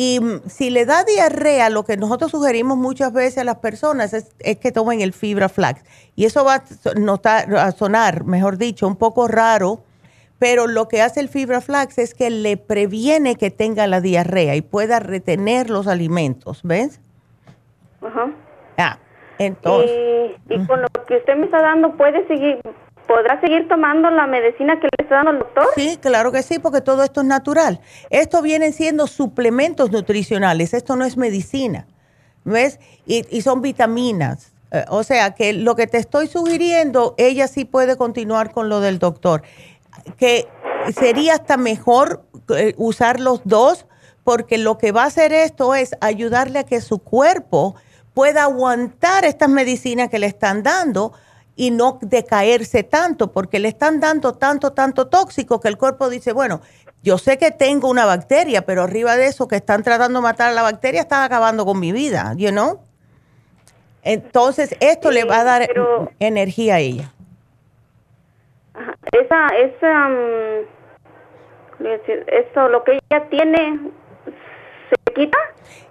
y 0.00 0.20
mm, 0.20 0.48
si 0.48 0.70
le 0.70 0.86
da 0.86 1.02
diarrea, 1.02 1.70
lo 1.70 1.82
que 1.82 1.96
nosotros 1.96 2.30
sugerimos 2.30 2.78
muchas 2.78 3.12
veces 3.12 3.38
a 3.38 3.44
las 3.44 3.56
personas 3.56 4.14
es, 4.14 4.56
que 4.58 4.70
tomen 4.70 5.00
el 5.00 5.12
fibra 5.12 5.48
flax. 5.48 5.82
Y 6.14 6.24
eso 6.24 6.44
va 6.44 6.62
a, 7.56 7.72
sonar, 7.72 8.22
mejor 8.22 8.58
dicho, 8.58 8.86
un 8.86 8.94
poco 8.94 9.26
raro, 9.26 9.80
pero 10.38 10.68
lo 10.68 10.86
que 10.86 11.02
hace 11.02 11.18
el 11.18 11.28
fibra 11.28 11.60
flax 11.60 11.98
es 11.98 12.14
que 12.14 12.30
le 12.30 12.56
previene 12.56 13.34
que 13.34 13.50
tenga 13.50 13.88
la 13.88 14.00
diarrea 14.00 14.54
y 14.54 14.62
pueda 14.62 15.00
retener 15.00 15.68
los 15.68 15.88
alimentos, 15.88 16.60
¿ves? 16.62 17.00
Ajá. 18.00 18.30
Ah, 18.76 18.98
entonces. 19.40 19.90
Y, 20.48 20.54
y 20.54 20.66
con 20.68 20.80
lo 20.80 20.88
que 21.08 21.16
usted 21.16 21.36
me 21.36 21.46
está 21.46 21.60
dando, 21.60 21.96
puede 21.96 22.24
seguir, 22.28 22.60
¿Podrá 23.08 23.40
seguir 23.40 23.66
tomando 23.68 24.10
la 24.10 24.26
medicina 24.26 24.78
que 24.78 24.88
le 24.98 25.02
está 25.02 25.16
dando 25.16 25.30
el 25.30 25.38
doctor? 25.38 25.64
Sí, 25.74 25.98
claro 26.00 26.30
que 26.30 26.42
sí, 26.42 26.58
porque 26.58 26.82
todo 26.82 27.02
esto 27.02 27.22
es 27.22 27.26
natural. 27.26 27.80
Esto 28.10 28.42
vienen 28.42 28.74
siendo 28.74 29.06
suplementos 29.06 29.90
nutricionales, 29.90 30.74
esto 30.74 30.94
no 30.94 31.06
es 31.06 31.16
medicina, 31.16 31.86
¿ves? 32.44 32.78
Y, 33.06 33.40
son 33.40 33.62
vitaminas. 33.62 34.52
Eh, 34.72 34.84
o 34.90 35.02
sea 35.04 35.34
que 35.34 35.54
lo 35.54 35.74
que 35.74 35.86
te 35.86 35.96
estoy 35.96 36.26
sugiriendo, 36.26 37.14
ella 37.16 37.48
sí 37.48 37.64
puede 37.64 37.96
continuar 37.96 38.52
con 38.52 38.68
lo 38.68 38.80
del 38.80 38.98
doctor. 38.98 39.42
Que 40.18 40.46
sería 40.94 41.32
hasta 41.34 41.56
mejor 41.56 42.24
eh, 42.54 42.74
usar 42.76 43.20
los 43.20 43.40
dos, 43.44 43.86
porque 44.22 44.58
lo 44.58 44.76
que 44.76 44.92
va 44.92 45.04
a 45.04 45.06
hacer 45.06 45.32
esto 45.32 45.74
es 45.74 45.96
ayudarle 46.02 46.58
a 46.58 46.64
que 46.64 46.82
su 46.82 46.98
cuerpo 46.98 47.74
pueda 48.12 48.42
aguantar 48.42 49.24
estas 49.24 49.48
medicinas 49.48 50.10
que 50.10 50.18
le 50.18 50.26
están 50.26 50.62
dando 50.62 51.14
y 51.58 51.72
no 51.72 51.98
decaerse 52.00 52.84
tanto, 52.84 53.32
porque 53.32 53.58
le 53.58 53.66
están 53.66 53.98
dando 53.98 54.34
tanto, 54.34 54.72
tanto 54.72 55.08
tóxico 55.08 55.60
que 55.60 55.66
el 55.66 55.76
cuerpo 55.76 56.08
dice, 56.08 56.32
bueno, 56.32 56.60
yo 57.02 57.18
sé 57.18 57.36
que 57.36 57.50
tengo 57.50 57.90
una 57.90 58.06
bacteria, 58.06 58.62
pero 58.62 58.84
arriba 58.84 59.16
de 59.16 59.26
eso 59.26 59.48
que 59.48 59.56
están 59.56 59.82
tratando 59.82 60.20
de 60.20 60.22
matar 60.22 60.50
a 60.50 60.52
la 60.52 60.62
bacteria, 60.62 61.00
están 61.00 61.24
acabando 61.24 61.66
con 61.66 61.80
mi 61.80 61.90
vida, 61.90 62.32
you 62.36 62.50
know? 62.50 62.78
Entonces, 64.04 64.76
esto 64.78 65.10
le 65.10 65.24
va 65.24 65.40
a 65.40 65.44
dar 65.44 65.68
energía 66.20 66.76
a 66.76 66.78
ella. 66.78 67.12
Esa, 69.10 69.48
esa, 69.48 70.06
um, 70.06 70.64
eso, 72.28 72.68
lo 72.68 72.84
que 72.84 73.00
ella 73.10 73.28
tiene, 73.30 73.80
¿se 74.88 75.12
quita? 75.12 75.38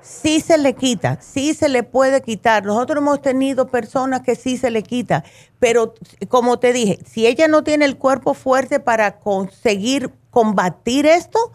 Sí 0.01 0.39
se 0.39 0.57
le 0.57 0.73
quita, 0.73 1.19
sí 1.21 1.53
se 1.53 1.69
le 1.69 1.83
puede 1.83 2.21
quitar. 2.21 2.65
Nosotros 2.65 2.99
hemos 2.99 3.21
tenido 3.21 3.67
personas 3.67 4.21
que 4.21 4.35
sí 4.35 4.57
se 4.57 4.71
le 4.71 4.83
quita, 4.83 5.23
pero 5.59 5.93
como 6.29 6.59
te 6.59 6.73
dije, 6.73 6.99
si 7.05 7.27
ella 7.27 7.47
no 7.47 7.63
tiene 7.63 7.85
el 7.85 7.97
cuerpo 7.97 8.33
fuerte 8.33 8.79
para 8.79 9.19
conseguir 9.19 10.11
combatir 10.31 11.05
esto, 11.05 11.51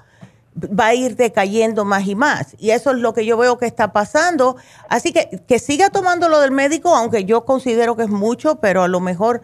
va 0.57 0.89
a 0.89 0.95
ir 0.95 1.17
decayendo 1.17 1.85
más 1.85 2.07
y 2.07 2.15
más. 2.15 2.55
Y 2.59 2.71
eso 2.71 2.91
es 2.91 2.99
lo 2.99 3.15
que 3.15 3.25
yo 3.25 3.37
veo 3.37 3.59
que 3.59 3.67
está 3.67 3.93
pasando. 3.93 4.57
Así 4.89 5.13
que 5.13 5.43
que 5.47 5.59
siga 5.59 5.91
tomando 5.91 6.29
lo 6.29 6.41
del 6.41 6.51
médico, 6.51 6.95
aunque 6.95 7.25
yo 7.25 7.45
considero 7.45 7.97
que 7.97 8.05
es 8.05 8.11
mucho, 8.11 8.57
pero 8.57 8.83
a 8.83 8.89
lo 8.89 9.01
mejor 9.01 9.43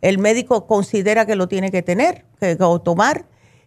el 0.00 0.18
médico 0.18 0.66
considera 0.66 1.26
que 1.26 1.36
lo 1.36 1.48
tiene 1.48 1.70
que 1.70 1.82
tener, 1.82 2.24
que, 2.40 2.56
que 2.56 2.78
tomar. 2.84 3.26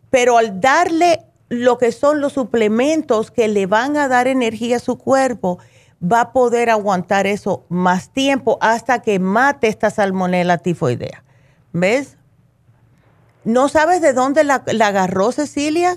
Pero 0.10 0.38
al 0.38 0.60
darle 0.60 1.26
lo 1.52 1.78
que 1.78 1.92
son 1.92 2.22
los 2.22 2.32
suplementos 2.32 3.30
que 3.30 3.50
le 3.50 3.66
van 3.66 3.98
a 3.98 4.08
dar 4.08 4.28
energía 4.28 4.78
a 4.78 4.80
su 4.80 4.98
cuerpo, 4.98 5.60
va 6.02 6.22
a 6.22 6.32
poder 6.32 6.70
aguantar 6.70 7.28
eso 7.28 7.66
más 7.68 8.14
tiempo 8.14 8.58
hasta 8.62 9.02
que 9.02 9.20
mate 9.20 9.68
esta 9.68 9.90
salmonela 9.90 10.60
tifoidea. 10.60 11.26
¿Ves? 11.74 12.18
¿No 13.44 13.68
sabes 13.68 14.02
de 14.02 14.14
dónde 14.14 14.46
la, 14.46 14.64
agarró 14.82 15.34
Cecilia? 15.34 15.96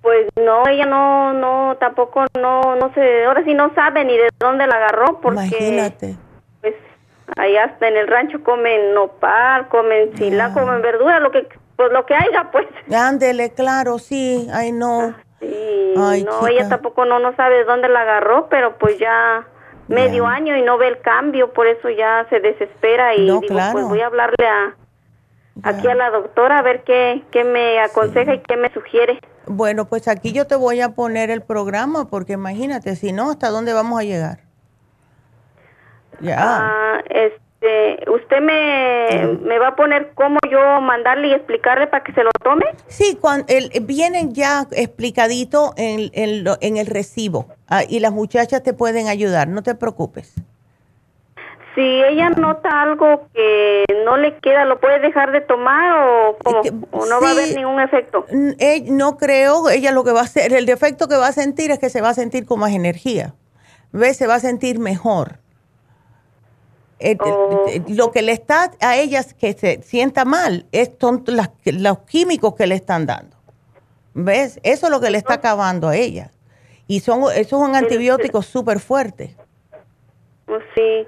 Pues 0.00 0.28
No, 0.36 0.64
ella 0.68 0.86
no, 0.86 1.32
no, 1.32 1.76
tampoco, 1.80 2.26
no, 2.38 2.76
no 2.76 2.94
sé, 2.94 3.24
ahora 3.24 3.42
sí 3.42 3.52
no 3.52 3.74
sabe 3.74 4.04
ni 4.04 4.16
de 4.16 4.28
dónde 4.38 4.68
la 4.68 4.76
agarró 4.76 5.20
porque... 5.20 5.44
Imagínate. 5.44 6.16
Pues 6.60 6.74
allá 7.36 7.64
hasta 7.64 7.88
en 7.88 7.96
el 7.96 8.06
rancho 8.06 8.44
comen 8.44 8.94
nopal, 8.94 9.68
comen 9.70 10.16
sila, 10.16 10.52
comen 10.54 10.82
verdura, 10.82 11.18
lo 11.18 11.32
que, 11.32 11.48
pues 11.76 11.92
lo 11.92 12.06
que 12.06 12.14
haya, 12.14 12.50
pues. 12.50 12.66
Ándele, 12.94 13.52
claro, 13.52 13.98
sí, 13.98 14.48
ay 14.52 14.72
no. 14.72 15.14
Sí, 15.40 15.94
no, 15.96 16.46
ella 16.46 16.68
tampoco 16.68 17.04
no, 17.04 17.18
no 17.18 17.34
sabe 17.34 17.58
de 17.58 17.64
dónde 17.64 17.88
la 17.88 18.02
agarró, 18.02 18.48
pero 18.48 18.78
pues 18.78 18.98
ya 18.98 19.46
medio 19.88 20.26
año 20.26 20.56
y 20.56 20.62
no 20.62 20.78
ve 20.78 20.88
el 20.88 21.00
cambio, 21.00 21.52
por 21.52 21.66
eso 21.66 21.90
ya 21.90 22.26
se 22.30 22.40
desespera 22.40 23.14
y 23.14 23.22
digo, 23.22 23.40
pues 23.72 23.84
voy 23.84 24.00
a 24.00 24.06
hablarle 24.06 24.46
a 24.46 24.76
aquí 25.62 25.86
a 25.88 25.94
la 25.94 26.10
doctora 26.10 26.58
a 26.58 26.62
ver 26.62 26.82
qué, 26.84 27.22
qué 27.30 27.44
me 27.44 27.80
aconseja 27.80 28.34
y 28.34 28.40
qué 28.40 28.56
me 28.56 28.72
sugiere. 28.72 29.18
Bueno, 29.46 29.86
pues 29.86 30.08
aquí 30.08 30.32
yo 30.32 30.46
te 30.46 30.54
voy 30.54 30.80
a 30.80 30.90
poner 30.90 31.30
el 31.30 31.42
programa 31.42 32.08
porque 32.08 32.34
imagínate, 32.34 32.96
si 32.96 33.12
no, 33.12 33.30
¿hasta 33.30 33.50
dónde 33.50 33.72
vamos 33.72 33.98
a 34.00 34.04
llegar? 34.04 34.40
Ya. 36.20 36.38
Ah, 36.38 37.02
este, 37.10 37.40
¿usted 38.08 38.40
me, 38.40 39.38
me, 39.42 39.58
va 39.58 39.68
a 39.68 39.76
poner 39.76 40.12
cómo 40.14 40.38
yo 40.50 40.80
mandarle 40.80 41.28
y 41.28 41.32
explicarle 41.32 41.86
para 41.86 42.02
que 42.02 42.12
se 42.12 42.24
lo 42.24 42.30
tome? 42.42 42.64
Sí, 42.88 43.18
cuando 43.20 43.46
el, 43.48 43.70
vienen 43.82 44.34
ya 44.34 44.66
explicadito 44.72 45.72
en, 45.76 46.10
en, 46.12 46.44
en 46.60 46.76
el 46.76 46.86
recibo 46.86 47.46
ah, 47.68 47.82
y 47.88 48.00
las 48.00 48.12
muchachas 48.12 48.62
te 48.62 48.72
pueden 48.72 49.08
ayudar, 49.08 49.48
no 49.48 49.62
te 49.62 49.74
preocupes. 49.74 50.34
Si 51.74 51.80
ella 51.80 52.28
nota 52.30 52.82
algo 52.82 53.28
que 53.32 53.84
no 54.04 54.18
le 54.18 54.36
queda, 54.38 54.66
¿lo 54.66 54.78
puede 54.78 55.00
dejar 55.00 55.32
de 55.32 55.40
tomar 55.40 55.94
o, 55.94 56.36
no 57.08 57.20
va 57.20 57.28
a 57.28 57.30
haber 57.30 57.56
ningún 57.56 57.80
efecto? 57.80 58.26
no 58.90 59.16
creo, 59.16 59.70
ella 59.70 59.90
lo 59.92 60.04
que 60.04 60.12
va 60.12 60.20
a 60.20 60.24
hacer, 60.24 60.52
el 60.52 60.66
defecto 60.66 61.08
que 61.08 61.16
va 61.16 61.28
a 61.28 61.32
sentir 61.32 61.70
es 61.70 61.78
que 61.78 61.88
se 61.88 62.02
va 62.02 62.10
a 62.10 62.14
sentir 62.14 62.44
con 62.44 62.60
más 62.60 62.72
energía, 62.72 63.34
¿ves? 63.90 64.18
Se 64.18 64.26
va 64.26 64.34
a 64.34 64.40
sentir 64.40 64.80
mejor. 64.80 65.41
Eh, 67.04 67.18
eh, 67.68 67.82
lo 67.88 68.12
que 68.12 68.22
le 68.22 68.30
está 68.30 68.70
a 68.80 68.96
ella 68.96 69.24
que 69.38 69.54
se 69.54 69.82
sienta 69.82 70.24
mal 70.24 70.66
es 70.70 70.92
son 71.00 71.24
los 71.26 71.98
químicos 72.00 72.54
que 72.54 72.66
le 72.68 72.76
están 72.76 73.06
dando. 73.06 73.36
¿Ves? 74.14 74.60
Eso 74.62 74.86
es 74.86 74.92
lo 74.92 75.00
que 75.00 75.10
le 75.10 75.18
está 75.18 75.34
acabando 75.34 75.88
a 75.88 75.96
ella. 75.96 76.30
Y 76.86 77.00
son, 77.00 77.22
eso 77.34 77.36
es 77.36 77.52
un 77.52 77.74
antibiótico 77.74 78.42
súper 78.42 78.78
fuerte. 78.78 79.34
Pues 80.46 80.62
sí, 80.74 81.06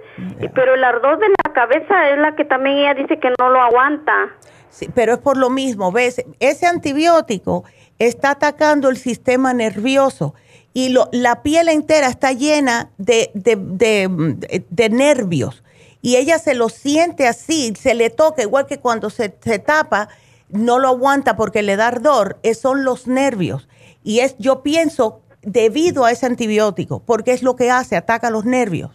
pero 0.55 0.75
el 0.75 0.83
ardor 0.83 1.19
de 1.19 1.29
la 1.29 1.53
cabeza 1.53 2.11
es 2.11 2.19
la 2.19 2.35
que 2.35 2.45
también 2.45 2.79
ella 2.79 2.95
dice 2.95 3.19
que 3.19 3.29
no 3.39 3.51
lo 3.51 3.61
aguanta. 3.61 4.31
Sí, 4.71 4.89
pero 4.95 5.15
es 5.15 5.19
por 5.19 5.37
lo 5.37 5.51
mismo, 5.51 5.93
¿ves? 5.93 6.25
Ese 6.41 6.67
antibiótico 6.67 7.65
está 7.99 8.31
atacando 8.31 8.89
el 8.89 8.97
sistema 8.97 9.53
nervioso 9.53 10.35
y 10.73 10.89
lo, 10.89 11.09
la 11.13 11.43
piel 11.43 11.69
entera 11.69 12.09
está 12.09 12.33
llena 12.33 12.91
de, 12.99 13.31
de, 13.35 14.89
nervios 14.89 15.64
y 16.05 16.17
ella 16.17 16.39
se 16.39 16.53
lo 16.53 16.69
siente 16.69 17.27
así, 17.27 17.73
se 17.81 17.95
le 17.95 18.11
toca, 18.11 18.43
igual 18.43 18.67
que 18.67 18.79
cuando 18.79 19.09
se, 19.09 19.35
se 19.43 19.59
tapa, 19.59 20.11
no 20.51 20.79
lo 20.79 20.89
aguanta 20.89 21.35
porque 21.35 21.63
le 21.63 21.77
da 21.77 21.89
ardor, 21.89 22.39
son 22.61 22.85
los 22.85 23.07
nervios. 23.07 23.69
Y 24.03 24.19
es, 24.19 24.37
yo 24.39 24.63
pienso, 24.63 25.23
debido 25.41 26.05
a 26.05 26.13
ese 26.13 26.27
antibiótico, 26.27 27.03
porque 27.07 27.33
es 27.33 27.43
lo 27.43 27.57
que 27.57 27.71
hace, 27.71 27.97
ataca 27.97 28.29
los 28.29 28.45
nervios. 28.45 28.91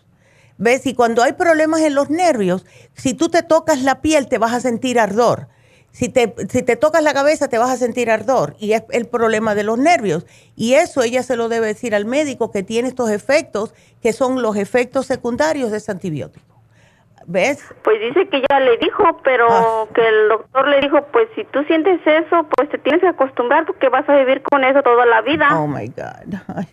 ¿Ves? 0.60 0.86
Y 0.86 0.94
cuando 0.94 1.24
hay 1.24 1.34
problemas 1.34 1.82
en 1.82 1.96
los 1.96 2.12
nervios, 2.12 2.64
si 2.94 3.16
tú 3.16 3.30
te 3.30 3.42
tocas 3.42 3.82
la 3.82 4.02
piel, 4.02 4.28
te 4.28 4.38
vas 4.38 4.54
a 4.54 4.60
sentir 4.60 5.00
ardor. 5.00 5.48
Si 5.92 6.10
te, 6.10 6.36
si 6.48 6.62
te 6.62 6.76
tocas 6.76 7.02
la 7.02 7.16
cabeza, 7.16 7.48
te 7.48 7.58
vas 7.58 7.72
a 7.72 7.78
sentir 7.78 8.12
ardor. 8.12 8.56
Y 8.60 8.74
es 8.74 8.84
el 8.92 9.08
problema 9.08 9.56
de 9.56 9.64
los 9.64 9.80
nervios. 9.80 10.28
Y 10.56 10.76
eso 10.76 11.02
ella 11.02 11.24
se 11.24 11.38
lo 11.38 11.50
debe 11.50 11.66
decir 11.66 11.96
al 11.96 12.06
médico 12.06 12.52
que 12.52 12.62
tiene 12.62 12.88
estos 12.88 13.10
efectos, 13.10 13.74
que 14.00 14.14
son 14.14 14.44
los 14.44 14.58
efectos 14.58 15.08
secundarios 15.08 15.72
de 15.72 15.78
ese 15.78 15.92
antibiótico. 15.92 16.59
¿Ves? 17.32 17.64
Pues 17.84 18.00
dice 18.02 18.28
que 18.28 18.42
ya 18.50 18.60
le 18.60 18.78
dijo, 18.78 19.04
pero 19.24 19.48
ah. 19.52 19.86
que 19.94 20.02
el 20.02 20.30
doctor 20.30 20.68
le 20.68 20.80
dijo, 20.82 21.06
pues 21.12 21.28
si 21.36 21.44
tú 21.44 21.64
sientes 21.66 22.02
eso, 22.04 22.48
pues 22.56 22.70
te 22.72 22.80
tienes 22.80 23.02
que 23.02 23.08
acostumbrar 23.08 23.68
porque 23.68 23.88
vas 23.88 24.10
a 24.10 24.16
vivir 24.16 24.42
con 24.42 24.64
eso 24.64 24.82
toda 24.82 25.06
la 25.06 25.22
vida. 25.22 25.48
Oh, 25.60 25.68
my 25.68 25.86
God. 25.90 26.66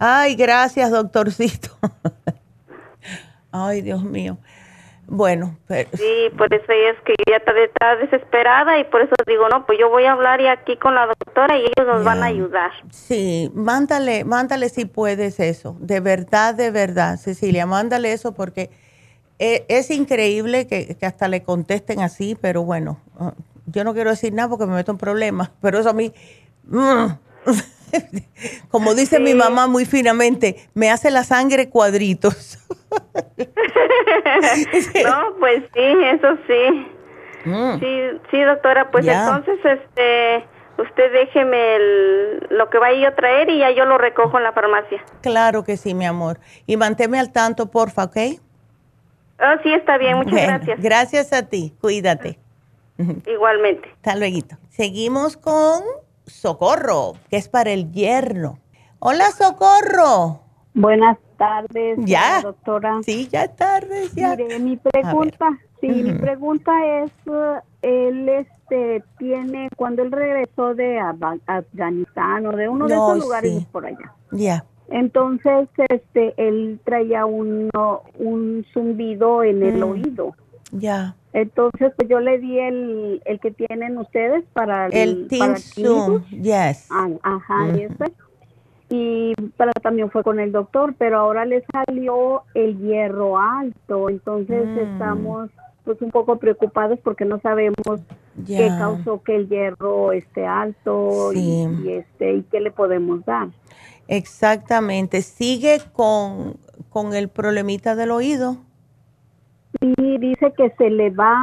Ay 0.00 0.34
gracias, 0.34 0.90
doctorcito. 0.90 1.68
Ay, 3.52 3.82
Dios 3.82 4.02
mío. 4.02 4.36
Bueno, 5.06 5.56
pero... 5.68 5.88
Sí, 5.92 6.30
por 6.36 6.52
eso 6.52 6.64
es 6.72 7.00
que 7.04 7.14
ya 7.30 7.36
está, 7.36 7.94
desesperada 7.94 8.76
y 8.80 8.84
por 8.84 9.00
eso 9.00 9.14
digo, 9.28 9.48
no, 9.48 9.64
pues 9.64 9.78
yo 9.78 9.90
voy 9.90 10.06
a 10.06 10.12
hablar 10.12 10.40
y 10.40 10.48
aquí 10.48 10.76
con 10.76 10.96
la 10.96 11.06
doctora 11.06 11.56
y 11.56 11.60
ellos 11.60 11.86
nos 11.86 12.02
van 12.02 12.24
a 12.24 12.26
ayudar. 12.26 12.72
Sí, 12.90 13.48
mándale, 13.54 14.24
mándale 14.24 14.70
si 14.70 14.86
puedes 14.86 15.38
eso, 15.38 15.76
de 15.78 16.00
verdad, 16.00 16.54
de 16.54 16.72
verdad, 16.72 17.16
Cecilia, 17.16 17.64
mándale 17.64 18.12
eso 18.12 18.34
porque 18.34 18.70
e, 19.38 19.64
es, 19.68 19.90
increíble 19.90 20.66
que, 20.66 20.96
hasta 21.02 21.28
le 21.28 21.42
contesten 21.42 22.00
así, 22.00 22.36
pero 22.40 22.62
bueno, 22.62 23.00
ah, 23.18 23.34
yo 23.66 23.84
no 23.84 23.94
quiero 23.94 24.10
decir 24.10 24.32
nada 24.32 24.48
porque 24.48 24.66
me 24.66 24.74
meto 24.74 24.92
en 24.92 24.98
problemas, 24.98 25.50
pero 25.60 25.78
eso 25.78 25.90
a 25.90 25.94
mí... 25.94 26.12
Mm, 26.64 27.06
como 28.70 28.94
dice 28.94 29.20
mi 29.20 29.34
mamá 29.34 29.66
muy 29.66 29.84
finamente, 29.84 30.56
me 30.74 30.90
hace 30.90 31.10
la 31.10 31.24
sangre 31.24 31.68
cuadritos. 31.68 32.58
no, 33.36 33.44
pues 35.38 35.62
sí, 35.74 35.80
eso 35.80 36.38
sí. 36.46 36.86
Mm. 37.44 37.78
Sí, 37.78 38.20
sí, 38.30 38.42
doctora, 38.42 38.90
pues 38.90 39.06
entonces, 39.06 39.58
este, 39.64 40.46
usted 40.78 41.12
déjeme 41.12 41.78
lo 42.50 42.70
que 42.70 42.78
vaya 42.78 43.08
a 43.08 43.14
traer 43.14 43.50
y 43.50 43.58
ya 43.58 43.70
yo 43.70 43.84
lo 43.84 43.98
recojo 43.98 44.38
en 44.38 44.44
la 44.44 44.52
farmacia. 44.52 45.04
Claro 45.20 45.64
que 45.64 45.76
sí, 45.76 45.94
mi 45.94 46.06
amor. 46.06 46.38
Y 46.66 46.76
manténme 46.76 47.20
al 47.20 47.32
tanto, 47.32 47.70
porfa, 47.70 48.04
¿ok? 48.04 48.16
Oh, 49.40 49.62
sí, 49.62 49.72
está 49.72 49.98
bien, 49.98 50.16
muchas 50.16 50.34
gracias. 50.34 50.80
Gracias 50.80 51.32
a 51.32 51.48
ti, 51.48 51.74
cuídate. 51.80 52.38
Igualmente. 53.26 53.88
Hasta 53.96 54.16
luego. 54.16 54.38
Seguimos 54.70 55.36
con 55.36 55.82
Socorro, 56.26 57.14
que 57.28 57.36
es 57.36 57.48
para 57.48 57.70
el 57.70 57.90
yerno. 57.92 58.58
Hola, 58.98 59.30
Socorro. 59.32 60.40
Buenas 60.74 61.18
tardes, 61.36 61.98
ya. 62.00 62.40
doctora. 62.42 63.00
Sí, 63.04 63.28
ya 63.30 63.48
tarde, 63.48 64.08
ya. 64.14 64.36
Mire, 64.36 64.58
mi 64.58 64.76
pregunta, 64.76 65.58
sí, 65.80 65.88
mi 65.88 66.12
pregunta 66.12 66.72
es, 67.02 67.12
uh, 67.26 67.60
él 67.82 68.28
este 68.28 69.04
tiene, 69.18 69.68
cuando 69.76 70.02
él 70.02 70.10
regresó 70.10 70.74
de 70.74 70.98
Afganistán 70.98 72.46
o 72.46 72.52
de 72.52 72.68
uno 72.68 72.86
de 72.86 72.94
esos 72.94 73.18
lugares 73.18 73.66
por 73.66 73.86
allá. 73.86 74.14
Ya. 74.32 74.64
Entonces, 74.94 75.68
este, 75.88 76.34
él 76.36 76.78
traía 76.84 77.26
uno, 77.26 78.02
un 78.16 78.64
zumbido 78.72 79.42
en 79.42 79.64
el 79.64 79.80
mm. 79.80 79.82
oído. 79.82 80.36
Ya. 80.70 81.16
Entonces, 81.32 81.92
pues 81.96 82.08
yo 82.08 82.20
le 82.20 82.38
di 82.38 82.60
el, 82.60 83.20
el 83.24 83.40
que 83.40 83.50
tienen 83.50 83.98
ustedes 83.98 84.44
para 84.52 84.86
el, 84.86 85.26
el 85.28 85.58
Zoom, 85.58 86.22
yes. 86.30 86.86
Ah, 86.92 87.08
ajá, 87.24 87.70
ese. 87.76 88.12
Y 88.88 89.34
para, 89.56 89.72
también 89.72 90.12
fue 90.12 90.22
con 90.22 90.38
el 90.38 90.52
doctor, 90.52 90.94
pero 90.96 91.18
ahora 91.18 91.44
le 91.44 91.64
salió 91.72 92.44
el 92.54 92.78
hierro 92.78 93.36
alto, 93.36 94.08
entonces 94.08 94.64
mm. 94.64 94.78
estamos 94.78 95.50
pues 95.82 96.00
un 96.02 96.12
poco 96.12 96.38
preocupados 96.38 97.00
porque 97.02 97.24
no 97.24 97.40
sabemos 97.40 98.00
qué 98.46 98.68
causó 98.78 99.22
que 99.22 99.36
el 99.36 99.48
hierro 99.48 100.12
esté 100.12 100.46
alto 100.46 101.32
y, 101.34 101.66
y, 101.84 101.92
este 101.92 102.36
y 102.36 102.42
qué 102.44 102.60
le 102.60 102.70
podemos 102.70 103.24
dar. 103.24 103.48
Exactamente. 104.08 105.22
Sigue 105.22 105.80
con, 105.92 106.58
con 106.90 107.14
el 107.14 107.28
problemita 107.28 107.94
del 107.96 108.10
oído. 108.10 108.58
Sí, 109.84 110.16
dice 110.18 110.50
que 110.56 110.70
se 110.78 110.88
le 110.88 111.10
va 111.10 111.38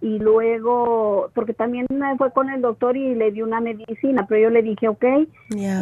y 0.00 0.18
luego, 0.18 1.30
porque 1.32 1.54
también 1.54 1.86
fue 2.18 2.32
con 2.32 2.50
el 2.50 2.60
doctor 2.60 2.96
y 2.96 3.14
le 3.14 3.30
dio 3.30 3.44
una 3.44 3.60
medicina, 3.60 4.26
pero 4.28 4.42
yo 4.42 4.50
le 4.50 4.62
dije, 4.62 4.88
ok, 4.88 5.04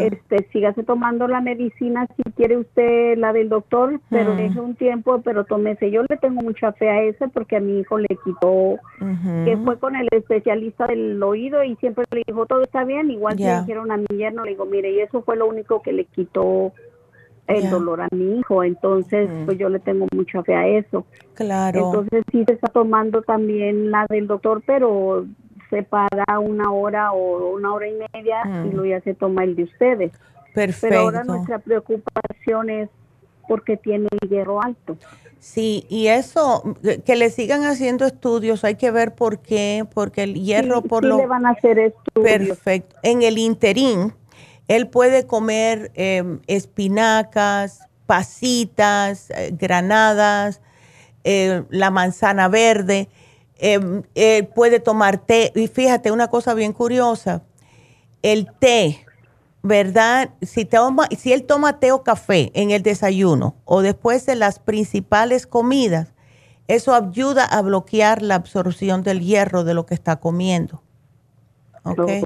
este, 0.01 0.47
sígase 0.53 0.83
tomando 0.83 1.27
la 1.27 1.41
medicina 1.41 2.07
si 2.17 2.23
quiere 2.33 2.59
usted 2.59 3.17
la 3.17 3.33
del 3.33 3.49
doctor, 3.49 3.99
pero 4.11 4.35
mm. 4.35 4.37
deje 4.37 4.61
un 4.61 4.75
tiempo, 4.75 5.23
pero 5.25 5.45
tómese. 5.45 5.91
Yo 5.91 6.03
le 6.03 6.19
tengo 6.19 6.43
mucha 6.43 6.73
fe 6.73 6.91
a 6.91 7.03
ese 7.03 7.29
porque 7.29 7.57
a 7.57 7.61
mi 7.61 7.79
hijo 7.79 7.97
le 7.97 8.19
quitó, 8.23 8.77
que 9.45 9.57
fue 9.65 9.79
con 9.79 9.97
el 9.97 10.09
especialista 10.11 10.87
del 10.89 11.23
oído 11.23 11.65
y 11.65 11.77
siempre 11.77 12.05
le 12.11 12.25
dijo, 12.27 12.45
todo 12.45 12.63
está 12.63 12.85
bien, 12.85 13.11
igual 13.11 13.37
que 13.37 13.45
le 13.45 13.61
dijeron 13.61 13.91
a 13.91 13.97
mi 13.97 14.07
yerno, 14.15 14.45
le 14.45 14.51
digo, 14.51 14.67
mire, 14.67 14.93
y 14.93 15.01
eso 15.01 15.23
fue 15.23 15.37
lo 15.37 15.47
único 15.47 15.81
que 15.81 15.93
le 15.93 16.05
quitó 16.05 16.73
el 17.47 17.71
dolor 17.71 18.01
a 18.01 18.09
mi 18.13 18.39
hijo, 18.39 18.63
entonces 18.63 19.29
pues 19.45 19.59
yo 19.59 19.69
le 19.69 19.81
tengo 19.81 20.07
mucha 20.15 20.43
fe 20.43 20.55
a 20.55 20.67
eso. 20.67 21.05
Claro. 21.35 21.87
Entonces 21.87 22.25
sí 22.31 22.45
se 22.47 22.55
está 22.55 22.69
tomando 22.69 23.23
también 23.23 23.91
la 23.91 24.07
del 24.09 24.27
doctor, 24.27 24.63
pero 24.65 25.27
se 25.71 25.83
para 25.83 26.39
una 26.39 26.73
hora 26.73 27.13
o 27.13 27.55
una 27.55 27.73
hora 27.73 27.89
y 27.89 27.93
media 27.93 28.43
y 28.67 28.71
luego 28.71 28.85
ya 28.85 29.01
se 29.01 29.15
toma 29.15 29.45
el 29.45 29.57
de 29.57 29.65
ustedes. 29.65 30.13
Perfecto. 30.55 30.89
Pero 30.89 31.01
ahora 31.01 31.25
nuestra 31.25 31.59
preocupación 31.59 32.71
es 32.71 32.89
porque 33.49 33.77
tiene 33.77 34.09
el 34.21 34.29
hierro 34.29 34.63
alto. 34.63 34.97
Sí, 35.39 35.87
y 35.89 36.07
eso, 36.07 36.77
que 37.05 37.17
le 37.17 37.29
sigan 37.31 37.65
haciendo 37.65 38.07
estudios, 38.07 38.63
hay 38.65 38.77
que 38.77 38.93
ver 38.93 39.15
por 39.15 39.41
qué, 39.41 39.85
porque 39.93 40.23
el 40.23 40.35
hierro 40.35 40.83
por 40.83 41.03
sí 41.03 41.09
lo... 41.09 41.17
le 41.17 41.27
van 41.27 41.47
a 41.47 41.51
hacer 41.51 41.79
estudios. 41.81 42.49
Perfecto. 42.49 42.97
En 43.03 43.23
el 43.23 43.39
interín, 43.39 44.15
Él 44.69 44.89
puede 44.89 45.27
comer 45.27 45.91
em, 45.95 46.41
espinacas, 46.47 47.81
pasitas, 48.07 49.31
eh, 49.31 49.55
granadas, 49.59 50.61
eh, 51.25 51.65
la 51.71 51.91
manzana 51.91 52.49
verde. 52.49 53.09
Em, 53.57 54.03
puede 54.55 54.81
tomar 54.81 55.19
té. 55.19 55.53
Y 55.55 55.69
fíjate, 55.69 56.11
una 56.11 56.29
cosa 56.29 56.53
bien 56.55 56.73
curiosa, 56.73 57.43
el 58.23 58.49
té, 58.59 59.05
¿verdad? 59.63 60.31
Si, 60.43 60.65
toma, 60.65 61.09
si 61.17 61.33
él 61.33 61.45
toma 61.45 61.79
té 61.79 61.93
o 61.93 62.03
café 62.03 62.51
en 62.55 62.71
el 62.71 62.83
desayuno 62.83 63.55
o 63.65 63.83
después 63.83 64.27
de 64.27 64.35
las 64.35 64.59
principales 64.59 65.47
comidas, 65.47 66.09
eso 66.69 66.95
ayuda 66.95 67.45
a 67.45 67.61
bloquear 67.63 68.23
la 68.23 68.37
absorción 68.37 69.03
del 69.03 69.21
hierro 69.21 69.65
de 69.65 69.75
lo 69.75 69.87
que 69.87 69.95
está 69.95 70.17
comiendo. 70.17 70.83
Okay. 71.85 72.23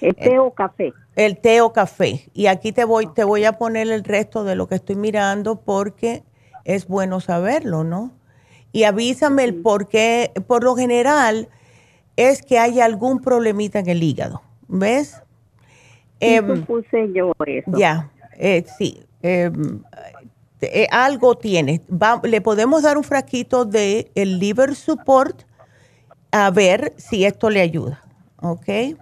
¿El 0.00 0.16
té 0.16 0.38
o 0.38 0.50
café? 0.50 0.92
El 1.14 1.38
té 1.38 1.60
o 1.60 1.72
café. 1.72 2.28
Y 2.34 2.46
aquí 2.46 2.72
te 2.72 2.84
voy, 2.84 3.06
te 3.06 3.24
voy 3.24 3.44
a 3.44 3.52
poner 3.52 3.88
el 3.88 4.02
resto 4.02 4.44
de 4.44 4.56
lo 4.56 4.66
que 4.66 4.74
estoy 4.74 4.96
mirando 4.96 5.60
porque 5.60 6.24
es 6.64 6.88
bueno 6.88 7.20
saberlo, 7.20 7.84
¿no? 7.84 8.12
Y 8.72 8.84
avísame 8.84 9.44
el 9.44 9.62
por 9.62 9.88
qué, 9.88 10.32
por 10.46 10.64
lo 10.64 10.74
general, 10.74 11.48
es 12.16 12.42
que 12.42 12.58
hay 12.58 12.80
algún 12.80 13.20
problemita 13.20 13.78
en 13.78 13.88
el 13.88 14.02
hígado, 14.02 14.42
¿ves? 14.66 15.22
Eh, 16.20 16.42
puse 16.42 17.12
yo 17.14 17.32
eso. 17.46 17.70
Ya, 17.78 18.10
eh, 18.36 18.64
sí. 18.76 19.00
Em, 19.22 19.82
eh, 20.60 20.88
algo 20.90 21.36
tiene. 21.36 21.82
le 22.24 22.40
podemos 22.40 22.82
dar 22.82 22.98
un 22.98 23.04
frasquito 23.04 23.64
de 23.64 24.10
el 24.16 24.40
liver 24.40 24.74
support 24.74 25.42
a 26.32 26.50
ver 26.50 26.92
si 26.96 27.24
esto 27.24 27.50
le 27.50 27.60
ayuda. 27.60 28.04
¿Ok? 28.40 28.96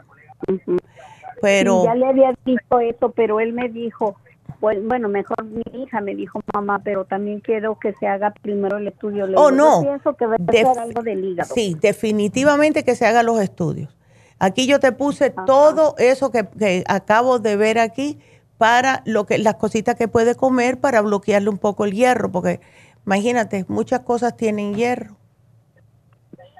Pero. 1.40 1.84
ya 1.84 1.94
le 1.94 2.06
había 2.06 2.34
dicho 2.44 2.80
eso, 2.80 3.10
pero 3.10 3.40
él 3.40 3.52
me 3.52 3.68
dijo, 3.68 4.16
pues, 4.60 4.82
bueno, 4.84 5.08
mejor 5.08 5.44
mi 5.44 5.62
hija 5.74 6.00
me 6.00 6.14
dijo, 6.14 6.40
mamá, 6.52 6.80
pero 6.82 7.04
también 7.04 7.40
quiero 7.40 7.78
que 7.78 7.92
se 7.94 8.06
haga 8.06 8.32
primero 8.42 8.78
el 8.78 8.88
estudio. 8.88 9.26
oh, 9.36 9.50
no. 9.50 9.82
pienso 9.82 10.14
que 10.14 10.26
va 10.26 10.36
a 10.36 10.52
ser 10.52 10.66
algo 10.78 11.02
del 11.02 11.24
hígado. 11.24 11.54
Sí, 11.54 11.76
definitivamente 11.80 12.84
que 12.84 12.94
se 12.94 13.06
hagan 13.06 13.26
los 13.26 13.40
estudios. 13.40 13.94
Aquí 14.38 14.66
yo 14.66 14.80
te 14.80 14.92
puse 14.92 15.30
todo 15.46 15.94
eso 15.98 16.30
que, 16.30 16.46
que, 16.58 16.84
acabo 16.88 17.38
de 17.38 17.56
ver 17.56 17.78
aquí 17.78 18.18
para 18.58 19.02
lo 19.06 19.26
que 19.26 19.38
las 19.38 19.54
cositas 19.54 19.94
que 19.94 20.08
puede 20.08 20.34
comer 20.34 20.78
para 20.78 21.00
bloquearle 21.00 21.48
un 21.48 21.58
poco 21.58 21.84
el 21.84 21.92
hierro, 21.92 22.30
porque 22.30 22.60
imagínate, 23.04 23.64
muchas 23.68 24.00
cosas 24.00 24.36
tienen 24.36 24.74
hierro. 24.74 25.16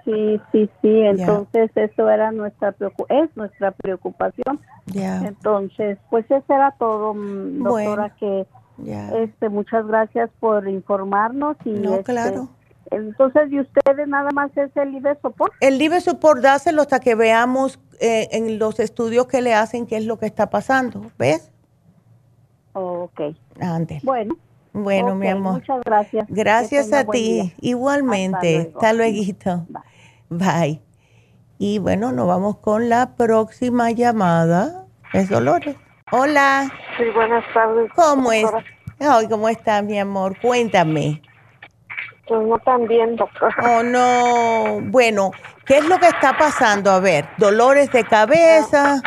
Sí, 0.07 0.41
sí, 0.53 0.70
sí, 0.81 1.01
entonces 1.01 1.69
eso 1.74 2.09
era 2.09 2.31
nuestra 2.31 2.74
es 3.09 3.37
nuestra 3.37 3.73
preocupación. 3.73 4.61
Entonces, 4.95 5.99
pues 6.11 6.24
eso 6.31 6.45
era 6.49 6.70
todo, 6.78 7.12
mm, 7.12 7.65
doctora, 7.65 8.15
que 8.19 8.47
este 9.24 9.49
muchas 9.49 9.85
gracias 9.87 10.31
por 10.39 10.69
informarnos 10.69 11.57
y 11.65 11.70
no, 11.70 11.95
este, 11.95 12.05
claro. 12.05 12.49
Entonces, 12.93 13.51
¿y 13.51 13.59
ustedes 13.59 14.07
nada 14.07 14.31
más 14.33 14.57
es 14.57 14.70
el 14.77 14.93
libre 14.93 15.19
Support? 15.20 15.53
El 15.61 15.77
libre 15.77 16.01
Support, 16.01 16.41
dáselo 16.41 16.83
hasta 16.83 17.01
que 17.01 17.16
veamos 17.16 17.81
eh, 18.01 18.28
en 18.31 18.61
los 18.61 18.78
estudios 18.78 19.27
que 19.27 19.43
le 19.43 19.55
hacen 19.55 19.87
qué 19.87 19.97
es 19.97 20.07
lo 20.07 20.20
que 20.20 20.27
está 20.27 20.51
pasando, 20.51 21.03
¿ves? 21.19 21.51
Ok. 22.74 23.20
Antes. 23.61 24.05
Bueno. 24.05 24.37
Bueno, 24.73 25.15
mi 25.15 25.27
amor. 25.27 25.55
Muchas 25.55 25.81
gracias. 25.85 26.27
Gracias 26.28 26.93
a 26.93 27.05
ti. 27.07 27.55
Igualmente. 27.61 28.70
Hasta 28.74 28.93
luego. 28.93 29.65
Bye. 29.69 29.83
Y 31.59 31.78
bueno, 31.78 32.12
nos 32.12 32.27
vamos 32.27 32.59
con 32.59 32.89
la 32.89 33.16
próxima 33.16 33.90
llamada. 33.90 34.85
Es 35.12 35.28
Dolores. 35.28 35.77
Hola. 36.11 36.70
Sí, 36.97 37.05
buenas 37.15 37.44
tardes. 37.53 37.90
¿Cómo 37.94 38.31
es? 38.32 38.47
Ay, 39.01 39.28
¿cómo 39.28 39.48
estás, 39.48 39.82
mi 39.82 39.98
amor? 39.98 40.39
Cuéntame. 40.40 41.23
Pues 42.28 42.47
no 42.47 42.59
tan 42.59 42.86
bien, 42.86 43.16
doctor. 43.16 43.55
Oh, 43.62 43.82
no. 43.82 44.81
Bueno, 44.90 45.31
¿qué 45.65 45.78
es 45.78 45.85
lo 45.86 45.98
que 45.98 46.09
está 46.09 46.36
pasando? 46.36 46.90
A 46.90 47.01
ver, 47.01 47.28
dolores 47.39 47.90
de 47.93 48.05
cabeza. 48.05 49.01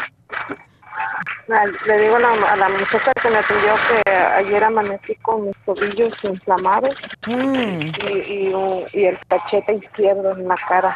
Le 1.50 1.98
digo 2.00 2.18
a 2.18 2.20
la, 2.20 2.30
a 2.52 2.56
la 2.58 2.70
muchacha 2.70 3.12
que 3.24 3.30
me 3.30 3.38
atendió 3.40 3.74
que 3.88 4.12
ayer 4.12 4.64
amanecí 4.64 5.16
con 5.16 5.48
mis 5.48 5.56
tobillos 5.66 6.14
inflamados 6.22 6.96
mm. 7.26 7.82
y, 8.08 8.54
y, 8.94 9.06
el 9.06 9.18
cachete 9.28 9.74
izquierdo 9.74 10.34
en 10.34 10.48
la 10.48 10.56
cara. 10.68 10.96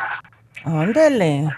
Ándale. 0.63 1.49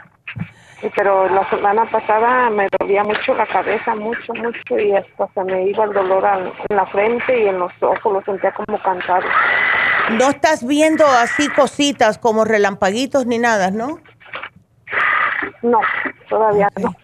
pero 0.96 1.28
la 1.28 1.50
semana 1.50 1.84
pasada 1.92 2.50
me 2.52 2.70
dolía 2.80 3.04
mucho 3.04 3.36
la 3.36 3.46
cabeza, 3.48 3.96
mucho, 3.96 4.34
mucho, 4.34 4.80
y 4.80 4.96
hasta 4.96 5.28
se 5.34 5.44
me 5.44 5.68
iba 5.68 5.84
el 5.84 5.92
dolor 5.92 6.24
en 6.70 6.76
la 6.78 6.86
frente 6.86 7.44
y 7.44 7.50
en 7.50 7.60
los 7.60 7.74
ojos, 7.82 8.14
lo 8.14 8.24
sentía 8.24 8.54
como 8.54 8.82
cansado. 8.82 9.28
No 10.12 10.30
estás 10.30 10.66
viendo 10.66 11.06
así 11.06 11.50
cositas 11.50 12.18
como 12.18 12.46
relampaguitos 12.46 13.26
ni 13.26 13.40
nada, 13.40 13.72
¿no? 13.72 14.00
No, 15.62 15.82
todavía 16.30 16.70
no. 16.78 16.96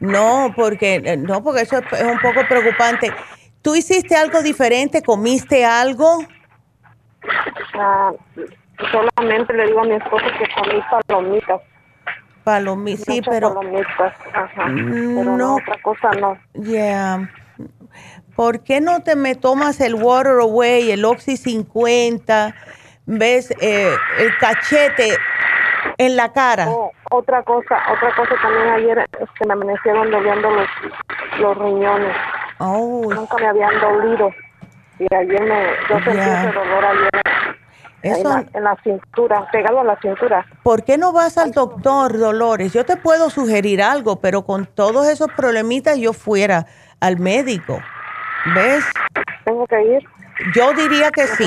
No, 0.00 0.52
porque 0.56 1.02
eh, 1.04 1.16
no, 1.16 1.42
porque 1.42 1.62
eso 1.62 1.78
es 1.78 2.02
un 2.02 2.18
poco 2.18 2.40
preocupante. 2.48 3.12
¿Tú 3.62 3.74
hiciste 3.74 4.16
algo 4.16 4.42
diferente? 4.42 5.02
¿Comiste 5.02 5.64
algo? 5.64 6.24
Ah, 7.74 8.12
solamente 8.90 9.52
le 9.52 9.66
digo 9.66 9.80
a 9.80 9.84
mi 9.84 9.94
esposo 9.94 10.24
que 10.38 10.48
comí 10.54 10.82
palomitas. 11.06 11.60
Palomitas, 12.42 13.04
sí, 13.04 13.20
pero... 13.28 13.54
Palomitas, 13.54 14.14
ajá. 14.32 14.66
Mm, 14.66 15.16
pero 15.16 15.36
no, 15.36 15.56
otra 15.56 15.76
cosa 15.82 16.10
no. 16.12 16.38
Ya. 16.54 17.30
¿Por 18.34 18.64
qué 18.64 18.80
no 18.80 19.02
te 19.02 19.16
me 19.16 19.34
tomas 19.34 19.80
el 19.82 19.94
Water 19.94 20.38
Away, 20.40 20.92
el 20.92 21.04
Oxy 21.04 21.36
50? 21.36 22.54
¿Ves? 23.04 23.50
Eh, 23.60 23.92
el 24.18 24.38
cachete 24.38 25.18
en 25.98 26.16
la 26.16 26.32
cara. 26.32 26.68
Oh, 26.68 26.90
otra 27.10 27.42
cosa, 27.42 27.78
otra 27.92 28.14
cosa 28.16 28.34
también 28.42 28.68
ayer 28.68 29.08
que 29.38 29.46
me 29.46 29.52
amanecieron 29.52 30.10
doliendo 30.10 30.50
los, 30.50 30.68
los 31.38 31.58
riñones. 31.58 32.16
Oh. 32.58 33.12
Nunca 33.12 33.36
me 33.36 33.48
habían 33.48 33.80
dolido. 33.80 34.30
Y 34.98 35.14
ayer 35.14 35.42
me, 35.42 35.64
yo 35.88 35.98
sentí 36.04 36.18
ese 36.18 36.52
dolor 36.52 36.84
ayer 36.84 37.22
Eso, 38.02 38.44
en, 38.52 38.64
la, 38.64 38.76
cintura, 38.82 39.48
pegado 39.50 39.80
a 39.80 39.84
la 39.84 39.98
cintura. 40.00 40.46
¿Por 40.62 40.84
qué 40.84 40.98
no 40.98 41.12
vas 41.12 41.38
al 41.38 41.52
doctor, 41.52 42.18
Dolores? 42.18 42.72
Yo 42.72 42.84
te 42.84 42.96
puedo 42.96 43.30
sugerir 43.30 43.82
algo, 43.82 44.16
pero 44.20 44.42
con 44.42 44.66
todos 44.66 45.08
esos 45.08 45.32
problemitas 45.32 45.98
yo 45.98 46.12
fuera 46.12 46.66
al 47.00 47.18
médico. 47.18 47.80
¿Ves? 48.54 48.84
Tengo 49.44 49.66
que 49.66 49.82
ir. 49.82 50.02
Yo 50.54 50.72
diría 50.74 51.10
que 51.10 51.26
sí. 51.26 51.46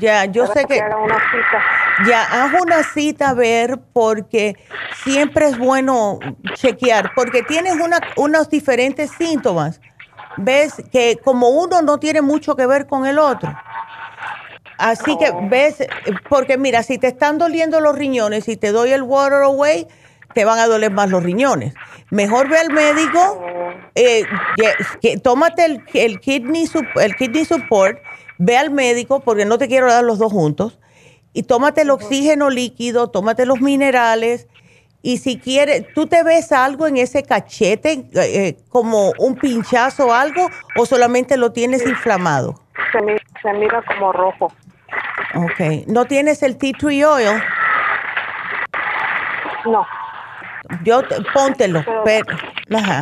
Ya, 0.00 0.24
yo 0.26 0.46
sé 0.46 0.64
que... 0.64 0.80
Una 0.80 1.14
cita. 1.30 1.64
Ya, 2.06 2.22
haz 2.22 2.52
una 2.60 2.82
cita 2.82 3.30
a 3.30 3.34
ver 3.34 3.78
porque 3.92 4.56
siempre 5.04 5.46
es 5.46 5.58
bueno 5.58 6.18
chequear, 6.54 7.12
porque 7.14 7.42
tienes 7.42 7.74
una, 7.74 8.00
unos 8.16 8.50
diferentes 8.50 9.10
síntomas. 9.12 9.80
Ves 10.36 10.74
que 10.92 11.18
como 11.24 11.48
uno 11.48 11.80
no 11.80 11.98
tiene 11.98 12.20
mucho 12.20 12.54
que 12.56 12.66
ver 12.66 12.86
con 12.86 13.06
el 13.06 13.18
otro. 13.18 13.54
Así 14.78 15.16
que 15.16 15.30
oh. 15.30 15.48
ves, 15.48 15.76
porque 16.28 16.58
mira, 16.58 16.82
si 16.82 16.98
te 16.98 17.06
están 17.06 17.38
doliendo 17.38 17.80
los 17.80 17.96
riñones 17.96 18.48
y 18.48 18.56
te 18.56 18.72
doy 18.72 18.92
el 18.92 19.02
water 19.02 19.42
away, 19.42 19.86
te 20.34 20.44
van 20.44 20.58
a 20.58 20.66
doler 20.66 20.90
más 20.90 21.08
los 21.08 21.22
riñones. 21.22 21.74
Mejor 22.10 22.48
ve 22.48 22.58
al 22.58 22.70
médico, 22.70 23.18
oh. 23.18 23.70
eh, 23.94 24.24
que, 25.00 25.16
tómate 25.18 25.64
el, 25.64 25.84
el, 25.94 26.20
kidney, 26.20 26.68
el 26.96 27.16
kidney 27.16 27.44
support, 27.46 27.98
ve 28.38 28.56
al 28.56 28.70
médico, 28.70 29.20
porque 29.20 29.44
no 29.44 29.58
te 29.58 29.68
quiero 29.68 29.90
dar 29.90 30.04
los 30.04 30.18
dos 30.18 30.32
juntos 30.32 30.78
y 31.36 31.42
tómate 31.42 31.82
el 31.82 31.90
oxígeno 31.90 32.48
líquido, 32.48 33.08
tómate 33.10 33.44
los 33.44 33.60
minerales. 33.60 34.48
Y 35.02 35.18
si 35.18 35.38
quieres, 35.38 35.84
¿tú 35.94 36.06
te 36.06 36.22
ves 36.22 36.50
algo 36.50 36.86
en 36.86 36.96
ese 36.96 37.24
cachete, 37.24 37.92
eh, 37.92 38.08
eh, 38.14 38.56
como 38.70 39.12
un 39.18 39.36
pinchazo 39.36 40.06
o 40.06 40.12
algo, 40.14 40.48
o 40.78 40.86
solamente 40.86 41.36
lo 41.36 41.52
tienes 41.52 41.86
inflamado? 41.86 42.58
Se, 42.90 43.52
mira 43.52 43.82
como 43.82 44.14
rojo. 44.14 44.50
Ok. 45.34 45.86
¿No 45.88 46.06
tienes 46.06 46.42
el 46.42 46.56
tea 46.56 46.72
tree 46.78 47.04
oil? 47.04 47.38
No. 49.66 49.86
Yo, 50.84 51.02
póntelo. 51.32 51.84
Pero, 52.04 52.26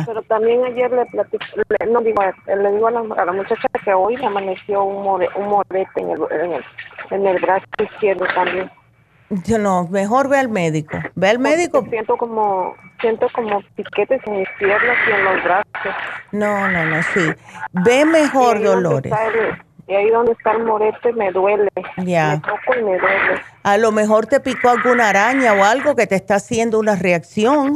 pero, 0.05 0.21
también 0.23 0.63
ayer 0.65 0.91
le 0.91 1.05
platico, 1.07 1.45
no 1.89 2.01
digo, 2.01 2.21
le 2.47 2.71
digo 2.71 2.87
a 2.87 2.91
la, 2.91 3.31
muchacha 3.31 3.67
que 3.83 3.93
hoy 3.93 4.17
le 4.17 4.25
amaneció 4.25 4.83
un, 4.83 5.27
un 5.35 5.47
morete 5.47 6.01
en 6.01 6.11
el, 6.11 6.19
en 6.31 6.53
el 6.53 6.63
en 7.11 7.25
el 7.27 7.39
brazo 7.39 7.65
izquierdo 7.79 8.25
también. 8.33 8.71
Yo 9.29 9.57
no, 9.57 9.87
mejor 9.89 10.29
ve 10.29 10.37
al 10.37 10.49
médico. 10.49 10.99
Ve 11.15 11.29
al 11.29 11.39
médico. 11.39 11.85
Siento 11.89 12.15
como 12.15 12.75
siento 13.01 13.27
como 13.33 13.61
piquetes 13.75 14.21
en 14.25 14.39
mis 14.39 14.49
piernas 14.59 14.97
y 15.07 15.11
en 15.11 15.25
los 15.25 15.43
brazos. 15.43 15.95
No, 16.31 16.67
no, 16.67 16.85
no, 16.85 17.03
sí. 17.03 17.31
Ve 17.71 18.05
mejor, 18.05 18.61
Dolores. 18.61 19.11
Y 19.87 19.93
ahí 19.93 20.09
donde 20.09 20.31
está 20.31 20.51
el 20.53 20.63
morete 20.63 21.13
me 21.13 21.31
duele. 21.31 21.69
Ya. 21.97 22.31
Me 22.31 22.39
toco 22.39 22.79
y 22.79 22.83
me 22.83 22.97
duele. 22.97 23.41
A 23.63 23.77
lo 23.77 23.91
mejor 23.91 24.25
te 24.25 24.39
picó 24.39 24.69
alguna 24.69 25.09
araña 25.09 25.53
o 25.53 25.63
algo 25.63 25.95
que 25.95 26.07
te 26.07 26.15
está 26.15 26.35
haciendo 26.35 26.79
una 26.79 26.95
reacción. 26.95 27.75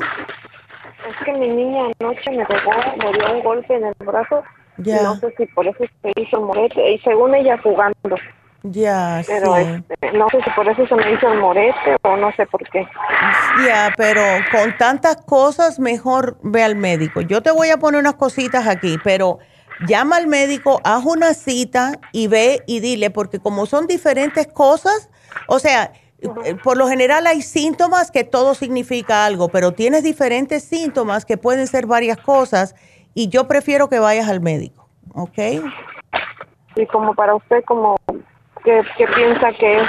Es 1.10 1.26
que 1.26 1.34
mi 1.34 1.48
niña 1.48 1.92
anoche 2.00 2.32
me 2.32 2.46
pegó, 2.46 2.72
me 2.98 3.12
dio 3.14 3.34
un 3.34 3.44
golpe 3.44 3.76
en 3.76 3.86
el 3.86 3.94
brazo. 4.00 4.44
Ya. 4.78 5.04
No 5.04 5.16
sé 5.18 5.34
si 5.38 5.46
por 5.48 5.68
eso 5.68 5.84
se 6.02 6.22
hizo 6.22 6.38
el 6.38 6.44
morete, 6.46 6.92
y 6.92 7.00
según 7.00 7.36
ella 7.36 7.60
jugando. 7.62 8.16
Ya, 8.64 9.22
pero 9.26 9.56
este, 9.56 10.12
no 10.14 10.28
sé 10.30 10.42
si 10.44 10.50
por 10.50 10.68
eso 10.68 10.86
se 10.86 10.96
me 10.96 11.14
hizo 11.14 11.32
el 11.32 11.40
morete 11.40 11.96
o 12.02 12.18
no 12.18 12.32
sé 12.34 12.46
por 12.46 12.62
qué. 12.70 12.86
Ya, 13.66 13.94
pero 13.96 14.22
con 14.52 14.78
tantas 14.78 15.18
cosas 15.22 15.80
mejor 15.80 16.38
ve 16.44 16.64
al 16.64 16.76
médico. 16.76 17.22
Yo 17.22 17.42
te 17.42 17.52
voy 17.52 17.70
a 17.70 17.78
poner 17.78 18.02
unas 18.02 18.16
cositas 18.16 18.68
aquí, 18.68 18.98
pero 19.02 19.40
llama 19.88 20.18
al 20.18 20.28
médico, 20.28 20.82
haz 20.84 21.06
una 21.06 21.34
cita 21.34 21.94
y 22.12 22.28
ve 22.28 22.64
y 22.68 22.80
dile, 22.80 23.10
porque 23.10 23.40
como 23.40 23.66
son 23.66 23.88
diferentes 23.88 24.48
cosas, 24.48 25.10
o 25.48 25.60
sea, 25.60 25.94
eh, 26.22 26.56
por 26.64 26.78
lo 26.78 26.88
general 26.88 27.28
hay 27.28 27.42
síntomas 27.42 28.12
que 28.12 28.24
todo 28.24 28.56
significa 28.56 29.26
algo, 29.26 29.50
pero 29.50 29.72
tienes 29.74 30.04
diferentes 30.04 30.64
síntomas 30.64 31.26
que 31.26 31.38
pueden 31.38 31.68
ser 31.68 31.86
varias 31.86 32.18
cosas 32.18 32.76
y 33.14 33.30
yo 33.30 33.48
prefiero 33.48 33.90
que 33.90 34.00
vayas 34.00 34.28
al 34.30 34.42
médico, 34.42 34.90
¿ok? 35.14 35.38
Y 36.76 36.86
como 36.88 37.14
para 37.14 37.36
usted, 37.36 37.64
como 37.66 37.98
¿Qué, 38.64 38.84
piensa 39.16 39.52
que 39.58 39.78
es? 39.78 39.88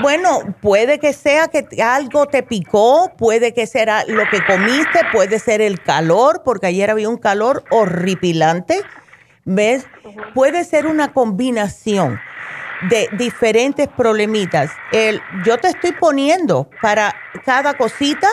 Bueno, 0.00 0.40
puede 0.60 0.98
que 0.98 1.12
sea 1.12 1.48
que 1.48 1.82
algo 1.82 2.26
te 2.26 2.42
picó, 2.42 3.10
puede 3.16 3.54
que 3.54 3.66
sea 3.66 4.04
lo 4.06 4.24
que 4.30 4.44
comiste, 4.44 5.00
puede 5.12 5.38
ser 5.38 5.60
el 5.60 5.80
calor, 5.80 6.42
porque 6.44 6.66
ayer 6.66 6.90
había 6.90 7.08
un 7.08 7.16
calor 7.16 7.64
horripilante, 7.70 8.80
¿ves? 9.44 9.86
Puede 10.34 10.64
ser 10.64 10.86
una 10.86 11.12
combinación 11.12 12.20
de 12.88 13.08
diferentes 13.12 13.88
problemitas. 13.88 14.72
El, 14.90 15.20
yo 15.44 15.58
te 15.58 15.68
estoy 15.68 15.92
poniendo 15.92 16.68
para 16.80 17.14
cada 17.44 17.74
cosita, 17.74 18.28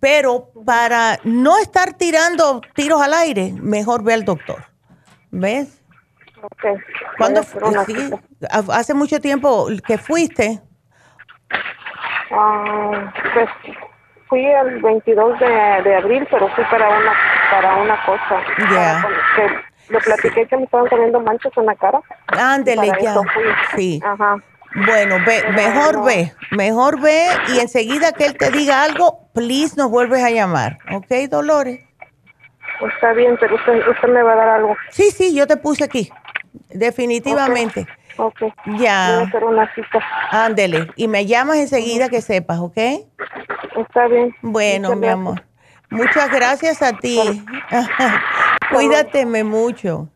pero 0.00 0.50
para 0.64 1.18
no 1.24 1.58
estar 1.58 1.94
tirando 1.94 2.60
tiros 2.74 3.02
al 3.02 3.14
aire, 3.14 3.52
mejor 3.60 4.02
ve 4.02 4.14
al 4.14 4.24
doctor. 4.24 4.64
¿Ves? 5.30 5.82
Okay. 6.42 6.74
¿Cuándo 7.18 7.42
sí, 7.42 8.10
¿Hace 8.50 8.94
mucho 8.94 9.20
tiempo 9.20 9.66
que 9.86 9.98
fuiste? 9.98 10.60
Ah, 12.30 13.12
pues 13.34 13.48
fui 14.28 14.44
el 14.44 14.80
22 14.80 15.38
de, 15.40 15.96
abril, 15.96 16.26
pero 16.30 16.48
fui 16.54 16.64
para 16.64 16.88
una 16.88 17.12
para 17.50 17.76
una 17.76 18.04
cosa. 18.04 18.42
Ya. 18.70 19.04
Le 19.88 19.98
platiqué 20.00 20.46
que 20.46 20.56
me 20.56 20.64
estaban 20.64 20.88
poniendo 20.88 21.20
manchas 21.20 21.52
en 21.56 21.66
la 21.66 21.74
cara. 21.74 22.00
Ándele, 22.28 22.92
ya. 23.00 23.14
Sí. 23.74 24.00
Ajá. 24.04 24.36
Bueno, 24.84 25.16
ve, 25.24 25.42
mejor 25.52 26.04
ve, 26.04 26.32
mejor 26.50 27.00
ve 27.00 27.24
y 27.54 27.60
enseguida 27.60 28.12
que 28.12 28.26
él 28.26 28.36
te 28.36 28.50
diga 28.50 28.82
algo, 28.82 29.30
please 29.32 29.74
nos 29.76 29.90
vuelves 29.90 30.22
a 30.22 30.30
llamar, 30.30 30.76
¿ok, 30.92 31.30
Dolores? 31.30 31.80
Está 32.94 33.14
bien, 33.14 33.38
pero 33.40 33.54
usted, 33.54 33.88
usted 33.88 34.08
me 34.08 34.22
va 34.22 34.34
a 34.34 34.36
dar 34.36 34.48
algo. 34.48 34.76
Sí, 34.90 35.10
sí, 35.10 35.34
yo 35.34 35.46
te 35.46 35.56
puse 35.56 35.84
aquí, 35.84 36.10
definitivamente. 36.68 37.86
Ok. 38.18 38.40
Ya. 38.78 39.12
Voy 39.14 39.24
a 39.24 39.28
hacer 39.28 39.44
una 39.44 39.74
cita. 39.74 40.00
Ándele. 40.30 40.90
Y 40.96 41.08
me 41.08 41.26
llamas 41.26 41.56
enseguida 41.56 42.08
que 42.08 42.20
sepas, 42.20 42.58
¿ok? 42.58 42.76
Está 42.76 44.08
bien. 44.08 44.34
Bueno, 44.42 44.94
mi 44.96 45.06
amor. 45.06 45.42
Muchas 45.90 46.30
gracias 46.30 46.82
a 46.82 46.92
ti. 46.92 47.44
Cuídateme 48.72 49.44
mucho. 49.44 50.08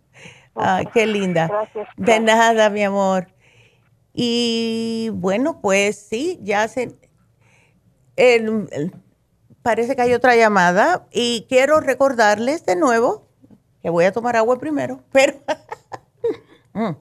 Ay, 0.54 0.86
qué 0.92 1.06
linda. 1.06 1.48
Gracias. 1.48 1.88
De 1.96 2.20
nada, 2.20 2.70
mi 2.70 2.82
amor. 2.82 3.28
Y 4.12 5.10
bueno, 5.14 5.60
pues 5.60 5.98
sí, 5.98 6.38
ya 6.42 6.68
se... 6.68 6.96
parece 9.62 9.96
que 9.96 10.02
hay 10.02 10.14
otra 10.14 10.36
llamada 10.36 11.06
y 11.12 11.46
quiero 11.48 11.80
recordarles 11.80 12.66
de 12.66 12.76
nuevo 12.76 13.28
que 13.82 13.90
voy 13.90 14.04
a 14.04 14.12
tomar 14.12 14.36
agua 14.36 14.58
primero, 14.58 15.02
pero... 15.12 15.34
Mm. 16.72 16.96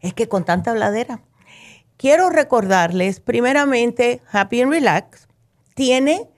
Es 0.00 0.12
que 0.14 0.28
con 0.28 0.44
tanta 0.44 0.70
habladera. 0.70 1.20
Quiero 1.96 2.28
recordarles, 2.28 3.20
primeramente, 3.20 4.20
Happy 4.30 4.60
and 4.60 4.70
Relax 4.70 5.28
tiene 5.74 6.28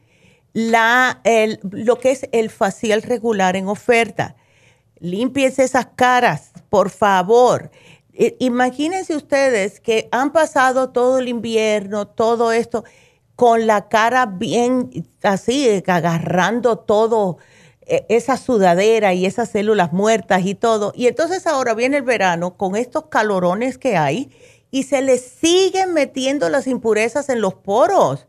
la, 0.52 1.20
el, 1.24 1.58
lo 1.62 1.98
que 1.98 2.12
es 2.12 2.28
el 2.32 2.50
facial 2.50 3.02
regular 3.02 3.56
en 3.56 3.66
oferta. 3.66 4.36
Límpiense 5.00 5.64
esas 5.64 5.88
caras, 5.96 6.52
por 6.70 6.90
favor. 6.90 7.70
imagínense 8.40 9.14
ustedes 9.14 9.80
que 9.80 10.08
han 10.10 10.32
pasado 10.32 10.90
todo 10.90 11.18
el 11.18 11.28
invierno, 11.28 12.08
todo 12.08 12.52
esto, 12.52 12.84
con 13.36 13.66
la 13.68 13.88
cara 13.88 14.26
bien 14.26 14.90
así, 15.22 15.82
agarrando 15.86 16.78
todo, 16.78 17.38
e, 17.88 18.04
esa 18.08 18.36
sudadera 18.36 19.14
y 19.14 19.24
esas 19.26 19.50
células 19.50 19.92
muertas 19.92 20.44
y 20.44 20.54
todo. 20.54 20.92
Y 20.94 21.06
entonces 21.06 21.46
ahora 21.46 21.74
viene 21.74 21.96
el 21.96 22.02
verano 22.02 22.56
con 22.56 22.76
estos 22.76 23.06
calorones 23.06 23.78
que 23.78 23.96
hay 23.96 24.30
y 24.70 24.82
se 24.84 25.02
les 25.02 25.22
siguen 25.22 25.94
metiendo 25.94 26.48
las 26.50 26.66
impurezas 26.66 27.28
en 27.30 27.40
los 27.40 27.54
poros. 27.54 28.27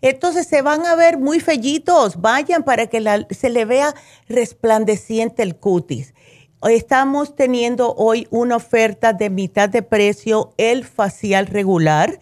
Entonces 0.00 0.46
se 0.46 0.62
van 0.62 0.86
a 0.86 0.94
ver 0.94 1.18
muy 1.18 1.40
fellitos. 1.40 2.20
Vayan 2.20 2.62
para 2.62 2.86
que 2.86 3.26
se 3.30 3.50
le 3.50 3.64
vea 3.64 3.94
resplandeciente 4.28 5.42
el 5.42 5.56
cutis. 5.56 6.14
Estamos 6.62 7.36
teniendo 7.36 7.94
hoy 7.94 8.26
una 8.30 8.56
oferta 8.56 9.12
de 9.12 9.30
mitad 9.30 9.68
de 9.68 9.82
precio, 9.82 10.52
el 10.56 10.84
facial 10.84 11.46
regular, 11.46 12.18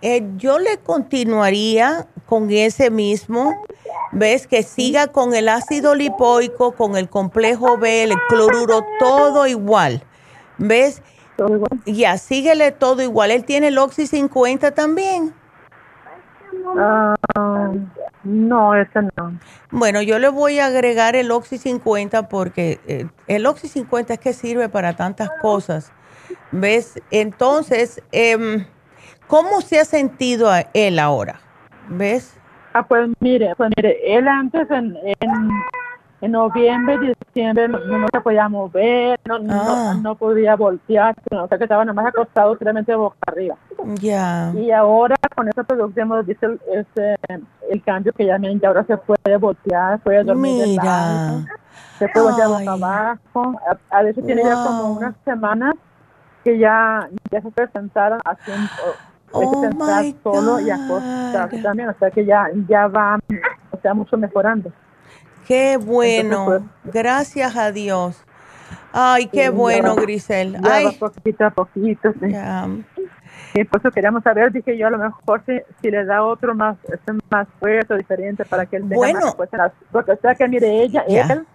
Eh, 0.00 0.22
yo 0.36 0.58
le 0.58 0.78
continuaría 0.78 2.06
con 2.26 2.50
ese 2.50 2.90
mismo, 2.90 3.64
ves 4.12 4.46
que 4.46 4.62
siga 4.62 5.06
con 5.06 5.34
el 5.34 5.48
ácido 5.48 5.94
lipoico, 5.94 6.72
con 6.72 6.96
el 6.96 7.08
complejo 7.08 7.78
B, 7.78 8.04
el 8.04 8.12
cloruro, 8.28 8.84
todo 8.98 9.46
igual, 9.46 10.02
ves. 10.58 11.02
todo 11.36 11.54
igual. 11.54 11.70
Ya, 11.86 12.18
síguele 12.18 12.70
todo 12.72 13.02
igual. 13.02 13.30
¿Él 13.30 13.44
tiene 13.44 13.68
el 13.68 13.78
Oxy 13.78 14.06
50 14.06 14.72
también? 14.72 15.32
Ah, 16.66 17.14
no, 18.24 18.74
ese 18.74 19.02
no. 19.16 19.38
Bueno, 19.70 20.02
yo 20.02 20.18
le 20.18 20.28
voy 20.28 20.58
a 20.58 20.66
agregar 20.66 21.16
el 21.16 21.30
Oxy 21.30 21.58
50 21.58 22.28
porque 22.28 22.80
eh, 22.86 23.06
el 23.26 23.46
Oxy 23.46 23.68
50 23.68 24.14
es 24.14 24.20
que 24.20 24.32
sirve 24.32 24.68
para 24.68 24.94
tantas 24.94 25.30
cosas. 25.40 25.92
¿Ves? 26.52 27.00
Entonces, 27.10 28.02
eh, 28.12 28.66
¿cómo 29.26 29.60
se 29.60 29.80
ha 29.80 29.84
sentido 29.84 30.50
a 30.50 30.66
él 30.72 30.98
ahora? 30.98 31.40
¿Ves? 31.88 32.36
Ah, 32.72 32.82
pues 32.82 33.08
mire, 33.20 33.54
pues 33.56 33.70
mire, 33.76 33.98
él 34.04 34.26
antes 34.26 34.68
en, 34.70 34.96
en, 35.20 35.50
en 36.24 36.32
noviembre, 36.32 36.98
diciembre 37.26 37.68
no, 37.68 37.78
no 37.98 38.06
se 38.12 38.20
podía 38.20 38.48
mover, 38.48 39.18
no, 39.26 39.34
Ah. 39.36 39.92
no, 39.94 40.00
no 40.00 40.14
podía 40.14 40.56
voltear, 40.56 41.14
o 41.30 41.48
sea 41.48 41.58
que 41.58 41.64
estaba 41.64 41.84
nomás 41.84 42.06
acostado 42.06 42.56
solamente 42.56 42.94
boca 42.94 43.16
arriba. 43.26 43.56
Ya. 44.00 44.52
Y 44.54 44.70
ahora 44.70 45.16
con 45.36 45.48
esta 45.48 45.62
producción 45.64 46.06
hemos 46.06 46.24
visto 46.26 46.46
el, 46.46 46.60
este, 46.72 47.16
el 47.70 47.82
cambio 47.84 48.12
que 48.12 48.26
ya, 48.26 48.38
ya 48.38 48.68
ahora 48.68 48.84
se 48.84 48.96
puede 48.96 49.36
voltear, 49.36 49.98
puede 50.00 50.24
dormir 50.24 50.60
de 50.62 50.66
Mira. 50.68 50.84
lado, 50.84 51.44
se 51.98 52.08
puede 52.08 52.24
voltear 52.26 52.48
boca 52.48 52.72
abajo. 52.72 53.60
A, 53.90 53.98
a 53.98 54.02
veces 54.02 54.24
tiene 54.24 54.42
ya 54.42 54.54
como 54.54 54.92
unas 54.92 55.14
semanas 55.24 55.74
que 56.42 56.58
ya, 56.58 57.08
ya 57.30 57.40
se 57.42 57.50
puede 57.50 57.68
sentar 57.72 58.18
haciendo, 58.24 58.68
puede 59.30 59.46
Oh, 59.46 59.60
sentar 59.62 60.02
my 60.04 60.16
solo 60.22 60.60
y 60.60 60.70
acostarse 60.70 61.60
también, 61.62 61.88
o 61.88 61.94
sea 61.98 62.10
que 62.10 62.24
ya, 62.24 62.46
ya 62.68 62.86
va, 62.86 63.18
o 63.72 63.76
sea, 63.82 63.92
mucho 63.92 64.16
mejorando. 64.16 64.70
Qué 65.46 65.76
bueno. 65.76 66.68
Gracias 66.84 67.56
a 67.56 67.70
Dios. 67.72 68.22
Ay, 68.92 69.26
qué 69.26 69.44
Sí, 69.44 69.50
bueno, 69.50 69.96
ya- 69.96 70.02
Grisel. 70.02 70.52
Ya 70.54 70.60
va 70.60 70.74
Ay, 70.76 70.96
poquito 70.98 71.44
a 71.44 71.50
poquito, 71.50 72.12
sí. 72.20 72.34
Sí, 73.52 73.64
por 73.64 73.80
eso 73.80 73.90
queríamos 73.90 74.22
saber, 74.22 74.50
dije 74.52 74.76
yo, 74.76 74.86
a 74.86 74.90
lo 74.90 74.98
mejor 74.98 75.42
si, 75.46 75.60
si 75.80 75.90
le 75.90 76.04
da 76.04 76.22
otro 76.24 76.54
más, 76.54 76.76
este, 76.92 77.12
más 77.30 77.46
fuerte 77.60 77.94
o 77.94 77.96
diferente 77.96 78.44
para 78.44 78.66
que 78.66 78.76
él 78.76 78.82
tenga 78.82 78.96
Bueno. 78.96 79.20
más 79.20 79.34
fuerza 79.36 79.72
porque 79.92 80.12
o 80.12 80.16
sea 80.16 80.34
que 80.34 80.48
mire, 80.48 80.82
ella, 80.82 81.04
Ya. 81.08 81.22
él 81.26 81.46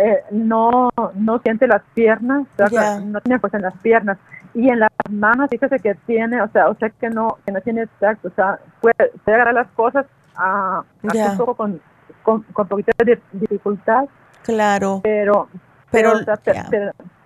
eh, 0.00 0.22
no, 0.30 0.90
no 1.14 1.38
siente 1.38 1.66
las 1.66 1.82
piernas, 1.94 2.46
o 2.54 2.68
sea, 2.68 2.98
Ya. 2.98 3.00
no 3.00 3.20
tiene 3.20 3.38
fuerza 3.38 3.56
en 3.56 3.62
las 3.62 3.76
piernas. 3.78 4.18
Y 4.54 4.68
en 4.68 4.80
las 4.80 4.90
manos, 5.10 5.48
fíjese 5.50 5.78
que 5.80 5.94
tiene, 6.06 6.42
o 6.42 6.48
sea, 6.48 6.68
o 6.68 6.74
sea 6.74 6.90
que 6.90 7.08
no, 7.08 7.38
que 7.46 7.52
no 7.52 7.60
tiene 7.62 7.86
tacto, 7.98 8.28
o 8.28 8.32
sea, 8.32 8.58
puede, 8.80 8.94
puede 9.24 9.36
agarrar 9.36 9.54
las 9.54 9.68
cosas 9.68 10.04
a, 10.36 10.78
a 11.08 11.12
Ya. 11.14 11.30
un 11.32 11.36
poco 11.38 11.54
con, 11.54 11.80
con, 12.22 12.42
con 12.52 12.68
poquito 12.68 12.92
de 13.04 13.20
dificultad, 13.32 14.04
claro. 14.42 15.00
pero, 15.02 15.48
Pero, 15.90 16.12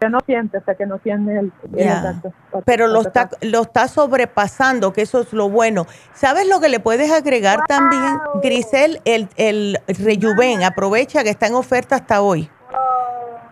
pero, 0.00 0.10
no 0.10 0.20
siente, 0.26 0.60
sea, 0.60 0.74
que 0.74 0.86
no 0.86 0.98
tiene 0.98 1.38
el, 1.38 1.52
el 1.76 1.84
Ya. 1.84 2.02
tacto. 2.02 2.32
Pero 2.64 2.88
lo 2.88 3.00
está, 3.02 3.30
lo 3.42 3.62
está 3.62 3.86
sobrepasando, 3.88 4.92
que 4.92 5.02
eso 5.02 5.20
es 5.20 5.32
lo 5.32 5.48
bueno. 5.48 5.86
¿Sabes 6.14 6.48
lo 6.48 6.58
que 6.60 6.68
le 6.68 6.80
puedes 6.80 7.12
agregar 7.12 7.60
también, 7.68 8.18
Grisel? 8.42 9.00
El, 9.04 9.28
el 9.36 9.78
Rejuven. 9.86 10.64
Aprovecha 10.64 11.22
que 11.22 11.30
está 11.30 11.46
en 11.46 11.54
oferta 11.54 11.94
hasta 11.96 12.20
hoy. 12.22 12.50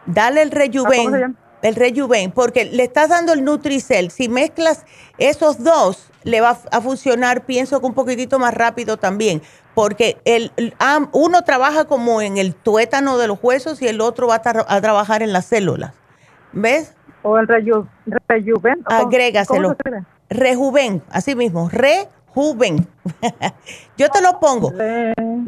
Dale 0.07 0.43
el 0.43 0.49
Ah, 0.49 0.53
¿cómo 0.53 0.91
se 0.91 1.09
Rejuven. 1.11 1.37
El 1.62 1.77
Rejuven, 1.77 2.31
porque 2.33 2.66
le 2.66 2.83
estás 2.83 3.09
dando 3.09 3.33
el 3.33 3.43
Nutricel. 3.43 4.11
Si 4.11 4.29
mezclas 4.29 4.85
esos 5.16 5.65
dos, 5.65 6.11
le 6.23 6.43
va 6.43 6.59
a 6.71 6.81
funcionar, 6.83 7.47
pienso 7.47 7.81
que 7.81 7.87
un 7.87 7.95
poquitito 7.95 8.39
más 8.39 8.53
rápido 8.53 8.99
también. 8.99 9.41
Porque 9.75 10.19
el, 10.25 10.53
uno 11.13 11.43
trabaja 11.43 11.85
como 11.87 12.23
en 12.23 12.39
el 12.39 12.55
tuétano 12.55 13.19
de 13.19 13.27
los 13.27 13.39
huesos 13.43 13.83
y 13.83 13.89
el 13.89 14.01
otro 14.01 14.29
va 14.29 14.37
a, 14.37 14.43
tra- 14.43 14.65
a 14.69 14.81
trabajar 14.81 15.23
en 15.23 15.33
las 15.33 15.47
células. 15.47 15.93
¿Ves? 16.53 16.93
O 17.23 17.39
el 17.39 17.49
reju, 17.49 17.87
rejuven. 18.29 18.81
¿o 18.81 18.85
cómo- 18.85 19.01
Agrégaselo. 19.09 19.77
Rejuven, 20.31 21.03
así 21.11 21.35
mismo, 21.35 21.69
rejuven. 21.71 22.87
yo 23.97 24.09
te 24.11 24.21
lo 24.23 24.39
pongo. 24.41 24.73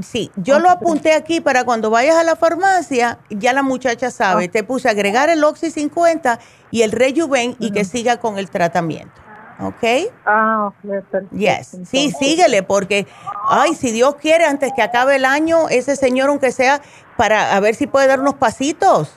Sí, 0.03 0.31
yo 0.37 0.59
lo 0.59 0.71
apunté 0.71 1.13
aquí 1.15 1.41
para 1.41 1.65
cuando 1.65 1.91
vayas 1.91 2.17
a 2.17 2.23
la 2.25 2.37
farmacia, 2.37 3.19
ya 3.31 3.53
la 3.53 3.63
muchacha 3.63 4.11
sabe. 4.11 4.49
Te 4.49 4.63
puse 4.65 4.89
agregar 4.89 5.29
el 5.29 5.43
Oxy 5.45 5.71
50 5.71 6.39
y 6.71 6.83
el 6.83 6.93
rejuven 6.93 7.57
y 7.59 7.71
que 7.73 7.85
siga 7.85 8.19
con 8.19 8.39
el 8.39 8.51
tratamiento. 8.51 9.15
¿Ok? 9.59 10.13
Ah, 10.27 10.71
perfecto. 10.83 11.35
Yes. 11.37 11.79
Sí, 11.85 12.11
síguele 12.11 12.63
porque, 12.63 13.07
ay, 13.49 13.75
si 13.75 13.91
Dios 13.91 14.17
quiere, 14.17 14.45
antes 14.45 14.73
que 14.75 14.83
acabe 14.83 15.17
el 15.17 15.25
año, 15.25 15.69
ese 15.71 15.97
señor, 15.97 16.29
aunque 16.29 16.53
sea, 16.53 16.81
para 17.17 17.57
a 17.57 17.61
ver 17.61 17.75
si 17.75 17.87
puede 17.87 18.07
dar 18.07 18.21
unos 18.21 18.35
pasitos. 18.35 19.15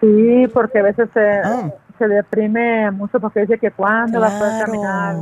Sí, 0.00 0.46
porque 0.52 0.80
a 0.80 0.82
veces 0.82 1.08
se, 1.14 1.20
Ah. 1.42 1.70
se 1.98 2.08
deprime 2.08 2.90
mucho 2.90 3.18
porque 3.18 3.40
dice 3.40 3.58
que 3.58 3.70
cuándo 3.70 4.20
va 4.20 4.26
a 4.26 4.38
poder 4.38 4.64
caminar. 4.66 5.16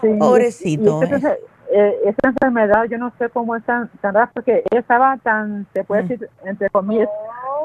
Sí, 0.00 0.08
Pobrecito, 0.18 1.02
esa- 1.02 1.34
eh, 1.70 1.96
esa 2.06 2.28
enfermedad, 2.28 2.84
yo 2.84 2.98
no 2.98 3.12
sé 3.18 3.28
cómo 3.28 3.54
es 3.56 3.64
tan, 3.64 3.88
tan 4.00 4.14
rara, 4.14 4.30
porque 4.32 4.62
ella 4.70 4.80
estaba 4.80 5.16
tan, 5.18 5.66
se 5.74 5.84
puede 5.84 6.02
decir, 6.02 6.28
entre 6.44 6.70
comillas, 6.70 7.08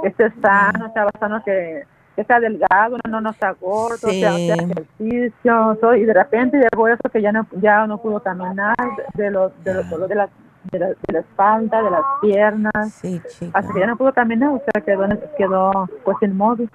que 0.01 0.09
esté 0.09 0.31
sano, 0.41 0.87
estaba 0.87 1.09
sano 1.19 1.41
que, 1.43 1.83
que 2.17 2.21
está 2.23 2.39
delgado, 2.39 2.97
no, 3.07 3.21
no 3.21 3.29
está 3.29 3.51
gordo, 3.51 4.09
Sí. 4.09 4.23
ejercicio, 4.23 5.95
y 5.95 6.03
de 6.03 6.13
repente 6.13 6.57
llegó 6.57 6.87
eso 6.87 7.09
que 7.13 7.21
ya 7.21 7.31
no, 7.31 7.45
ya 7.61 7.85
no 7.85 7.99
pudo 8.01 8.19
caminar, 8.21 8.75
de 9.13 9.29
los 9.31 9.51
de 9.63 9.73
los 9.75 9.87
dolores 9.89 10.09
de 10.09 10.15
la, 10.15 10.29
de 10.71 10.79
la, 10.79 10.87
de 10.87 11.13
la 11.13 11.19
espalda, 11.19 11.83
de 11.83 11.91
las 11.91 12.01
piernas, 12.21 12.91
sí, 12.93 13.21
así 13.53 13.71
que 13.73 13.79
ya 13.79 13.85
no 13.87 13.95
pudo 13.97 14.11
caminar, 14.13 14.49
o 14.49 14.61
sea, 14.73 14.81
quedó, 14.83 15.07
quedó 15.37 15.87
pues 16.03 16.17
inmóvil. 16.21 16.69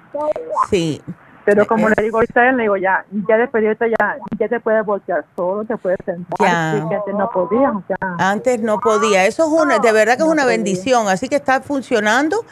Sí. 0.71 1.03
Pero 1.45 1.67
como 1.67 1.89
Es- 1.89 1.95
le 1.99 2.05
digo 2.05 2.19
ahorita 2.19 2.49
él, 2.51 2.57
le 2.57 2.63
digo, 2.63 2.77
ya, 2.77 3.05
ya 3.29 3.37
después 3.37 3.63
de 3.63 3.71
ahorita 3.71 3.87
ya, 3.89 4.17
ya 4.39 4.49
te 4.49 4.61
puedes 4.61 4.87
voltear 4.87 5.25
solo, 5.35 5.65
te 5.65 5.77
puedes 5.77 5.99
sentar, 6.05 6.39
Ya. 6.39 6.75
sí, 6.81 6.89
que 6.89 6.95
antes 6.95 7.15
no 7.17 7.29
podía, 7.31 7.71
o 7.73 7.83
sea. 7.89 7.97
Antes 8.31 8.61
no 8.63 8.79
podía. 8.79 9.27
Eso 9.27 9.43
es 9.47 9.61
una, 9.61 9.81
de 9.81 9.91
verdad 9.91 10.17
que 10.17 10.23
es 10.23 10.29
una 10.29 10.45
bendición. 10.47 11.09
Así 11.09 11.29
que 11.29 11.35
está 11.35 11.61
funcionando. 11.61 12.45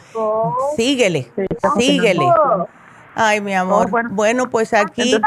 Síguele, 0.75 1.31
síguele. 1.77 2.25
Ay, 3.15 3.41
mi 3.41 3.53
amor. 3.53 3.89
bueno. 4.11 4.49
pues 4.49 4.73
aquí 4.73 5.11
yo 5.11 5.19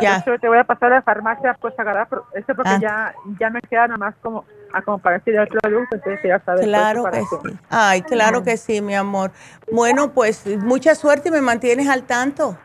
ya. 0.00 0.16
Entonces 0.16 0.40
te 0.40 0.48
voy 0.48 0.58
a 0.58 0.64
pasar 0.64 0.92
a 0.92 0.96
la 0.96 1.02
farmacia 1.02 1.56
pues 1.60 1.78
a 1.78 1.82
agarrar 1.82 2.08
eso 2.34 2.54
porque 2.54 2.70
Ah. 2.70 2.78
ya, 2.80 3.14
ya 3.38 3.50
me 3.50 3.60
queda 3.60 3.86
nada 3.88 3.98
más 3.98 4.14
como 4.22 4.44
a 4.72 4.80
para 4.98 5.18
decir 5.18 5.36
el 5.36 5.46
producto, 5.48 5.96
entonces 5.96 6.20
ya 6.24 6.40
sabes. 6.44 6.64
Claro 6.64 7.04
que 7.12 7.20
sí. 7.20 7.58
Ay, 7.68 8.02
claro 8.02 8.42
que 8.42 8.56
sí, 8.56 8.80
mi 8.80 8.94
amor. 8.94 9.30
Bueno, 9.70 10.12
pues 10.12 10.46
mucha 10.58 10.94
suerte 10.94 11.28
y 11.28 11.32
me 11.32 11.42
mantienes 11.42 11.88
al 11.88 12.04
tanto. 12.04 12.56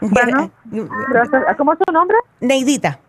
Bueno, 0.00 0.50
gracias. 1.08 1.56
¿Cómo 1.58 1.72
es 1.72 1.78
tu 1.80 1.92
nombre? 1.92 2.16
Neidita. 2.40 3.00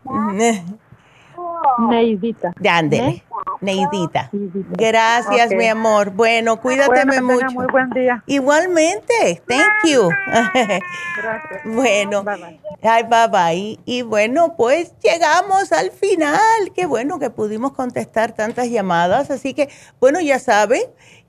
Neidita. 1.90 2.53
Ándele. 2.69 3.23
Neidita. 3.61 4.30
Gracias, 4.72 5.52
mi 5.52 5.68
amor. 5.68 6.11
Bueno, 6.11 6.60
cuídateme 6.61 7.22
Bueno, 7.22 7.34
mucho. 7.45 7.56
muy 7.56 7.68
buen 7.68 7.90
día. 7.91 8.23
Igualmente. 8.27 9.41
Thank 9.48 9.91
you. 9.91 10.10
Gracias. 10.26 10.82
Bueno, 11.65 12.23
ay, 12.84 13.03
bye 13.03 13.27
bye. 13.30 13.80
Y 13.86 14.02
bueno, 14.02 14.56
pues 14.56 14.94
llegamos 15.02 15.72
al 15.72 15.91
final. 15.91 16.40
Qué 16.76 16.86
bueno 16.86 17.19
que 17.19 17.30
pudimos 17.30 17.73
contestar 17.73 18.34
tantas 18.34 18.69
llamadas. 18.69 19.32
Así 19.32 19.53
que, 19.53 19.69
bueno, 19.99 20.19
ya 20.19 20.40
saben 20.40 20.82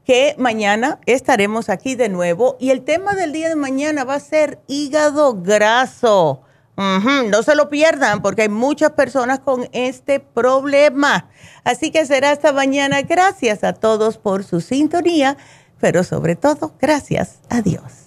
que 0.05 0.35
mañana 0.39 1.01
estaremos 1.07 1.69
aquí 1.69 1.95
de 1.95 2.09
nuevo. 2.09 2.57
Y 2.61 2.71
el 2.71 2.83
tema 2.85 3.15
del 3.15 3.33
día 3.33 3.49
de 3.49 3.57
mañana 3.57 4.05
va 4.05 4.15
a 4.15 4.21
ser 4.21 4.61
hígado 4.67 5.41
graso. 5.43 6.43
No 6.77 7.43
se 7.43 7.55
lo 7.55 7.71
pierdan 7.71 8.21
porque 8.21 8.43
hay 8.43 8.49
muchas 8.49 8.93
personas 8.93 9.41
con 9.41 9.69
este 9.73 10.21
problema. 10.21 11.29
Así 11.65 11.91
que 11.91 12.05
será 12.05 12.31
hasta 12.31 12.53
mañana. 12.53 13.03
Gracias 13.03 13.65
a 13.65 13.73
todos 13.73 14.19
por 14.19 14.45
su 14.45 14.61
sintonía, 14.61 15.37
pero 15.81 16.05
sobre 16.05 16.37
todo, 16.37 16.75
gracias 16.79 17.39
a 17.49 17.63
Dios. 17.63 18.07